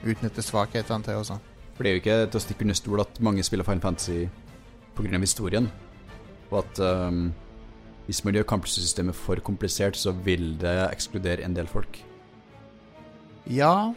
utnytte 0.06 0.44
svakhetene 0.44 1.06
til 1.06 1.20
og 1.20 1.26
sånn. 1.30 1.42
For 1.76 1.84
det 1.84 1.90
er 1.90 1.96
jo 1.96 2.02
ikke 2.02 2.18
til 2.30 2.40
å 2.40 2.44
stikke 2.44 2.66
under 2.66 2.78
stol 2.78 3.02
at 3.02 3.20
mange 3.24 3.44
spiller 3.46 3.66
Final 3.66 3.84
Fantasy 3.84 4.26
pga. 4.96 5.20
historien. 5.20 5.68
Og 6.50 6.60
at 6.62 6.80
um, 6.80 7.28
hvis 8.06 8.22
man 8.24 8.38
gjør 8.38 8.48
kampsystemet 8.54 9.18
for 9.18 9.42
komplisert, 9.44 9.98
så 9.98 10.14
vil 10.14 10.54
det 10.62 10.76
ekskludere 10.92 11.44
en 11.44 11.56
del 11.56 11.68
folk. 11.68 12.00
Ja 13.50 13.92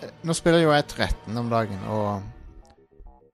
Eh, 0.00 0.10
Nå 0.26 0.34
spiller 0.36 0.62
jo 0.62 0.72
jeg 0.74 0.86
13 0.86 1.38
om 1.40 1.48
dagen, 1.50 1.80
og 1.90 2.22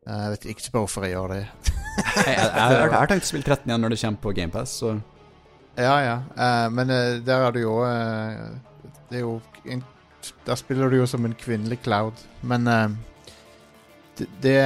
jeg 0.05 0.32
vet 0.34 0.44
ikke 0.52 0.72
bare 0.74 0.84
hvorfor 0.84 1.07
jeg 1.07 1.14
gjør 1.16 1.34
det. 1.34 1.44
Jeg, 1.94 2.26
jeg, 2.26 2.50
jeg, 2.50 2.72
jeg 2.74 2.90
har 2.90 3.09
tenkt 3.11 3.24
å 3.24 3.28
spille 3.28 3.46
13 3.46 3.68
igjen 3.68 3.84
når 3.84 3.92
det 3.94 3.98
kommer 4.00 4.20
på 4.22 4.30
GamePass, 4.34 4.72
så 4.80 4.88
Ja, 5.78 5.94
ja. 6.02 6.14
Uh, 6.34 6.66
men 6.74 6.90
uh, 6.90 7.20
der 7.22 7.44
er 7.46 7.55
du 7.55 7.61
jo 7.61 7.74
uh, 7.86 8.90
Det 9.11 9.20
er 9.20 9.22
jo 9.22 9.36
en, 9.70 9.84
Der 10.46 10.59
spiller 10.59 10.90
du 10.90 10.96
jo 10.98 11.07
som 11.07 11.26
en 11.26 11.36
kvinnelig 11.38 11.78
Cloud. 11.86 12.18
Men 12.42 12.66
det, 14.18 14.26
det 14.42 14.59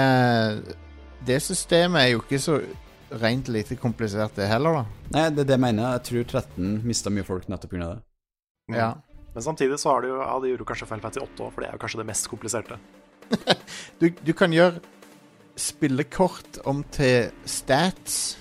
Det 1.28 1.38
systemet 1.44 2.02
er 2.02 2.10
jo 2.14 2.24
ikke 2.24 2.40
så 2.40 2.58
rent 3.20 3.48
lite 3.52 3.76
komplisert, 3.76 4.34
det 4.36 4.48
heller, 4.48 4.80
da. 4.80 4.84
Nei, 5.14 5.28
det 5.32 5.44
er 5.44 5.48
det 5.48 5.56
jeg 5.56 5.64
mener. 5.64 5.94
Jeg 5.96 6.04
tror 6.08 6.28
13 6.42 6.74
mista 6.88 7.12
mye 7.12 7.24
folk 7.28 7.48
nettopp 7.48 7.72
pga. 7.76 7.94
det. 7.94 8.76
Ja. 8.76 8.92
Men 9.34 9.42
samtidig 9.44 9.78
så 9.80 9.94
har 9.94 10.04
de 10.04 10.14
jo 10.14 10.20
Ja, 10.20 10.34
de 10.40 10.52
gjorde 10.52 10.64
jo 10.64 10.68
kanskje 10.72 10.88
Final 10.88 11.04
Fantasy 11.06 11.24
8 11.24 11.44
òg, 11.44 11.52
for 11.52 11.64
det 11.64 11.68
er 11.70 11.76
jo 11.76 11.82
kanskje 11.84 12.00
det 12.02 12.08
mest 12.08 12.28
kompliserte. 12.32 12.80
Du, 14.00 14.08
du 14.10 14.32
kan 14.32 14.52
gjøre 14.52 14.80
spillekort 15.58 16.60
om 16.70 16.82
til 16.94 17.30
stats 17.48 18.36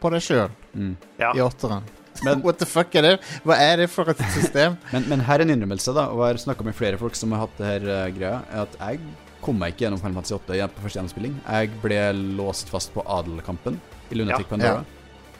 på 0.00 0.10
deg 0.12 0.22
sjøl 0.24 0.50
Mm. 0.76 0.90
Ja. 1.18 1.30
i 1.32 1.40
åtteren. 1.40 1.82
Men, 2.24 2.42
What 2.44 2.58
the 2.60 2.66
fuck 2.68 2.92
er 3.00 3.02
det? 3.06 3.12
Hva 3.48 3.56
er 3.60 3.78
det 3.80 3.86
for 3.88 4.08
et 4.12 4.18
system? 4.34 4.74
men, 4.92 5.06
men 5.08 5.20
her 5.24 5.40
er 5.40 5.46
en 5.46 5.52
innrømmelse, 5.54 5.94
da, 5.96 6.06
og 6.12 6.20
jeg 6.26 6.34
har 6.34 6.40
snakka 6.42 6.66
med 6.68 6.76
flere 6.76 6.98
folk 7.00 7.16
som 7.16 7.32
har 7.32 7.46
hatt 7.46 7.56
det 7.56 7.70
her 7.70 7.86
uh, 7.88 8.10
greia, 8.12 8.42
er 8.52 8.66
at 8.66 8.76
jeg 8.82 9.00
kom 9.40 9.56
meg 9.60 9.72
ikke 9.72 9.86
gjennom 9.86 10.00
Final 10.02 10.18
Fantasy 10.18 10.34
8 10.36 10.68
på 10.76 10.84
første 10.84 10.98
gjennomspilling. 10.98 11.34
Jeg 11.46 11.70
ble 11.80 11.98
låst 12.36 12.68
fast 12.72 12.92
på 12.92 13.04
adelkampen 13.08 13.80
i 14.10 14.18
Lunatic 14.20 14.44
Ja. 14.44 14.50
Pandora. 14.52 14.84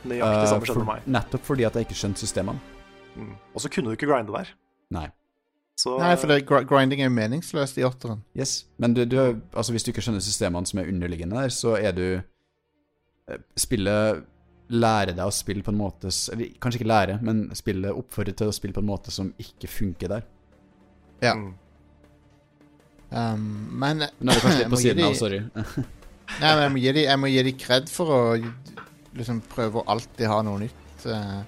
Nøyaktig 0.07 0.41
Eh, 0.41 0.49
samme 0.53 0.65
skjedde 0.69 0.73
for- 0.79 0.85
med 0.85 0.93
meg. 0.95 1.07
Nettopp 1.19 1.45
fordi 1.49 1.65
at 1.67 1.75
jeg 1.77 1.87
ikke 1.89 1.99
skjønte 2.01 2.23
systemene. 2.23 2.61
Mm. 3.17 3.33
Og 3.57 3.61
så 3.65 3.69
kunne 3.73 3.91
du 3.91 3.97
ikke 3.97 4.07
grinde 4.09 4.33
der. 4.33 4.53
Nei. 4.95 5.09
Så 5.77 5.99
Nei, 6.01 6.15
for 6.17 6.33
det, 6.33 6.47
grinding 6.49 7.03
er 7.03 7.11
jo 7.11 7.17
meningsløst 7.19 7.77
i 7.77 7.85
åtteren. 7.85 8.23
Yes. 8.39 8.63
Men 8.81 8.95
du, 8.97 9.03
du, 9.05 9.19
altså 9.53 9.75
hvis 9.75 9.85
du 9.85 9.91
ikke 9.93 10.05
skjønner 10.07 10.25
systemene 10.25 10.69
som 10.69 10.81
er 10.81 10.89
underliggende 10.89 11.37
der, 11.37 11.53
så 11.53 11.75
er 11.77 11.93
du 11.97 12.07
eh, 12.17 13.43
Spillet 13.61 14.25
lærer 14.73 15.13
deg 15.13 15.23
å 15.23 15.35
spille 15.35 15.63
på 15.63 15.71
en 15.71 15.79
måte 15.79 16.11
Eller 16.33 16.57
kanskje 16.63 16.81
ikke 16.81 16.91
lære, 16.91 17.19
men 17.23 17.45
spillet 17.55 17.95
oppfordrer 17.95 18.35
til 18.41 18.51
å 18.51 18.57
spille 18.57 18.75
på 18.75 18.83
en 18.83 18.89
måte 18.89 19.13
som 19.15 19.29
ikke 19.43 19.71
funker 19.71 20.11
der. 20.17 20.27
Ja. 21.23 21.37
Mm. 21.37 21.53
Um, 23.07 23.45
men 23.79 24.03
Nå 24.03 24.33
er 24.33 24.41
det 24.41 24.43
kanskje 24.43 24.65
litt 24.65 24.73
på 24.75 24.81
siden 24.81 25.05
siden 25.05 25.07
av, 25.07 25.21
sorry. 25.21 25.43
Nei, 26.43 26.51
men 26.51 26.65
jeg 26.65 26.73
må 26.73 26.83
gi 26.83 26.97
de, 26.97 27.05
jeg 27.07 27.23
må 27.23 27.31
gi 27.31 27.45
de 27.47 27.55
cred 27.61 27.93
for 27.93 28.17
å 28.17 28.21
liksom 29.17 29.45
prøve 29.53 29.81
å 29.81 29.87
alltid 29.93 30.27
ha 30.33 30.41
noe 30.45 30.65
nytt 30.65 31.07
uh, 31.13 31.41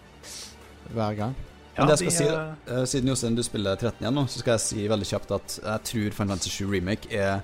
hver 0.93 1.19
gang. 1.19 1.35
Ja, 1.79 1.85
Men 1.85 1.93
det 1.95 1.99
jeg 2.01 2.11
de, 2.11 2.17
si, 2.17 2.25
eh, 2.27 2.55
eh, 2.75 2.85
siden 2.91 3.09
Jostein 3.13 3.37
du 3.39 3.43
spiller 3.47 3.77
13 3.79 4.01
igjen 4.03 4.15
nå, 4.19 4.25
så 4.27 4.41
skal 4.43 4.57
jeg 4.57 4.61
si 4.65 4.89
veldig 4.91 5.07
kjapt 5.07 5.31
at 5.37 5.59
jeg 5.63 5.83
tror 5.93 6.17
Final 6.17 6.33
Fantasy 6.35 6.51
7 6.51 6.73
Remake 6.73 7.13
er 7.15 7.41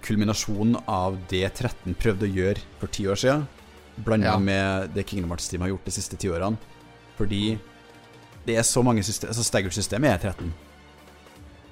kulminasjonen 0.00 0.78
av 0.88 1.18
det 1.28 1.44
13 1.58 1.94
prøvde 2.00 2.24
å 2.28 2.30
gjøre 2.32 2.62
for 2.80 2.88
ti 2.94 3.04
år 3.10 3.18
siden, 3.20 3.46
blanda 4.00 4.32
Ja. 4.32 4.38
med 4.38 4.94
det 4.94 5.04
Kingdom 5.06 5.30
Hearts-teamet 5.34 5.66
har 5.66 5.72
gjort 5.74 5.84
de 5.84 5.90
siste 5.90 6.16
ti 6.16 6.28
årene. 6.28 6.56
Fordi 7.18 7.58
det 8.46 8.56
er 8.56 8.62
så 8.62 8.82
mange 8.82 9.02
system 9.04 9.28
Altså 9.28 9.44
Staggered-systemet 9.44 10.08
er 10.14 10.18
13. 10.32 10.52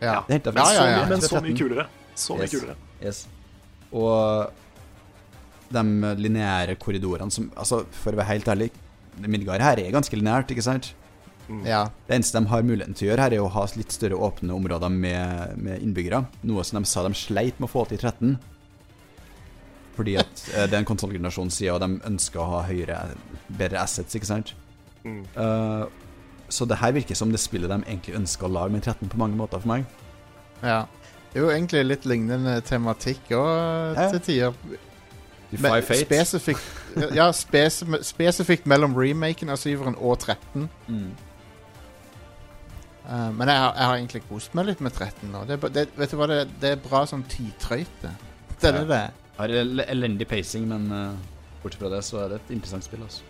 Ja. 0.03 0.21
Det 0.29 0.35
er 0.35 0.39
hentet 0.39 0.55
Ja, 0.55 0.65
fra- 0.65 0.75
ja, 0.75 0.99
ja. 1.01 1.07
Men 1.09 1.21
så 1.21 1.41
mye 1.41 1.57
kulere. 1.57 1.87
Så 2.15 2.37
mye 2.37 2.43
Yes. 2.43 2.51
kulere. 2.51 2.77
Yes. 3.03 3.27
Og 3.93 4.53
de 5.73 5.83
lineære 6.17 6.77
korridorene 6.79 7.31
som 7.33 7.51
Altså, 7.57 7.87
for 7.91 8.13
å 8.13 8.17
være 8.17 8.27
helt 8.27 8.45
ærlig, 8.45 8.71
Midgard 9.27 9.65
her 9.65 9.81
er 9.83 9.95
ganske 9.95 10.17
lineært, 10.17 10.51
ikke 10.55 10.65
sant? 10.67 10.93
ja. 11.65 11.87
Det 12.07 12.13
eneste 12.19 12.37
de 12.39 12.51
har 12.51 12.63
muligheten 12.67 12.95
til 12.95 13.07
å 13.07 13.11
gjøre 13.13 13.25
her, 13.25 13.35
er 13.39 13.41
å 13.41 13.49
ha 13.55 13.65
litt 13.79 13.95
større 13.95 14.19
åpne 14.21 14.53
områder 14.53 14.93
med, 14.93 15.55
med 15.57 15.81
innbyggere. 15.81 16.27
Noe 16.45 16.65
som 16.67 16.77
de 16.83 16.91
sa 16.91 17.05
de 17.07 17.15
sleit 17.17 17.57
med 17.59 17.71
å 17.71 17.73
få 17.73 17.87
til 17.89 17.97
i 17.97 18.03
13. 18.03 18.35
Fordi 19.97 20.19
at 20.21 20.43
eh, 20.55 20.67
det 20.69 20.77
er 20.77 20.83
en 20.83 20.89
konsollgenerasjon 20.89 21.51
side, 21.55 21.73
og 21.73 21.81
de 21.83 22.03
ønsker 22.11 22.43
å 22.43 22.51
ha 22.53 22.61
høyere, 22.69 22.99
bedre 23.49 23.81
assets, 23.81 24.15
ikke 24.19 24.29
sant? 24.29 24.53
Mm. 25.07 25.23
Uh, 25.39 25.89
så 26.53 26.67
det 26.69 26.79
her 26.83 26.93
virker 26.97 27.17
som 27.17 27.33
det 27.33 27.41
spillet 27.41 27.71
de 27.71 27.81
egentlig 27.81 28.17
ønsker 28.19 28.49
å 28.49 28.53
lage 28.53 28.75
med 28.75 28.85
13 28.85 29.09
på 29.09 29.21
mange 29.21 29.39
måter 29.41 29.65
for 29.65 29.73
meg. 29.73 29.89
ja. 30.63 30.85
Det 31.29 31.37
er 31.37 31.45
jo 31.45 31.51
egentlig 31.53 31.81
litt 31.85 32.05
lignende 32.09 32.55
tematikk 32.65 33.35
òg, 33.37 33.99
Ja. 33.99 34.07
til 34.15 34.21
tider. 34.25 34.55
Defy 35.51 35.63
Men 35.65 35.83
Fate. 35.83 36.05
Spesifikt, 36.05 36.67
ja, 37.17 37.31
spes 37.33 37.81
spesifikt 38.05 38.67
mellom 38.69 38.93
remaken 38.99 39.49
av 39.55 39.57
syveren 39.61 39.97
og 39.97 40.19
13. 40.21 40.67
Mm. 40.89 41.07
Uh, 43.09 43.31
men 43.33 43.49
jeg 43.49 43.57
har, 43.57 43.73
jeg 43.73 43.87
har 43.89 43.95
egentlig 43.97 44.23
kost 44.29 44.53
meg 44.59 44.67
litt 44.69 44.83
med 44.85 44.93
13 44.93 45.31
nå. 45.33 45.47
Det, 45.49 45.57
det, 45.73 45.87
vet 45.97 46.13
du 46.13 46.19
hva, 46.21 46.27
det, 46.29 46.43
det 46.61 46.75
er 46.75 46.83
bra 46.85 47.01
sånn 47.09 47.25
tidtrøyte. 47.33 48.11
Det 48.59 48.69
er 48.69 48.77
Ja. 48.83 48.85
det 48.91 48.99
er. 49.07 49.17
Har 49.39 49.53
elendig 49.55 50.27
pacing, 50.29 50.67
men 50.69 50.89
uh, 50.93 51.15
bortsett 51.63 51.81
fra 51.81 51.93
det, 51.95 52.03
så 52.05 52.19
er 52.25 52.33
det 52.35 52.41
et 52.43 52.51
interessant 52.59 52.85
spill, 52.85 53.05
altså. 53.07 53.23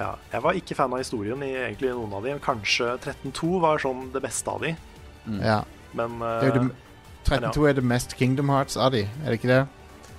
Ja, 0.00 0.14
jeg 0.32 0.42
var 0.42 0.56
ikke 0.58 0.74
fan 0.74 0.94
av 0.96 1.02
historien 1.02 1.42
i 1.44 1.52
egentlig 1.52 1.92
noen 1.92 2.14
av 2.16 2.24
de. 2.26 2.32
Kanskje 2.42 2.96
13.2 3.04 3.50
var 3.62 3.78
sånn 3.84 4.08
det 4.14 4.22
beste 4.24 4.50
av 4.50 4.64
de, 4.64 4.72
Ja. 5.44 5.60
men 5.94 6.16
jo 6.18 6.48
eh, 6.56 6.72
13.2 7.28 7.68
er 7.68 7.76
det 7.78 7.84
mest 7.86 8.16
Kingdom 8.18 8.48
Hearts 8.50 8.74
av 8.80 8.96
de, 8.96 9.04
er 9.06 9.28
det 9.28 9.38
ikke 9.38 9.52
det? 9.52 9.60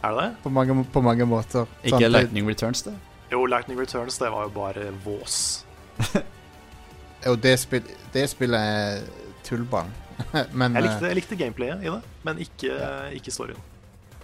Er 0.03 0.11
det 0.11 0.23
det? 0.23 0.29
På 0.43 0.49
mange, 0.49 0.85
på 0.93 1.01
mange 1.01 1.25
måter. 1.25 1.65
Ikke 1.83 1.97
Sant? 1.97 2.11
Lightning 2.11 2.49
Returns, 2.49 2.83
det? 2.83 2.93
Jo, 3.31 3.45
Lightning 3.45 3.79
Returns, 3.79 4.17
det 4.17 4.31
var 4.31 4.43
jo 4.43 4.49
bare 4.49 4.91
vås. 5.05 5.65
jo, 7.25 7.35
det, 7.35 7.57
spill, 7.59 7.83
det 8.13 8.29
spillet 8.29 8.59
er 8.59 9.01
tullball. 9.43 9.89
Men 10.59 10.75
Jeg 10.75 10.83
eh, 10.83 10.89
likte, 10.89 11.07
jeg 11.07 11.15
likte 11.15 11.35
gameplayet 11.35 11.83
i 11.83 11.89
det, 11.89 12.01
men 12.23 12.37
ikke, 12.39 12.75
ikke 13.17 13.31
storyen. 13.33 13.57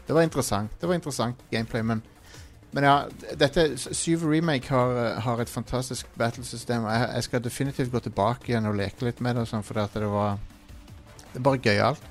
det 0.08 0.16
var 0.16 0.22
interessant. 0.22 0.72
Det 0.82 0.88
var 0.88 0.96
interessant 0.96 1.36
gameplay, 1.52 1.82
men 1.82 2.04
men 2.72 2.86
ja, 2.86 2.96
dette 3.38 3.64
Syv 3.78 4.28
Remake 4.30 4.70
har, 4.70 4.92
eh, 5.06 5.22
har 5.26 5.42
et 5.42 5.50
fantastisk 5.50 6.08
battlesystem. 6.18 6.86
Jeg, 6.86 7.10
jeg 7.16 7.24
skal 7.24 7.44
definitivt 7.44 7.92
gå 7.92 8.00
tilbake 8.06 8.52
igjen 8.52 8.70
og 8.70 8.78
leke 8.78 9.08
litt 9.08 9.22
med 9.26 9.36
det, 9.36 9.48
og 9.48 9.50
sånn, 9.50 9.66
for 9.66 9.82
at 9.82 9.96
det 9.98 10.10
var 10.10 10.38
Det 11.30 11.38
er 11.38 11.46
bare 11.46 11.62
gøyalt. 11.62 12.06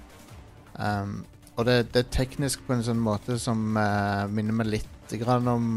Um, 0.79 1.25
og 1.59 1.67
det, 1.67 1.77
det 1.95 2.05
er 2.05 2.11
teknisk 2.15 2.63
på 2.67 2.77
en 2.77 2.85
sånn 2.87 3.01
måte 3.03 3.35
som 3.43 3.75
uh, 3.75 4.29
minner 4.31 4.55
meg 4.61 4.71
litt 4.77 5.15
grann 5.19 5.49
om 5.51 5.71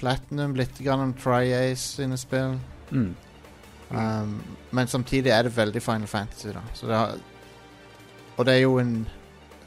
Platinum, 0.00 0.56
litt 0.58 0.80
grann 0.82 1.04
om 1.04 1.12
Tri-Ace 1.14 2.00
sine 2.00 2.16
spill. 2.18 2.56
Mm. 2.90 3.12
Um, 3.90 4.32
men 4.74 4.90
samtidig 4.90 5.30
er 5.30 5.46
det 5.46 5.54
veldig 5.54 5.82
Final 5.84 6.10
Fantasy, 6.10 6.50
da. 6.56 6.62
Så 6.74 6.88
det 6.90 6.98
har, 6.98 7.14
og 8.36 8.48
det 8.48 8.56
er 8.56 8.64
jo 8.64 8.78
en 8.82 8.94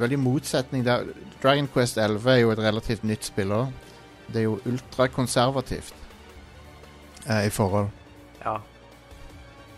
veldig 0.01 0.19
motsetning 0.19 0.83
der. 0.83 1.05
Dragon 1.43 1.69
Quest 1.71 1.97
11 1.97 2.31
er 2.33 2.41
jo 2.41 2.51
et 2.51 2.63
relativt 2.65 3.05
nytt 3.07 3.29
spill 3.29 3.53
òg. 3.55 3.71
Det 4.27 4.41
er 4.41 4.47
jo 4.49 4.57
ultrakonservativt 4.67 5.95
uh, 7.29 7.45
i 7.45 7.53
forhold. 7.53 7.87
Ja. 8.43 8.57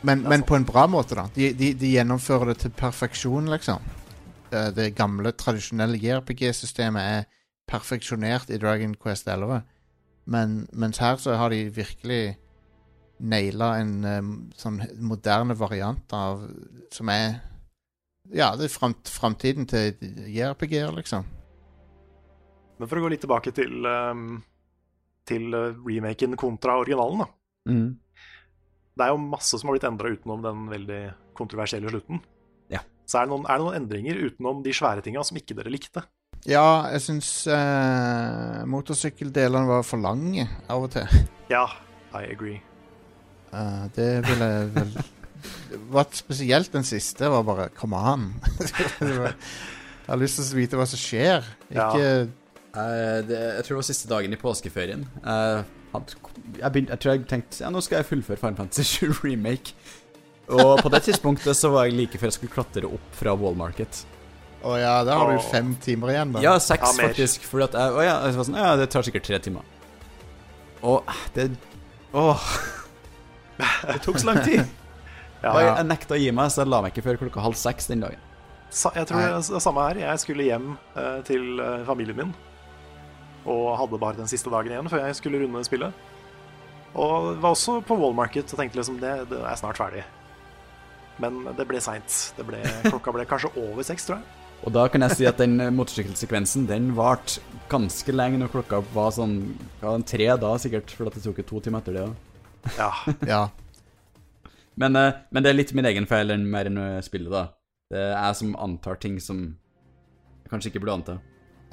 Men, 0.02 0.26
men 0.26 0.48
på 0.48 0.58
en 0.58 0.66
bra 0.66 0.88
måte, 0.90 1.18
da. 1.18 1.28
De, 1.36 1.52
de, 1.54 1.74
de 1.78 1.94
gjennomfører 1.94 2.54
det 2.54 2.58
til 2.64 2.74
perfeksjon, 2.78 3.54
liksom. 3.54 3.86
Det, 4.56 4.66
det 4.78 4.92
gamle, 4.96 5.34
tradisjonelle 5.36 6.00
JRPG-systemet 6.00 7.02
er 7.04 7.26
perfeksjonert 7.68 8.52
i 8.54 8.60
Dragon 8.62 8.94
Quest 9.02 9.28
11. 9.28 9.64
Men, 10.32 10.62
mens 10.74 11.02
her 11.04 11.20
så 11.22 11.36
har 11.38 11.52
de 11.54 11.68
virkelig 11.76 12.38
naila 13.20 13.76
en 13.82 13.92
um, 14.06 14.32
sånn 14.58 14.82
moderne 15.00 15.56
variant 15.56 16.12
av 16.16 16.42
Som 16.92 17.08
er 17.14 17.38
Ja, 18.34 18.50
det 18.58 18.68
er 18.68 18.74
framt, 18.74 19.08
framtiden 19.12 19.68
til 19.70 19.94
JRPG-er, 20.34 20.92
liksom. 20.98 21.28
Men 22.80 22.90
for 22.90 23.00
å 23.00 23.06
gå 23.06 23.12
litt 23.14 23.22
tilbake 23.24 23.54
til, 23.56 23.86
um, 23.86 24.42
til 25.30 25.54
remaken 25.54 26.36
kontra 26.40 26.80
originalen, 26.82 27.22
da. 27.24 27.30
Mm. 27.70 27.92
Det 28.96 29.06
er 29.06 29.14
jo 29.14 29.22
masse 29.22 29.60
som 29.60 29.70
har 29.70 29.78
blitt 29.78 29.88
endra 29.88 30.12
utenom 30.12 30.42
den 30.44 30.66
veldig 30.72 31.02
kontroversielle 31.38 31.92
slutten. 31.94 32.24
Så 33.06 33.20
er 33.20 33.28
det, 33.28 33.34
noen, 33.34 33.48
er 33.48 33.58
det 33.58 33.66
noen 33.66 33.80
endringer 33.80 34.22
utenom 34.28 34.62
de 34.66 34.74
svære 34.76 35.04
tinga 35.06 35.24
som 35.26 35.40
ikke 35.40 35.58
dere 35.58 35.74
likte? 35.74 36.06
Ja, 36.46 36.92
jeg 36.94 37.02
syns 37.02 37.30
uh, 37.50 38.62
motorsykkeldelene 38.70 39.66
var 39.70 39.86
for 39.86 40.02
lange 40.02 40.46
av 40.70 40.86
og 40.86 40.94
til. 40.94 41.26
Ja, 41.50 41.66
I 42.14 42.26
agree. 42.30 42.62
Uh, 43.54 43.86
det 43.96 44.10
ville 44.26 44.50
jeg 44.52 44.72
vel 44.76 44.96
Spesielt 46.16 46.74
den 46.74 46.86
siste 46.88 47.30
var 47.30 47.44
bare 47.46 47.68
Come 47.78 48.00
on! 48.00 48.24
Jeg 50.06 50.14
har 50.14 50.20
lyst 50.22 50.38
til 50.38 50.46
å 50.46 50.58
vite 50.60 50.78
hva 50.78 50.86
som 50.86 51.00
skjer. 51.02 51.46
Ja. 51.74 51.88
Ikke 51.90 52.10
Eh, 52.76 53.28
det, 53.28 53.38
jeg 53.40 53.64
tror 53.64 53.76
det 53.76 53.82
var 53.82 53.88
siste 53.88 54.10
dagen 54.10 54.34
i 54.34 54.40
påskeferien. 54.40 55.06
Jeg, 55.24 55.64
hadde, 55.94 56.18
jeg, 56.60 56.72
begynt, 56.72 56.90
jeg 56.90 57.00
tror 57.00 57.12
jeg 57.12 57.28
tenkte 57.30 57.64
ja, 57.64 57.70
nå 57.72 57.82
skal 57.84 58.02
jeg 58.02 58.10
fullføre 58.10 58.42
Final 58.42 58.58
Fantasy 58.60 58.84
7 58.84 59.14
Remake. 59.24 59.76
Og 60.46 60.82
på 60.84 60.92
det 60.94 61.02
tidspunktet 61.08 61.58
så 61.58 61.72
var 61.74 61.88
jeg 61.88 61.98
like 61.98 62.20
før 62.22 62.30
jeg 62.30 62.38
skulle 62.38 62.54
klatre 62.54 62.90
opp 62.90 63.18
fra 63.18 63.34
Wall 63.40 63.58
Market. 63.58 64.04
Å 64.66 64.76
ja, 64.82 64.94
da 65.06 65.18
har 65.20 65.34
du 65.34 65.42
fem 65.46 65.74
timer 65.82 66.14
igjen, 66.14 66.32
da. 66.36 66.42
Ja, 66.42 66.56
seks 66.62 66.96
Ja, 66.96 67.08
faktisk. 67.08 67.44
Fordi 67.50 67.68
at 67.68 67.78
jeg, 67.78 67.94
å 67.94 68.06
ja, 68.06 68.16
jeg 68.26 68.38
var 68.38 68.48
sånn, 68.48 68.58
ja, 68.62 68.72
det 68.80 68.88
tar 68.94 69.06
sikkert 69.06 69.28
tre 69.28 69.40
timer. 69.46 69.66
Og 70.86 71.06
det 71.36 71.52
Åh. 72.16 72.48
Det 73.58 74.00
tok 74.06 74.18
så 74.22 74.32
lang 74.32 74.42
tid. 74.46 74.66
Ja, 75.46 75.52
Og 75.52 75.60
jeg, 75.62 75.74
jeg 75.78 75.86
nekta 75.86 76.16
å 76.16 76.18
gi 76.18 76.30
meg, 76.34 76.48
så 76.50 76.64
jeg 76.64 76.70
la 76.72 76.78
meg 76.82 76.96
ikke 76.96 77.04
før 77.06 77.18
klokka 77.20 77.42
halv 77.44 77.58
seks 77.60 77.86
den 77.92 78.02
dagen. 78.02 78.22
Sa, 78.74 78.90
jeg 78.96 79.06
tror 79.06 79.22
det 79.22 79.28
er 79.54 79.62
samme 79.62 79.84
her. 79.84 80.00
Jeg 80.02 80.22
skulle 80.24 80.46
hjem 80.48 80.72
eh, 80.98 81.20
til 81.28 81.60
eh, 81.62 81.84
familien 81.86 82.18
min. 82.18 82.32
Og 83.46 83.68
hadde 83.78 84.00
bare 84.02 84.18
den 84.18 84.32
siste 84.32 84.50
dagen 84.50 84.74
igjen 84.74 84.90
før 84.90 85.04
jeg 85.06 85.20
skulle 85.20 85.44
runde 85.44 85.62
spillet. 85.68 85.94
Og 86.98 87.36
var 87.44 87.52
også 87.54 87.78
på 87.86 87.98
Wall 88.00 88.16
Market 88.18 88.50
og 88.56 88.58
tenkte 88.58 88.80
liksom 88.80 88.98
det, 89.04 89.14
det 89.30 89.44
er 89.44 89.60
snart 89.60 89.78
ferdig. 89.78 90.02
Men 91.24 91.46
det 91.56 91.68
ble 91.68 91.80
seint. 91.84 92.16
Klokka 92.90 93.14
ble 93.16 93.28
kanskje 93.30 93.54
over 93.62 93.86
seks, 93.88 94.08
tror 94.08 94.20
jeg. 94.20 94.42
Og 94.66 94.74
da 94.74 94.86
kan 94.90 95.04
jeg 95.06 95.18
si 95.20 95.28
at 95.30 95.38
den 95.42 95.60
eh, 95.62 95.74
motorsykkelsekvensen 95.74 96.66
Den 96.70 96.90
varte 96.98 97.42
ganske 97.70 98.14
lenge 98.14 98.40
når 98.42 98.54
klokka 98.54 98.80
var 98.96 99.12
sånn 99.14 99.36
ja, 99.82 99.92
tre 100.08 100.30
da, 100.42 100.56
sikkert, 100.62 100.94
for 100.96 101.10
det 101.10 101.22
tok 101.22 101.42
jo 101.42 101.48
to 101.50 101.62
timer 101.66 101.84
etter 101.84 101.98
det 101.98 102.08
òg. 102.08 102.16
Ja. 102.80 102.90
Ja. 103.36 103.44
Men, 104.76 104.98
eh, 105.00 105.22
men 105.32 105.46
det 105.46 105.52
er 105.52 105.60
litt 105.60 105.76
min 105.78 105.88
egen 105.88 106.08
feil 106.10 106.34
enn 106.34 106.50
mer 106.52 106.68
enn 106.68 106.82
eh, 106.82 107.04
spillet, 107.06 107.32
da. 107.32 107.46
Det 107.92 108.02
er 108.02 108.16
jeg 108.18 108.40
som 108.42 108.58
antar 108.60 108.98
ting 109.00 109.20
som 109.22 109.44
jeg 109.46 110.52
kanskje 110.52 110.72
ikke 110.72 110.82
burde 110.84 110.98
anta. 111.00 111.20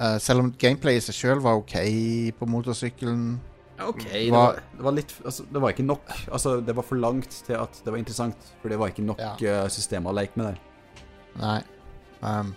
Uh, 0.01 0.17
selv 0.21 0.41
om 0.41 0.51
gameplay 0.59 0.97
i 0.97 1.01
seg 1.03 1.15
sjøl 1.15 1.41
var 1.41 1.59
OK 1.59 1.75
på 2.37 2.47
motorsykkelen. 2.49 3.35
OK, 3.81 4.03
det 4.05 4.31
var, 4.31 4.59
det 4.77 4.83
var 4.85 4.93
litt 4.93 5.13
altså, 5.25 5.45
Det 5.49 5.61
var 5.61 5.73
ikke 5.73 5.85
nok. 5.85 6.11
Altså, 6.31 6.59
det 6.61 6.75
var 6.77 6.85
for 6.85 6.99
langt 7.01 7.39
til 7.47 7.57
at 7.57 7.79
det 7.85 7.93
var 7.93 7.97
interessant, 7.97 8.51
for 8.61 8.69
det 8.69 8.77
var 8.79 8.93
ikke 8.93 9.05
nok 9.05 9.19
Ja. 9.19 9.33
eh, 9.41 9.69
systemer 9.73 10.13
å 10.13 10.17
leke 10.17 10.37
med 10.37 10.51
der. 10.51 10.59
Nei. 11.41 11.59
Um, 12.21 12.53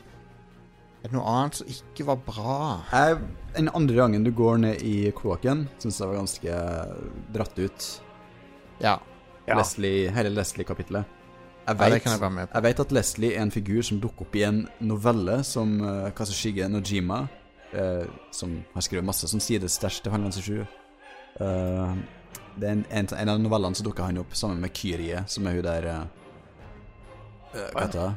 er 1.03 1.09
det 1.09 1.17
noe 1.17 1.33
annet 1.33 1.59
som 1.61 1.69
ikke 1.71 2.07
var 2.07 2.21
bra? 2.27 2.57
Jeg, 2.93 3.19
den 3.57 3.71
andre 3.75 3.97
gangen 3.97 4.25
du 4.27 4.33
går 4.35 4.59
ned 4.59 4.83
i 4.85 5.11
kloakken, 5.17 5.69
syns 5.79 6.01
jeg 6.01 6.11
var 6.11 6.19
ganske 6.21 6.57
dratt 7.33 7.59
ut. 7.59 7.89
Ja, 8.83 8.99
ja. 9.47 9.57
Leslie, 9.57 10.11
hele 10.13 10.35
Leslie-kapitlet. 10.35 11.07
Jeg 11.67 11.75
ja 11.75 11.89
vet, 11.91 12.03
kan 12.03 12.13
jeg 12.21 12.49
jeg 12.53 12.63
vet 12.63 12.81
at 12.81 12.93
Leslie 12.93 13.35
er 13.35 13.43
en 13.43 13.51
figur 13.51 13.83
som 13.83 13.99
dukker 14.03 14.27
opp 14.27 14.37
i 14.39 14.45
en 14.47 14.67
novelle 14.79 15.41
som 15.47 15.81
uh, 15.83 16.11
Kazushige 16.15 16.69
Nojima, 16.71 17.25
uh, 17.75 18.05
som 18.31 18.61
har 18.75 18.85
skrevet 18.87 19.07
masse 19.07 19.27
som 19.27 19.43
sidestæsj 19.43 20.03
til 20.03 20.13
Final 20.13 20.29
Fantasy 20.31 20.43
7. 20.53 20.86
Eh, 21.41 21.97
det 22.57 22.69
er 22.69 22.73
en, 22.73 22.85
en, 22.91 23.09
en 23.21 23.33
av 23.33 23.41
novellene 23.41 23.77
så 23.77 23.85
dukker 23.85 24.09
han 24.09 24.21
opp 24.21 24.37
sammen 24.37 24.63
med 24.63 24.73
Kyrie, 24.77 25.25
som 25.29 25.47
er 25.47 25.59
hun 25.59 25.67
der 25.67 25.89
eh, 25.93 26.05
Hva 27.57 27.85
heter 27.85 28.01
det? 28.01 28.13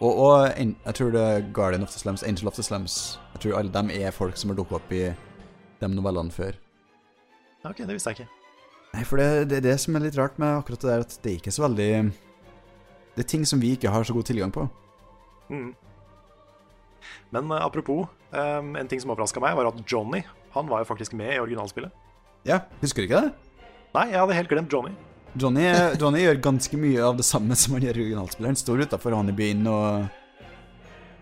Og, 0.00 0.16
og 0.16 0.34
en, 0.56 0.74
jeg 0.86 0.96
tror 0.96 1.12
det 1.12 1.22
er 1.22 1.46
Guardian 1.52 1.84
of 1.84 1.92
the 1.92 2.00
Slums, 2.00 2.24
Angel 2.24 2.48
of 2.48 2.56
the 2.56 2.64
Slums. 2.64 3.18
Jeg 3.34 3.44
tror 3.44 3.58
alle 3.58 3.72
dem 3.72 3.90
er 3.92 4.14
folk 4.16 4.36
som 4.40 4.52
har 4.52 4.56
dukket 4.56 4.78
opp 4.80 4.92
i 4.96 5.02
de 5.80 5.90
novellene 5.92 6.32
før. 6.32 6.56
OK, 7.68 7.82
det 7.84 7.92
visste 7.92 8.12
jeg 8.12 8.22
ikke. 8.22 8.30
Nei, 8.94 9.04
for 9.06 9.20
det, 9.20 9.50
det 9.50 9.60
er 9.60 9.66
det 9.68 9.76
som 9.82 9.96
er 9.96 10.06
litt 10.06 10.16
rart 10.18 10.40
med 10.40 10.56
akkurat 10.62 10.82
det 10.82 10.90
der, 10.90 11.04
at 11.04 11.18
det 11.22 11.30
er 11.30 11.38
ikke 11.38 11.52
så 11.54 11.62
veldig 11.62 11.90
Det 13.14 13.22
er 13.22 13.28
ting 13.28 13.44
som 13.46 13.60
vi 13.60 13.74
ikke 13.76 13.92
har 13.92 14.04
så 14.04 14.16
god 14.16 14.24
tilgang 14.30 14.52
på. 14.54 14.64
Mm. 15.50 15.74
Men 17.30 17.52
uh, 17.52 17.60
apropos, 17.60 18.08
um, 18.32 18.76
en 18.76 18.88
ting 18.88 19.00
som 19.02 19.12
overraska 19.12 19.42
meg, 19.42 19.56
var 19.58 19.68
at 19.68 19.84
Johnny 19.84 20.24
han 20.54 20.66
var 20.66 20.82
jo 20.82 20.88
faktisk 20.88 21.12
med 21.12 21.34
i 21.34 21.38
originalspillet. 21.42 21.92
Ja, 22.48 22.62
husker 22.80 23.02
du 23.02 23.08
ikke 23.10 23.24
det? 23.26 23.32
Nei, 23.96 24.06
jeg 24.12 24.20
hadde 24.22 24.38
helt 24.38 24.52
glemt 24.52 24.72
Johnny. 24.72 24.94
Johnny, 25.34 25.66
Johnny 26.00 26.24
gjør 26.24 26.40
ganske 26.50 26.78
mye 26.80 27.02
av 27.04 27.18
det 27.18 27.26
samme 27.26 27.58
som 27.58 27.76
han 27.76 27.84
gjør 27.84 27.98
i 28.00 28.06
originalspilleren. 28.08 28.56
Han 28.56 28.64
står 28.64 28.86
utafor 28.86 29.16
Honeybyen 29.18 29.66
og 29.70 30.08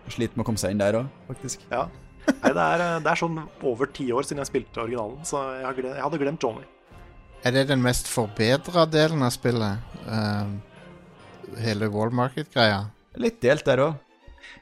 og 0.09 0.15
sliter 0.15 0.37
med 0.37 0.43
å 0.43 0.47
komme 0.49 0.61
seg 0.61 0.73
inn 0.73 0.81
der 0.81 0.97
òg, 1.03 1.09
faktisk. 1.29 1.63
Ja. 1.69 1.85
Nei, 2.29 2.51
det 2.53 2.63
er, 2.63 2.83
det 3.03 3.11
er 3.11 3.19
sånn 3.19 3.37
over 3.65 3.89
ti 3.93 4.07
år 4.13 4.25
siden 4.25 4.41
jeg 4.41 4.49
spilte 4.49 4.81
originalen, 4.81 5.21
så 5.25 5.41
jeg, 5.53 5.65
har 5.65 5.77
glemt, 5.77 5.95
jeg 5.95 6.05
hadde 6.05 6.21
glemt 6.23 6.45
Johnny. 6.45 6.65
Er 7.45 7.55
det 7.55 7.67
den 7.69 7.81
mest 7.83 8.09
forbedra 8.11 8.83
delen 8.89 9.23
av 9.23 9.31
spillet? 9.33 9.85
Uh, 10.09 10.49
hele 11.61 11.89
Wall 11.93 12.11
Market-greia? 12.15 12.83
Litt 13.21 13.39
delt 13.43 13.65
der 13.69 13.83
òg. 13.85 14.01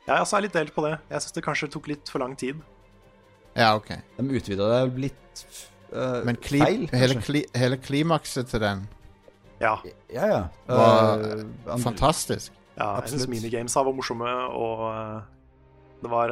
Ja, 0.07 0.19
jeg 0.19 0.27
er 0.27 0.45
litt 0.45 0.55
delt 0.55 0.75
på 0.75 0.83
det. 0.85 0.93
Jeg 1.09 1.23
syns 1.23 1.35
det 1.35 1.43
kanskje 1.47 1.71
tok 1.71 1.89
litt 1.91 2.11
for 2.11 2.23
lang 2.23 2.35
tid. 2.39 2.59
Ja, 3.57 3.73
OK. 3.79 3.89
De 4.19 4.27
utvida 4.37 4.67
det 4.73 5.07
litt 5.07 5.45
eh, 5.93 6.23
Men 6.27 6.35
kli 6.41 6.59
feil, 6.63 6.87
hele, 6.93 7.15
kli 7.23 7.41
hele 7.55 7.77
klimakset 7.77 8.47
til 8.51 8.59
den 8.63 8.87
Ja, 9.61 9.75
Ja, 10.13 10.25
ja. 10.27 10.41
var 10.67 11.19
uh, 11.23 11.77
fantastisk. 11.81 12.51
ja 12.77 12.91
jeg 13.01 13.09
syns 13.13 13.27
minigames 13.27 13.43
minigamesa 13.43 13.83
var 13.87 13.93
morsomme, 13.97 14.33
og 14.53 14.79
uh, 14.91 15.21
det 16.03 16.09
var 16.11 16.27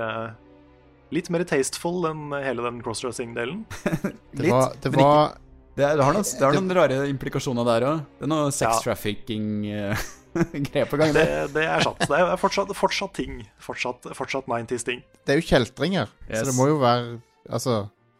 litt 1.15 1.29
mer 1.33 1.43
tasteful 1.47 2.05
enn 2.09 2.21
hele 2.43 2.61
den 2.65 2.81
crossdressing-delen. 2.85 3.63
Det 4.35 4.41
Litt, 4.43 4.51
var, 4.51 4.73
det 4.81 4.91
men 4.91 4.99
ikke- 4.99 5.09
var 5.09 5.27
Det, 5.75 5.83
det 5.97 6.03
har 6.05 6.13
noen, 6.15 6.23
det 6.23 6.39
har 6.45 6.53
noen 6.55 6.71
rare 6.77 6.97
implikasjoner 7.11 7.65
der 7.67 7.81
òg. 7.89 7.97
Det 8.19 8.23
er 8.23 8.27
noe 8.31 8.51
sex 8.51 8.69
Ja. 8.69 8.79
trafficking-greier 8.85 10.87
på 10.91 10.97
gang. 11.01 11.11
Det, 11.15 11.25
det 11.55 11.65
er 11.67 11.79
sant. 11.83 11.99
Det 12.07 12.15
er 12.19 12.37
fortsatt, 12.39 12.71
fortsatt 12.77 13.13
ting. 13.17 13.41
Fortsatt, 13.59 14.07
fortsatt 14.15 14.45
90s-ting. 14.47 15.01
Det 15.25 15.31
er 15.35 15.39
jo 15.41 15.45
kjeltringer, 15.49 16.07
så 16.31 16.45
det 16.47 16.55
må 16.57 16.67
jo 16.71 16.77
være 16.81 17.17
Altså, 17.49 17.73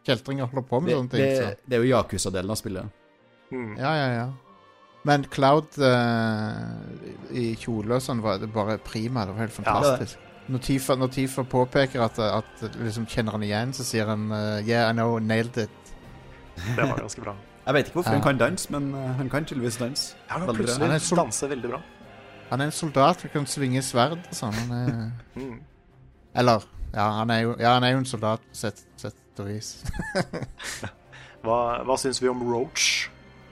kjeltringer 0.06 0.48
holder 0.50 0.66
på 0.68 0.80
med 0.80 0.90
Det, 0.92 0.96
sånne 0.96 1.10
ting. 1.10 1.20
det, 1.20 1.36
så. 1.36 1.68
det 1.70 1.76
er 1.78 1.82
jo 1.84 1.90
Yakuza-delen 1.96 2.50
av 2.54 2.60
spillet. 2.60 2.92
Mm. 3.52 3.72
Ja, 3.78 3.92
ja, 3.94 4.06
ja. 4.16 4.26
Men 5.06 5.24
Cloud 5.30 5.76
uh, 5.78 7.34
i 7.36 7.52
kjole 7.60 7.94
og 7.98 8.02
sånn 8.02 8.22
var 8.24 8.38
det 8.42 8.48
bare 8.54 8.78
prima. 8.82 9.24
Det 9.26 9.34
var 9.36 9.44
helt 9.46 9.54
fantastisk. 9.54 10.22
Når 10.50 10.62
Tifa, 10.62 10.94
når 10.98 11.10
Tifa 11.14 11.42
påpeker 11.50 12.02
at, 12.04 12.18
at 12.22 12.64
liksom 12.78 13.06
kjenner 13.10 13.34
han 13.34 13.42
igjen, 13.46 13.72
så 13.74 13.82
sier 13.86 14.06
han 14.10 14.28
uh, 14.30 14.60
Yeah, 14.66 14.90
I 14.90 14.94
know, 14.94 15.18
nailed 15.18 15.56
it. 15.66 15.92
Det 16.56 16.78
var 16.86 16.98
ganske 17.02 17.22
bra. 17.22 17.34
Jeg 17.66 17.74
vet 17.74 17.88
ikke 17.90 17.98
hvorfor 17.98 18.14
Ja. 18.14 18.18
han 18.20 18.22
kan 18.28 18.38
danse, 18.38 18.70
men 18.70 18.84
eh, 18.94 19.08
han 19.18 19.28
kan 19.30 19.44
tydeligvis 19.44 19.76
danse. 19.80 20.14
Ja. 20.28 20.36
Han 20.38 20.44
er 20.48 20.54
plutselig 20.54 21.00
sol- 21.02 21.18
danser 21.18 21.50
veldig 21.50 21.70
bra. 21.72 21.80
Han 22.52 22.60
er 22.62 22.68
en 22.70 22.76
soldat 22.76 23.20
som 23.24 23.32
kan 23.32 23.46
svinge 23.50 23.82
sverd 23.82 24.12
og 24.22 24.36
sånn. 24.38 24.54
Han 24.54 24.70
er 24.76 24.92
Mm. 25.34 25.56
Eller 26.36 26.62
ja 26.94 27.06
han, 27.18 27.30
er 27.34 27.40
jo, 27.42 27.56
ja, 27.58 27.72
han 27.74 27.84
er 27.84 27.90
jo 27.96 27.98
en 28.04 28.06
soldat 28.06 28.40
sett, 28.54 28.84
sett 28.96 29.16
sett 29.36 29.44
og 29.44 29.50
vis. 29.52 29.74
Hva, 31.46 31.84
hva 31.86 31.94
syns 32.00 32.18
vi 32.18 32.26
om 32.26 32.40
Roach? 32.42 33.06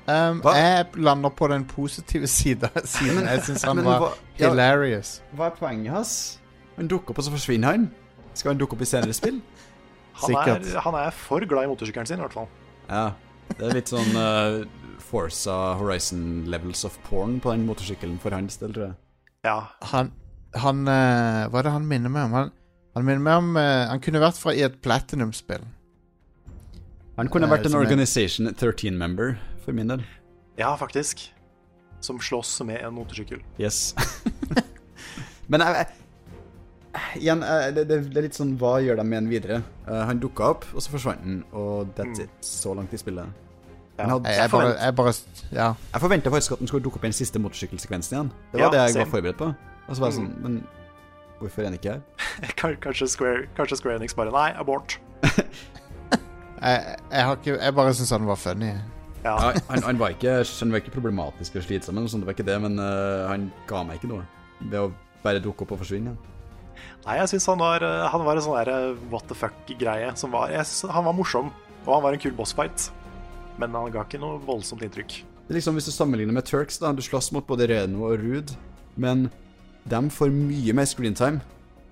Um, 0.08 0.40
jeg 0.42 0.86
lander 1.00 1.30
på 1.32 1.46
den 1.48 1.62
positive 1.64 2.26
sida. 2.28 2.68
siden 2.84 3.22
Jeg 3.24 3.44
syns 3.46 3.62
han 3.64 3.78
Men 3.78 3.86
var 3.86 4.00
hva, 4.02 4.08
ja, 4.36 4.50
hilarious. 4.50 5.12
hva 5.32 5.46
er 5.48 5.54
poenget 5.56 5.94
hans? 5.94 6.14
Han 6.74 6.90
dukker 6.90 7.14
opp, 7.14 7.20
og 7.22 7.26
så 7.28 7.32
forsvinner 7.36 7.70
han. 7.76 7.84
Skal 8.34 8.52
han 8.52 8.58
dukke 8.60 8.74
opp 8.74 8.82
i 8.82 8.88
senere 8.88 9.14
spill? 9.14 9.38
Han 10.18 10.34
er, 10.34 10.58
Sikkert. 10.58 10.72
han 10.82 10.98
er 10.98 11.14
for 11.14 11.46
glad 11.46 11.68
i 11.68 11.70
motorsykkelen 11.70 12.10
sin, 12.10 12.18
i 12.18 12.24
hvert 12.26 12.34
fall. 12.34 12.50
Ja. 12.88 13.04
Det 13.54 13.68
er 13.68 13.78
litt 13.78 13.92
sånn 13.92 14.18
uh, 14.18 14.64
Forza 15.04 15.54
Horizon 15.78 16.44
levels 16.50 16.82
of 16.88 16.98
porn 17.06 17.38
på 17.44 17.54
den 17.54 17.64
motorsykkelen 17.68 18.18
for 18.22 18.34
hans 18.34 18.58
del, 18.58 18.74
tror 18.74 18.88
jeg. 18.88 18.98
Ja. 19.46 19.56
Han, 19.92 20.10
han 20.58 20.84
eh, 20.88 21.44
Hva 21.52 21.60
er 21.60 21.66
det 21.68 21.72
han 21.74 21.88
minner 21.88 22.12
meg 22.12 22.30
om? 22.30 22.36
Han, 22.38 22.52
han 22.96 23.04
minner 23.04 23.24
meg 23.26 23.40
om 23.42 23.56
eh, 23.60 23.82
Han 23.90 24.00
kunne 24.00 24.22
vært 24.22 24.38
fra 24.40 24.54
i 24.56 24.62
et 24.64 24.78
Platinum-spill. 24.84 25.66
Han 27.16 27.28
kunne 27.28 27.46
Eh, 27.46 27.50
vært 27.50 27.66
en 27.66 27.70
som 27.70 27.80
er- 27.80 27.86
Organization 27.86 28.46
13-member, 28.46 29.36
for 29.64 29.72
min 29.72 29.88
del. 29.88 30.04
ja, 30.58 30.74
faktisk. 30.76 31.30
som 32.00 32.18
slåss 32.20 32.60
med 32.66 32.84
en 32.84 32.92
motorsykkel. 32.92 33.40
Yes. 33.58 33.94
Men 35.48 35.60
jeg, 35.60 35.74
jeg 35.74 35.86
Igjen, 37.16 37.42
eh, 37.42 37.74
det, 37.74 37.88
det, 37.88 38.16
er 38.16 38.22
litt 38.22 38.36
sånn 38.36 38.58
Hva 38.58 38.76
gjør 38.82 38.96
de 39.00 39.04
med 39.08 39.18
en 39.22 39.30
videre? 39.30 39.62
Uh, 39.88 40.04
han 40.06 40.20
dukka 40.22 40.50
opp, 40.54 40.66
og 40.74 40.82
så 40.84 40.92
forsvant 40.92 41.24
han, 41.24 41.40
og 41.52 41.90
that's 41.96 42.20
mm. 42.20 42.28
it. 42.28 42.30
Så 42.44 42.74
langt 42.74 42.92
i 42.94 43.00
spillet. 43.00 43.26
Ja. 43.98 44.08
Hadde, 44.10 44.28
jeg, 44.28 44.40
jeg, 44.40 44.50
bare, 44.50 44.70
jeg, 44.74 44.94
bare, 44.94 45.12
ja. 45.54 45.66
jeg 45.92 46.00
forventa 46.00 46.30
faktisk 46.30 46.52
at 46.52 46.58
den 46.58 46.70
skulle 46.70 46.84
dukke 46.84 46.98
opp 46.98 47.04
i 47.04 47.10
den 47.10 47.16
siste 47.16 47.38
motorsykkelsekvensen 47.42 48.16
igjen. 48.16 48.30
Det 48.52 48.60
var 48.60 48.66
ja, 48.66 48.70
det 48.70 48.80
jeg 48.80 48.94
same. 48.94 49.04
var 49.04 49.10
forberedt 49.10 49.38
på. 49.38 49.50
Og 49.86 49.96
så 49.96 50.02
var 50.02 50.10
jeg 50.10 50.18
sånn 50.18 50.30
mm. 50.30 50.40
Men 50.42 50.56
hvorfor 51.38 51.62
er 51.62 51.70
han 51.70 51.78
ikke 51.78 51.94
her? 51.96 52.74
kanskje, 52.84 53.08
Square, 53.10 53.46
kanskje 53.58 53.78
Square 53.78 54.02
Enix 54.02 54.16
bare 54.18 54.34
Nei, 54.34 54.48
abort. 54.58 54.98
jeg, 56.64 57.22
har 57.28 57.38
ikke, 57.38 57.56
jeg 57.58 57.76
bare 57.76 57.94
syns 57.96 58.12
han 58.14 58.28
var 58.28 58.40
funny. 58.40 58.72
Ja. 59.24 59.34
han, 59.68 59.82
han, 59.84 59.98
var 60.00 60.12
ikke, 60.12 60.36
han 60.44 60.72
var 60.72 60.82
ikke 60.82 60.92
problematisk 60.98 61.56
og 61.56 61.64
slitsom, 61.64 61.96
det 61.96 62.26
var 62.26 62.36
ikke 62.36 62.44
det, 62.44 62.58
men 62.60 62.76
uh, 62.76 63.24
han 63.30 63.48
ga 63.68 63.80
meg 63.88 64.00
ikke 64.00 64.10
noe 64.10 64.24
ved 64.60 64.78
å 64.82 64.90
bare 65.24 65.40
dukke 65.44 65.64
opp 65.64 65.74
og 65.76 65.80
forsvinne. 65.80 66.12
Nei, 67.04 67.18
jeg 67.20 67.34
syns 67.34 67.46
han, 67.50 67.60
var, 67.60 67.84
eh, 67.84 68.06
han 68.08 68.24
var 68.24 68.38
en 68.38 68.44
sånn 68.44 68.56
der 68.56 68.70
eh, 68.72 69.00
what 69.12 69.26
the 69.28 69.36
fuck-greie. 69.36 70.08
Han 70.08 71.04
var 71.04 71.16
morsom, 71.16 71.50
og 71.84 71.90
han 71.92 72.04
var 72.04 72.16
en 72.16 72.22
kul 72.22 72.32
bossfight. 72.36 72.88
Men 73.60 73.76
han 73.76 73.92
ga 73.92 74.06
ikke 74.06 74.20
noe 74.22 74.40
voldsomt 74.44 74.82
inntrykk. 74.84 75.18
Det 75.44 75.52
er 75.52 75.58
liksom 75.58 75.76
Hvis 75.76 75.90
du 75.90 75.92
sammenligner 75.92 76.34
med 76.34 76.48
Turks, 76.48 76.80
da, 76.80 76.94
du 76.96 77.04
slåss 77.04 77.30
mot 77.36 77.44
både 77.46 77.68
Reno 77.68 78.06
og 78.08 78.16
Rude, 78.22 78.56
men 78.96 79.28
de 79.84 80.00
får 80.10 80.32
mye 80.32 80.76
mer 80.76 80.88
screentime. 80.88 81.44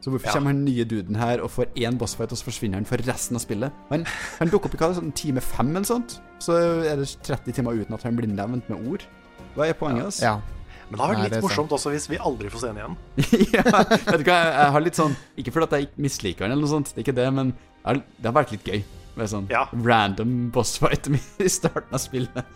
Så 0.02 0.10
hvorfor 0.10 0.32
ja. 0.32 0.34
kommer 0.34 0.50
han 0.50 0.64
nye 0.66 0.84
duden 0.88 1.14
her 1.14 1.40
og 1.44 1.52
får 1.54 1.68
én 1.78 1.98
bossfight, 1.98 2.32
og 2.34 2.40
så 2.40 2.48
forsvinner 2.48 2.80
han 2.80 2.86
for 2.88 3.02
resten 3.06 3.38
av 3.38 3.44
spillet? 3.44 3.82
Han, 3.92 4.06
han 4.40 4.50
dukker 4.50 4.70
opp 4.70 4.74
i 4.74 4.80
hva, 4.80 4.88
sånn 4.96 5.12
time 5.14 5.42
fem 5.44 5.70
eller 5.70 5.86
sånt, 5.86 6.16
så 6.42 6.56
er 6.58 6.98
det 6.98 7.06
30 7.22 7.54
timer 7.54 7.78
uten 7.78 7.94
at 7.94 8.06
han 8.08 8.18
blir 8.18 8.30
nevnt 8.30 8.66
med 8.72 8.88
ord. 8.90 9.06
Hva 9.54 9.68
er 9.68 9.78
poenget 9.78 10.08
hans? 10.08 10.18
Ja. 10.24 10.40
Men 10.88 10.98
det 10.98 11.04
har 11.04 11.14
vært 11.14 11.30
litt 11.30 11.44
morsomt 11.46 11.70
også 11.72 11.92
hvis 11.94 12.08
vi 12.10 12.18
aldri 12.20 12.50
får 12.52 12.64
se 12.64 12.72
henne 12.72 12.82
igjen. 12.82 12.98
ja, 13.56 13.62
vet 13.62 14.18
du 14.18 14.26
hva, 14.26 14.40
jeg 14.42 14.74
har 14.74 14.84
litt 14.84 14.98
sånn 14.98 15.14
Ikke 15.40 15.54
fordi 15.54 15.68
at 15.68 15.76
jeg 15.78 15.88
misliker 16.04 16.44
han 16.44 16.52
eller 16.52 16.66
noe 16.66 16.72
sånt, 16.74 16.90
det 16.92 17.00
er 17.00 17.06
ikke 17.06 17.16
det, 17.16 17.28
men 17.38 17.54
det 17.54 18.26
har 18.26 18.36
vært 18.36 18.52
litt 18.56 18.68
gøy. 18.68 18.82
Med 19.12 19.28
sånn 19.28 19.48
ja. 19.52 19.66
random 19.72 20.50
bossfight 20.52 21.10
i 21.46 21.48
starten 21.52 21.94
av 21.94 22.00
spillet. 22.02 22.52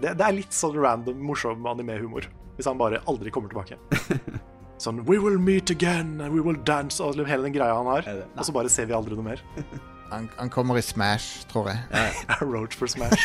Det, 0.00 0.14
det 0.16 0.24
er 0.24 0.36
litt 0.36 0.54
sånn 0.56 0.76
random 0.80 1.20
morsom 1.30 1.66
anime-humor. 1.68 2.26
Hvis 2.58 2.66
han 2.66 2.80
bare 2.80 3.04
aldri 3.06 3.30
kommer 3.30 3.52
tilbake. 3.52 3.76
Sånn 4.78 5.02
We 5.08 5.18
will 5.18 5.38
meet 5.42 5.72
again, 5.74 6.20
and 6.22 6.34
we 6.34 6.42
will 6.44 6.58
dance, 6.66 7.02
og 7.02 7.18
hele 7.26 7.48
den 7.48 7.54
greia 7.54 7.74
han 7.74 7.88
har. 7.90 8.08
Og 8.36 8.44
så 8.46 8.54
bare 8.54 8.70
ser 8.70 8.86
vi 8.90 8.94
aldri 8.96 9.18
noe 9.18 9.32
mer. 9.34 9.44
Han, 10.08 10.24
han 10.38 10.48
kommer 10.48 10.78
i 10.78 10.80
Smash, 10.80 11.42
tror 11.50 11.66
jeg. 11.68 11.82
Ja, 11.92 12.36
Roach 12.54 12.72
for 12.80 12.88
Smash. 12.88 13.20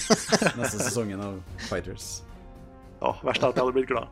Neste 0.56 0.78
sesongen 0.78 1.20
av 1.20 1.34
Fighters. 1.66 2.22
Å, 3.04 3.10
verst 3.20 3.42
er 3.42 3.50
at 3.50 3.58
jeg 3.58 3.66
hadde 3.66 3.74
blitt 3.76 3.90
glad. 3.90 4.08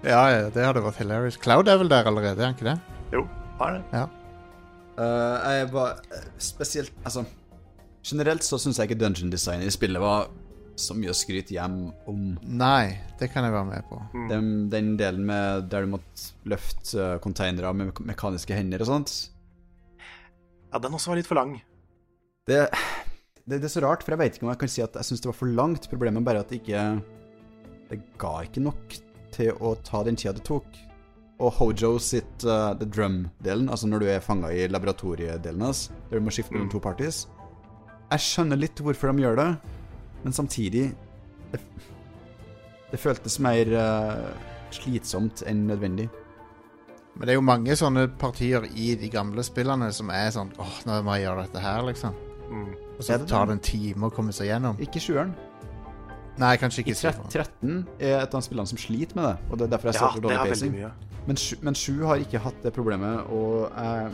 ja, 0.00 0.22
ja, 0.32 0.46
det 0.48 0.64
hadde 0.64 0.80
vært 0.80 1.02
hilarious. 1.02 1.36
Cloud 1.36 1.68
er 1.68 1.76
vel 1.82 1.92
der 1.92 2.08
allerede, 2.08 2.40
er 2.40 2.48
han 2.48 2.56
ikke 2.56 2.70
det? 2.70 2.78
Jo, 3.12 3.26
har 3.60 3.76
det. 3.76 3.82
Ja. 3.92 4.06
Uh, 4.96 5.36
jeg 5.52 5.68
var 5.72 6.00
eh, 6.12 6.24
spesielt 6.42 6.96
Altså, 7.04 7.22
generelt 8.04 8.44
så 8.44 8.58
syns 8.60 8.80
jeg 8.80 8.88
ikke 8.90 8.98
dungeon 9.04 9.30
design 9.32 9.62
i 9.64 9.70
spillet 9.72 10.00
var 10.00 10.30
så 10.78 10.94
mye 10.96 11.12
å 11.12 11.16
skryte 11.16 11.54
hjem 11.56 11.78
om. 12.10 12.24
Nei, 12.44 12.98
det 13.20 13.30
kan 13.32 13.46
jeg 13.46 13.54
være 13.54 13.68
med 13.68 13.88
på. 13.90 13.98
Mm. 14.14 14.26
Den, 14.30 14.48
den, 14.72 14.90
delen 15.00 15.26
med 15.28 15.68
der 15.72 15.86
du 15.86 15.94
måtte 15.96 16.48
løfte 16.50 17.12
konteinere 17.24 17.72
med 17.76 18.02
mekaniske 18.12 18.56
hender 18.56 18.84
og 18.84 18.90
sånt. 18.92 19.14
Ja, 20.70 20.78
den 20.78 20.94
også 20.94 21.12
var 21.12 21.20
litt 21.20 21.28
for 21.30 21.40
lang. 21.40 21.56
Det, 22.48 22.66
det, 23.44 23.58
det 23.58 23.66
er 23.66 23.72
så 23.72 23.84
rart, 23.84 24.04
for 24.04 24.14
jeg 24.14 24.22
vet 24.22 24.36
ikke 24.38 24.46
om 24.46 24.52
jeg 24.54 24.62
kan 24.62 24.72
si 24.72 24.84
at 24.84 25.00
jeg 25.00 25.10
syns 25.10 25.24
det 25.24 25.32
var 25.32 25.40
for 25.40 25.56
langt. 25.62 25.90
Problemet 25.90 26.22
er 26.22 26.28
bare 26.30 26.44
at 26.44 26.52
det 26.52 26.62
ikke 26.62 26.84
det 27.90 27.98
ga 28.22 28.36
ikke 28.46 28.62
nok 28.62 28.94
til 29.34 29.50
å 29.58 29.74
ta 29.86 30.04
den 30.06 30.18
tida 30.18 30.36
det 30.36 30.46
tok. 30.46 30.78
Og 31.40 31.54
Hojo 31.56 31.94
sitt 32.02 32.44
uh, 32.44 32.76
the 32.76 32.86
drum-delen, 32.86 33.70
altså 33.72 33.88
når 33.88 34.02
du 34.02 34.08
er 34.12 34.24
fanga 34.24 34.50
i 34.52 34.66
laboratoriedelen 34.68 35.64
hans, 35.64 35.88
der 36.10 36.20
du 36.20 36.26
må 36.26 36.34
skifte 36.34 36.52
mellom 36.52 36.68
mm. 36.68 36.74
to 36.74 36.82
parties 36.84 37.22
Jeg 38.10 38.24
skjønner 38.26 38.60
litt 38.60 38.82
hvorfor 38.84 39.10
de 39.10 39.24
gjør 39.24 39.40
det, 39.40 39.48
men 40.24 40.36
samtidig 40.36 40.90
Det, 41.50 41.58
det 42.92 42.98
føltes 43.02 43.40
mer 43.42 43.70
uh, 43.74 44.50
slitsomt 44.70 45.42
enn 45.50 45.64
nødvendig. 45.66 46.06
Men 47.16 47.26
det 47.26 47.32
er 47.32 47.38
jo 47.40 47.42
mange 47.42 47.74
sånne 47.74 48.04
partier 48.20 48.68
i 48.70 48.92
de 48.98 49.10
gamle 49.10 49.42
spillene 49.42 49.90
som 49.92 50.12
er 50.14 50.30
sånn 50.34 50.52
åh, 50.62 50.76
nå 50.86 51.00
må 51.02 51.16
jeg 51.18 51.26
gjøre 51.26 51.46
dette 51.48 51.64
her, 51.64 51.82
liksom. 51.88 52.14
Mm. 52.50 52.68
Og 52.96 53.02
så 53.02 53.18
tar 53.26 53.50
det 53.50 53.56
en 53.56 53.64
time 53.66 54.06
å 54.06 54.14
komme 54.14 54.34
seg 54.36 54.52
gjennom. 54.52 54.78
Ikke 54.82 55.02
sjueren. 55.02 55.34
Nei, 56.40 56.54
kanskje 56.60 56.84
ikke. 56.84 56.94
I 56.94 57.12
13 57.34 57.78
er 57.98 58.20
et 58.22 58.34
av 58.34 58.44
spillene 58.44 58.70
som 58.70 58.80
sliter 58.80 59.18
med 59.18 59.26
det. 59.26 59.36
Og 59.50 59.58
det 59.58 59.66
er 59.66 59.72
derfor 59.74 59.90
jeg 59.90 59.98
ser 59.98 60.14
for 60.14 60.24
dårlig 60.24 60.52
pacing. 60.52 60.76
Men, 61.26 61.40
men 61.66 61.76
7 61.76 62.04
har 62.08 62.22
ikke 62.22 62.40
hatt 62.46 62.62
det 62.64 62.72
problemet, 62.72 63.26
og 63.34 63.66
jeg 63.74 64.12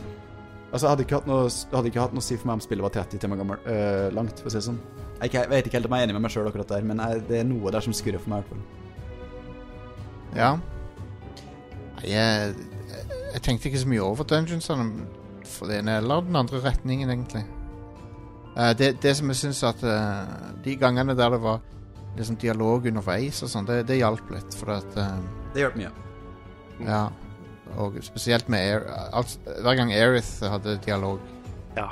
Altså, 0.67 0.83
jeg 0.83 0.91
hadde 0.91 1.03
ikke 1.05 1.15
hatt 1.21 1.27
noe, 1.29 1.43
hadde 1.71 1.89
ikke 1.89 2.01
hatt 2.03 2.15
noe 2.15 2.23
å 2.23 2.25
si 2.25 2.35
for 2.35 2.49
meg 2.49 2.57
om 2.57 2.63
spillet 2.63 2.83
var 2.83 2.91
30 2.97 3.21
timer 3.23 3.39
gammel, 3.39 3.59
øh, 3.71 4.07
langt, 4.15 4.41
for 4.41 4.49
å 4.49 4.51
si 4.51 4.61
sånn. 4.65 4.79
Jeg, 5.21 5.31
jeg, 5.31 5.49
vet 5.49 5.69
ikke 5.69 5.79
helt 5.79 5.87
om 5.87 5.93
jeg 5.95 6.03
er 6.03 6.09
enig 6.09 6.15
med 6.17 6.25
meg 6.25 6.33
sjøl 6.33 6.49
akkurat 6.49 6.73
der, 6.73 6.87
men 6.87 6.99
jeg, 6.99 7.21
det 7.29 7.37
er 7.39 7.45
noe 7.47 7.71
der 7.71 7.85
som 7.85 7.95
skurrer 7.95 8.19
for 8.19 8.33
meg, 8.33 8.41
i 8.41 8.43
hvert 8.43 8.51
fall. 8.51 8.65
Ja. 10.35 10.49
Jeg, 12.03 12.51
jeg, 13.31 13.41
tenkte 13.45 13.71
ikke 13.71 13.81
så 13.81 13.91
mye 13.93 14.03
over 14.03 14.27
dungeonsene 14.27 15.07
for 15.47 15.71
den 15.71 15.87
ene 15.87 16.01
eller 16.01 16.27
den 16.27 16.35
andre 16.35 16.59
retningen, 16.65 17.13
egentlig. 17.15 17.45
Uh, 18.57 18.73
det, 18.75 18.97
det, 19.05 19.13
som 19.15 19.31
jeg 19.31 19.37
syns 19.37 19.59
at 19.69 19.83
uh, 19.85 20.25
De 20.65 20.73
gangene 20.81 21.13
der 21.15 21.29
det 21.35 21.39
var 21.43 21.59
liksom 22.17 22.39
dialog 22.41 22.87
underveis 22.89 23.43
og 23.45 23.51
sånn, 23.53 23.67
det, 23.69 23.83
det 23.87 23.99
hjalp 23.99 24.33
litt, 24.33 24.57
for 24.57 24.73
at 24.73 24.99
Det 25.53 25.63
hjalp 25.63 25.79
mye. 25.79 25.93
Ja. 26.83 27.05
Og 27.77 27.99
spesielt 28.05 28.49
med 28.49 28.63
Air, 28.63 28.87
alt, 29.13 29.37
Hver 29.45 29.77
gang 29.79 29.93
Aerith 29.93 30.47
hadde 30.47 30.77
dialog. 30.85 31.21
Ja. 31.77 31.91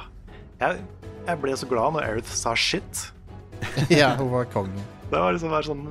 Jeg, 0.60 0.82
jeg 1.28 1.42
ble 1.44 1.56
så 1.60 1.68
glad 1.70 1.96
når 1.96 2.08
Aerith 2.08 2.32
sa 2.32 2.56
shit. 2.56 3.08
ja, 3.92 4.16
hun 4.20 4.32
var 4.32 4.50
konge. 4.54 4.84
Det 5.12 5.22
var 5.22 5.36
liksom 5.36 5.56
sånn 5.68 5.88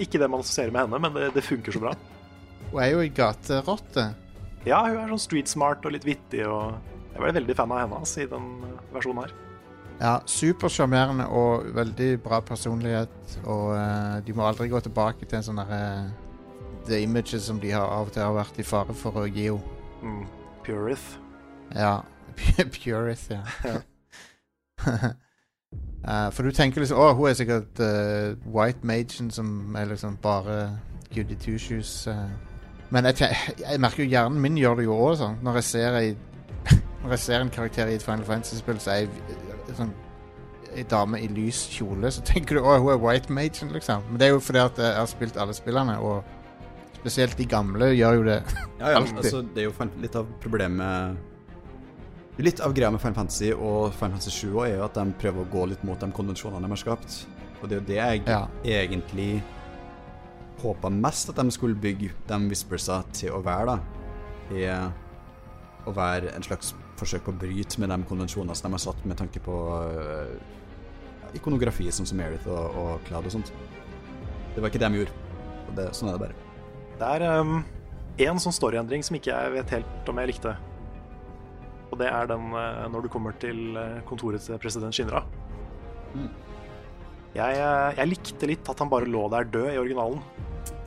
ikke 0.00 0.18
det 0.18 0.26
man 0.30 0.42
assosierer 0.42 0.72
med 0.74 0.86
henne, 0.86 0.98
men 0.98 1.14
det, 1.14 1.30
det 1.36 1.44
funker 1.46 1.74
så 1.74 1.82
bra. 1.82 1.94
Hun 2.72 2.80
er 2.82 2.90
jo 2.94 3.04
i 3.04 3.12
gaterotte. 3.14 4.08
Ja, 4.66 4.80
hun 4.88 4.98
er 4.98 5.12
sånn 5.12 5.22
street 5.22 5.50
smart 5.50 5.84
og 5.86 5.94
litt 5.94 6.06
vittig, 6.08 6.42
og 6.48 6.74
jeg 7.12 7.22
ble 7.22 7.34
veldig 7.36 7.56
fan 7.58 7.74
av 7.74 7.84
henne 7.84 8.00
altså, 8.00 8.24
i 8.24 8.30
den 8.30 8.48
versjonen 8.94 9.26
her. 9.26 9.34
Ja, 10.00 10.16
Supersjarmerende 10.26 11.28
og 11.30 11.68
veldig 11.76 12.08
bra 12.24 12.40
personlighet. 12.42 13.14
Og 13.44 13.70
uh, 13.76 14.18
de 14.26 14.34
må 14.34 14.46
aldri 14.48 14.66
gå 14.72 14.80
tilbake 14.82 15.28
til 15.28 15.38
en 15.38 15.46
sånn 15.46 15.60
derre 15.62 15.82
uh, 16.08 16.23
The 16.86 17.00
images 17.02 17.42
som 17.42 17.60
de 17.60 17.70
har 17.72 17.86
av 17.88 18.08
og 18.08 18.12
til 18.12 18.22
har 18.22 18.34
vært 18.36 18.58
i 18.60 18.66
fare 18.66 18.94
for 18.96 19.22
å 19.22 19.26
gi 19.26 19.48
henne. 19.48 19.76
Mm. 20.04 20.24
Purith. 20.64 21.18
Ja. 21.74 22.00
Purith, 22.74 23.30
ja. 23.30 23.40
uh, 24.84 26.30
for 26.34 26.42
du 26.42 26.50
tenker 26.52 26.82
liksom 26.82 26.98
Å, 26.98 27.12
hun 27.16 27.30
er 27.30 27.36
sikkert 27.38 27.80
uh, 27.80 28.34
white 28.52 28.84
magen 28.84 29.30
som 29.32 29.76
er 29.78 29.88
liksom 29.92 30.18
bare 30.22 30.78
goody 31.14 31.36
two 31.40 31.58
shoes. 31.58 32.08
Men 32.90 33.08
jeg, 33.10 33.32
jeg, 33.64 33.80
merker 33.80 34.04
jo 34.04 34.10
hjernen 34.10 34.40
min 34.42 34.58
gjør 34.60 34.80
det 34.80 34.88
jo 34.88 34.96
òg, 34.96 35.16
sånn. 35.22 35.40
Når 35.44 35.60
jeg 35.60 35.70
ser 35.72 36.00
ei 36.00 36.14
Når 37.04 37.16
jeg 37.16 37.24
ser 37.24 37.40
en 37.44 37.52
karakter 37.52 37.92
i 37.92 37.98
et 37.98 38.04
Final 38.04 38.24
Fantasy-spill, 38.28 38.80
så 38.80 38.94
er 38.94 39.04
jeg 39.04 39.76
sånn 39.76 39.92
dame 40.90 41.20
i 41.22 41.28
lys 41.30 41.68
kjole, 41.70 42.10
så 42.10 42.22
tenker 42.26 42.56
du 42.56 42.64
å, 42.64 42.78
hun 42.82 42.92
er 42.94 43.02
white 43.02 43.32
magen, 43.32 43.70
liksom. 43.70 44.02
Men 44.08 44.18
det 44.18 44.26
er 44.26 44.32
jo 44.32 44.40
fordi 44.42 44.58
at 44.58 44.80
jeg 44.80 44.96
har 44.96 45.06
spilt 45.06 45.36
alle 45.38 45.54
spillene, 45.54 45.98
og 46.02 46.24
spesielt 47.04 47.36
de 47.36 47.46
gamle 47.48 47.92
gjør 47.92 48.18
jo 48.18 48.26
det 48.26 48.40
ja, 48.80 48.94
ja, 48.96 49.00
altså, 49.04 49.44
det 49.44 49.64
er 49.64 49.68
jo 49.68 49.88
litt 50.00 50.16
av 50.18 50.28
problemet 50.42 51.30
Litt 52.42 52.58
av 52.64 52.72
greia 52.74 52.88
med 52.90 52.98
Final 52.98 53.14
Fantasy 53.14 53.52
og 53.52 53.92
Final 53.94 54.16
Fantasy 54.16 54.32
7 54.48 54.48
er 54.64 54.72
jo 54.72 54.86
at 54.88 54.96
de 54.98 55.04
prøver 55.20 55.44
å 55.44 55.50
gå 55.52 55.68
litt 55.70 55.84
mot 55.86 56.00
de 56.00 56.08
konvensjonene 56.10 56.66
de 56.66 56.72
har 56.72 56.80
skapt. 56.80 57.20
Og 57.60 57.68
det 57.70 57.76
er 57.76 57.78
jo 57.78 57.84
det 57.86 57.98
jeg 58.00 58.22
ja. 58.26 58.40
egentlig 58.66 59.28
håpa 60.64 60.90
mest 60.90 61.30
at 61.30 61.38
de 61.38 61.54
skulle 61.54 61.78
bygge 61.78 62.10
de 62.26 62.38
Whispersa 62.50 63.04
til 63.14 63.36
å 63.36 63.38
være, 63.44 63.76
da. 63.76 63.78
Er 64.50 64.90
å 65.86 65.94
være 65.94 66.32
en 66.34 66.44
slags 66.44 66.72
forsøk 66.98 67.26
på 67.26 67.34
å 67.34 67.38
bryte 67.44 67.80
med 67.82 67.92
de 67.92 68.00
konvensjonene 68.08 68.56
som 68.56 68.70
de 68.70 68.78
har 68.78 68.82
satt 68.82 69.06
med 69.06 69.18
tanke 69.20 69.42
på 69.44 69.54
uh, 69.54 70.34
ikonografi, 71.38 71.86
sånn 71.92 72.08
som 72.08 72.18
Merith 72.20 72.48
og, 72.50 72.80
og 72.80 73.06
Cloud 73.08 73.28
og 73.28 73.36
sånt. 73.36 73.52
Det 74.54 74.62
var 74.62 74.70
ikke 74.70 74.82
det 74.82 74.90
de 74.90 75.04
gjorde. 75.04 75.22
Og 75.68 75.72
det, 75.78 75.88
sånn 75.96 76.10
er 76.10 76.18
det 76.18 76.26
bare. 76.26 76.43
Det 77.04 77.16
er 77.18 77.40
um, 77.42 77.58
en 78.24 78.38
sånn 78.40 78.54
storyendring 78.54 79.02
som 79.04 79.18
ikke 79.18 79.34
jeg 79.34 79.52
vet 79.58 79.72
helt 79.76 80.08
om 80.08 80.20
jeg 80.22 80.30
likte. 80.30 80.54
Og 81.90 81.98
det 82.00 82.08
er 82.08 82.30
den 82.30 82.54
uh, 82.54 82.86
når 82.90 83.04
du 83.04 83.10
kommer 83.12 83.36
til 83.42 83.76
uh, 83.76 84.00
kontoret 84.08 84.40
til 84.40 84.56
president 84.62 84.96
Shinra. 84.96 85.20
Mm. 86.14 86.30
Jeg, 87.34 87.58
jeg, 87.98 88.08
likte 88.08 88.48
litt 88.48 88.70
at 88.70 88.80
han 88.80 88.88
bare 88.88 89.10
lå 89.10 89.26
der 89.34 89.44
død 89.52 89.68
i 89.74 89.78
originalen. 89.82 90.22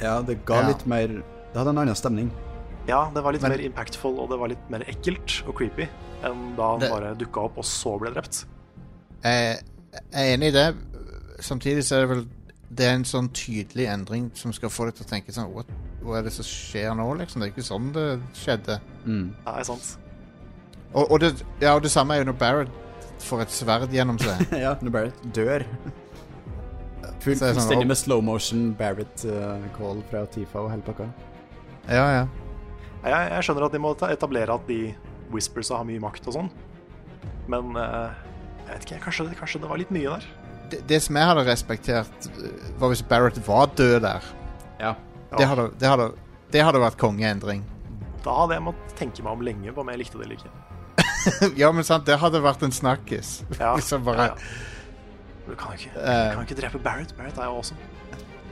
Ja, 0.01 0.17
det 0.25 0.39
ga 0.47 0.61
ja. 0.63 0.69
litt 0.71 0.85
mer 0.89 1.11
Det 1.19 1.59
hadde 1.59 1.73
en 1.75 1.81
annen 1.83 1.97
stemning. 1.99 2.31
Ja, 2.87 3.03
det 3.13 3.21
var 3.21 3.35
litt 3.35 3.43
Men, 3.43 3.53
mer 3.53 3.65
impactful, 3.67 4.15
og 4.23 4.31
det 4.31 4.39
var 4.41 4.49
litt 4.49 4.69
mer 4.73 4.85
ekkelt 4.89 5.41
og 5.45 5.57
creepy 5.59 5.85
enn 6.25 6.55
da 6.57 6.71
han 6.71 6.81
det, 6.81 6.89
bare 6.89 7.11
dukka 7.19 7.43
opp 7.49 7.59
og 7.61 7.67
så 7.67 7.93
ble 8.01 8.09
drept. 8.15 8.45
Jeg, 9.21 9.59
er 10.09 10.31
enig 10.31 10.49
i 10.49 10.55
det. 10.55 10.67
Samtidig 11.45 11.83
så 11.85 11.99
er 11.99 12.07
det 12.07 12.11
vel 12.15 12.25
det 12.67 12.87
er 12.87 12.97
en 12.97 13.05
sånn 13.07 13.29
tydelig 13.35 13.85
endring 13.91 14.31
som 14.35 14.55
skal 14.55 14.71
få 14.73 14.87
deg 14.87 14.97
til 14.97 15.05
å 15.05 15.11
tenke 15.11 15.35
sånn 15.35 15.51
What, 15.53 15.69
Hva 16.03 16.19
er 16.19 16.27
det 16.27 16.33
som 16.35 16.45
skjer 16.45 16.91
nå, 16.97 17.05
liksom? 17.21 17.41
Det 17.41 17.47
er 17.49 17.53
ikke 17.55 17.65
sånn 17.65 17.87
det 17.95 18.07
skjedde. 18.37 18.79
Mm. 19.05 19.29
Nei, 19.45 19.61
sant. 19.67 19.93
Og, 20.93 21.03
og, 21.11 21.17
det, 21.23 21.31
ja, 21.61 21.73
og 21.75 21.81
det 21.83 21.91
samme 21.91 22.15
er 22.15 22.21
jo 22.23 22.29
når 22.29 22.37
Barrett 22.39 23.23
får 23.25 23.41
et 23.43 23.55
sverd 23.55 23.93
gjennom 23.95 24.19
seg. 24.21 24.43
ja, 24.65 24.75
når 24.81 24.93
Barrett 24.93 25.25
dør. 25.35 25.65
Full, 27.23 27.35
Så 27.35 27.49
er 27.49 27.57
sånn, 27.57 27.81
og- 27.81 27.89
med 27.89 27.97
slow 27.99 28.21
motion 28.23 28.69
Barrett-call 28.77 30.03
fra 30.11 30.25
Tifa 30.31 30.61
og 30.63 30.71
hele 30.71 30.85
pakka. 30.85 31.09
Ja, 31.87 32.05
ja. 32.13 32.23
Jeg, 33.03 33.29
jeg 33.31 33.45
skjønner 33.47 33.67
at 33.67 33.75
de 33.75 33.79
må 33.81 33.91
etablere 34.07 34.55
at 34.57 34.67
de 34.67 34.79
Whispersa 35.31 35.79
har 35.79 35.87
mye 35.87 35.99
makt 36.01 36.27
og 36.29 36.35
sånn, 36.37 36.49
men 37.51 37.75
uh, 37.75 38.13
jeg 38.67 38.69
vet 38.73 38.85
ikke, 38.87 38.99
kanskje, 39.05 39.25
kanskje 39.39 39.61
det 39.63 39.69
var 39.71 39.79
litt 39.79 39.91
mye 39.95 40.13
der. 40.17 40.27
Det, 40.71 40.79
det 40.89 40.99
som 41.03 41.15
jeg 41.19 41.29
hadde 41.29 41.43
respektert, 41.47 42.27
eh, 42.43 42.71
var 42.79 42.91
hvis 42.91 43.03
Barrett 43.07 43.39
var 43.47 43.69
død 43.79 44.01
der. 44.03 44.25
Ja. 44.81 44.93
Det, 45.35 45.45
hadde, 45.49 45.65
det, 45.79 45.87
hadde, 45.91 46.05
det 46.53 46.61
hadde 46.63 46.79
vært 46.79 46.97
kongeendring. 47.01 47.63
Da 48.23 48.33
hadde 48.43 48.55
jeg 48.57 48.63
måttet 48.63 48.95
tenke 48.99 49.23
meg 49.25 49.33
om 49.33 49.41
lenge 49.45 49.73
på 49.75 49.83
om 49.83 49.89
jeg 49.91 49.99
likte 50.03 50.17
det 50.21 50.25
eller 50.27 50.39
ikke. 50.39 50.53
ja, 51.61 51.71
men 51.75 51.83
sant, 51.87 52.05
det 52.07 52.15
hadde 52.21 52.39
vært 52.43 52.63
en 52.63 52.71
snakkis. 52.75 53.41
Ja, 53.59 53.73
Liksom 53.79 54.03
bare 54.07 54.29
ja, 54.29 54.33
ja. 54.35 54.65
Du 55.47 55.53
kan 55.55 55.71
jo 55.75 55.79
ikke, 55.79 55.93
du 55.95 56.01
Eh. 56.03 56.33
kan 56.35 56.43
ikke 56.47 56.57
drepe 56.59 56.79
Barrett. 56.83 57.13
Barrett 57.17 57.37
er 57.39 57.47
jo 57.47 57.59
awesome. 57.61 57.79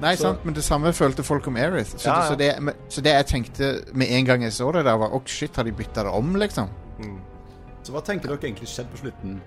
Nei, 0.02 0.14
Så- 0.16 0.24
sant, 0.28 0.44
men 0.46 0.54
det 0.56 0.64
samme 0.64 0.92
følte 0.96 1.24
folk 1.24 1.48
om 1.48 1.56
Aerith. 1.60 1.96
Så, 1.98 2.08
Ja, 2.10 2.16
ja. 2.22 2.28
så, 2.30 2.36
det, 2.36 2.76
så 2.92 3.02
det 3.04 3.14
jeg 3.16 3.26
tenkte 3.32 3.70
med 3.96 4.12
en 4.12 4.26
gang 4.28 4.42
jeg 4.44 4.52
så 4.56 4.68
det 4.76 4.84
der, 4.88 4.98
var 5.00 5.10
Å, 5.16 5.22
shit, 5.26 5.56
har 5.56 5.64
de 5.64 5.72
bytta 5.72 6.04
det 6.04 6.12
om, 6.12 6.34
liksom? 6.36 6.68
Mm. 7.00 7.18
Så 7.84 7.92
hva 7.96 8.02
tenker 8.04 8.28
dere 8.32 8.40
egentlig 8.50 8.68
skjedde 8.72 8.92
på 8.92 9.02
slutten? 9.06 9.38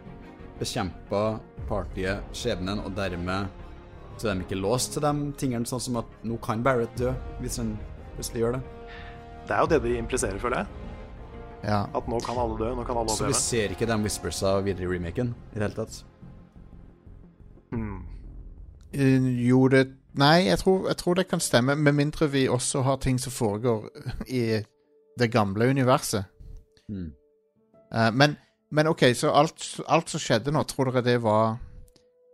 Bekjempa 0.58 1.22
partiet 1.68 2.20
skjebnen, 2.36 2.80
og 2.84 2.94
dermed 2.96 3.48
så 4.18 4.30
er 4.30 4.38
de 4.38 4.46
ikke 4.46 4.58
låst 4.58 4.96
til 4.96 5.04
de 5.04 5.32
tingene, 5.38 5.68
sånn 5.68 5.82
som 5.82 6.00
at 6.00 6.18
nå 6.26 6.38
kan 6.42 6.62
Barrett 6.66 6.94
dø, 6.98 7.12
hvis 7.42 7.58
han 7.60 7.76
plutselig 8.16 8.44
gjør 8.44 8.58
det. 8.58 8.62
Det 9.48 9.56
er 9.56 9.64
jo 9.64 9.70
det 9.72 9.80
de 9.84 9.96
impliserer, 9.98 10.38
føler 10.42 10.64
jeg. 10.64 10.88
Ja. 11.64 11.84
At 11.94 12.08
nå 12.10 12.18
kan 12.22 12.38
alle 12.38 12.58
dø, 12.58 12.72
nå 12.76 12.84
kan 12.86 12.98
alle 13.00 13.14
Så 13.14 13.26
vi 13.26 13.36
ser 13.38 13.74
ikke 13.74 13.86
de 13.88 13.96
Whispersa 14.02 14.58
videre 14.66 14.86
i 14.86 14.92
remaken 14.92 15.32
i 15.34 15.58
det 15.58 15.64
hele 15.64 15.78
tatt. 15.78 16.02
Mm. 17.72 18.02
Eh, 18.92 19.30
jo, 19.48 19.68
det 19.68 19.86
Nei, 20.18 20.48
jeg 20.48 20.58
tror, 20.58 20.88
jeg 20.88 20.96
tror 20.98 21.14
det 21.14 21.28
kan 21.30 21.40
stemme, 21.40 21.76
med 21.76 21.94
mindre 21.94 22.26
vi 22.32 22.48
også 22.48 22.80
har 22.82 22.96
ting 22.98 23.20
som 23.20 23.30
foregår 23.30 23.84
i 24.40 24.58
det 25.18 25.28
gamle 25.30 25.68
universet. 25.70 26.24
Mm. 26.88 27.12
Uh, 27.94 28.10
men, 28.14 28.34
men 28.70 28.88
OK, 28.88 29.04
så 29.14 29.30
alt, 29.30 29.62
alt 29.86 30.10
som 30.10 30.20
skjedde 30.20 30.50
nå, 30.50 30.64
tror 30.66 30.90
dere 30.90 31.04
det 31.06 31.18
var 31.22 31.58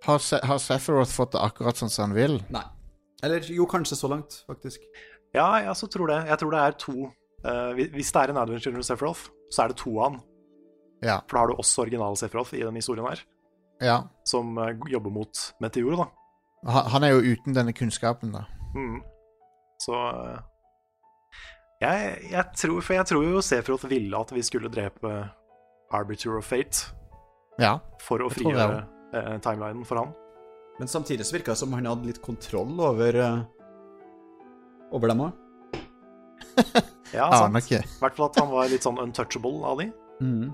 Har, 0.04 0.20
Se 0.20 0.38
har 0.42 0.58
Sephiroth 0.60 1.12
fått 1.16 1.32
det 1.32 1.40
akkurat 1.40 1.78
sånn 1.80 1.92
som 1.92 2.08
han 2.08 2.16
vil? 2.16 2.38
Nei. 2.52 2.64
Eller 3.24 3.44
jo, 3.48 3.64
kanskje 3.70 3.96
så 3.96 4.08
langt, 4.12 4.42
faktisk. 4.46 4.82
Ja, 5.34 5.46
jeg 5.62 5.70
også 5.72 5.88
tror 5.90 6.10
det. 6.12 6.18
Jeg 6.28 6.38
tror 6.38 6.52
det 6.52 6.60
er 6.60 6.74
to 6.78 6.94
uh, 7.08 7.70
Hvis 7.74 8.12
det 8.12 8.20
er 8.20 8.32
en 8.32 8.40
Adventure 8.42 8.78
of 8.78 8.84
Sephiroth, 8.86 9.30
så 9.50 9.64
er 9.64 9.72
det 9.72 9.78
to 9.80 9.94
av 9.96 10.10
han. 10.10 10.18
Ja. 11.04 11.16
For 11.24 11.36
da 11.36 11.42
har 11.44 11.52
du 11.52 11.56
også 11.56 11.86
originale 11.86 12.16
Sephiroth 12.20 12.54
i 12.54 12.62
den 12.62 12.76
historien 12.76 13.08
her, 13.08 13.24
ja. 13.82 13.96
som 14.28 14.58
uh, 14.60 14.70
jobber 14.90 15.10
mot 15.12 15.40
Meteor, 15.60 15.96
da. 16.04 16.06
Han, 16.70 16.90
han 16.94 17.04
er 17.08 17.14
jo 17.16 17.34
uten 17.34 17.56
denne 17.56 17.74
kunnskapen, 17.76 18.32
da. 18.36 18.44
Mm. 18.76 19.00
Så 19.82 19.92
uh, 19.92 20.38
jeg, 21.82 22.16
jeg 22.30 22.44
tror 22.56 22.80
For 22.80 22.94
jeg 22.94 23.06
tror 23.06 23.24
jo 23.24 23.42
Sephiroth 23.44 23.88
ville 23.90 24.20
at 24.20 24.32
vi 24.32 24.42
skulle 24.42 24.70
drepe 24.72 25.10
Arbiter 25.92 26.38
of 26.38 26.44
Fate 26.44 26.92
Ja. 27.60 27.78
for 28.02 28.24
å 28.24 28.30
frigjøre 28.32 28.84
eh, 29.14 29.34
timelinen 29.44 29.86
for 29.88 30.02
han. 30.02 30.12
Men 30.78 30.90
samtidig 30.90 31.26
så 31.26 31.36
virka 31.36 31.54
det 31.54 31.60
som 31.60 31.72
han 31.76 31.86
hadde 31.86 32.08
litt 32.10 32.22
kontroll 32.22 32.74
over 32.82 33.14
eh, 33.14 33.42
over 34.94 35.12
dem 35.12 35.24
òg. 35.28 35.40
Ja, 37.14 37.28
Aner 37.30 37.62
sant. 37.62 37.84
I 37.86 38.00
hvert 38.00 38.16
fall 38.16 38.26
at 38.26 38.38
han 38.40 38.48
var 38.50 38.66
litt 38.72 38.82
sånn 38.82 38.96
untouchable 38.98 39.60
av 39.62 39.78
de. 39.78 39.84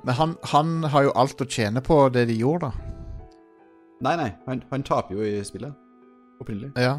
Men 0.05 0.15
han, 0.19 0.35
han 0.51 0.73
har 0.93 1.07
jo 1.07 1.13
alt 1.17 1.41
å 1.41 1.47
tjene 1.49 1.81
på 1.85 1.97
det 2.13 2.27
de 2.29 2.37
gjorde, 2.37 2.69
da. 2.69 2.91
Nei, 4.05 4.13
nei, 4.21 4.29
han, 4.45 4.61
han 4.69 4.85
taper 4.85 5.17
jo 5.17 5.25
i 5.25 5.39
spillet. 5.45 5.73
Opprinnelig. 6.41 6.73
Ja. 6.77 6.99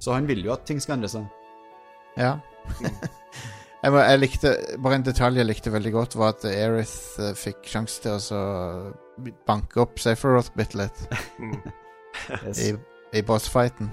Så 0.00 0.12
han 0.16 0.28
vil 0.28 0.40
jo 0.44 0.54
at 0.56 0.64
ting 0.68 0.80
skal 0.80 0.96
endre 0.98 1.10
seg. 1.12 1.28
Ja. 2.20 2.38
Jeg, 3.84 3.92
må, 3.92 4.00
jeg 4.00 4.20
likte 4.22 4.52
Bare 4.82 4.98
en 4.98 5.04
detalj 5.06 5.40
jeg 5.42 5.48
likte 5.48 5.72
veldig 5.74 5.92
godt, 5.94 6.16
var 6.20 6.34
at 6.34 6.46
Aerith 6.48 7.20
uh, 7.20 7.32
fikk 7.36 7.68
sjanse 7.68 8.00
til 8.04 8.16
å 8.16 8.22
så 8.22 8.40
banke 9.46 9.82
opp 9.84 10.00
Sephiroth 10.02 10.54
bitte 10.58 10.80
litt 10.80 11.04
yes. 12.48 12.62
i, 12.64 12.72
i 13.14 13.22
bossfighten. 13.26 13.90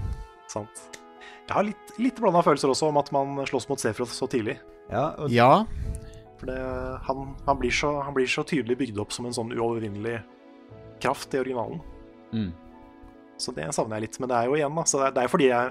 sant. 0.50 0.88
Jeg 1.46 1.54
har 1.54 1.66
litt, 1.66 1.92
litt 2.00 2.18
blanda 2.22 2.42
følelser 2.42 2.72
også 2.72 2.88
om 2.90 2.98
at 2.98 3.12
man 3.14 3.42
slåss 3.46 3.68
mot 3.70 3.82
Sephiroth 3.82 4.14
så 4.16 4.28
tidlig. 4.30 4.56
Ja, 4.90 5.12
og 5.18 5.30
Ja. 5.30 5.64
For 6.40 6.50
det, 6.50 6.58
han, 7.06 7.36
han, 7.46 7.58
blir 7.60 7.70
så, 7.70 7.92
han 8.02 8.16
blir 8.16 8.26
så 8.26 8.42
tydelig 8.42 8.80
bygd 8.80 8.98
opp 8.98 9.12
som 9.14 9.28
en 9.28 9.36
sånn 9.36 9.52
uovervinnelig 9.54 10.16
kraft 11.02 11.34
i 11.36 11.42
originalen. 11.42 11.78
mm. 12.32 12.50
Så 13.42 13.50
det 13.54 13.68
savner 13.74 13.98
jeg 13.98 14.06
litt. 14.06 14.18
Men 14.22 14.30
det 14.30 14.38
er 14.38 14.48
jo 14.48 14.56
igjen, 14.58 14.74
da. 14.76 14.82
Så 14.86 14.98
det 15.00 15.06
er, 15.08 15.14
det 15.16 15.22
er 15.22 15.30
fordi 15.30 15.46
jeg 15.48 15.70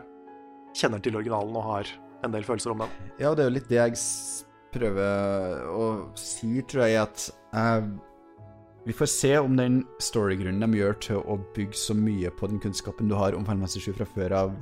kjenner 0.75 1.03
til 1.03 1.15
originalen 1.19 1.59
og 1.59 1.67
har 1.69 1.91
en 2.25 2.33
del 2.33 2.45
følelser 2.45 2.73
om 2.73 2.83
den. 2.83 2.95
Ja, 3.19 3.33
det 3.35 3.43
er 3.43 3.49
jo 3.49 3.57
litt 3.57 3.69
det 3.71 3.79
jeg 3.79 3.99
prøver 4.71 5.67
å 5.71 5.85
si, 6.19 6.61
tror 6.69 6.87
jeg, 6.87 7.01
at 7.01 7.27
uh, 7.55 7.83
vi 8.87 8.95
får 8.97 9.09
se 9.13 9.33
om 9.37 9.57
den 9.57 9.81
storygrunnen 10.01 10.63
de 10.65 10.79
gjør 10.79 10.95
til 11.05 11.19
å 11.21 11.37
bygge 11.55 11.77
så 11.77 11.95
mye 11.97 12.31
på 12.33 12.49
den 12.49 12.61
kunnskapen 12.63 13.11
du 13.11 13.17
har 13.19 13.35
om 13.37 13.45
Final 13.45 13.67
Fantasy 13.67 13.83
7 13.91 13.97
fra 13.99 14.07
før 14.15 14.37
av, 14.39 14.55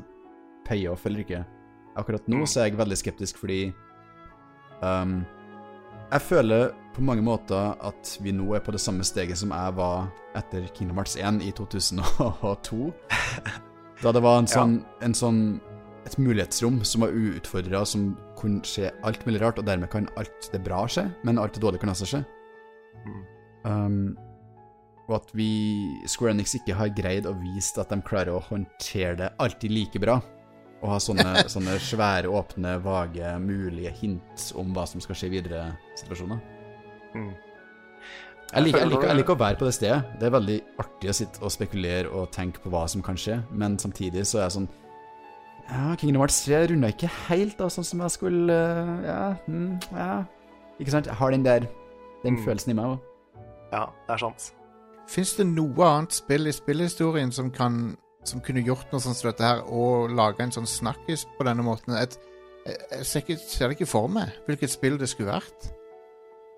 payoff 0.68 1.06
eller 1.08 1.24
ikke. 1.24 1.44
Akkurat 2.00 2.28
nå 2.32 2.44
så 2.48 2.62
er 2.62 2.70
jeg 2.70 2.80
veldig 2.80 2.98
skeptisk 3.00 3.40
fordi 3.42 3.72
um, 4.86 5.24
Jeg 6.12 6.22
føler 6.22 6.70
på 6.94 7.04
mange 7.04 7.24
måter 7.26 7.74
at 7.86 8.12
vi 8.22 8.32
nå 8.36 8.54
er 8.56 8.62
på 8.64 8.76
det 8.76 8.82
samme 8.84 9.08
steget 9.08 9.40
som 9.40 9.52
jeg 9.56 9.76
var 9.78 10.10
etter 10.38 10.68
Kingdom 10.76 11.00
Hearts 11.02 11.18
1 11.18 11.42
i 11.46 11.52
2002. 11.56 12.92
Da 14.00 14.14
det 14.16 14.22
var 14.24 14.38
en 14.40 14.48
sånn, 14.48 14.78
en 15.04 15.12
sånn 15.18 15.40
et 16.08 16.18
mulighetsrom 16.22 16.80
som 16.88 17.04
var 17.06 17.14
uutfordra, 17.16 17.84
som 17.88 18.14
kunne 18.40 18.64
skje 18.68 18.92
alt 19.08 19.26
mulig 19.28 19.42
rart, 19.44 19.60
og 19.60 19.68
dermed 19.68 19.92
kan 19.92 20.10
alt 20.20 20.50
det 20.54 20.62
bra 20.66 20.86
skje, 20.90 21.08
men 21.28 21.42
alt 21.42 21.58
det 21.58 21.64
dårlige 21.64 21.84
kan 21.84 21.94
også 21.94 22.08
skje. 22.14 22.24
Um, 23.68 24.18
og 25.10 25.16
at 25.18 25.32
vi, 25.34 25.50
Square 26.08 26.36
Enix, 26.36 26.54
ikke 26.58 26.78
har 26.78 26.92
greid 26.94 27.28
å 27.28 27.34
vise 27.42 27.80
at 27.82 27.92
de 27.92 27.98
klarer 28.06 28.36
å 28.36 28.44
håndtere 28.46 29.18
det 29.24 29.32
alltid 29.42 29.74
like 29.74 30.02
bra. 30.02 30.20
Og 30.80 30.94
ha 30.94 31.00
sånne, 31.04 31.44
sånne 31.56 31.76
svære, 31.84 32.32
åpne, 32.32 32.78
vage, 32.86 33.36
mulige 33.44 33.94
hint 34.00 34.50
om 34.60 34.74
hva 34.76 34.86
som 34.90 35.02
skal 35.04 35.18
skje 35.18 35.34
videre 35.34 35.66
situasjoner. 36.00 36.42
Mm. 37.18 37.32
Jeg 38.50 38.66
liker, 38.66 38.82
jeg, 38.82 38.90
liker, 38.90 39.08
jeg 39.12 39.18
liker 39.20 39.36
å 39.36 39.42
være 39.44 39.58
på 39.60 39.66
det 39.68 39.74
stedet. 39.78 39.98
Det 40.18 40.26
er 40.26 40.34
veldig 40.34 40.60
artig 40.82 41.10
å 41.12 41.14
sitte 41.14 41.42
og 41.46 41.54
spekulere 41.54 42.10
og 42.10 42.32
tenke 42.34 42.62
på 42.64 42.72
hva 42.74 42.88
som 42.90 43.04
kan 43.06 43.18
skje, 43.20 43.42
men 43.54 43.78
samtidig 43.82 44.24
så 44.26 44.40
er 44.40 44.48
jeg 44.48 44.56
sånn 44.58 44.70
Ja, 45.70 45.96
Kingdom 46.00 46.22
Hearts 46.24 46.40
3 46.46 46.64
runda 46.72 46.90
ikke 46.90 47.10
helt 47.28 47.58
da, 47.60 47.68
sånn 47.70 47.86
som 47.86 48.02
jeg 48.02 48.14
skulle 48.16 48.54
øh, 48.56 48.94
Ja, 49.06 49.20
mm, 49.46 49.74
ja. 49.94 50.14
Ikke 50.82 50.94
sant? 50.96 51.10
Jeg 51.12 51.18
har 51.20 51.32
den 51.36 51.46
der 51.46 51.68
Den 52.24 52.36
Mm. 52.36 52.44
følelsen 52.46 52.72
i 52.72 52.76
meg 52.76 52.86
òg. 52.86 53.00
Ja, 53.72 53.86
det 54.08 54.14
er 54.16 54.18
sant. 54.18 54.48
Fins 55.08 55.36
det 55.38 55.46
noe 55.48 55.86
annet 55.88 56.14
spill 56.18 56.48
i 56.50 56.52
spillhistorien 56.52 57.32
som 57.32 57.52
kan 57.52 57.96
Som 58.28 58.42
kunne 58.44 58.62
gjort 58.66 58.92
noe 58.92 59.00
sånt 59.00 59.16
som 59.16 59.30
dette 59.32 59.46
her, 59.46 59.62
og 59.72 60.10
laga 60.12 60.44
en 60.44 60.52
sånn 60.52 60.68
snakkis 60.68 61.24
på 61.38 61.46
denne 61.48 61.64
måten? 61.64 61.96
Et, 61.96 62.18
jeg 62.68 63.06
ser, 63.08 63.22
ikke, 63.24 63.38
ser 63.40 63.68
det 63.70 63.78
ikke 63.80 63.88
for 63.88 64.10
meg 64.12 64.34
hvilket 64.46 64.70
spill 64.74 64.98
det 65.00 65.08
skulle 65.10 65.32
vært. 65.32 65.70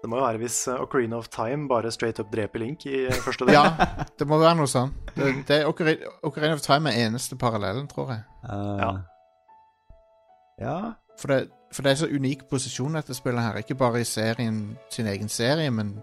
Det 0.01 0.09
må 0.09 0.17
jo 0.17 0.23
være 0.25 0.41
hvis 0.41 0.57
eh, 0.67 0.79
Ocarina 0.81 1.19
of 1.21 1.29
Time 1.29 1.67
bare 1.69 1.91
straight 1.93 2.19
up 2.19 2.31
dreper 2.33 2.59
Link 2.59 2.87
i 2.89 3.05
eh, 3.05 3.13
første 3.21 3.45
del. 3.47 3.53
Ja, 3.53 3.75
det 4.17 4.27
må 4.27 4.39
være 4.41 4.57
noe 4.57 4.67
sånn. 4.71 4.89
Det, 5.15 5.29
det 5.47 5.59
er 5.61 5.69
Ocarina, 5.69 6.09
Ocarina 6.25 6.57
of 6.57 6.65
Time 6.65 6.89
er 6.89 7.05
eneste 7.05 7.37
parallellen, 7.37 7.85
tror 7.87 8.09
jeg. 8.15 8.23
Ja. 8.47 8.91
ja. 10.61 10.77
For 11.21 11.33
det, 11.33 11.39
for 11.71 11.85
det 11.85 11.91
er 11.93 12.01
så 12.01 12.09
unik 12.11 12.47
posisjon 12.49 12.97
dette 12.97 13.15
spillet 13.17 13.43
her. 13.45 13.61
Ikke 13.61 13.77
bare 13.79 14.01
i 14.01 14.07
serien, 14.07 14.63
sin 14.93 15.09
egen 15.11 15.29
serie, 15.31 15.71
men 15.73 15.95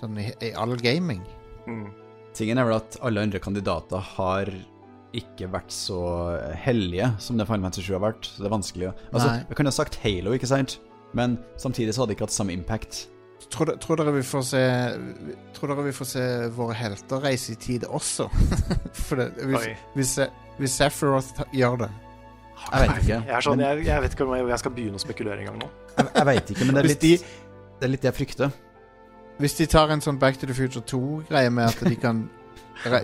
sånn 0.00 0.18
i, 0.20 0.30
i 0.46 0.52
all 0.56 0.76
gaming. 0.80 1.22
Mm. 1.68 1.88
Tingen 2.36 2.60
er 2.60 2.68
vel 2.68 2.78
at 2.78 2.98
alle 3.04 3.24
andre 3.26 3.40
kandidater 3.42 4.02
har 4.16 4.50
ikke 5.16 5.48
vært 5.50 5.72
så 5.74 6.00
hellige 6.62 7.08
som 7.18 7.38
det 7.38 7.46
Final 7.48 7.66
Fantasy 7.66 7.88
7 7.88 7.94
har 7.96 8.04
vært. 8.04 8.28
Så 8.30 8.42
det 8.42 8.50
er 8.50 8.54
vanskelig 8.54 8.90
å 8.90 8.92
Altså, 9.10 9.28
Nei. 9.28 9.38
jeg 9.48 9.58
kunne 9.58 9.74
sagt 9.74 9.98
Halo, 10.04 10.34
ikke 10.36 10.50
sant? 10.50 10.78
Men 11.18 11.40
samtidig 11.58 11.94
så 11.94 12.02
hadde 12.02 12.12
det 12.12 12.18
ikke 12.18 12.28
hatt 12.28 12.36
samme 12.36 12.54
impact. 12.54 13.08
Tror, 13.50 13.72
tror 13.82 13.98
dere 13.98 14.12
vi 14.14 14.22
får 14.22 14.42
se 14.46 14.60
Tror 15.56 15.72
dere 15.72 15.84
vi 15.86 15.94
får 15.96 16.06
se 16.10 16.24
våre 16.54 16.74
helter 16.76 17.22
reise 17.24 17.54
i 17.54 17.58
tid 17.58 17.86
også? 17.88 18.28
for 19.06 19.18
det, 19.18 19.30
hvis, 19.40 19.66
hvis, 19.96 20.12
hvis 20.58 20.72
Sephiroth 20.80 21.42
gjør 21.52 21.76
det 21.84 21.90
Jeg 22.72 22.80
vet 22.82 22.96
ikke. 23.02 23.14
Jeg, 23.26 23.34
er 23.36 23.40
sånn, 23.46 23.60
jeg, 23.64 23.84
jeg 23.86 24.02
vet 24.04 24.12
ikke 24.16 24.24
om 24.26 24.34
jeg, 24.36 24.58
skal 24.60 24.74
begynne 24.76 24.98
å 24.98 25.00
spekulere 25.00 25.40
engang 25.40 25.58
nå. 25.62 25.68
jeg, 25.96 26.08
jeg 26.14 26.26
vet 26.28 26.50
ikke, 26.54 26.64
men 26.68 26.74
det 26.76 26.82
er 26.82 26.88
litt 26.90 27.00
de- 27.00 27.16
Det 27.80 27.86
er 27.86 27.92
litt 27.94 28.02
det 28.02 28.10
jeg 28.10 28.18
frykter. 28.18 28.50
Hvis 29.40 29.54
de 29.56 29.66
tar 29.72 29.88
en 29.94 30.00
sånn 30.04 30.18
Back 30.20 30.36
to 30.36 30.46
the 30.46 30.52
Future 30.54 30.82
2-greie 30.84 31.50
med 31.50 31.70
at 31.70 31.80
de 31.88 31.96
kan 31.96 32.26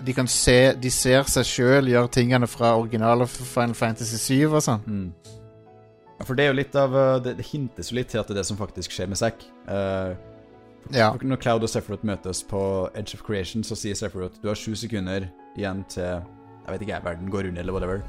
De 0.05 0.13
kan 0.13 0.27
se 0.29 0.75
De 0.77 0.91
ser 0.93 1.23
seg 1.33 1.45
sjøl 1.49 1.89
gjøre 1.89 2.11
tingene 2.13 2.47
fra 2.49 2.75
originale 2.77 3.27
Final 3.27 3.75
Fantasy 3.75 4.19
7 4.21 4.53
og 4.53 4.63
sånn. 4.65 4.85
Mm. 4.87 5.33
Ja, 6.19 6.25
For 6.25 6.35
det 6.37 6.45
er 6.45 6.53
jo 6.53 6.57
litt 6.61 6.77
av 6.77 6.93
uh, 6.97 7.19
Det, 7.25 7.37
det 7.41 7.45
hintes 7.49 7.91
jo 7.93 7.97
litt 7.97 8.09
til 8.13 8.21
at 8.21 8.29
det 8.29 8.37
er 8.37 8.43
det 8.43 8.47
som 8.49 8.57
faktisk 8.61 8.93
skjer 8.93 9.09
med 9.09 9.17
Zack. 9.21 9.45
Uh, 9.69 10.13
Ja. 10.95 11.09
Når 11.19 11.41
Cloud 11.43 11.65
og 11.67 11.69
Sephiroth 11.73 12.05
møtes 12.07 12.45
på 12.47 12.61
Edge 12.95 13.17
of 13.19 13.25
Creation, 13.27 13.65
så 13.67 13.75
sier 13.75 13.97
Sephiroth 13.99 14.37
du 14.39 14.47
har 14.47 14.55
sju 14.55 14.71
sekunder 14.79 15.25
igjen 15.59 15.81
til 15.91 16.21
Jeg 16.67 16.73
vet 16.79 16.83
ikke, 16.89 17.05
verden 17.05 17.31
går 17.31 17.49
under, 17.49 17.61
eller 17.63 17.73
whatever. 17.73 18.03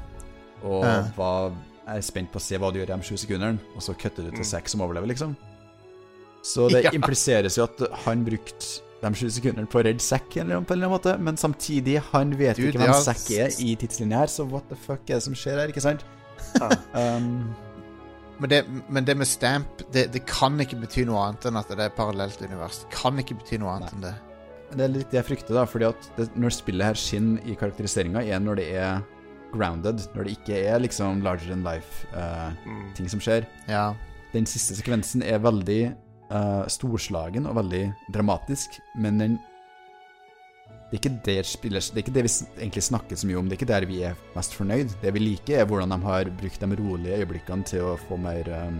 Og 0.64 0.84
Ja. 0.84 1.02
hva, 1.16 1.52
jeg 1.86 1.96
er 1.96 2.00
spent 2.02 2.32
på 2.32 2.38
å 2.38 2.42
se 2.42 2.58
hva 2.58 2.72
du 2.72 2.80
gjør 2.80 2.90
i 2.90 2.96
de 2.96 3.02
sju 3.06 3.16
sekundene, 3.16 3.58
og 3.76 3.82
så 3.82 3.94
kutter 3.96 4.24
du 4.24 4.30
til 4.30 4.40
Mm. 4.40 4.44
seks 4.44 4.72
som 4.72 4.80
overlever, 4.80 5.06
liksom. 5.06 5.36
Så 6.42 6.68
det 6.70 6.84
Ja. 6.88 6.90
impliseres 6.90 7.56
jo 7.56 7.64
at 7.64 7.78
han 8.04 8.24
brukte 8.24 8.80
de 9.02 9.14
sju 9.14 9.28
sekundene 9.30 9.68
på 9.70 9.78
å 9.80 9.84
redde 9.84 10.00
Zack 10.02 10.28
på 10.30 10.40
en 10.40 10.50
eller 10.50 10.56
annen 10.66 10.90
måte, 10.90 11.18
men 11.20 11.36
samtidig, 11.36 12.00
han 12.12 12.30
vet 12.36 12.56
Dude, 12.56 12.72
ikke 12.72 12.78
hvem 12.82 12.88
har- 12.92 13.02
Zack 13.02 13.30
er 13.30 13.46
i 13.62 13.76
tidslinja 13.76 14.18
her, 14.18 14.26
så 14.26 14.44
what 14.50 14.68
the 14.68 14.74
fuck 14.76 15.08
er 15.08 15.14
det 15.14 15.22
som 15.22 15.34
skjer 15.34 15.58
her, 15.60 15.68
ikke 15.68 15.80
sant? 15.82 16.02
Ja. 16.60 16.68
Um, 17.16 17.54
Men 18.40 18.50
det, 18.50 18.64
men 18.88 19.04
det 19.04 19.16
med 19.16 19.26
stamp, 19.26 19.66
det, 19.90 20.12
det 20.12 20.24
kan 20.26 20.56
ikke 20.60 20.78
bety 20.80 21.04
noe 21.04 21.18
annet 21.26 21.44
enn 21.46 21.56
at 21.58 21.66
det 21.68 21.80
er 21.80 21.88
parallelt 21.90 22.40
univers. 22.40 22.84
Det 22.84 22.90
kan 22.94 23.16
ikke 23.18 23.34
bety 23.36 23.58
noe 23.58 23.72
annet 23.74 23.92
enn 23.94 24.00
det. 24.00 24.14
Det 24.74 24.84
er 24.84 24.92
litt 24.92 25.10
det 25.10 25.20
jeg 25.20 25.28
frykter, 25.30 25.56
da. 25.56 25.64
Fordi 25.68 25.88
at 25.88 26.10
det, 26.18 26.28
når 26.36 26.54
spillet 26.56 26.90
her 26.90 26.98
skinner 26.98 27.46
i 27.48 27.56
karakteriseringa, 27.58 28.24
er 28.24 28.42
når 28.42 28.60
det 28.60 28.68
er 28.76 29.00
grounded. 29.54 30.04
Når 30.14 30.28
det 30.28 30.36
ikke 30.36 30.58
er 30.68 30.82
liksom 30.84 31.22
larger 31.24 31.48
than 31.48 31.64
life-ting 31.64 33.06
Mm. 33.06 33.12
som 33.14 33.20
skjer. 33.20 33.46
Ja. 33.68 33.94
Den 34.34 34.44
siste 34.46 34.76
sekvensen 34.76 35.22
er 35.24 35.40
veldig 35.40 35.94
uh, 36.30 36.66
storslagen 36.68 37.46
og 37.48 37.56
veldig 37.56 37.86
dramatisk, 38.12 38.80
men 38.96 39.18
den 39.18 39.38
det 40.88 40.96
er 40.96 41.00
ikke 41.02 41.20
det, 41.24 41.44
spiller, 41.44 41.80
det 41.84 41.98
er 41.98 42.04
ikke 42.06 42.12
det 42.16 42.22
vi 42.24 42.30
egentlig 42.62 42.82
snakker 42.86 43.16
så 43.20 43.26
mye 43.28 43.36
om. 43.36 43.48
Det 43.48 43.58
er 43.58 43.58
ikke 43.60 43.72
der 43.74 43.84
vi 43.84 43.98
er 44.08 44.14
mest 44.32 44.54
fornøyd. 44.56 44.94
Det 45.02 45.10
vi 45.12 45.20
liker, 45.20 45.58
er 45.60 45.66
hvordan 45.68 45.92
de 45.92 45.98
har 46.00 46.30
brukt 46.40 46.60
de 46.62 46.76
rolige 46.80 47.18
øyeblikkene 47.18 47.66
til 47.68 47.84
å 47.84 47.98
få 48.08 48.16
mer 48.16 48.48
um, 48.56 48.78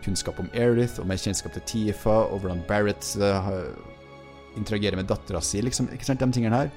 kunnskap 0.00 0.40
om 0.40 0.48
Aerith 0.54 0.96
og 1.02 1.10
mer 1.10 1.20
kjennskap 1.20 1.52
til 1.52 1.66
Tifa, 1.68 2.22
og 2.32 2.40
hvordan 2.40 2.64
Barrett 2.68 3.04
uh, 3.20 3.52
interagerer 4.56 4.96
med 4.96 5.06
dattera 5.10 5.40
si, 5.44 5.60
liksom. 5.62 5.88
Ikke 5.94 6.04
sant, 6.08 6.20
de 6.22 6.30
tingene 6.32 6.56
her. 6.64 6.70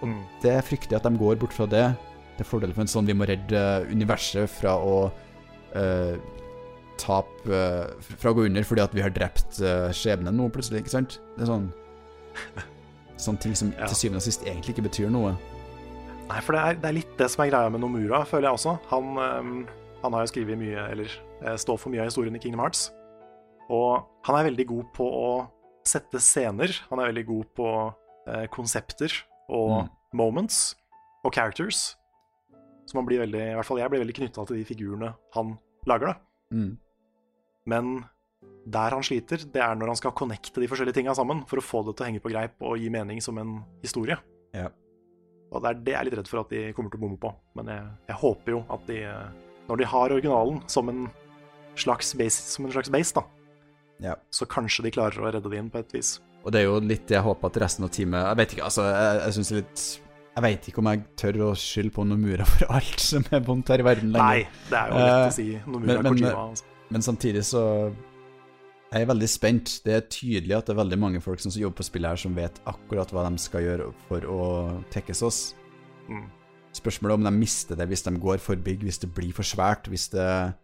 Og 0.00 0.08
Mm. 0.08 0.20
det 0.42 0.52
er 0.54 0.62
fryktelig 0.62 0.96
at 0.96 1.02
de 1.08 1.18
går 1.18 1.38
bort 1.40 1.52
fra 1.52 1.66
det, 1.66 1.86
til 2.38 2.46
fordel 2.46 2.72
for 2.72 2.82
en 2.84 2.90
sånn 2.90 3.06
vi 3.08 3.14
må 3.18 3.26
redde 3.26 3.62
universet 3.90 4.46
fra 4.48 4.76
å 4.78 5.10
uh, 5.74 6.14
tape 6.98 7.50
uh, 7.50 7.90
Fra 8.18 8.30
å 8.30 8.34
gå 8.38 8.44
under 8.46 8.62
fordi 8.62 8.80
at 8.84 8.94
vi 8.94 9.02
har 9.02 9.10
drept 9.10 9.58
uh, 9.60 9.90
skjebnen 9.90 10.34
nå, 10.38 10.46
plutselig. 10.54 10.84
Ikke 10.84 10.94
sant? 10.94 11.18
Det 11.36 11.42
er 11.42 11.50
sånn 11.50 11.66
Sånne 13.18 13.42
ting 13.42 13.54
som 13.58 13.72
Ja. 13.74 13.86
til 13.90 13.96
syvende 13.98 14.20
og 14.22 14.26
sist 14.28 14.44
egentlig 14.46 14.76
ikke 14.76 14.86
betyr 14.86 15.10
noe. 15.10 15.32
Nei, 16.28 16.40
for 16.44 16.54
det 16.54 16.60
er, 16.62 16.74
det 16.78 16.88
er 16.92 16.96
litt 17.00 17.16
det 17.18 17.26
som 17.32 17.42
er 17.42 17.50
greia 17.50 17.70
med 17.72 17.80
Nomura, 17.82 18.20
føler 18.28 18.46
jeg 18.46 18.58
også. 18.60 18.76
Han, 18.92 19.18
um, 19.18 19.66
han 20.04 20.12
har 20.14 20.22
jo 20.22 20.30
skrevet 20.30 20.58
mye, 20.60 20.84
eller 20.92 21.10
står 21.58 21.78
for 21.80 21.90
mye 21.90 22.04
av 22.04 22.10
historien 22.12 22.36
i 22.36 22.38
Kingdom 22.38 22.60
Hearts. 22.62 22.92
Og 23.74 24.04
han 24.28 24.36
er 24.38 24.46
veldig 24.50 24.66
god 24.70 24.84
på 24.94 25.06
å 25.08 25.30
sette 25.88 26.20
scener. 26.22 26.74
Han 26.90 27.00
er 27.02 27.10
veldig 27.10 27.26
god 27.28 27.48
på 27.58 27.68
eh, 28.28 28.44
konsepter 28.52 29.14
og 29.48 29.70
Mm. 29.84 29.88
moments 30.12 30.76
og 31.24 31.32
characters. 31.34 31.96
Så 32.88 32.96
man 32.96 33.06
blir 33.08 33.20
veldig, 33.20 33.40
i 33.52 33.56
hvert 33.56 33.66
fall 33.68 33.80
jeg 33.80 33.90
blir 33.92 34.00
veldig 34.04 34.16
knytta 34.16 34.44
til 34.48 34.56
de 34.56 34.64
figurene 34.68 35.10
han 35.34 35.58
lager, 35.88 36.12
da. 36.14 36.14
Mm. 36.56 36.78
Men 37.68 37.90
der 38.68 38.94
han 38.96 39.04
sliter, 39.04 39.42
det 39.52 39.60
er 39.60 39.74
når 39.76 39.92
han 39.92 39.96
skal 40.00 40.12
connecte 40.16 40.60
de 40.60 40.68
forskjellige 40.68 40.96
tinga 41.00 41.14
sammen 41.16 41.42
for 41.48 41.60
å 41.60 41.64
få 41.64 41.82
det 41.86 41.96
til 41.96 42.04
å 42.04 42.08
henge 42.08 42.22
på 42.24 42.32
greip 42.32 42.60
og 42.64 42.78
gi 42.80 42.88
mening 42.92 43.20
som 43.24 43.36
en 43.40 43.58
historie. 43.84 44.16
Ja. 44.56 44.68
Og 45.52 45.62
det 45.64 45.68
er 45.70 45.80
det 45.84 45.92
jeg 45.92 46.00
er 46.00 46.08
litt 46.08 46.18
redd 46.20 46.28
for 46.28 46.40
at 46.42 46.50
de 46.52 46.62
kommer 46.76 46.92
til 46.92 47.00
å 47.00 47.04
bomme 47.06 47.20
på. 47.20 47.32
Men 47.56 47.70
jeg, 47.72 47.84
jeg 48.10 48.20
håper 48.20 48.52
jo 48.56 48.60
at 48.72 48.86
de, 48.88 48.98
eh, 49.08 49.28
når 49.68 49.80
de 49.82 49.88
har 49.92 50.16
originalen 50.16 50.60
som 50.68 50.88
en 50.92 51.06
slags 51.76 52.14
base, 52.16 52.44
som 52.52 52.66
en 52.66 52.72
slags 52.72 52.90
base 52.92 53.16
da, 53.16 53.24
Ja. 54.00 54.14
så 54.30 54.46
kanskje 54.46 54.84
de 54.86 54.90
klarer 54.94 55.18
å 55.18 55.30
redde 55.32 55.50
det 55.50 55.58
inn 55.58 55.70
på 55.70 55.78
et 55.82 55.92
vis. 55.92 56.20
Og 56.44 56.52
det 56.54 56.60
er 56.60 56.68
jo 56.68 56.76
litt 56.80 57.06
det 57.10 57.16
jeg 57.16 57.24
håper 57.26 57.50
at 57.50 57.56
resten 57.64 57.84
av 57.84 57.90
teamet 57.90 58.22
Jeg 58.28 58.36
vet 58.38 58.52
ikke, 58.54 58.64
altså, 58.68 58.84
jeg, 58.86 59.16
jeg 59.24 59.34
syns 59.34 59.50
litt 59.56 59.82
Jeg 60.36 60.42
vet 60.44 60.68
ikke 60.70 60.78
om 60.84 60.86
jeg 60.92 61.00
tør 61.18 61.38
å 61.48 61.48
skylde 61.58 61.94
på 61.96 62.04
Nomura 62.06 62.46
for 62.46 62.70
alt 62.78 63.02
som 63.02 63.24
er 63.34 63.42
vondt 63.42 63.72
her 63.74 63.82
i 63.82 63.86
verden 63.88 64.12
lenger. 64.14 64.22
Nei, 64.22 64.68
det 64.70 64.78
er 64.78 64.92
jo 64.92 65.00
lett 65.02 65.16
Eh, 65.18 65.24
å 65.26 65.32
si 65.34 65.48
Nomura 65.66 65.86
men- 65.86 66.02
men- 66.06 66.12
Kojima. 66.14 66.44
Altså. 66.52 66.64
Men 66.94 67.02
samtidig 67.04 67.42
så 67.44 67.64
jeg 68.88 69.02
er 69.02 69.10
veldig 69.10 69.28
spent. 69.28 69.74
Det 69.84 69.92
er 69.92 70.06
tydelig 70.08 70.54
at 70.56 70.64
det 70.70 70.72
er 70.72 70.78
veldig 70.84 70.98
mange 71.02 71.20
folk 71.20 71.42
som 71.42 71.52
jobber 71.52 71.76
på 71.82 71.84
spillet 71.90 72.08
her, 72.14 72.16
som 72.22 72.34
vet 72.38 72.60
akkurat 72.70 73.10
hva 73.12 73.26
de 73.28 73.36
skal 73.42 73.60
gjøre 73.66 73.90
for 74.06 74.20
å 74.24 74.46
tekkes 74.94 75.20
oss. 75.26 75.40
Mm. 76.08 76.22
Spørsmålet 76.72 77.12
er 77.12 77.18
om 77.18 77.26
de 77.28 77.34
mister 77.34 77.76
det 77.76 77.88
hvis 77.90 78.06
de 78.06 78.14
går 78.16 78.38
for 78.40 78.56
big, 78.56 78.80
hvis 78.86 79.02
det 79.02 79.10
blir 79.12 79.34
for 79.36 79.42
svært, 79.44 79.90
hvis 79.92 80.06
det 80.14 80.54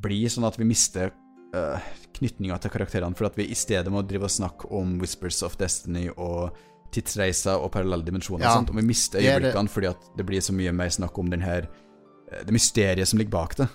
blir 0.00 0.28
sånn 0.32 0.44
at 0.48 0.58
vi 0.60 0.66
mister 0.68 1.12
uh, 1.56 1.90
knytninga 2.18 2.58
til 2.60 2.72
karakterene, 2.72 3.16
for 3.18 3.30
at 3.30 3.38
vi 3.38 3.48
i 3.50 3.58
stedet 3.58 3.92
må 3.92 4.02
drive 4.02 4.28
og 4.28 4.34
snakke 4.34 4.70
om 4.76 4.98
Whispers 5.00 5.42
of 5.46 5.56
Destiny 5.60 6.08
og 6.16 6.56
tidsreiser 6.94 7.60
og 7.62 7.70
parallelle 7.74 8.06
dimensjoner 8.06 8.46
Ja, 8.46 8.56
og 8.58 8.70
og 8.70 8.76
vi 8.76 8.82
mister 8.82 9.20
er 9.20 9.22
det. 9.22 9.34
øyeblikkene 9.34 9.68
fordi 9.68 9.86
at 9.86 10.08
det 10.18 10.26
blir 10.26 10.40
så 10.40 10.52
mye 10.52 10.72
mer 10.72 10.88
snakk 10.88 11.18
om 11.18 11.30
den 11.30 11.42
her 11.42 11.68
eh, 12.32 12.42
det 12.46 12.52
mysteriet 12.52 13.08
som 13.08 13.18
ligger 13.18 13.30
bak 13.30 13.56
det. 13.58 13.68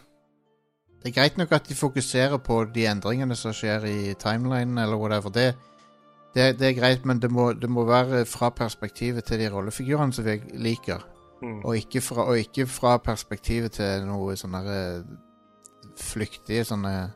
Det 1.03 1.11
er 1.11 1.21
greit 1.21 1.37
nok 1.37 1.51
at 1.51 1.69
de 1.69 1.75
fokuserer 1.75 2.37
på 2.37 2.65
de 2.75 2.87
endringene 2.89 3.35
som 3.35 3.53
skjer 3.53 3.85
i 3.85 4.13
timelinen, 4.13 4.77
eller 4.77 4.97
whatever. 4.97 5.29
Det, 5.29 5.55
det, 6.33 6.59
det 6.59 6.67
er 6.67 6.79
greit, 6.79 7.05
men 7.05 7.19
det 7.19 7.31
må, 7.31 7.53
det 7.53 7.69
må 7.69 7.85
være 7.85 8.25
fra 8.25 8.49
perspektivet 8.49 9.23
til 9.23 9.39
de 9.39 9.51
rollefigurene 9.53 10.13
som 10.13 10.25
vi 10.25 10.41
liker. 10.53 11.05
Mm. 11.43 11.61
Og 11.65 11.77
ikke 11.77 12.01
fra, 12.01 12.25
og 12.25 12.39
ikke 12.39 12.65
fra 12.65 12.97
perspektivet 12.97 13.71
til 13.71 14.07
noe 14.07 14.35
sånne 14.35 14.63
eh, 14.65 15.05
flyktige, 16.01 16.65
sånne 16.65 17.11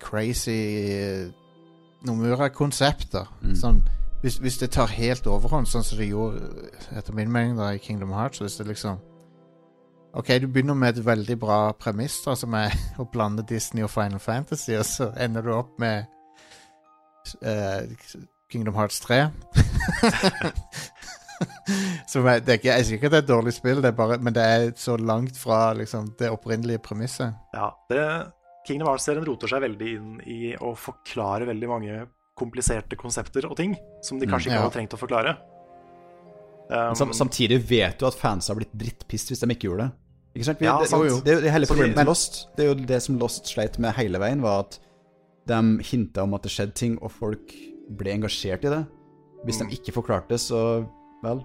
crazy 0.00 0.60
eh, 0.96 1.28
Nomura-konsepter. 2.06 3.28
Mm. 3.44 3.54
Sånn, 3.60 3.80
hvis, 4.22 4.38
hvis 4.40 4.58
det 4.60 4.70
tar 4.76 4.92
helt 4.92 5.28
overhånd, 5.28 5.68
sånn 5.68 5.84
som 5.84 6.00
det 6.00 6.10
gjorde 6.10 6.70
etter 6.96 7.16
min 7.16 7.32
mening 7.32 7.56
da 7.60 7.72
i 7.74 7.80
Kingdom 7.82 8.12
Hearts, 8.16 8.42
hvis 8.44 8.60
det 8.60 8.68
liksom 8.72 9.00
Ok, 10.10 10.26
du 10.42 10.48
begynner 10.50 10.74
med 10.74 10.96
et 10.98 11.04
veldig 11.06 11.36
bra 11.38 11.56
premiss, 11.78 12.16
da, 12.24 12.32
som 12.34 12.54
er 12.58 12.72
å 12.98 13.06
blande 13.06 13.44
Disney 13.46 13.84
og 13.86 13.92
Final 13.94 14.18
Fantasy, 14.18 14.72
og 14.74 14.82
så 14.88 15.12
ender 15.14 15.44
du 15.46 15.52
opp 15.54 15.76
med 15.78 16.08
uh, 17.46 17.86
Kingdom 18.50 18.74
Hearts 18.74 18.98
3. 19.04 19.20
som 22.10 22.26
er, 22.26 22.42
det 22.42 22.56
er 22.56 22.58
ikke, 22.58 22.72
jeg 22.72 22.88
sier 22.88 22.98
ikke 22.98 23.06
at 23.06 23.14
det 23.14 23.20
er 23.20 23.22
et 23.22 23.30
dårlig 23.30 23.54
spill, 23.54 23.82
det 23.84 23.92
er 23.92 23.96
bare, 24.02 24.18
men 24.18 24.34
det 24.34 24.42
er 24.42 24.66
så 24.76 24.96
langt 24.98 25.38
fra 25.38 25.60
liksom, 25.78 26.10
det 26.18 26.32
opprinnelige 26.34 26.82
premisset. 26.82 27.38
Ja, 27.54 27.70
det, 27.90 28.02
Kingdom 28.66 28.90
Hearts-serien 28.90 29.24
roter 29.24 29.48
seg 29.50 29.62
veldig 29.64 29.92
inn 29.96 30.16
i 30.28 30.40
å 30.60 30.74
forklare 30.76 31.46
veldig 31.48 31.68
mange 31.70 32.00
kompliserte 32.40 32.96
konsepter 33.00 33.46
og 33.48 33.56
ting 33.58 33.74
som 34.04 34.20
de 34.20 34.28
kanskje 34.28 34.50
ikke 34.50 34.56
ja. 34.58 34.64
hadde 34.64 34.76
trengt 34.76 34.96
å 34.96 35.00
forklare. 35.00 35.34
Um, 36.70 36.94
Sam, 36.94 37.10
samtidig 37.16 37.58
vet 37.66 37.98
du 37.98 38.06
at 38.06 38.14
fans 38.16 38.46
har 38.48 38.56
blitt 38.58 38.72
drittpist 38.78 39.32
hvis 39.32 39.42
de 39.42 39.48
ikke 39.56 39.68
gjorde 39.70 39.88
det. 39.88 39.96
Ikke 40.38 40.46
sant? 40.46 40.60
Vi, 40.62 40.68
Ja, 40.68 40.76
det, 40.78 40.90
jo. 40.92 41.18
det 41.26 41.32
er 41.32 41.40
jo 41.40 41.44
det 41.46 41.52
hele 41.56 41.66
problemet 41.66 41.98
med 41.98 42.06
Lost. 42.06 42.44
Det 42.56 42.64
er 42.64 42.68
jo 42.70 42.76
det 42.92 43.00
som 43.02 43.18
Lost 43.18 43.50
sleit 43.50 43.80
med 43.82 43.96
hele 43.96 44.20
veien, 44.22 44.44
var 44.44 44.62
at 44.68 44.78
de 45.50 45.58
hinta 45.88 46.22
om 46.22 46.36
at 46.36 46.46
det 46.46 46.52
skjedde 46.54 46.76
ting, 46.78 46.94
og 47.02 47.10
folk 47.10 47.56
ble 47.98 48.12
engasjert 48.14 48.68
i 48.68 48.70
det. 48.70 48.84
Hvis 49.48 49.58
Mm. 49.58 49.66
de 49.70 49.76
ikke 49.80 49.96
forklarte 49.96 50.28
det, 50.28 50.38
så 50.40 50.86
vel 51.24 51.42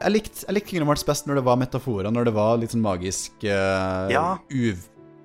Jeg 0.00 0.12
likte 0.12 0.44
jeg 0.46 0.54
likte 0.54 0.70
Kingdom 0.70 0.88
Hearts 0.92 1.04
best 1.06 1.26
når 1.26 1.36
det 1.40 1.44
var 1.44 1.56
metaforer, 1.56 2.10
når 2.12 2.24
det 2.28 2.34
var 2.34 2.56
litt 2.58 2.70
sånn 2.70 2.82
magisk 2.84 3.32
uh, 3.44 4.06
Ja. 4.12 4.38
uv... 4.50 4.76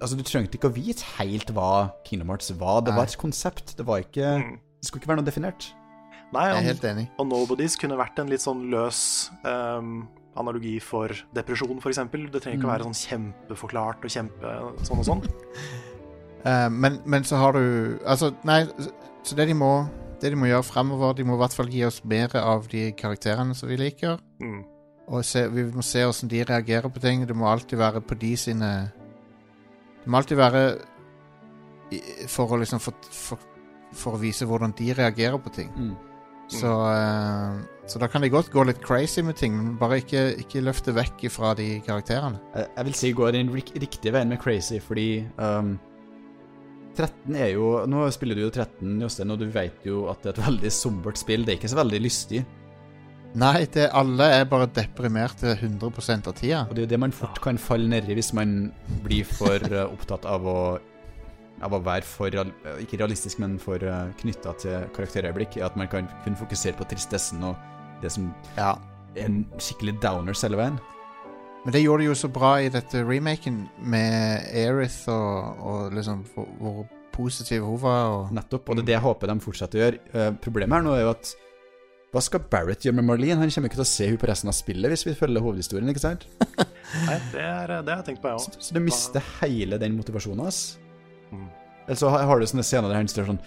Altså, 0.03 0.17
du 0.19 0.23
trengte 0.27 0.57
ikke 0.59 0.67
å 0.67 0.75
vite 0.75 1.05
helt 1.17 1.53
hva 1.55 1.93
Kingdom 2.03 2.33
Hearts 2.33 2.51
var. 2.59 2.81
Det 2.83 2.91
Nei. 2.91 2.97
var 2.99 3.07
et 3.07 3.17
konsept. 3.21 3.77
Det 3.77 3.85
var 3.87 4.03
ikke 4.03 4.33
Mm. 4.43 4.57
Det 4.83 4.87
skulle 4.89 4.99
ikke 4.99 5.07
være 5.13 5.21
noe 5.21 5.29
definert. 5.29 5.69
Nei, 6.33 6.47
Jeg 6.49 6.57
er 6.57 6.67
helt 6.73 6.83
enig. 6.89 7.05
og 7.19 7.27
Nobodies 7.29 7.77
kunne 7.79 7.95
vært 7.95 8.19
en 8.19 8.27
litt 8.27 8.41
sånn 8.41 8.65
løs 8.69 9.29
um, 9.45 10.09
analogi 10.35 10.79
for 10.81 11.13
depresjon, 11.33 11.77
f.eks. 11.79 12.01
Det 12.11 12.41
trenger 12.41 12.57
ikke 12.57 12.67
å 12.67 12.71
være 12.73 12.87
sånn 12.89 12.97
kjempeforklart 12.99 14.03
og 14.03 14.11
kjempe 14.11 14.53
sånn 14.83 14.99
og 14.99 15.05
sånn. 15.07 15.23
uh, 16.43 16.67
men, 16.83 16.99
men 17.05 17.23
så 17.23 17.37
har 17.39 17.53
du 17.55 17.97
Altså, 18.03 18.33
nei, 18.43 18.65
så 19.23 19.35
det 19.39 19.47
de 19.47 19.53
må 19.53 19.87
Det 20.19 20.33
de 20.33 20.35
må 20.35 20.49
gjøre 20.49 20.63
fremover, 20.67 21.13
de 21.15 21.23
må 21.23 21.35
i 21.35 21.41
hvert 21.45 21.55
fall 21.55 21.69
gi 21.71 21.85
oss 21.85 22.01
mer 22.03 22.35
av 22.39 22.67
de 22.71 22.91
karakterene 22.91 23.55
som 23.55 23.69
vi 23.69 23.77
liker. 23.77 24.19
Mm. 24.41 24.65
Og 25.07 25.23
se, 25.27 25.47
vi 25.51 25.63
må 25.71 25.83
se 25.83 26.03
hvordan 26.03 26.29
de 26.31 26.43
reagerer 26.47 26.89
på 26.89 26.99
ting. 27.03 27.25
Det 27.27 27.35
må 27.35 27.47
alltid 27.47 27.77
være 27.77 28.01
på 28.01 28.15
de 28.19 28.35
sine 28.39 28.91
Det 30.03 30.11
må 30.11 30.19
alltid 30.19 30.39
være 30.39 30.63
for 32.31 32.53
å 32.53 32.59
liksom 32.59 32.81
for, 32.83 33.11
for, 33.13 33.43
for 33.95 34.17
å 34.17 34.21
vise 34.21 34.47
hvordan 34.49 34.73
de 34.77 34.89
reagerer 34.97 35.39
på 35.41 35.53
ting. 35.53 35.69
Mm. 35.75 35.93
Så, 36.51 36.69
uh, 36.69 37.61
så 37.87 38.01
da 38.01 38.09
kan 38.11 38.21
de 38.21 38.29
godt 38.31 38.51
gå 38.53 38.65
litt 38.67 38.81
crazy 38.83 39.23
med 39.25 39.37
ting, 39.39 39.55
men 39.55 39.77
bare 39.79 40.01
ikke, 40.01 40.25
ikke 40.43 40.63
løfte 40.65 40.93
vekk 40.95 41.25
fra 41.31 41.53
de 41.57 41.77
karakterene. 41.85 42.41
Jeg, 42.57 42.85
vil 42.89 42.97
si 42.99 43.13
går 43.15 43.33
den 43.37 43.51
rik 43.53 43.71
riktige 43.79 44.13
veien 44.15 44.29
med 44.33 44.41
Crazy, 44.43 44.81
fordi 44.83 45.23
um, 45.37 45.77
13 46.93 47.37
er 47.39 47.53
jo 47.55 47.69
Nå 47.89 48.05
spiller 48.13 48.37
du 48.37 48.43
jo 48.45 48.51
13, 48.51 48.99
Jostein, 49.01 49.33
og 49.33 49.39
du 49.41 49.47
vet 49.49 49.87
jo 49.87 50.05
at 50.11 50.21
det 50.21 50.33
er 50.33 50.37
et 50.37 50.45
veldig 50.47 50.73
sombert 50.73 51.21
spill. 51.21 51.45
Det 51.45 51.55
er 51.55 51.61
ikke 51.61 51.71
så 51.73 51.79
veldig 51.79 52.01
lystig. 52.03 52.43
Nei, 53.33 53.65
det, 53.73 53.87
alle 53.97 54.27
er 54.29 54.43
bare 54.45 54.67
deprimerte 54.69 55.55
100% 55.55 56.27
av 56.29 56.35
tida. 56.37 56.63
Og 56.67 56.75
det 56.75 56.83
er 56.83 56.85
jo 56.85 56.91
det 56.91 56.99
man 57.01 57.15
fort 57.15 57.39
kan 57.41 57.57
falle 57.57 57.89
nedi 57.89 58.13
hvis 58.13 58.29
man 58.37 58.71
blir 59.05 59.25
for 59.25 59.57
eh, 59.57 59.87
opptatt 59.87 60.27
av 60.29 60.45
å 60.45 60.57
av 61.63 61.75
å 61.77 61.81
være 61.83 62.05
for 62.07 62.33
eh, 62.33 62.81
Ikke 62.83 62.99
realistisk, 62.99 63.39
men 63.39 63.57
for 63.61 63.81
uh, 63.87 64.09
knytta 64.19 64.55
til 64.61 64.87
karakterøyeblikk. 64.95 65.57
er 65.57 65.69
At 65.69 65.77
man 65.79 65.89
kan 65.91 66.09
kun 66.25 66.35
fokusere 66.37 66.77
på 66.79 66.87
tristessen 66.91 67.43
og 67.47 67.55
det 68.03 68.11
som 68.11 68.33
Ja. 68.57 68.75
er 69.15 69.25
en 69.25 69.45
skikkelig 69.57 70.01
downer 70.01 70.33
hele 70.33 70.57
veien. 70.57 70.79
Men 71.63 71.73
det 71.73 71.83
gjorde 71.83 72.03
det 72.03 72.09
jo 72.09 72.15
så 72.15 72.27
bra 72.27 72.57
i 72.59 72.69
dette 72.69 73.05
remaken 73.07 73.69
med 73.79 74.49
Erith 74.51 75.07
og, 75.07 75.61
og 75.63 75.93
liksom 75.93 76.25
hvor, 76.35 76.85
positiv 77.13 77.63
hun 77.63 77.79
var. 77.79 78.09
Og 78.09 78.33
Nettopp. 78.33 78.69
Og 78.69 78.75
det 78.75 78.83
er 78.83 78.85
det 78.85 78.97
jeg 78.97 79.05
håper 79.05 79.31
de 79.31 79.39
fortsetter 79.39 79.79
å 79.79 79.83
gjøre. 79.83 79.99
Eh, 80.13 80.31
problemet 80.43 80.75
her 80.75 80.83
nå 80.83 80.95
er 80.97 81.05
jo 81.05 81.13
at 81.13 81.35
hva 82.13 82.21
skal 82.21 82.43
Barrett 82.51 82.85
gjøre 82.85 82.95
med 82.99 83.07
Marlene? 83.07 83.39
Han 83.41 83.49
kommer 83.49 83.71
ikke 83.71 83.79
til 83.79 83.85
å 83.87 83.89
se 83.89 84.05
henne 84.05 84.21
på 84.21 84.27
resten 84.29 84.51
av 84.51 84.53
spillet 84.57 84.93
hvis 84.93 85.05
vi 85.07 85.15
følger 85.17 85.41
hovedhistorien. 85.41 85.89
ikke 85.89 86.03
sant? 86.03 86.27
Nei, 87.07 87.17
det, 87.33 87.41
er, 87.41 87.73
det 87.81 87.89
har 87.89 88.03
jeg 88.03 88.07
tenkt 88.11 88.21
på, 88.21 88.29
jeg 88.29 88.43
Så, 88.45 88.53
òg. 88.53 88.61
så 88.67 88.75
du 88.77 88.79
mister 88.85 89.25
hele 89.41 89.79
den 89.81 89.95
motivasjonen 89.97 90.43
hans. 90.45 90.59
Mm. 91.33 91.47
Eller 91.87 91.97
så 91.99 92.11
har 92.13 92.27
har 92.29 92.39
du 92.39 92.45
sånne 92.47 92.63
scener 92.67 92.87
der 92.93 92.99
han 93.01 93.09
står 93.11 93.31
sånn 93.31 93.39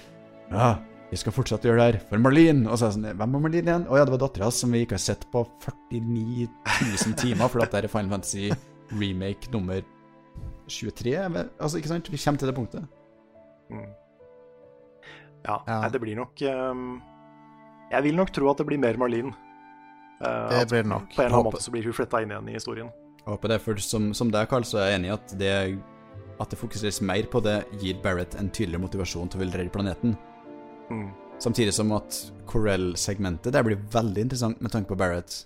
Ja, 0.51 0.73
vi 1.13 1.17
skal 1.23 1.33
fortsette 1.37 1.69
å 1.69 1.71
gjøre 1.71 1.85
det 1.85 1.87
her 1.93 2.01
for 2.11 2.19
Marlene. 2.27 2.67
Og 2.67 2.75
så 2.77 2.89
er 2.89 2.91
jeg 2.91 2.97
sånn 2.99 3.07
Hvem 3.13 3.37
var 3.39 3.45
Marlene 3.47 3.63
igjen? 3.71 3.87
Å 3.87 4.01
ja, 4.01 4.05
det 4.09 4.15
var 4.17 4.23
dattera 4.27 4.49
hans 4.51 4.59
som 4.65 4.75
vi 4.75 4.83
ikke 4.83 4.99
har 4.99 5.05
sett 5.07 5.23
på 5.31 5.45
49 5.63 6.49
000 6.51 7.15
timer, 7.23 7.47
for 7.53 7.63
at 7.63 7.71
det 7.77 7.85
er 7.85 7.93
Final 7.93 8.11
Fantasy 8.17 8.51
remake 8.99 9.53
nummer 9.55 9.79
23. 10.67 11.15
eller- 11.29 11.53
Altså, 11.63 11.79
ikke 11.79 11.93
sant? 11.95 12.11
Vi 12.11 12.19
kommer 12.19 12.43
til 12.43 12.51
det 12.51 12.57
punktet. 12.59 12.91
Mm. 13.71 13.87
Ja. 15.47 15.61
Nei, 15.69 15.89
det 15.95 16.01
blir 16.03 16.19
nok 16.19 16.43
ehm, 16.43 16.89
Jeg 17.93 18.03
vil 18.07 18.17
nok 18.19 18.33
tro 18.35 18.49
at 18.51 18.61
det 18.61 18.67
blir 18.69 18.81
mer 18.83 18.99
Marlene. 19.01 19.35
Uh, 20.17 20.49
det 20.51 20.65
blir 20.71 20.83
det 20.83 20.91
nok. 20.91 21.11
på 21.13 21.21
en 21.21 21.27
eller 21.27 21.37
annen 21.39 21.51
måte 21.51 21.63
så 21.63 21.75
blir 21.75 21.85
hun 21.87 21.95
flytta 21.97 22.23
inn 22.25 22.33
igjen 22.33 22.49
i 22.49 22.57
historien. 22.57 22.89
Jeg 23.21 23.29
håper 23.35 23.53
det, 23.53 23.61
for 23.65 23.83
som, 23.83 24.09
som 24.15 24.31
deg, 24.33 24.49
Carl, 24.51 24.65
så 24.67 24.81
er 24.81 24.91
jeg 24.91 25.01
enig 25.01 25.11
i 25.11 25.15
at 25.17 25.37
det 25.39 25.53
at 26.37 26.53
det 26.53 26.59
fokuseres 26.61 27.01
mer 27.05 27.27
på 27.33 27.41
det, 27.45 27.63
gir 27.81 28.01
Barrett 28.05 28.37
en 28.37 28.51
tydeligere 28.51 28.85
motivasjon 28.85 29.31
til 29.33 29.41
å 29.41 29.43
ville 29.45 29.57
redde 29.57 29.73
planeten. 29.73 30.17
Mm. 30.91 31.09
Samtidig 31.43 31.75
som 31.77 31.91
at 31.93 32.17
Corell-segmentet 32.49 33.53
Der 33.53 33.65
blir 33.67 33.81
veldig 33.93 34.23
interessant 34.23 34.61
med 34.65 34.73
tanke 34.73 34.89
på 34.93 34.99
Barrett. 35.01 35.43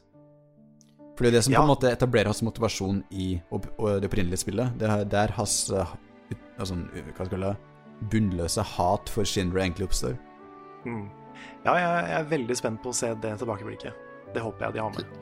For 1.17 1.25
det 1.27 1.31
er 1.31 1.37
det 1.39 1.45
som 1.47 1.55
på 1.55 1.63
en 1.63 1.73
måte 1.73 1.91
etablerer 1.91 2.31
hans 2.31 2.43
motivasjon 2.47 3.03
i 3.11 3.33
det 3.41 4.09
opprinnelige 4.09 4.43
spillet. 4.45 4.77
Det 4.81 4.89
er 4.89 5.05
der 5.05 5.35
hans 5.37 5.55
uh, 5.73 5.95
altså, 6.59 6.79
hva 6.79 7.25
skal 7.25 7.27
jeg 7.27 7.33
kalle 7.35 7.53
det, 7.53 7.57
bunnløse 8.13 8.65
hat 8.77 9.11
for 9.13 9.29
Shindra 9.29 9.65
egentlig 9.65 9.91
oppstår. 9.91 10.17
Mm. 10.87 11.09
Ja, 11.65 11.75
jeg, 11.77 12.07
er 12.17 12.31
veldig 12.31 12.57
spent 12.59 12.81
på 12.83 12.93
å 12.93 12.97
se 12.97 13.13
det 13.23 13.35
tilbakeblikket. 13.41 14.07
Det 14.35 14.45
håper 14.45 14.67
jeg 14.69 14.79
de 14.79 14.83
har 14.85 14.95
med. 14.95 15.19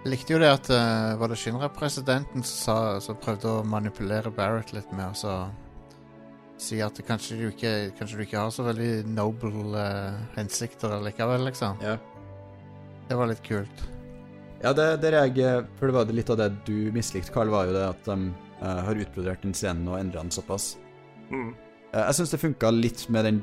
Jeg 0.00 0.12
likte 0.14 0.32
jo 0.32 0.38
det 0.40 0.48
at 0.48 0.68
uh, 0.72 1.16
Var 1.20 1.28
det 1.28 1.36
Shinra-presidenten 1.36 2.44
som 2.46 3.00
som 3.04 3.18
prøvde 3.20 3.50
å 3.52 3.64
manipulere 3.68 4.32
Barrett 4.32 4.72
litt 4.72 4.88
med 4.96 5.10
å 5.10 5.16
så 5.16 5.34
si 6.60 6.80
at 6.84 6.98
kanskje 7.08 7.38
du 7.38 7.46
ikke, 7.48 7.72
kanskje 7.98 8.18
du 8.18 8.24
ikke 8.26 8.40
har 8.40 8.52
så 8.52 8.64
veldig 8.66 9.06
noble 9.08 9.64
uh, 9.72 10.20
hensikter 10.36 10.98
likevel, 11.04 11.46
liksom. 11.48 11.80
Ja. 11.84 11.96
Det 13.08 13.16
var 13.18 13.30
litt 13.30 13.42
kult. 13.46 13.86
Ja, 14.60 14.74
det, 14.76 15.00
det 15.00 15.14
jeg, 15.16 15.64
for 15.78 15.88
det 15.88 15.96
var 15.96 16.08
det 16.08 16.18
litt 16.18 16.30
av 16.32 16.36
det 16.40 16.50
du 16.66 16.90
mislikte, 16.92 17.32
Carl, 17.32 17.52
var 17.52 17.68
jo 17.68 17.76
det 17.78 17.86
at 17.86 18.04
de 18.10 18.18
uh, 18.60 18.82
har 18.86 19.00
utbrodert 19.06 19.44
den 19.46 19.56
scenen 19.56 19.88
og 19.88 19.96
endra 19.98 20.20
den 20.20 20.34
såpass. 20.34 20.74
Mm. 21.30 21.54
Uh, 21.94 22.02
jeg 22.02 22.18
syns 22.20 22.34
det 22.34 22.42
funka 22.44 22.72
litt 22.76 23.06
med 23.12 23.26
den, 23.28 23.40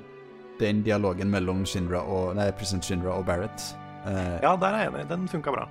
den 0.59 0.83
dialogen 0.83 1.29
mellom 1.31 1.65
Shinra 1.65 2.01
og, 2.03 2.35
nei, 2.35 2.49
president 2.51 2.83
Shinra 2.85 3.13
og 3.17 3.25
Barrett. 3.25 3.61
Eh, 4.05 4.39
Ja, 4.43 4.55
der 4.55 4.67
er 4.73 4.83
jeg 4.85 4.93
enig. 4.93 5.07
Den 5.09 5.27
funka 5.27 5.51
bra. 5.51 5.67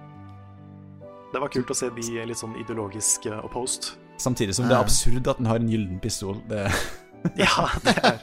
Det 1.33 1.41
var 1.43 1.49
kult 1.53 1.71
å 1.71 1.75
se 1.77 1.89
de 1.91 2.25
litt 2.27 2.39
sånn 2.39 2.55
ideologisk 2.61 3.27
eh, 3.27 3.39
opposed. 3.45 3.93
Samtidig 4.19 4.55
som 4.57 4.69
det 4.69 4.77
er 4.77 4.81
absurd 4.85 5.27
at 5.29 5.37
den 5.39 5.47
har 5.51 5.57
en 5.61 5.69
gyllen 5.69 5.99
pistol. 6.01 6.39
Det, 6.49 6.67
Ja, 7.37 7.69
det 7.85 7.97
er 8.03 8.19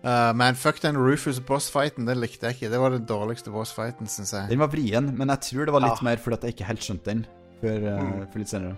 Uh, 0.00 0.30
men 0.40 0.54
fuck 0.56 0.78
den 0.80 0.96
Rufus 0.96 1.40
boss-fighten, 1.44 2.06
den 2.08 2.20
likte 2.22 2.46
jeg 2.48 2.56
ikke. 2.56 2.70
Det 2.72 2.78
var 2.80 2.94
den 2.94 3.04
dårligste 3.04 3.52
boss-fighten, 3.52 4.08
syns 4.08 4.32
jeg. 4.32 4.48
den 4.48 4.58
var 4.62 4.70
vrien, 4.72 5.10
men 5.18 5.28
jeg 5.34 5.40
tror 5.50 5.66
det 5.68 5.74
var 5.74 5.84
litt 5.84 6.00
Ja. 6.00 6.06
mer 6.08 6.16
fordi 6.16 6.38
at 6.38 6.46
jeg 6.48 6.54
ikke 6.56 6.68
helt 6.70 6.80
skjønte 6.86 7.04
den 7.10 7.26
før, 7.60 7.84
uh, 7.84 8.00
Mm. 8.00 8.32
for 8.32 8.38
litt 8.38 8.48
senere. 8.48 8.76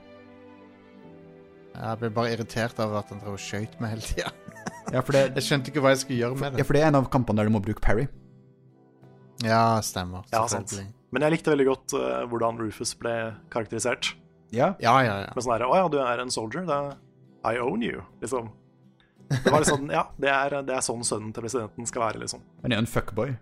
Jeg 1.79 1.99
ble 2.01 2.11
bare 2.11 2.33
irritert 2.35 2.81
av 2.81 2.97
at 2.97 3.09
han 3.09 3.21
drev 3.23 3.33
og 3.39 3.39
skøyt 3.39 3.79
meg 3.81 3.91
hele 3.95 4.03
tida. 4.03 4.33
Ja, 4.93 5.01
for 5.01 5.17
det, 5.17 5.23
Jeg 5.39 5.47
skjønte 5.47 5.73
ikke 5.73 5.83
hva 5.85 5.95
jeg 5.95 6.03
skulle 6.03 6.21
gjøre 6.21 6.39
med 6.39 6.53
det. 6.53 6.63
ja, 6.63 6.67
for 6.69 6.77
det 6.77 6.83
er 6.83 6.91
en 6.93 6.99
av 7.01 7.07
kampene 7.13 7.41
der 7.41 7.49
du 7.49 7.55
må 7.55 7.63
bruke 7.65 7.81
parry. 7.85 8.09
Ja, 9.43 9.81
stemmer. 9.83 10.27
Ja, 10.33 10.45
sant. 10.51 10.75
Men 11.13 11.25
jeg 11.27 11.37
likte 11.37 11.53
veldig 11.53 11.69
godt 11.69 11.95
uh, 11.97 12.25
hvordan 12.31 12.61
Rufus 12.61 12.95
ble 13.01 13.15
karakterisert. 13.53 14.13
Ja. 14.53 14.75
Ja, 14.85 14.99
ja, 15.05 15.15
ja. 15.25 15.31
Med 15.33 15.45
sånn 15.45 15.55
herre 15.55 15.69
Å 15.73 15.79
ja, 15.81 15.87
du 15.89 15.97
er 16.05 16.21
en 16.23 16.33
soldier. 16.33 16.67
Da 16.69 16.95
I 17.49 17.59
own 17.61 17.83
you, 17.85 18.05
liksom. 18.21 18.51
Det 19.33 19.49
var 19.49 19.65
sånn 19.65 19.89
Ja, 19.93 20.07
det 20.21 20.29
er, 20.29 20.59
det 20.69 20.77
er 20.77 20.85
sånn 20.85 21.05
sønnen 21.09 21.33
til 21.33 21.47
presidenten 21.47 21.89
skal 21.89 22.05
være, 22.05 22.21
liksom. 22.25 22.45
Han 22.65 22.77
er 22.77 22.85
en 22.85 22.91
fuckboy. 22.91 23.33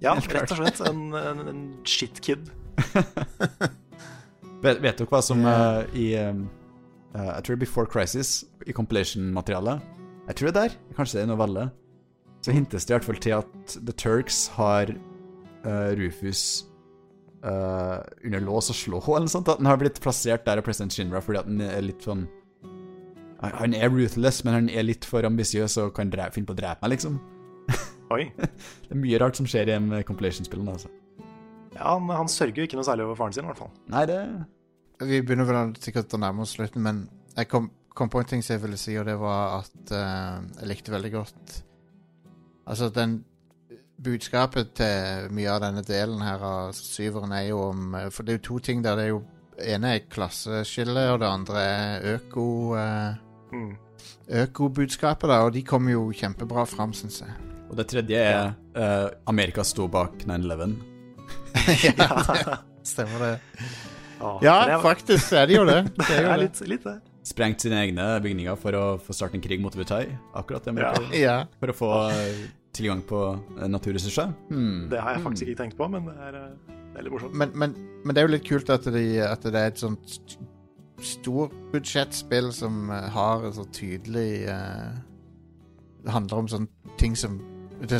Ja, 0.00 0.14
rett 0.16 0.54
og 0.54 0.62
slett. 0.62 0.80
En, 0.88 1.10
en, 1.12 1.44
en 1.52 1.62
shitkid. 1.88 2.48
Vet, 4.58 4.80
vet 4.82 4.98
dere 4.98 5.06
hva 5.06 5.20
som 5.22 5.44
uh, 5.46 5.84
i 5.94 6.08
eh, 6.18 6.34
eh, 7.14 7.28
Jeg 7.28 7.44
tror 7.46 7.58
Before 7.60 7.86
Crisis, 7.86 8.40
i 8.66 8.74
compilation-materialet 8.74 9.97
Jeg 10.28 10.36
tror 10.38 10.50
det 10.52 10.56
er 10.60 10.68
der, 10.68 10.78
kanskje 10.96 11.16
det 11.18 11.22
er 11.22 11.28
en 11.28 11.32
novelle. 11.34 11.66
Så 12.44 12.54
hintes 12.54 12.84
det 12.86 12.92
i 12.92 12.96
hvert 12.98 13.06
fall 13.08 13.20
til 13.24 13.34
at 13.38 13.76
The 13.88 13.94
Turks 13.98 14.42
har 14.54 14.90
uh, 14.92 15.90
Rufus 15.98 16.42
uh, 17.42 17.98
under 18.24 18.44
lås 18.44 18.68
og 18.70 18.76
slå, 18.78 19.00
eller 19.08 19.26
noe 19.26 19.32
sånt. 19.32 19.48
At 19.50 19.62
den 19.62 19.70
har 19.70 19.80
blitt 19.80 20.00
plassert 20.04 20.44
der 20.46 20.60
av 20.60 20.66
president 20.68 20.94
Shinra 20.94 21.22
fordi 21.24 21.40
at 21.40 21.48
den 21.48 21.64
er 21.64 21.80
litt 21.84 22.04
sånn 22.04 22.26
Han 23.40 23.74
er 23.78 23.90
ruthless, 23.94 24.42
men 24.44 24.54
han 24.56 24.68
er 24.68 24.82
litt 24.86 25.06
for 25.06 25.22
ambisiøs 25.26 25.76
og 25.84 25.92
kan 25.96 26.10
dre- 26.10 26.30
finne 26.34 26.48
på 26.48 26.56
å 26.56 26.58
drepe 26.58 26.82
meg, 26.84 26.96
liksom. 26.96 27.18
Oi. 28.14 28.24
Det 28.34 28.90
er 28.94 28.98
mye 28.98 29.20
rart 29.22 29.38
som 29.38 29.46
skjer 29.46 29.68
i 29.70 29.76
de 29.78 30.00
compilation-spillene, 30.08 30.74
altså. 30.74 30.90
Ja, 31.76 31.92
han, 31.94 32.08
han 32.10 32.30
sørger 32.32 32.58
jo 32.64 32.66
ikke 32.66 32.78
noe 32.80 32.86
særlig 32.88 33.06
over 33.06 33.18
faren 33.20 33.36
sin, 33.36 33.46
i 33.46 33.50
hvert 33.52 33.60
fall. 33.62 33.70
Nei, 33.94 34.02
det 34.10 34.18
Vi 35.06 35.20
begynner 35.22 35.46
vel 35.46 35.74
sikkert 35.78 36.14
å 36.16 36.18
nærme 36.18 36.42
oss 36.42 36.56
slutten, 36.56 36.82
men 36.82 37.04
jeg 37.36 37.46
kom, 37.52 37.68
kom 37.98 38.10
på 38.12 38.22
en 38.22 38.28
ting 38.30 38.44
som 38.44 38.54
jeg 38.56 38.62
ville 38.64 38.78
si, 38.80 38.94
og 39.00 39.06
det 39.08 39.16
var 39.20 39.58
at 39.58 39.92
uh, 39.92 40.38
jeg 40.60 40.70
likte 40.70 40.94
veldig 40.94 41.14
godt 41.16 41.56
Altså, 42.68 42.90
den 42.92 43.22
budskapet 44.04 44.74
til 44.76 45.30
mye 45.32 45.54
av 45.54 45.62
denne 45.62 45.82
delen 45.86 46.20
her 46.20 46.42
av 46.44 46.74
syveren 46.76 47.32
er 47.32 47.46
jo 47.48 47.62
om 47.70 47.94
eh, 47.96 48.10
For 48.12 48.22
det 48.22 48.34
er 48.34 48.36
jo 48.36 48.42
to 48.44 48.58
ting 48.66 48.82
der. 48.84 48.98
Det 48.98 49.06
er 49.06 49.14
jo 49.14 49.22
ene 49.72 49.94
er 49.96 50.04
klasseskille, 50.12 51.06
og 51.14 51.22
det 51.22 51.30
andre 51.32 51.62
er 51.64 52.12
øko... 52.18 52.44
Uh, 52.76 53.24
Mm. 53.52 53.76
Økobudskapet, 54.28 55.28
da, 55.30 55.40
og 55.46 55.52
de 55.54 55.62
kommer 55.64 55.94
jo 55.94 56.08
kjempebra 56.12 56.66
fram, 56.68 56.92
syns 56.96 57.22
jeg. 57.24 57.36
Og 57.68 57.76
det 57.78 57.88
tredje 57.88 58.20
er 58.20 58.50
uh, 58.76 59.08
Amerika 59.28 59.64
sto 59.64 59.88
bak 59.92 60.24
9-11. 60.28 60.74
ja, 61.88 62.08
stemmer 62.92 63.24
det. 63.24 63.34
Ja, 64.44 64.78
faktisk 64.82 65.32
er 65.32 65.48
det 65.48 65.56
jo 65.56 65.64
det. 65.68 65.82
Det 65.96 66.08
Det 66.08 66.16
er 66.16 66.22
jo 66.22 66.28
det. 66.28 66.34
det. 66.34 66.40
litt, 66.44 66.62
litt 66.74 66.84
det. 66.84 66.96
Sprengt 67.28 67.60
sine 67.64 67.80
egne 67.84 68.04
bygninger 68.24 68.56
for 68.60 68.76
å 68.78 68.84
få 69.02 69.12
starte 69.16 69.36
en 69.36 69.42
krig 69.44 69.60
mot 69.60 69.74
Butai, 69.76 70.06
Akkurat 70.38 70.64
det. 70.64 70.72
Ja. 70.80 70.92
Amerika. 70.94 71.16
Ja. 71.18 71.36
For 71.60 71.72
å 71.72 71.76
få 71.76 71.90
eh, 72.08 72.44
tilgang 72.78 73.02
på 73.04 73.18
eh, 73.58 73.66
naturressurser. 73.68 74.30
Hmm. 74.48 74.86
Det 74.92 75.00
har 75.02 75.16
jeg 75.18 75.24
faktisk 75.26 75.50
ikke 75.50 75.62
tenkt 75.64 75.76
på, 75.80 75.88
men 75.92 76.06
det 76.08 76.14
er, 76.28 76.38
eh, 76.40 76.78
det 76.94 77.02
er 77.02 77.06
litt 77.08 77.14
morsomt. 77.16 77.34
Men, 77.36 77.52
men, 77.58 77.74
men 78.04 78.14
det 78.16 78.22
er 78.22 78.28
jo 78.30 78.32
litt 78.36 78.46
kult 78.48 78.70
at, 78.72 78.88
de, 78.94 79.04
at 79.26 79.44
det 79.44 79.60
er 79.60 79.74
et 79.74 79.82
sånt 79.82 80.08
st- 80.14 80.38
storbudsjettspill 81.08 82.48
som 82.56 82.88
har 82.90 83.44
en 83.46 83.52
så 83.54 83.62
tydelig 83.70 84.48
uh, 84.50 84.96
Det 86.02 86.10
handler 86.10 86.40
om 86.42 86.48
sånne 86.50 86.96
ting 86.98 87.14
som 87.18 87.36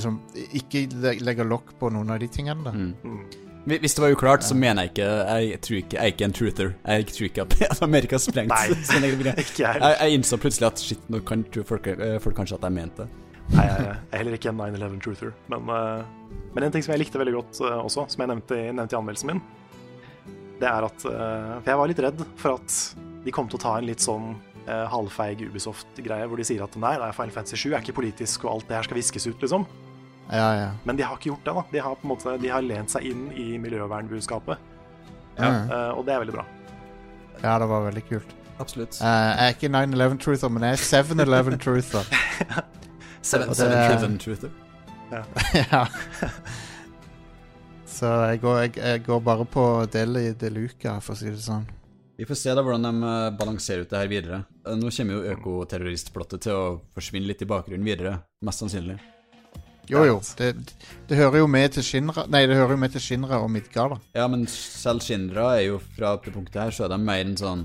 som 0.02 0.16
ikke 0.58 0.80
legger 1.22 1.46
lokk 1.46 1.68
på 1.78 1.86
noen 1.94 2.08
av 2.10 2.18
de 2.18 2.26
tingene. 2.34 2.64
da. 2.66 2.72
Mm. 2.74 3.20
Hvis 3.68 3.94
det 3.94 4.02
var 4.02 4.14
uklart, 4.14 4.44
så 4.44 4.56
mener 4.56 4.86
jeg 4.86 4.94
ikke 4.94 5.06
Jeg, 5.44 5.60
tror 5.60 5.76
ikke, 5.76 5.96
jeg 5.96 6.00
er 6.00 6.12
ikke 6.14 6.24
en 6.24 6.34
truther. 6.36 6.70
Jeg 6.86 7.06
tror 7.12 7.26
ikke 7.28 7.44
at, 7.44 7.82
Amerika 7.88 8.16
har 8.16 8.22
sprengt 8.24 8.52
egne. 8.64 9.34
Ikke 9.44 9.64
jeg 9.64 9.80
Jeg, 9.82 10.12
innså 10.16 10.38
plutselig 10.40 10.68
at 10.70 10.80
shit, 10.82 11.02
nå 11.12 11.20
kan 11.26 11.44
folk, 11.68 11.86
eh, 11.92 12.16
folk 12.22 12.36
kanskje 12.38 12.56
at 12.56 12.64
jeg 12.68 12.76
mente 12.78 13.04
det. 13.04 13.24
Nei, 13.48 13.64
jeg 13.64 13.84
er 13.88 14.20
heller 14.20 14.36
ikke 14.36 14.50
en 14.50 14.60
9-11-truther. 14.60 15.32
Men, 15.52 15.68
eh, 15.72 16.40
men 16.54 16.66
en 16.66 16.74
ting 16.74 16.84
som 16.84 16.94
jeg 16.94 17.02
likte 17.04 17.20
veldig 17.20 17.34
godt 17.36 17.60
eh, 17.64 17.78
også, 17.80 18.06
som 18.12 18.24
jeg 18.24 18.30
nevnte, 18.32 18.58
nevnte 18.72 18.96
i 18.96 19.00
anmeldelsen 19.00 19.32
min, 19.32 19.42
det 20.58 20.66
er 20.66 20.82
at 20.88 21.04
For 21.04 21.68
jeg 21.70 21.78
var 21.78 21.86
litt 21.86 22.00
redd 22.02 22.22
for 22.40 22.56
at 22.58 22.78
de 23.22 23.34
kom 23.34 23.46
til 23.46 23.60
å 23.60 23.62
ta 23.62 23.76
en 23.78 23.86
litt 23.86 24.02
sånn 24.02 24.32
halvfeig 24.66 25.44
Ubisoft-greie, 25.46 26.26
hvor 26.28 26.40
de 26.40 26.44
sier 26.44 26.64
at 26.64 26.74
nei, 26.76 26.96
nei, 27.00 27.12
Final 27.14 27.32
Fantasy 27.32 27.56
7 27.62 27.68
er 27.70 27.78
ikke 27.78 27.94
politisk, 28.00 28.42
og 28.44 28.56
alt 28.56 28.66
det 28.68 28.76
her 28.76 28.88
skal 28.88 28.98
viskes 28.98 29.28
ut, 29.30 29.38
liksom. 29.40 29.64
Ja, 30.28 30.48
ja. 30.58 30.70
Men 30.84 30.96
de 30.98 31.02
har 31.08 31.16
ikke 31.16 31.30
gjort 31.30 31.44
det. 31.46 31.54
da 31.56 31.62
De 31.72 31.78
har 31.80 31.94
på 31.96 32.04
en 32.04 32.10
måte 32.12 32.34
De 32.42 32.48
har 32.52 32.60
lent 32.62 32.90
seg 32.92 33.06
inn 33.08 33.28
i 33.32 33.46
miljøvernbudskapet, 33.62 34.58
Ja. 35.38 35.48
Uh, 35.70 35.98
og 35.98 36.04
det 36.06 36.12
er 36.14 36.20
veldig 36.24 36.34
bra. 36.34 36.44
ja, 37.42 37.58
det 37.62 37.68
var 37.70 37.84
veldig 37.86 38.02
kult. 38.08 38.34
Absolutt. 38.58 38.98
Uh, 39.00 39.06
jeg 39.06 39.44
er 39.46 39.54
ikke 39.54 39.68
9-11-truther, 39.70 40.50
men 40.50 40.66
jeg 40.66 40.72
er 40.72 40.82
7-11-truther. 41.04 42.04
Seven, 43.22 43.48
Og 43.48 43.54
det 43.54 43.56
seven 43.56 43.72
er- 43.78 43.88
driven 43.94 44.18
truther. 44.18 44.50
ja. 45.72 45.84
Så 47.88 48.06
jeg 48.30 48.40
går, 48.42 48.58
jeg, 48.66 48.72
jeg 48.76 49.02
går 49.06 49.20
bare 49.26 49.44
på 49.48 49.62
Deli 49.90 50.26
de 50.38 50.50
Luca, 50.52 50.98
for 51.02 51.16
å 51.16 51.18
si 51.18 51.30
det 51.32 51.40
sånn. 51.42 51.64
Vi 52.18 52.26
får 52.26 52.34
se 52.40 52.54
da 52.54 52.62
hvordan 52.66 52.84
de 52.84 53.08
eh, 53.08 53.30
balanserer 53.38 53.84
ut 53.86 53.90
det 53.92 53.98
her 54.02 54.10
videre. 54.10 54.40
Nå 54.76 54.90
kommer 54.90 55.16
jo 55.20 55.32
økoterroristplottet 55.36 56.42
til 56.48 56.54
å 56.58 56.64
forsvinne 56.94 57.30
litt 57.30 57.42
i 57.46 57.48
bakgrunnen 57.48 57.86
videre, 57.86 58.16
mest 58.44 58.62
sannsynlig. 58.64 58.98
Jo, 59.88 60.02
jo. 60.04 60.18
Det, 60.38 60.50
det 61.08 61.16
hører 61.16 61.38
jo 61.40 61.46
med 61.48 61.70
til 61.72 61.82
Shinra 61.86 62.26
Nei, 62.28 62.42
det 62.46 62.56
hører 62.58 62.70
jo 62.76 62.80
med 62.82 62.90
til 62.92 63.00
Shinra 63.00 63.38
og 63.42 63.48
Midgard, 63.50 63.90
da. 63.90 63.96
Ja, 64.20 64.26
men 64.28 64.44
selv 64.52 65.00
Shinra 65.04 65.46
er 65.56 65.62
jo 65.70 65.78
fra 65.96 66.12
det 66.24 66.32
punktet 66.34 66.60
her, 66.62 66.70
så 66.76 66.84
er 66.84 66.88
de 66.92 66.98
mer 67.02 67.20
en 67.24 67.36
sånn 67.40 67.62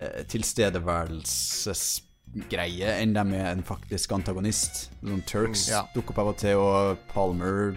eh, 0.00 0.22
tilstedeværelsesgreie 0.30 2.92
enn 3.02 3.14
de 3.16 3.24
er 3.40 3.50
en 3.52 3.62
faktisk 3.66 4.12
antagonist. 4.16 4.88
Noen 5.02 5.22
Turks 5.26 5.66
Ja. 5.70 5.82
dukker 5.94 6.10
opp 6.14 6.18
av 6.22 6.28
og 6.34 6.38
til, 6.40 6.56
og 6.62 6.98
Palmer 7.12 7.74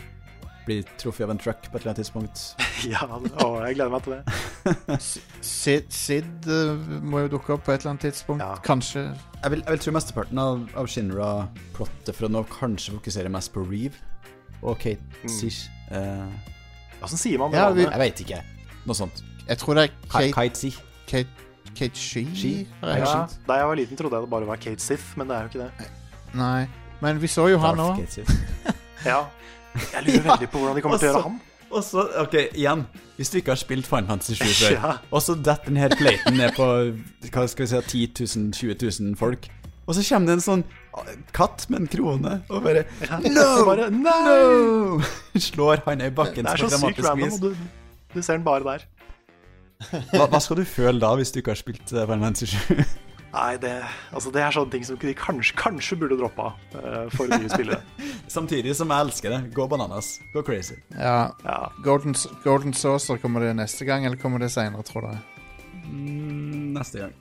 blir 0.66 0.84
truffet 1.02 1.26
av 1.26 1.32
en 1.34 1.40
truck 1.42 1.66
på 1.70 1.78
et 1.78 1.82
eller 1.84 1.92
annet 1.94 2.02
tidspunkt. 2.04 2.44
Ja, 2.94 3.06
å, 3.08 3.48
jeg 3.64 3.78
gleder 3.78 3.92
meg 3.94 4.04
til 4.04 4.14
det. 4.18 4.98
Sid, 5.46 5.86
Sid 5.94 6.48
eh, 6.52 6.82
må 7.06 7.22
jo 7.24 7.30
dukke 7.38 7.54
opp 7.56 7.62
på 7.64 7.72
et 7.72 7.80
eller 7.84 7.94
annet 7.94 8.04
tidspunkt. 8.10 8.44
Ja. 8.44 8.58
Kanskje. 8.66 9.06
Jeg 9.44 9.54
vil, 9.54 9.62
jeg 9.64 9.76
vil 9.78 9.84
tro 9.86 9.94
mesteparten 9.96 10.42
av, 10.44 10.64
av 10.82 10.90
Shinra-plottet 10.92 12.18
fra 12.18 12.28
nå 12.32 12.42
kanskje 12.52 12.98
fokuserer 12.98 13.32
mest 13.32 13.54
på 13.56 13.64
Reeve 13.70 13.96
og 14.64 14.76
Kate 14.84 15.32
Sish. 15.32 15.70
Uh, 15.92 16.28
Åssen 17.04 17.20
sier 17.22 17.40
man 17.40 17.52
det? 17.54 17.60
Ja, 17.62 17.70
vi- 17.76 17.86
jeg 17.88 18.00
veit 18.04 18.24
ikke. 18.26 18.42
Noe 18.88 18.98
sånt. 19.00 19.24
Jeg 19.48 19.60
tror 19.64 19.80
det 19.80 19.86
er 19.88 19.96
Kate, 20.10 20.32
Kate, 20.36 20.60
Si. 20.60 20.74
Kate, 21.08 21.48
Kate 21.76 22.00
She? 22.00 22.26
She? 22.36 22.52
Ja. 22.82 22.98
ja, 23.00 23.14
da 23.48 23.60
jeg 23.62 23.70
var 23.72 23.80
liten, 23.80 24.00
trodde 24.00 24.20
jeg 24.20 24.28
det 24.28 24.32
bare 24.36 24.48
var 24.48 24.60
Kate 24.64 24.84
Sith, 24.84 25.14
men 25.20 25.32
det 25.32 25.38
er 25.40 25.48
jo 25.48 25.54
ikke 25.54 25.68
det. 25.68 25.90
Nei. 26.40 26.66
Men 27.04 27.20
vi 27.20 27.28
så 27.32 27.48
jo 27.52 27.60
han 27.64 27.80
Darth 27.80 28.20
òg. 28.20 28.36
Ja. 29.08 29.24
Jeg 29.94 30.06
lurer 30.08 30.24
veldig 30.30 30.50
på 30.54 30.60
hvordan 30.62 30.76
de 30.78 30.82
kommer 30.86 31.02
til 31.02 31.10
å 31.10 31.12
gjøre 31.14 31.24
ham. 31.28 31.40
Og 31.74 31.82
så, 31.82 32.04
ok, 32.22 32.36
igjen 32.54 32.84
Hvis 33.18 33.32
du 33.34 33.40
ikke 33.40 33.50
har 33.56 33.58
spilt 33.58 33.88
Final 33.90 34.06
Fantasy 34.12 34.36
7 34.38 34.44
før, 34.46 34.76
Ja. 34.76 34.92
og 35.10 35.22
så 35.26 35.34
detter 35.36 35.72
denne 35.72 35.88
pleiten 35.98 36.38
ned 36.38 36.54
på 36.58 36.68
hva 37.34 37.46
skal 37.50 37.66
vi 37.66 37.70
si, 37.72 38.08
10 38.14 38.28
000, 38.38 38.52
20 38.54 38.76
000 39.10 39.16
folk, 39.18 39.48
og 39.88 39.96
så 39.98 40.04
kommer 40.08 40.30
det 40.30 40.36
en 40.38 40.44
sånn 40.46 40.64
ah, 40.96 41.10
katt 41.36 41.66
med 41.74 41.82
en 41.82 41.88
krone 41.92 42.36
og 42.54 42.62
bare 42.64 42.86
No! 43.26 43.48
Bare! 43.68 43.90
No! 43.90 45.02
Slår 45.50 45.82
han 45.88 46.02
i 46.06 46.12
bakken 46.14 46.46
Det 46.46 46.54
på 46.62 46.70
dramatisk 46.70 47.18
vis. 47.20 47.40
du, 47.42 47.50
du 48.14 48.22
ser 48.22 48.38
den 48.38 48.46
bare 48.46 48.64
der. 48.70 48.86
Hva, 50.14 50.28
hva 50.32 50.40
skal 50.40 50.62
du 50.62 50.64
føle 50.70 51.02
da, 51.02 51.10
hvis 51.20 51.34
du 51.34 51.42
ikke 51.42 51.52
har 51.56 51.60
spilt 51.60 51.90
eh, 51.92 52.06
Final 52.06 52.24
Fantasy 52.30 52.46
7? 52.54 52.86
Nei, 53.34 53.58
det, 53.58 53.72
altså, 54.14 54.30
det 54.30 54.44
er 54.46 54.54
sånne 54.54 54.70
ting 54.76 54.84
som 54.86 54.98
de 55.02 55.12
kanskje, 55.18 55.56
kanskje 55.58 55.98
burde 55.98 56.20
droppa 56.20 56.52
uh, 56.76 57.08
for 57.16 57.32
nye 57.32 57.50
spillere. 57.50 57.82
Samtidig 58.36 58.76
som 58.78 58.92
jeg 58.94 59.08
elsker 59.08 59.34
det. 59.34 59.40
Gå 59.56 59.66
bananas. 59.72 60.20
Gå 60.36 60.44
crazy. 60.46 60.78
Ja. 60.94 61.32
Ja. 61.42 61.58
Golden, 61.86 62.14
Golden 62.44 62.78
Saucer, 62.78 63.18
kommer 63.18 63.42
det 63.42 63.56
neste 63.58 63.88
gang, 63.90 64.06
eller 64.06 64.22
kommer 64.22 64.44
det 64.44 64.52
seinere, 64.54 64.86
tror 64.86 65.08
du? 65.08 65.16
Mm, 65.90 66.76
neste 66.78 67.02
gang. 67.02 67.16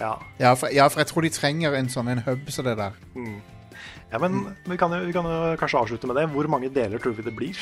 Ja. 0.00 0.14
Ja 0.40 0.54
for, 0.56 0.72
ja, 0.72 0.88
for 0.88 1.04
jeg 1.04 1.12
tror 1.12 1.26
de 1.28 1.32
trenger 1.36 1.76
en 1.76 1.92
sånn 1.92 2.08
en 2.12 2.24
hub 2.24 2.48
som 2.52 2.64
det 2.64 2.78
der. 2.80 2.96
ja, 4.12 4.22
men 4.22 4.40
vi 4.64 4.80
kan, 4.80 4.92
jo, 4.96 5.04
vi 5.04 5.12
kan 5.16 5.28
jo 5.28 5.52
kanskje 5.60 5.82
avslutte 5.84 6.08
med 6.08 6.16
det. 6.16 6.30
Hvor 6.32 6.48
mange 6.48 6.72
deler 6.72 7.02
tror 7.02 7.12
vi 7.16 7.26
det 7.28 7.36
blir? 7.36 7.60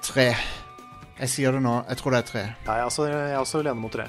Tre. 0.00 0.30
Jeg 1.20 1.28
sier 1.28 1.52
det 1.52 1.60
nå. 1.60 1.76
Jeg 1.92 2.00
tror 2.00 2.16
det 2.16 2.22
er 2.22 2.32
tre. 2.32 2.46
Ja, 2.64 2.72
jeg, 2.72 2.80
er 2.80 2.88
også, 2.88 3.08
jeg 3.12 3.34
er 3.34 3.42
også 3.42 3.60
lener 3.60 3.80
mot 3.84 3.92
tre. 3.92 4.08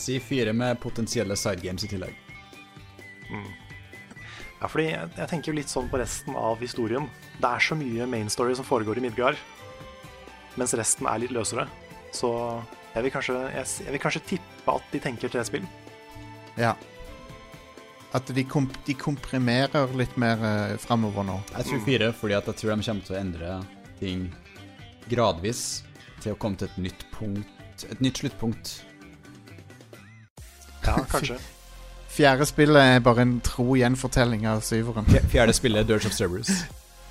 Jeg 0.00 0.06
sier 0.06 0.22
fire 0.24 0.52
med 0.56 0.78
potensielle 0.80 1.36
sidegames 1.36 1.84
i 1.84 1.88
tillegg. 1.90 2.14
Ja, 3.28 4.68
fordi 4.68 4.86
jeg, 4.86 5.10
jeg 5.18 5.28
tenker 5.28 5.52
jo 5.52 5.56
litt 5.58 5.68
sånn 5.72 5.90
på 5.92 6.00
resten 6.00 6.38
av 6.40 6.56
historien. 6.64 7.04
Det 7.36 7.50
er 7.50 7.64
så 7.64 7.76
mye 7.76 8.06
main 8.08 8.32
story 8.32 8.56
som 8.56 8.64
foregår 8.64 8.96
i 8.96 9.04
Midgard, 9.04 9.36
mens 10.56 10.72
resten 10.80 11.04
er 11.04 11.20
litt 11.20 11.36
løsere. 11.36 11.66
Så 12.16 12.32
jeg 12.94 13.04
vil 13.04 13.12
kanskje, 13.12 13.36
jeg, 13.52 13.68
jeg 13.84 13.94
vil 13.98 14.02
kanskje 14.06 14.24
tippe 14.32 14.78
at 14.80 14.88
de 14.88 15.04
tenker 15.04 15.36
tre 15.36 15.44
spill. 15.44 15.68
Ja. 16.56 16.72
At 18.16 18.32
de, 18.32 18.48
komp 18.48 18.72
de 18.88 18.96
komprimerer 18.96 19.92
litt 20.00 20.16
mer 20.16 20.40
uh, 20.40 20.76
framover 20.80 21.28
nå. 21.28 21.38
Jeg 21.58 21.68
tror 21.68 21.88
fire, 21.92 22.12
fordi 22.16 22.40
at 22.40 22.48
jeg 22.48 22.62
tror 22.64 22.72
de 22.72 22.88
kommer 22.88 23.10
til 23.10 23.18
å 23.18 23.20
endre 23.20 23.56
ting 24.00 24.28
gradvis 25.12 25.66
til 26.24 26.32
å 26.32 26.40
komme 26.40 26.56
til 26.56 26.72
et 26.72 26.86
nytt 26.88 27.10
punkt 27.12 27.84
Et 27.84 28.00
nytt 28.04 28.18
sluttpunkt. 28.20 28.80
Ja, 30.86 30.98
kanskje. 31.10 31.38
Fjerde 32.10 32.46
spillet 32.48 32.82
er 32.96 33.02
bare 33.06 33.22
en 33.22 33.36
tro 33.46 33.76
gjenfortelling 33.78 34.46
av 34.50 34.60
syveren. 34.66 35.06
Fjerde 35.30 35.54
spillet, 35.54 35.84
er 35.84 35.88
Dirge 35.92 36.10
of 36.10 36.16
Cerberus. 36.16 36.50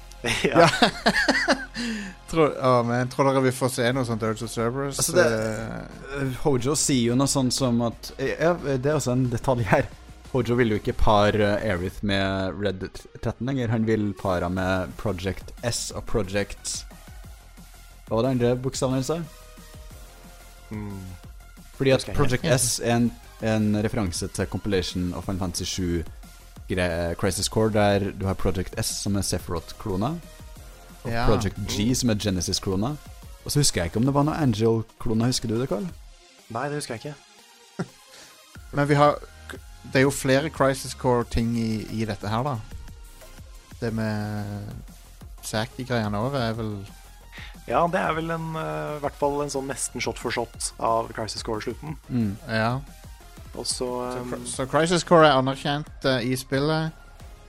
ja. 0.49 0.67
Tror, 2.29 2.51
å, 2.61 2.71
men, 2.85 3.07
tror 3.09 3.29
dere 3.31 3.41
vi 3.41 3.51
får 3.55 3.69
se 3.73 3.87
noe 3.95 4.05
sånt 4.05 4.21
Dirge 4.21 4.43
of 4.45 4.51
Cerberus? 4.51 4.99
Altså, 4.99 5.15
det- 5.15 5.29
eh, 5.39 5.95
Uh, 6.19 6.33
Hojo 6.43 6.73
sier 6.75 7.13
jo 7.13 7.15
noe 7.15 7.29
sånt 7.31 7.53
som 7.55 7.77
at 7.85 8.09
ja, 8.19 8.51
Det 8.59 8.89
er 8.89 8.97
også 8.97 9.13
en 9.13 9.27
detalj 9.31 9.63
her. 9.69 9.87
Hojo 10.33 10.57
vil 10.59 10.73
jo 10.75 10.79
ikke 10.81 10.93
par 10.99 11.37
uh, 11.39 11.55
Aerith 11.63 12.03
med 12.05 12.59
Red 12.59 12.83
13 13.21 13.45
lenger. 13.47 13.71
Han 13.71 13.87
vil 13.87 14.09
pare 14.19 14.49
med 14.51 14.91
Project 14.99 15.53
S 15.65 15.91
og 15.95 16.03
Project 16.09 16.83
Hva 18.09 18.19
var 18.19 18.25
det 18.27 18.33
andre 18.35 18.51
bokstaven 18.61 18.99
han 18.99 19.07
sa? 19.07 19.19
Mm. 20.69 20.99
Fordi 21.79 21.95
at. 21.95 22.05
Project 22.17 22.45
S 22.45 22.67
er 22.83 22.95
en, 22.99 23.09
en 23.41 23.83
referanse 23.83 24.27
til 24.27 24.45
compilation 24.47 25.13
of 25.13 25.23
Final 25.25 25.39
Fantasy 25.39 25.63
7 25.63 26.03
Crisis 27.17 27.45
Core, 27.49 27.71
der 27.73 28.11
du 28.11 28.25
har 28.25 28.33
Project 28.33 28.75
S, 28.85 28.85
som 29.01 29.15
er 29.15 29.21
Sephiroth-klona, 29.21 30.13
og 31.03 31.11
Ja. 31.11 31.25
Project 31.25 31.55
G, 31.67 31.95
som 31.95 32.09
er 32.09 32.15
Genesis-klona. 32.15 32.95
Og 33.45 33.51
så 33.51 33.59
husker 33.59 33.81
jeg 33.81 33.85
ikke 33.89 33.97
om 33.97 34.05
det 34.05 34.13
var 34.13 34.23
noe 34.23 34.35
Angel-klona. 34.35 35.25
Husker 35.25 35.47
du 35.47 35.59
det, 35.59 35.69
Carl? 35.69 35.87
Nei, 36.49 36.65
det 36.69 36.75
husker 36.75 36.93
jeg 36.95 37.05
ikke. 37.05 37.85
Men 38.75 38.89
vi 38.89 38.93
har 38.95 39.15
Det 39.83 39.95
er 39.95 40.01
jo 40.01 40.11
flere 40.11 40.49
Crisis 40.49 40.91
Core-ting 40.93 41.57
i, 41.57 42.01
i 42.01 42.05
dette 42.05 42.27
her, 42.27 42.43
da. 42.43 42.57
Det 43.79 43.93
med 43.93 44.45
Zacky-greiene 45.43 46.19
òg 46.19 46.35
er 46.35 46.53
vel 46.53 46.73
Ja, 47.67 47.87
det 47.87 47.99
er 48.01 48.13
vel 48.13 48.29
en, 48.35 48.49
uh, 48.57 48.97
i 48.97 48.99
hvert 48.99 49.15
fall 49.15 49.41
en 49.41 49.49
sånn 49.49 49.69
nesten 49.71 50.01
shot 50.03 50.19
for 50.19 50.31
shot 50.35 50.73
av 50.79 51.09
Crisis 51.15 51.41
Core-slutten. 51.47 51.95
Mm. 52.09 52.35
Ja. 52.49 52.79
Og 53.55 53.65
så 53.67 53.89
Så, 54.13 54.21
um, 54.21 54.45
så 54.45 54.65
Crisis 54.69 55.03
Core 55.03 55.27
er 55.27 55.37
anerkjent 55.39 56.05
uh, 56.05 56.19
i 56.23 56.35
spillet. 56.35 56.91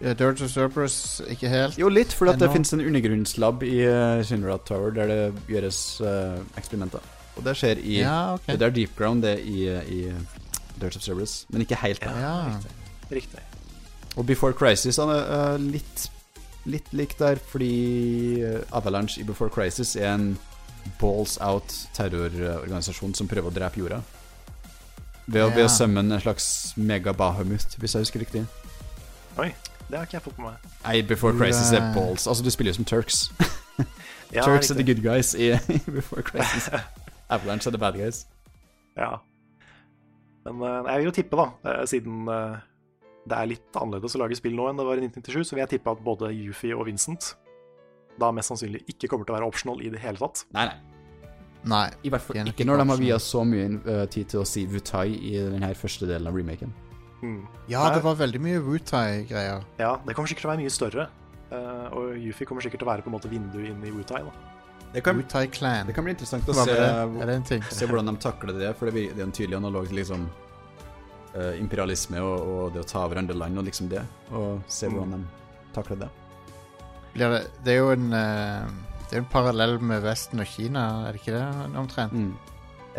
Uh, 0.00 0.12
Dirge 0.16 0.44
of 0.44 0.50
Cerberus 0.50 1.20
ikke 1.28 1.48
helt. 1.48 1.78
Jo, 1.78 1.88
litt, 1.88 2.12
for 2.16 2.32
at 2.32 2.40
det 2.40 2.50
finnes 2.50 2.72
en 2.72 2.80
undergrunnslab 2.80 3.62
i 3.62 3.82
uh, 3.84 4.24
Shinra 4.24 4.56
Tower 4.66 4.90
der 4.96 5.12
det 5.12 5.22
gjøres 5.48 6.00
uh, 6.00 6.40
eksperimenter. 6.56 7.04
Og 7.36 7.44
det 7.44 7.56
skjer 7.56 7.78
i 7.84 8.00
Ja, 8.00 8.34
okay. 8.34 8.56
Det 8.58 8.66
er 8.66 8.74
deep 8.74 8.96
ground, 8.98 9.22
det, 9.22 9.38
i, 9.44 9.68
i 9.68 10.00
Dirt 10.80 10.96
of 10.96 11.02
Cerberus. 11.02 11.44
Men 11.48 11.60
ikke 11.60 11.78
helt, 11.84 12.02
der. 12.02 12.20
Ja. 12.20 12.58
riktig. 13.10 13.40
Og 14.16 14.26
Before 14.26 14.52
Crisis 14.52 14.96
han 14.96 15.08
er 15.08 15.54
eh, 15.54 15.60
litt, 15.62 16.10
litt 16.66 16.92
lik 16.92 17.16
der, 17.18 17.38
fordi 17.52 18.42
eh, 18.42 18.60
Avalanche 18.76 19.20
i 19.20 19.24
Before 19.24 19.50
Crisis 19.50 19.96
er 19.96 20.14
en 20.14 20.38
balls 21.00 21.38
out 21.40 21.74
terrororganisasjon 21.94 23.14
som 23.14 23.28
prøver 23.30 23.52
å 23.52 23.54
drepe 23.54 23.80
jorda. 23.80 24.00
Ved, 25.30 25.42
å- 25.44 25.50
ved 25.54 25.64
å 25.66 25.70
summon 25.70 26.10
en 26.12 26.20
slags 26.22 26.46
mega-bahamut, 26.76 27.76
hvis 27.78 27.94
jeg 27.94 28.02
husker 28.06 28.20
riktig. 28.24 28.42
Oi, 29.38 29.52
det 29.88 29.96
har 29.98 30.06
ikke 30.08 30.16
jeg 30.18 30.24
fått 30.24 30.38
med 30.40 30.50
meg. 30.52 30.70
Nei, 30.84 30.96
Before 31.06 31.32
Crisis 31.38 31.70
er 31.76 31.92
balls. 31.94 32.26
Altså, 32.26 32.42
du 32.42 32.50
spiller 32.50 32.72
jo 32.74 32.80
som 32.82 32.88
Turks. 32.90 33.28
Ja, 34.30 34.44
Turks 34.46 34.70
er 34.70 34.76
the 34.78 34.84
good 34.86 35.00
guys 35.02 35.32
i, 35.34 35.48
i 35.74 35.78
Before 35.90 36.22
Crisis. 36.22 36.68
Avalanche 37.34 37.66
er 37.66 37.74
the 37.74 37.78
bad 37.82 37.96
guys. 37.98 38.26
Ja. 38.96 39.16
Men 40.46 40.60
eh, 40.62 40.90
jeg 40.92 41.00
vil 41.00 41.08
jo 41.08 41.14
tippe, 41.16 41.36
da, 41.40 41.46
eh, 41.66 41.80
siden 41.90 42.28
eh, 42.30 42.60
det 43.26 43.36
er 43.40 43.48
litt 43.50 43.74
annerledes 43.80 44.14
å 44.14 44.20
lage 44.22 44.38
spill 44.38 44.54
nå 44.54 44.68
enn 44.70 44.78
det 44.78 44.86
var 44.86 45.00
i 45.00 45.02
1997, 45.08 45.48
så 45.50 45.56
vil 45.56 45.64
jeg 45.64 45.72
tippe 45.74 45.90
at 45.96 46.04
både 46.06 46.30
Yufi 46.34 46.70
og 46.76 46.86
Vincent 46.86 47.32
da 48.22 48.30
mest 48.36 48.52
sannsynlig 48.52 48.84
ikke 48.92 49.08
kommer 49.10 49.26
til 49.26 49.34
å 49.34 49.38
være 49.40 49.48
optional 49.50 49.82
i 49.82 49.90
det 49.90 49.98
hele 50.02 50.18
tatt. 50.22 50.44
Nei, 50.54 50.68
nei. 50.70 50.89
Nei. 51.68 51.90
I 52.02 52.08
hvert 52.12 52.22
fall 52.24 52.36
ikke 52.48 52.64
når 52.64 52.78
de 52.80 52.86
har 52.88 52.96
viet 52.96 53.06
via 53.10 53.18
så 53.20 53.42
mye 53.44 53.66
uh, 53.84 54.04
tid 54.08 54.30
til 54.32 54.40
å 54.40 54.46
si 54.48 54.62
Wutai 54.70 55.08
i 55.12 55.34
denne 55.36 55.74
første 55.76 56.06
delen 56.08 56.26
av 56.30 56.36
remaken. 56.38 56.72
Mm. 57.20 57.42
Ja, 57.68 57.90
det 57.92 58.00
var 58.04 58.14
veldig 58.16 58.40
mye 58.40 58.60
Wutai-greier. 58.64 59.64
Ja, 59.78 59.90
det 60.06 60.14
kommer 60.16 60.30
sikkert 60.30 60.46
til 60.46 60.48
å 60.48 60.54
være 60.54 60.62
mye 60.62 60.72
større. 60.72 61.08
Uh, 61.50 61.86
og 61.92 62.14
Yufi 62.16 62.46
kommer 62.48 62.62
sikkert 62.64 62.80
til 62.80 62.88
å 62.88 62.92
være 62.94 63.04
på 63.04 63.10
en 63.10 63.16
måte 63.18 63.28
vinduet 63.28 63.68
inn 63.74 63.82
i 63.84 63.92
Wutai. 63.92 64.22
da. 64.24 64.32
Det 64.94 65.02
kan, 65.06 65.20
Clan. 65.52 65.86
det 65.86 65.94
kan 65.94 66.02
bli 66.02 66.10
interessant 66.16 66.48
å 66.50 66.54
se, 66.56 66.74
se 67.70 67.86
hvordan 67.86 68.08
de 68.10 68.14
takler 68.18 68.56
det, 68.58 68.72
for 68.74 68.90
det 68.90 69.04
er 69.12 69.20
en 69.22 69.30
tydelig 69.30 69.54
analog 69.60 69.86
til 69.86 70.00
liksom 70.00 70.24
uh, 71.36 71.52
imperialisme 71.60 72.18
og, 72.24 72.48
og 72.50 72.72
det 72.74 72.82
å 72.82 72.88
ta 72.90 73.04
over 73.04 73.20
andre 73.20 73.36
land 73.38 73.60
og 73.60 73.68
liksom 73.68 73.90
det. 73.92 74.02
Og 74.32 74.64
se 74.66 74.88
Mm. 74.88 74.96
hvordan 74.96 75.12
de 75.12 75.74
takler 75.76 76.00
det. 76.06 76.08
Det, 77.14 77.28
det 77.66 77.72
er 77.74 77.78
jo 77.78 77.90
en 77.92 78.12
eh, 78.14 78.66
Det 79.10 79.16
er 79.18 79.24
en 79.24 79.30
parallell 79.32 79.80
med 79.82 80.04
Vesten 80.04 80.38
og 80.38 80.46
Kina, 80.46 80.84
er 81.08 81.16
det 81.16 81.18
ikke 81.24 81.32
det 81.34 81.78
omtrent? 81.80 82.12
Mm. 82.14 82.34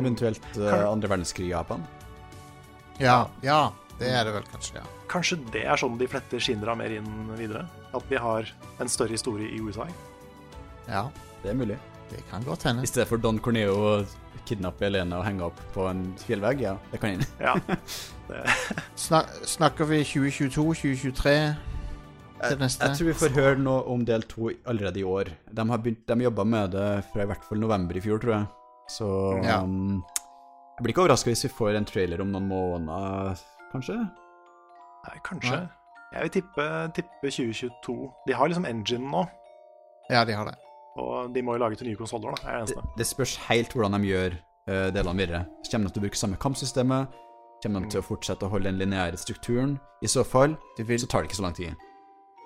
Eventuelt 0.01 0.47
uh, 0.57 0.89
andre 0.89 1.07
verdenskrig 1.07 1.45
i 1.45 1.53
Japan. 1.53 1.85
Ja. 2.99 3.29
Ja, 3.45 3.69
det 3.95 4.09
er 4.11 4.27
det 4.27 4.33
vel 4.35 4.49
kanskje, 4.51 4.81
ja. 4.81 4.83
Kanskje 5.11 5.37
det 5.53 5.63
er 5.63 5.79
sånn 5.79 5.95
de 5.99 6.09
fletter 6.11 6.43
Shinra 6.43 6.75
mer 6.75 6.91
inn 6.97 7.31
videre? 7.39 7.63
At 7.95 8.11
vi 8.11 8.19
har 8.19 8.51
en 8.83 8.91
større 8.91 9.15
historie 9.15 9.47
i 9.55 9.63
USA? 9.63 9.87
Ja. 10.89 11.07
Det 11.45 11.53
er 11.53 11.57
mulig. 11.57 11.79
Det 12.11 12.19
kan 12.27 12.43
godt 12.43 12.67
hende. 12.67 12.83
I 12.83 12.91
stedet 12.91 13.07
for 13.07 13.23
Don 13.23 13.39
Corneo 13.39 13.79
å 13.79 13.95
kidnappe 14.43 14.89
Elena 14.89 15.21
og 15.21 15.27
henge 15.29 15.47
opp 15.47 15.63
på 15.71 15.87
en 15.87 16.09
fjellvegg. 16.25 16.67
Ja, 16.67 16.75
det 16.91 16.99
kan 16.99 17.15
hende. 17.15 17.31
Ja. 17.39 17.55
Det, 18.31 18.45
Snak, 18.95 19.31
snakker 19.43 19.87
vi 19.89 20.03
2022-2023 20.07 21.70
til 22.49 22.57
neste? 22.61 22.87
Jeg 22.87 22.97
tror 22.97 23.07
vi 23.07 23.13
får 23.21 23.35
høre 23.37 23.57
noe 23.59 23.83
om 23.93 24.05
del 24.05 24.23
to 24.29 24.49
allerede 24.65 24.99
i 24.99 25.03
år. 25.03 25.29
De 25.51 25.65
har 25.69 25.77
begynt, 25.77 26.05
de 26.07 26.23
jobba 26.25 26.43
med 26.45 26.71
det 26.71 26.87
fra 27.13 27.23
i 27.23 27.29
hvert 27.29 27.43
fall 27.47 27.59
november 27.59 27.97
i 27.97 28.01
fjor, 28.01 28.19
tror 28.23 28.33
jeg. 28.37 28.47
Så 28.89 29.07
Ja. 29.43 29.59
um, 29.63 30.03
jeg 30.77 30.83
blir 30.83 30.93
ikke 30.95 31.03
overraska 31.05 31.29
hvis 31.31 31.43
vi 31.45 31.49
får 31.53 31.75
en 31.77 31.85
trailer 31.85 32.21
om 32.21 32.31
noen 32.31 32.47
måneder, 32.49 33.37
kanskje. 33.71 33.97
nei, 35.07 35.17
kanskje. 35.25 35.69
Jeg 36.13 36.21
vil 36.25 36.29
tippe, 36.41 36.65
tippe 36.93 37.29
2022. 37.31 38.11
De 38.27 38.33
har 38.33 38.47
liksom 38.51 38.65
engine 38.65 39.07
nå, 39.11 39.25
Ja, 40.09 40.25
de 40.25 40.33
har 40.35 40.45
det. 40.45 40.55
og 40.97 41.33
de 41.33 41.41
må 41.41 41.53
jo 41.55 41.59
lage 41.63 41.75
til 41.75 41.87
nye 41.87 41.95
konsoller, 41.95 42.31
da. 42.35 42.41
Det 42.41 42.51
er 42.55 42.65
det 42.65 42.75
Det, 42.75 42.83
det 42.97 43.07
spørs 43.07 43.35
helt 43.47 43.71
hvordan 43.73 43.91
de 44.01 44.07
gjør 44.09 44.31
uh, 44.69 44.89
delene 44.91 45.17
videre. 45.17 45.45
Kommer 45.71 45.87
de 45.87 45.93
til 45.93 46.01
å 46.01 46.05
bruke 46.07 46.17
samme 46.17 46.37
kampsystemet? 46.37 47.07
Kommer 47.63 47.79
de 47.85 47.89
til 47.93 48.01
å 48.01 48.03
fortsette 48.03 48.43
å 48.45 48.49
holde 48.49 48.65
den 48.71 48.77
lineære 48.81 49.17
strukturen? 49.17 49.79
I 50.03 50.07
så 50.07 50.23
fall 50.25 50.57
vil, 50.77 50.99
så 50.99 51.07
tar 51.07 51.21
det 51.21 51.29
ikke 51.29 51.37
så 51.39 51.43
lang 51.45 51.53
tid. 51.55 51.75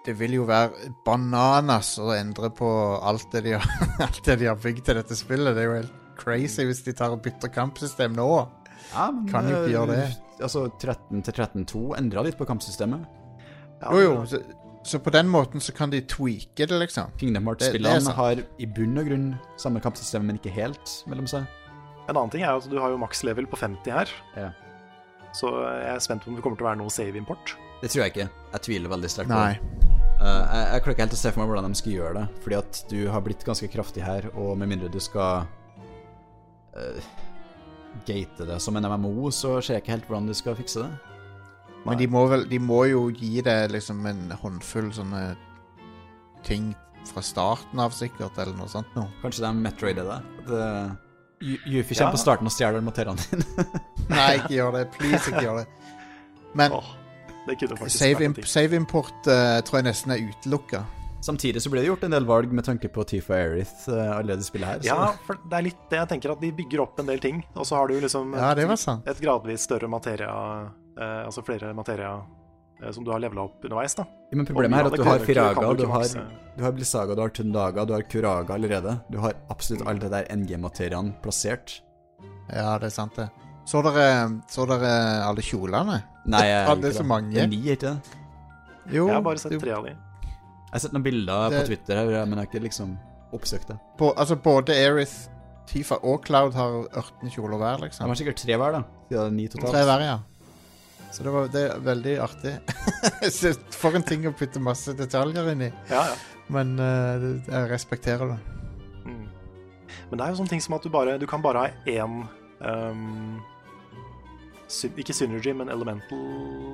Det 0.06 0.14
vil 0.20 0.38
jo 0.38 0.46
være 0.48 0.92
bananas 1.06 1.96
å 2.02 2.12
endre 2.16 2.52
på 2.54 2.68
alt 3.02 3.28
det 3.34 3.46
de 3.48 3.56
har, 3.58 3.86
alt 4.06 4.22
det 4.26 4.38
de 4.42 4.50
har 4.50 4.60
bygd 4.62 4.84
til 4.88 5.00
dette 5.00 5.18
spillet. 5.18 5.56
Det 5.56 5.64
er 5.64 5.70
jo 5.70 5.80
helt 5.80 5.96
crazy 6.20 6.66
hvis 6.68 6.84
de 6.86 6.94
tar 6.96 7.16
og 7.16 7.24
bytter 7.26 7.52
kampsystem 7.54 8.16
nå. 8.16 8.28
Ja, 8.94 9.10
men, 9.12 9.26
Kan 9.32 9.50
jo 9.50 9.58
ikke 9.58 9.72
eh, 9.72 9.74
gjøre 9.76 9.96
det. 9.96 10.06
Altså 10.46 10.68
13 10.70 11.24
til 11.26 11.34
13.2 11.40 11.84
endra 11.98 12.24
litt 12.26 12.38
på 12.40 12.48
kampsystemet. 12.48 13.06
Ja, 13.82 13.92
Jo, 13.92 14.02
jo. 14.04 14.14
Så, 14.30 14.42
så 14.86 15.00
på 15.02 15.10
den 15.10 15.28
måten 15.32 15.64
så 15.64 15.74
kan 15.74 15.90
de 15.90 16.04
tweake 16.06 16.68
det, 16.70 16.78
liksom. 16.84 17.16
Kingdom 17.18 17.50
Hearts-spillene 17.50 18.14
har 18.20 18.44
i 18.62 18.68
bunn 18.70 19.00
og 19.02 19.08
grunn 19.10 19.32
samme 19.62 19.82
kampsystem, 19.82 20.28
men 20.30 20.38
ikke 20.38 20.54
helt 20.54 21.00
mellom 21.10 21.26
seg. 21.30 21.48
En 22.06 22.14
annen 22.14 22.30
ting 22.30 22.46
er 22.46 22.54
at 22.54 22.68
du 22.70 22.78
har 22.78 22.94
jo 22.94 23.02
maks 23.02 23.24
level 23.26 23.50
på 23.50 23.58
50 23.58 23.96
her. 23.96 24.14
Ja. 24.38 24.52
Så 25.36 25.50
jeg 25.50 25.90
er 25.96 26.06
spent 26.06 26.24
på 26.24 26.32
om 26.32 26.38
det 26.38 26.46
kommer 26.46 26.62
til 26.62 26.68
å 26.68 26.70
være 26.70 26.82
noe 26.84 26.94
save-import. 26.94 27.58
Det 27.82 27.92
tror 27.92 28.06
jeg 28.06 28.16
ikke. 28.16 28.30
Jeg 28.54 28.66
tviler 28.70 28.94
veldig 28.94 29.12
sterkt 29.12 29.34
på 29.34 29.42
det. 29.42 29.85
Eh, 30.16 30.44
jeg, 30.56 30.68
jeg 30.72 30.82
klarer 30.84 30.96
ikke 30.96 31.06
helt 31.06 31.18
å 31.18 31.20
se 31.20 31.32
for 31.34 31.42
meg 31.44 31.50
hvordan 31.52 31.74
de 31.76 31.80
skal 31.82 31.92
gjøre 31.96 32.14
det, 32.22 32.26
fordi 32.46 32.58
at 32.62 32.82
du 32.92 33.00
har 33.12 33.24
blitt 33.26 33.44
ganske 33.48 33.68
kraftig 33.74 34.04
her, 34.06 34.30
og 34.34 34.54
med 34.62 34.72
mindre 34.72 34.90
du 34.94 35.00
skal 35.04 35.44
uh, 36.76 37.10
gate 38.08 38.48
det 38.48 38.60
som 38.64 38.78
en 38.80 38.88
MMO, 38.96 39.30
så 39.36 39.58
ser 39.62 39.78
jeg 39.78 39.84
ikke 39.86 39.96
helt 39.98 40.08
hvordan 40.10 40.30
du 40.32 40.36
skal 40.38 40.58
fikse 40.60 40.86
det. 40.86 41.16
Men 41.86 42.00
de 42.02 42.08
må 42.10 42.24
vel 42.32 42.48
De 42.50 42.58
må 42.58 42.80
jo 42.90 43.04
gi 43.14 43.44
deg 43.46 43.70
liksom 43.76 44.00
en 44.10 44.24
håndfull 44.42 44.88
sånne 44.96 45.36
ting 46.48 46.72
fra 47.06 47.22
starten 47.22 47.78
av, 47.84 47.94
sikkert, 47.94 48.34
eller 48.42 48.56
noe 48.58 48.70
sånt 48.72 48.90
noe. 48.98 49.12
Kanskje 49.22 49.44
de 49.46 49.52
metroider 49.62 50.08
det? 50.10 50.18
det 50.50 50.64
Yu- 51.46 51.62
Yuffie 51.76 51.94
kommer 52.00 52.10
Ja. 52.10 52.16
på 52.16 52.22
starten 52.24 52.50
og 52.50 52.54
stjeler 52.56 52.82
materiene 52.82 53.22
dine. 53.30 53.66
Nei, 54.10 54.32
ikke 54.40 54.54
gjør 54.56 54.72
det. 54.80 54.84
Please, 54.96 55.30
ikke 55.30 55.44
gjør 55.46 55.60
det. 55.62 55.68
Men 56.58 56.74
Åh, 56.80 56.90
det 57.46 57.58
kunne 57.62 57.78
faktisk 57.80 58.02
save, 58.02 58.20
vært 58.20 58.28
imp 58.30 58.48
save 58.50 58.78
import 58.80 59.28
eh, 59.32 59.58
tror 59.66 59.82
jeg 59.82 59.88
nesten 59.90 60.16
er 60.16 60.24
utelukka. 60.30 60.86
Samtidig 61.26 61.62
så 61.64 61.72
ble 61.74 61.82
det 61.82 61.90
gjort 61.90 62.06
en 62.06 62.14
del 62.14 62.26
valg 62.30 62.52
med 62.54 62.68
tanke 62.68 62.90
på 62.94 63.04
Tifa 63.10 63.34
Aerith 63.34 63.88
uh, 63.90 64.18
allerede 64.20 64.46
spillet 64.46 64.70
her. 64.70 64.82
Så. 64.84 64.90
Ja, 64.92 65.08
for 65.26 65.40
det 65.50 65.58
er 65.58 65.66
litt 65.66 65.86
det 65.90 65.98
jeg 65.98 66.10
tenker, 66.12 66.36
at 66.36 66.42
de 66.44 66.52
bygger 66.54 66.84
opp 66.84 67.02
en 67.02 67.10
del 67.10 67.22
ting, 67.24 67.40
og 67.56 67.66
så 67.66 67.80
har 67.80 67.90
du 67.90 67.96
liksom 67.98 68.36
Ja, 68.38 68.52
et 68.54 69.22
gradvis 69.24 69.66
større 69.66 69.90
materia, 69.90 70.34
uh, 71.00 71.22
altså 71.26 71.42
flere 71.46 71.74
materia 71.74 72.20
som 72.92 73.06
du 73.08 73.10
har 73.10 73.22
levela 73.24 73.46
opp 73.48 73.64
underveis, 73.64 73.96
da. 73.96 74.04
Ja, 74.30 74.38
men 74.38 74.48
problemet 74.50 74.82
er 74.82 74.90
at 74.90 75.00
du 75.00 75.06
har 75.08 75.24
Firaga, 75.24 75.70
du 75.74 75.86
du 75.86 75.90
har, 75.90 76.10
du 76.58 76.64
har 76.66 76.76
Blisaga, 76.76 77.16
du 77.16 77.24
har 77.24 77.32
Tundaga, 77.34 77.86
du 77.88 77.96
har 77.96 78.04
Kuraga 78.12 78.54
allerede. 78.54 78.98
Du 79.10 79.18
har 79.24 79.34
absolutt 79.50 79.88
alle 79.88 80.04
de 80.04 80.12
der 80.12 80.28
NG-materiene 80.36 81.16
plassert. 81.24 81.80
Ja, 82.52 82.76
det 82.78 82.92
er 82.92 82.96
sant, 83.00 83.16
det. 83.16 83.30
Så 83.66 83.82
dere, 83.82 84.08
så 84.52 84.66
dere 84.70 84.92
alle 85.26 85.42
kjolene? 85.42 86.00
Nei, 86.30 86.44
jeg 86.48 86.68
Hadde 86.68 86.90
ikke 86.90 86.98
så 87.00 87.04
det. 87.04 87.10
mange. 87.10 87.34
Det 87.34 87.42
er 87.44 87.48
ni, 87.50 87.62
ikke 87.74 87.82
det? 87.82 87.98
Jo, 88.94 89.08
Jeg 89.08 89.16
har 89.16 89.22
bare 89.26 89.38
sett 89.42 89.52
jo. 89.56 89.60
tre 89.60 89.72
av 89.74 89.84
de. 89.88 89.90
Jeg 89.96 90.72
har 90.76 90.80
sett 90.84 90.94
noen 90.94 91.04
bilder 91.06 91.50
Det- 91.50 91.62
på 91.62 91.68
Twitter, 91.72 91.96
her, 91.96 92.26
men 92.26 92.38
jeg 92.38 92.46
har 92.46 92.52
ikke 92.52 92.64
liksom 92.68 92.98
oppsøkt 93.34 93.68
det. 93.68 93.78
På, 93.98 94.14
altså 94.16 94.36
både 94.36 94.70
Aerith, 94.76 95.16
Tifa 95.68 95.96
og 96.04 96.24
Cloud 96.26 96.54
har 96.54 96.86
18 96.94 97.30
kjoler 97.34 97.58
hver, 97.58 97.78
De 97.78 97.84
liksom. 97.88 98.08
har 98.08 98.16
sikkert 98.16 98.38
tre 98.38 98.54
hver, 98.56 98.72
da. 98.72 98.84
Siden 99.10 99.10
det 99.10 99.26
er 99.26 99.32
ni 99.32 99.48
totalt. 99.48 99.72
Tre 99.74 99.84
hver, 99.84 100.02
ja. 100.06 100.20
Så 101.12 101.24
det, 101.24 101.32
var, 101.34 101.48
det 101.48 101.64
er 101.72 101.80
veldig 101.80 102.16
artig. 102.22 102.54
Så 103.32 103.54
For 103.72 103.96
en 103.96 104.04
ting 104.04 104.26
å 104.28 104.34
putte 104.36 104.60
masse 104.62 104.94
detaljer 104.94 105.50
inn 105.54 105.62
i. 105.62 105.72
Ja, 105.90 106.04
ja. 106.12 106.16
Men 106.50 106.78
eh, 106.78 107.18
det- 107.20 107.48
jeg 107.50 107.70
respekterer 107.72 108.28
det. 108.36 108.40
Mm. 109.06 109.28
Men 110.12 110.18
det 110.20 110.22
er 110.22 110.30
jo 110.30 110.38
sånne 110.44 110.50
ting 110.50 110.62
som 110.62 110.76
at 110.76 110.84
du 110.84 110.90
bare 110.90 111.18
Du 111.18 111.26
kan 111.26 111.42
bare 111.42 111.58
ha 111.58 111.70
én 111.88 112.28
ehm, 112.62 113.40
Ikke 114.98 115.14
synergy, 115.16 115.54
men 115.56 115.70
elemental 115.70 116.20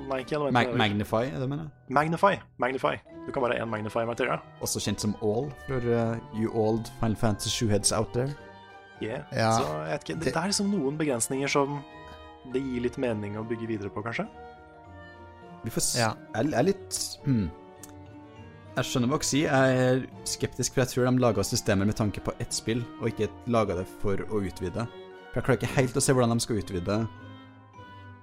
Nei, 0.08 0.18
ikke 0.24 0.36
elemental. 0.38 0.72
Mag 0.74 0.78
Magnify, 0.82 1.24
er 1.30 1.40
det 1.40 1.48
mener 1.48 1.68
jeg. 1.68 1.94
Magnify. 1.96 2.34
Magnify. 2.60 2.94
Du 3.26 3.32
kan 3.32 3.44
bare 3.44 3.56
ha 3.56 3.64
én 3.64 3.70
Magnify 3.70 4.04
materia. 4.08 4.40
Også 4.60 4.82
kjent 4.82 5.00
som 5.00 5.14
All, 5.22 5.50
for 5.68 5.86
uh, 5.86 6.16
you 6.34 6.50
old 6.52 6.90
Final 7.00 7.16
Fantasy 7.16 7.48
7 7.48 7.68
heads 7.70 7.92
out 7.92 8.12
there. 8.12 8.34
Yeah. 9.02 9.22
Ja, 9.32 9.50
Så 9.58 9.66
jeg 9.66 9.92
vet 9.92 10.08
ikke, 10.08 10.18
det, 10.18 10.24
det- 10.24 10.36
er 10.36 10.52
liksom 10.52 10.70
noen 10.70 10.98
begrensninger 10.98 11.50
som 11.50 11.80
det 12.52 12.62
gir 12.62 12.82
litt 12.82 12.98
mening 12.98 13.38
å 13.38 13.44
bygge 13.46 13.66
videre 13.70 13.90
på, 13.90 14.02
kanskje. 14.02 14.26
Vi 15.62 15.70
får 15.70 15.80
s 15.86 15.96
Ja. 15.98 16.12
Jeg 16.34 16.54
er 16.58 16.66
litt 16.66 16.98
hmm. 17.24 17.50
Jeg 18.72 18.88
skjønner 18.88 19.10
hva 19.12 19.18
dere 19.20 19.28
sier. 19.28 19.52
Jeg 19.52 19.80
er 19.86 20.06
skeptisk, 20.24 20.72
for 20.74 20.82
jeg 20.82 20.88
tror 20.94 21.10
de 21.10 21.20
laga 21.20 21.44
systemer 21.44 21.86
med 21.86 21.96
tanke 21.98 22.22
på 22.24 22.32
ett 22.40 22.54
spill, 22.56 22.80
og 23.00 23.10
ikke 23.10 23.28
laga 23.46 23.76
det 23.76 23.86
for 24.00 24.16
å 24.16 24.40
utvide. 24.40 24.86
For 25.32 25.40
Jeg 25.40 25.44
klarer 25.44 25.60
ikke 25.60 25.76
helt 25.76 25.96
å 25.96 26.02
se 26.04 26.12
hvordan 26.16 26.32
de 26.32 26.44
skal 26.44 26.60
utvide 26.62 26.96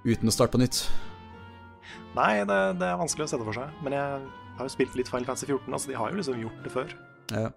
uten 0.04 0.30
å 0.30 0.34
starte 0.34 0.56
på 0.56 0.62
nytt. 0.62 0.82
Nei, 2.16 2.42
det, 2.46 2.58
det 2.80 2.86
er 2.88 2.98
vanskelig 3.00 3.28
å 3.28 3.32
sette 3.32 3.46
for 3.46 3.56
seg. 3.56 3.72
Men 3.84 3.94
jeg 3.96 4.20
har 4.58 4.68
jo 4.68 4.74
spilt 4.74 4.96
litt 4.98 5.10
Final 5.10 5.28
Fantasy 5.28 5.48
14, 5.48 5.72
altså 5.72 5.90
de 5.90 5.98
har 5.98 6.12
jo 6.12 6.20
liksom 6.20 6.44
gjort 6.44 6.62
det 6.66 6.72
før. 6.74 6.94
Ja. 7.30 7.48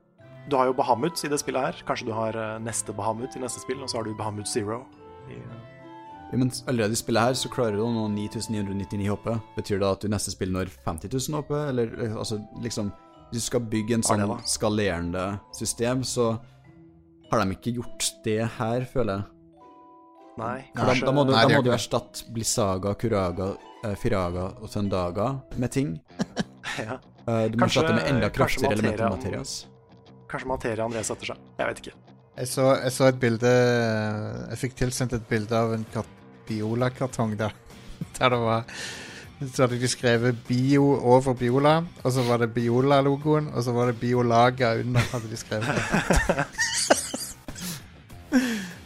Du 0.52 0.58
har 0.60 0.68
jo 0.68 0.76
Bahamut 0.76 1.22
i 1.24 1.32
det 1.32 1.40
spillet 1.40 1.70
her. 1.70 1.84
Kanskje 1.88 2.10
du 2.10 2.16
har 2.16 2.36
eh, 2.38 2.58
neste 2.64 2.96
Bahamut 2.96 3.36
i 3.38 3.42
neste 3.44 3.64
spill, 3.64 3.80
og 3.82 3.92
så 3.92 4.00
har 4.00 4.08
du 4.08 4.16
Bahamut 4.18 4.50
Zero. 4.50 4.84
I, 5.32 5.40
Ja, 6.34 6.40
men 6.42 6.50
allerede 6.66 6.96
i 6.96 6.98
spillet 6.98 7.22
her 7.22 7.36
så 7.38 7.50
klarer 7.54 7.78
du 7.78 7.84
å 7.86 7.92
nå 7.94 8.08
9999 8.16 9.06
HP. 9.06 9.28
Betyr 9.54 9.84
det 9.84 9.90
at 9.90 10.02
du 10.04 10.10
neste 10.10 10.34
spill 10.34 10.50
når 10.56 10.72
50 10.84 11.12
000 11.14 11.38
HP? 11.40 11.52
Eller 11.70 11.94
eh, 12.02 12.16
altså, 12.18 12.42
liksom 12.64 12.90
Hvis 13.30 13.46
du 13.46 13.50
skal 13.52 13.64
bygge 13.70 14.00
en 14.00 14.06
sånn 14.06 14.34
skalerende 14.46 15.24
system, 15.58 16.04
så 16.06 16.36
har 17.32 17.42
de 17.42 17.56
ikke 17.56 17.78
gjort 17.80 18.10
det 18.26 18.42
her, 18.60 18.84
føler 18.90 19.16
jeg. 19.16 19.33
Nei, 20.38 20.64
For 20.76 20.86
da, 20.86 20.94
da 21.06 21.12
må 21.16 21.24
du, 21.28 21.32
Nei, 21.36 21.44
da 21.48 21.56
må 21.58 21.64
du 21.66 21.72
erstatte 21.76 22.26
Blisaga, 22.34 22.94
Kuraga, 23.00 23.52
eh, 23.86 23.96
Firaga 24.00 24.46
og 24.62 24.70
Søndaga 24.72 25.28
med 25.62 25.72
ting. 25.72 25.94
ja. 26.80 26.98
Eh, 27.28 27.46
du 27.52 27.58
må 27.58 27.66
Kanskje- 27.66 27.84
erstatte 27.84 27.94
med 28.00 28.10
enda 28.12 28.30
kraftigere 28.34 28.74
elementer 28.78 29.06
materiaen- 29.06 29.18
materias. 29.18 29.68
Kanskje 30.34 30.48
materiaen 30.50 30.94
resetter 30.98 31.26
seg. 31.34 31.38
Jeg 31.60 31.68
vet 31.70 31.80
ikke. 31.84 31.96
Jeg 32.38 32.48
så, 32.50 32.64
jeg 32.82 32.92
så 32.96 33.06
et 33.12 33.20
bilde 33.22 33.50
Jeg 34.50 34.58
fikk 34.64 34.74
tilsendt 34.80 35.14
et 35.14 35.28
bilde 35.30 35.54
av 35.54 35.74
en 35.76 35.86
kart- 35.94 36.20
Biola-kartong 36.48 37.36
der. 37.38 37.54
Der 38.18 38.30
det 38.34 38.40
var 38.42 38.64
Så 39.44 39.64
hadde 39.64 39.78
de 39.80 39.88
skrevet 39.92 40.36
Bio 40.48 40.84
over 41.14 41.34
Biola, 41.38 41.76
og 42.04 42.12
så 42.16 42.24
var 42.28 42.38
det 42.42 42.50
Biola-logoen, 42.56 43.52
og 43.54 43.64
så 43.64 43.72
var 43.76 43.92
det 43.92 44.00
Biolaga 44.00 44.74
under. 44.80 45.02
hadde 45.12 45.30
de 45.30 45.38
skrevet 45.38 45.68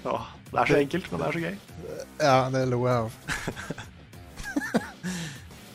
det 0.58 0.64
er 0.64 0.68
så 0.74 0.78
enkelt, 0.82 1.06
men 1.12 1.20
det 1.22 1.28
er 1.28 1.32
så 1.38 1.44
gøy. 1.46 1.56
Ja, 2.22 2.38
det 2.54 2.62
lo 2.72 2.80
jeg 2.88 2.98
av. 2.98 3.12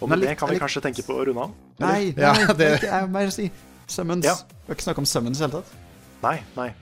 Og 0.02 0.08
med 0.10 0.18
det 0.24 0.32
kan 0.40 0.50
vi 0.50 0.56
kanskje 0.58 0.80
tenke 0.82 1.02
på 1.06 1.14
å 1.14 1.22
runde 1.28 1.42
av? 1.44 1.50
Nei, 1.82 2.10
nei, 2.16 2.22
Ja, 2.24 2.32
det 2.50 2.56
det- 2.58 2.70
er 2.72 2.76
ikke 3.04 3.10
mer 3.14 3.26
å 3.30 3.34
si. 3.34 3.46
Summons. 3.86 4.24
Ja. 4.26 4.34
Vi 4.34 4.72
har 4.72 4.74
ikke 4.74 4.82
snakket 4.88 4.98
om 5.04 5.06
Summons 5.06 5.38
i 5.38 5.40
det 5.44 5.50
hele 5.50 5.60
tatt. 5.62 5.70
Nei, 6.22 6.38
nei. 6.56 6.72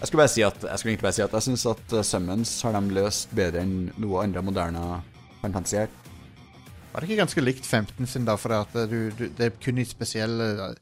Jeg 0.00 0.06
skulle 0.08 0.22
bare 0.22 0.28
si 0.32 0.40
at 0.42 0.56
Jeg 0.62 0.78
skulle 0.78 0.92
egentlig 0.94 1.02
bare 1.08 1.12
si 1.12 1.22
at 1.22 1.32
jeg 1.36 1.42
syns 1.44 1.66
at 1.68 1.92
uh, 1.92 2.00
Summons 2.02 2.62
har 2.64 2.72
de 2.72 2.80
løst 2.96 3.28
bedre 3.36 3.60
enn 3.60 3.90
noe 4.00 4.22
andre 4.24 4.40
moderne 4.42 5.02
Fantasy 5.42 5.76
her. 5.76 5.88
Var 6.92 7.00
det 7.00 7.08
ikke 7.10 7.20
ganske 7.20 7.40
likt 7.44 7.66
15 7.68 8.06
sin, 8.08 8.24
da? 8.24 8.36
For 8.40 8.52
at 8.56 8.72
du, 8.88 9.10
du, 9.12 9.28
det 9.28 9.46
er 9.46 9.50
kun 9.62 9.78
i 9.78 9.84
spesielle 9.84 10.44
eh, 10.70 10.74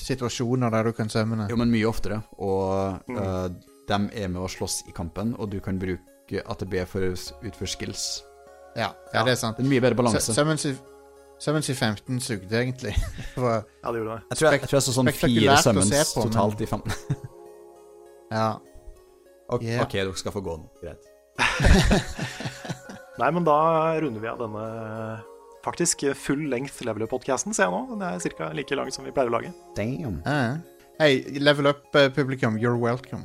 situasjoner 0.00 0.70
der 0.72 0.82
du 0.88 0.92
kan 0.96 1.08
summone. 1.12 1.46
Jo, 1.50 1.56
men 1.60 1.68
mye 1.70 1.84
oftere. 1.88 2.22
Og 2.38 3.02
Mm. 3.08 3.16
uh, 3.20 3.48
de 3.88 3.98
er 4.18 4.28
med 4.32 4.42
å 4.42 4.48
slåss 4.50 4.82
i 4.90 4.94
kampen, 4.96 5.34
og 5.38 5.50
du 5.52 5.58
kan 5.62 5.78
bruke 5.78 6.42
ATB 6.42 6.74
for 6.90 7.06
å 7.06 7.12
utføre 7.46 7.70
skills. 7.70 8.06
Ja, 8.76 8.90
ja, 9.14 9.22
det 9.24 9.36
er 9.36 9.40
sant. 9.40 9.56
Det 9.56 9.64
er 9.64 9.68
en 9.68 9.72
mye 9.72 9.82
bedre 9.84 9.96
balanse. 9.98 10.34
Summons 10.36 10.66
i, 11.70 11.74
15 11.76 12.20
sugde 12.24 12.58
egentlig. 12.60 12.94
Ja, 13.36 13.60
det 13.92 14.00
gjorde 14.00 14.16
det. 14.16 14.22
Jeg 14.30 14.38
tror 14.40 14.46
jeg, 14.50 14.60
jeg, 14.60 14.68
tror 14.70 14.78
jeg 14.78 14.86
så 14.86 14.94
sånn 14.96 15.12
fire 15.16 15.56
Summons 15.64 16.12
på, 16.16 16.24
totalt 16.28 16.60
men- 16.60 16.66
i 16.66 16.70
15. 16.70 16.92
ja. 18.38 18.48
Ok, 19.46 19.62
Yeah. 19.62 19.84
ok, 19.84 19.92
dere 19.94 20.16
skal 20.18 20.34
få 20.34 20.42
gå 20.42 20.56
nå. 20.58 20.66
Greit. 20.82 21.06
Nei, 23.20 23.30
men 23.32 23.44
da 23.46 23.56
runder 24.02 24.20
vi 24.20 24.28
av 24.28 24.40
denne 24.42 24.64
faktisk 25.64 26.02
full 26.18 26.42
length 26.50 26.82
level-podcasten, 26.86 27.54
ser 27.56 27.68
jeg 27.70 27.74
nå. 27.74 27.84
Den 27.94 28.02
er 28.06 28.34
ca. 28.38 28.50
like 28.54 28.76
lang 28.76 28.90
som 28.94 29.06
vi 29.06 29.14
pleier 29.14 29.30
å 29.30 29.36
lage. 29.38 29.52
Damn. 29.78 30.18
Ja. 30.26 30.58
Hei, 31.00 31.22
level 31.38 31.70
up-publikum, 31.70 32.58
you're 32.60 32.78
welcome. 32.80 33.24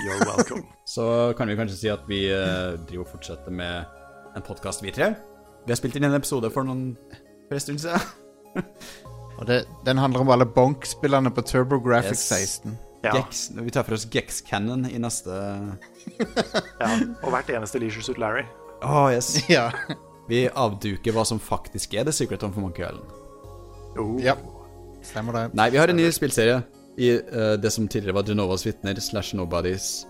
You're 0.00 0.18
welcome. 0.26 0.62
Så 0.84 1.34
kan 1.36 1.48
vi 1.48 1.56
kanskje 1.56 1.76
si 1.76 1.90
at 1.92 2.04
vi 2.08 2.22
eh, 2.32 2.76
driver 2.88 3.04
og 3.06 3.12
fortsetter 3.16 3.50
med 3.54 3.84
en 4.36 4.44
podkast, 4.46 4.82
vi 4.84 4.92
tre. 4.94 5.12
Vi 5.66 5.72
har 5.74 5.78
spilt 5.80 5.96
inn 5.98 6.06
en 6.08 6.14
episode 6.16 6.50
for 6.54 6.66
noen 6.66 6.92
for 7.48 7.58
en 7.58 7.64
stund 7.64 7.82
siden. 7.82 8.62
Og 9.38 9.46
det, 9.46 9.60
den 9.86 9.98
handler 10.02 10.24
om 10.24 10.30
alle 10.34 10.46
bonk-spillerne 10.50 11.30
på 11.30 11.42
TurboGrafx 11.46 12.10
Yes. 12.10 12.28
16. 12.28 12.78
Ja, 13.04 13.12
Gex, 13.14 13.44
vi 13.54 13.70
tar 13.70 13.84
for 13.86 13.94
oss 13.94 14.08
Gex 14.10 14.40
Cannon 14.42 14.82
i 14.90 14.98
neste 14.98 15.30
ja. 15.30 16.88
Og 17.22 17.28
hvert 17.30 17.52
eneste 17.54 17.78
Leisure 17.78 18.02
Suit 18.02 18.18
Larry. 18.18 18.42
Oh, 18.82 19.06
yes. 19.14 19.36
Ja. 19.52 19.68
Vi 20.28 20.42
avduker 20.50 21.14
hva 21.14 21.22
som 21.24 21.38
faktisk 21.40 21.94
er 21.94 22.08
The 22.08 22.12
Secret 22.12 22.42
of 22.44 22.58
Monkey 22.58 22.82
Island. 22.84 23.14
Oh. 23.98 24.16
ja. 24.22 24.34
Stemmer 25.06 25.36
det. 25.38 25.44
Nei, 25.56 25.68
vi 25.70 25.78
har 25.78 25.88
en 25.92 25.96
ny 25.96 26.08
spillserie 26.12 26.58
i 26.98 27.12
uh, 27.18 27.54
det 27.62 27.70
som 27.70 27.86
tidligere 27.88 28.16
var 28.18 28.26
Genovas 28.26 28.66
vitner 28.66 28.98
slash 29.00 29.36
Nobodies. 29.38 30.06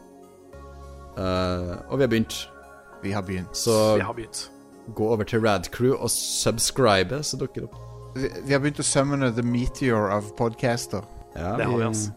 Uh, 1.19 1.77
og 1.90 1.98
vi 1.98 2.05
har 2.06 2.09
begynt, 2.12 2.36
Vi 3.02 3.12
har 3.12 3.23
begynt. 3.23 3.56
så 3.56 3.97
Vi 3.97 4.02
har 4.06 4.15
begynt. 4.15 4.51
gå 4.94 5.09
over 5.12 5.24
til 5.24 5.40
Radcrew 5.44 5.94
og 5.94 6.10
subscribe, 6.10 7.23
så 7.23 7.36
dukker 7.36 7.60
det 7.60 7.69
opp. 7.69 7.77
Vi, 8.16 8.31
vi 8.47 8.52
har 8.55 8.62
begynt 8.62 8.81
å 8.81 8.86
summone 8.86 9.28
the 9.36 9.43
meteor 9.44 10.09
of 10.16 10.32
podcaster. 10.36 11.05
Ja, 11.36 11.56
Det 11.56 11.65
har 11.69 11.77
vi, 11.77 11.85
altså. 11.85 12.10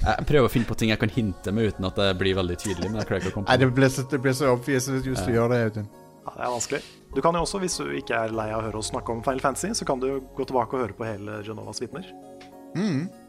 Jeg 0.00 0.24
prøver 0.26 0.48
å 0.48 0.52
finne 0.52 0.64
på 0.64 0.74
ting 0.80 0.92
jeg 0.94 1.00
kan 1.02 1.10
hinte 1.12 1.52
med 1.52 1.74
uten 1.74 1.84
at 1.84 1.98
det 1.98 2.12
blir 2.16 2.38
veldig 2.38 2.56
tydelig. 2.62 2.88
Men 2.88 3.02
jeg 3.02 3.08
klarer 3.10 3.20
ikke 3.20 3.32
å 3.34 3.36
komme 3.40 3.50
Nei, 3.50 3.58
det 3.60 3.68
blir 3.76 3.90
så, 3.92 4.06
det 4.08 4.20
blir 4.24 4.32
så 4.32 4.54
obvious 4.54 4.88
hvis 4.88 5.24
du 5.26 5.34
gjør 5.34 5.52
det, 5.52 5.58
Audun. 5.66 5.90
Ja, 6.24 6.32
det 6.36 6.46
er 6.46 6.54
vanskelig. 6.54 6.80
Du 7.14 7.20
kan 7.24 7.36
jo 7.36 7.42
også, 7.44 7.58
hvis 7.60 7.76
du 7.80 7.90
ikke 7.98 8.16
er 8.16 8.32
lei 8.32 8.48
av 8.54 8.62
å 8.62 8.66
høre 8.68 8.80
oss 8.80 8.88
snakke 8.94 9.12
om 9.12 9.20
Final 9.26 9.42
Fantasy, 9.44 9.74
så 9.76 9.84
kan 9.88 10.00
du 10.00 10.08
gå 10.36 10.46
tilbake 10.46 10.76
og 10.76 10.84
høre 10.86 10.96
på 10.96 11.04
hele 11.08 11.40
Genovas 11.44 11.82
vitner. 11.82 12.06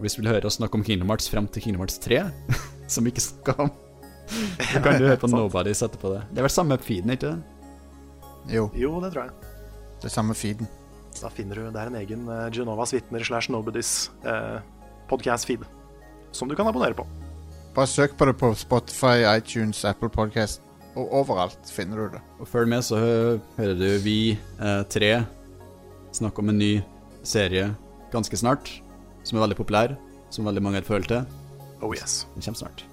Hvis 0.01 0.15
du 0.15 0.21
vil 0.21 0.29
høre 0.31 0.45
oss 0.49 0.59
snakke 0.59 0.77
om 0.77 0.83
Kingdom 0.85 1.09
Hearts 1.09 1.29
frem 1.31 1.47
til 1.49 1.63
Kingdom 1.65 1.81
Hearts 1.83 1.97
3, 2.03 2.19
som 2.91 3.05
vi 3.05 3.13
ikke 3.13 3.23
snakka 3.25 3.55
om, 3.65 3.71
så 4.71 4.81
kan 4.83 4.99
du 5.01 5.07
høre 5.07 5.17
på 5.21 5.27
Nobody 5.31 5.47
Nobodies 5.47 5.81
etterpå 5.87 6.13
det. 6.15 6.21
Det 6.31 6.41
er 6.43 6.47
vel 6.47 6.53
samme 6.53 6.77
feeden, 6.81 7.13
ikke 7.15 7.31
det? 7.31 7.41
Jo, 8.55 8.67
Jo, 8.77 8.93
det 9.03 9.11
tror 9.13 9.27
jeg. 9.27 9.33
det 10.01 10.09
er 10.09 10.13
samme 10.13 10.33
feeden. 10.37 10.69
Da 11.21 11.27
finner 11.29 11.59
du, 11.59 11.65
Det 11.73 11.81
er 11.81 11.89
en 11.91 11.97
egen 11.99 12.21
uh, 12.29 12.47
Genovas 12.55 12.93
vitner 12.95 13.23
slash 13.27 13.51
Nobodies 13.51 14.09
uh, 14.23 14.61
podcast-feed 15.11 15.65
som 16.31 16.47
du 16.47 16.55
kan 16.55 16.69
abonnere 16.69 16.95
på. 16.95 17.03
Bare 17.75 17.87
søk 17.87 18.13
på 18.17 18.25
det 18.29 18.37
på 18.39 18.53
Spotify, 18.55 19.25
iTunes, 19.37 19.83
Apple 19.85 20.09
Podcast. 20.09 20.61
Og 20.95 21.11
overalt 21.21 21.67
finner 21.71 21.99
du 21.99 22.15
det. 22.15 22.21
Og 22.39 22.47
følg 22.47 22.67
med, 22.71 22.83
så 22.87 22.97
hø- 22.99 23.39
hører 23.57 23.75
du 23.79 23.85
vi 24.03 24.15
eh, 24.59 24.81
tre 24.91 25.11
snakke 26.15 26.39
om 26.43 26.49
en 26.51 26.57
ny 26.59 26.71
serie 27.23 27.69
ganske 28.11 28.35
snart, 28.39 28.71
som 29.31 29.39
er 29.39 29.45
veldig 29.45 29.61
populær, 29.61 29.93
som 30.29 30.47
veldig 30.47 30.63
mange 30.63 30.81
har 30.81 30.87
følt 30.87 31.07
til. 31.07 31.23
Oh 31.81 31.95
yes. 31.95 32.25
Den 32.35 32.43
kommer 32.43 32.59
snart. 32.65 32.83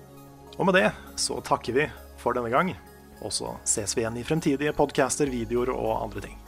Og 0.58 0.66
med 0.66 0.78
det 0.78 0.92
så 1.18 1.40
takker 1.42 1.74
vi 1.74 1.88
for 2.18 2.38
denne 2.38 2.52
gang. 2.54 2.70
Og 3.18 3.34
så 3.34 3.56
ses 3.66 3.96
vi 3.98 4.04
igjen 4.04 4.20
i 4.20 4.26
fremtidige 4.26 4.74
podcaster, 4.78 5.26
videoer 5.30 5.74
og 5.74 5.96
andre 6.06 6.28
ting. 6.28 6.38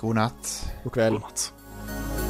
God 0.00 0.16
natt. 0.16 0.52
God 0.86 0.96
kveld. 0.96 1.20
God 1.20 1.28
natt. 1.28 2.29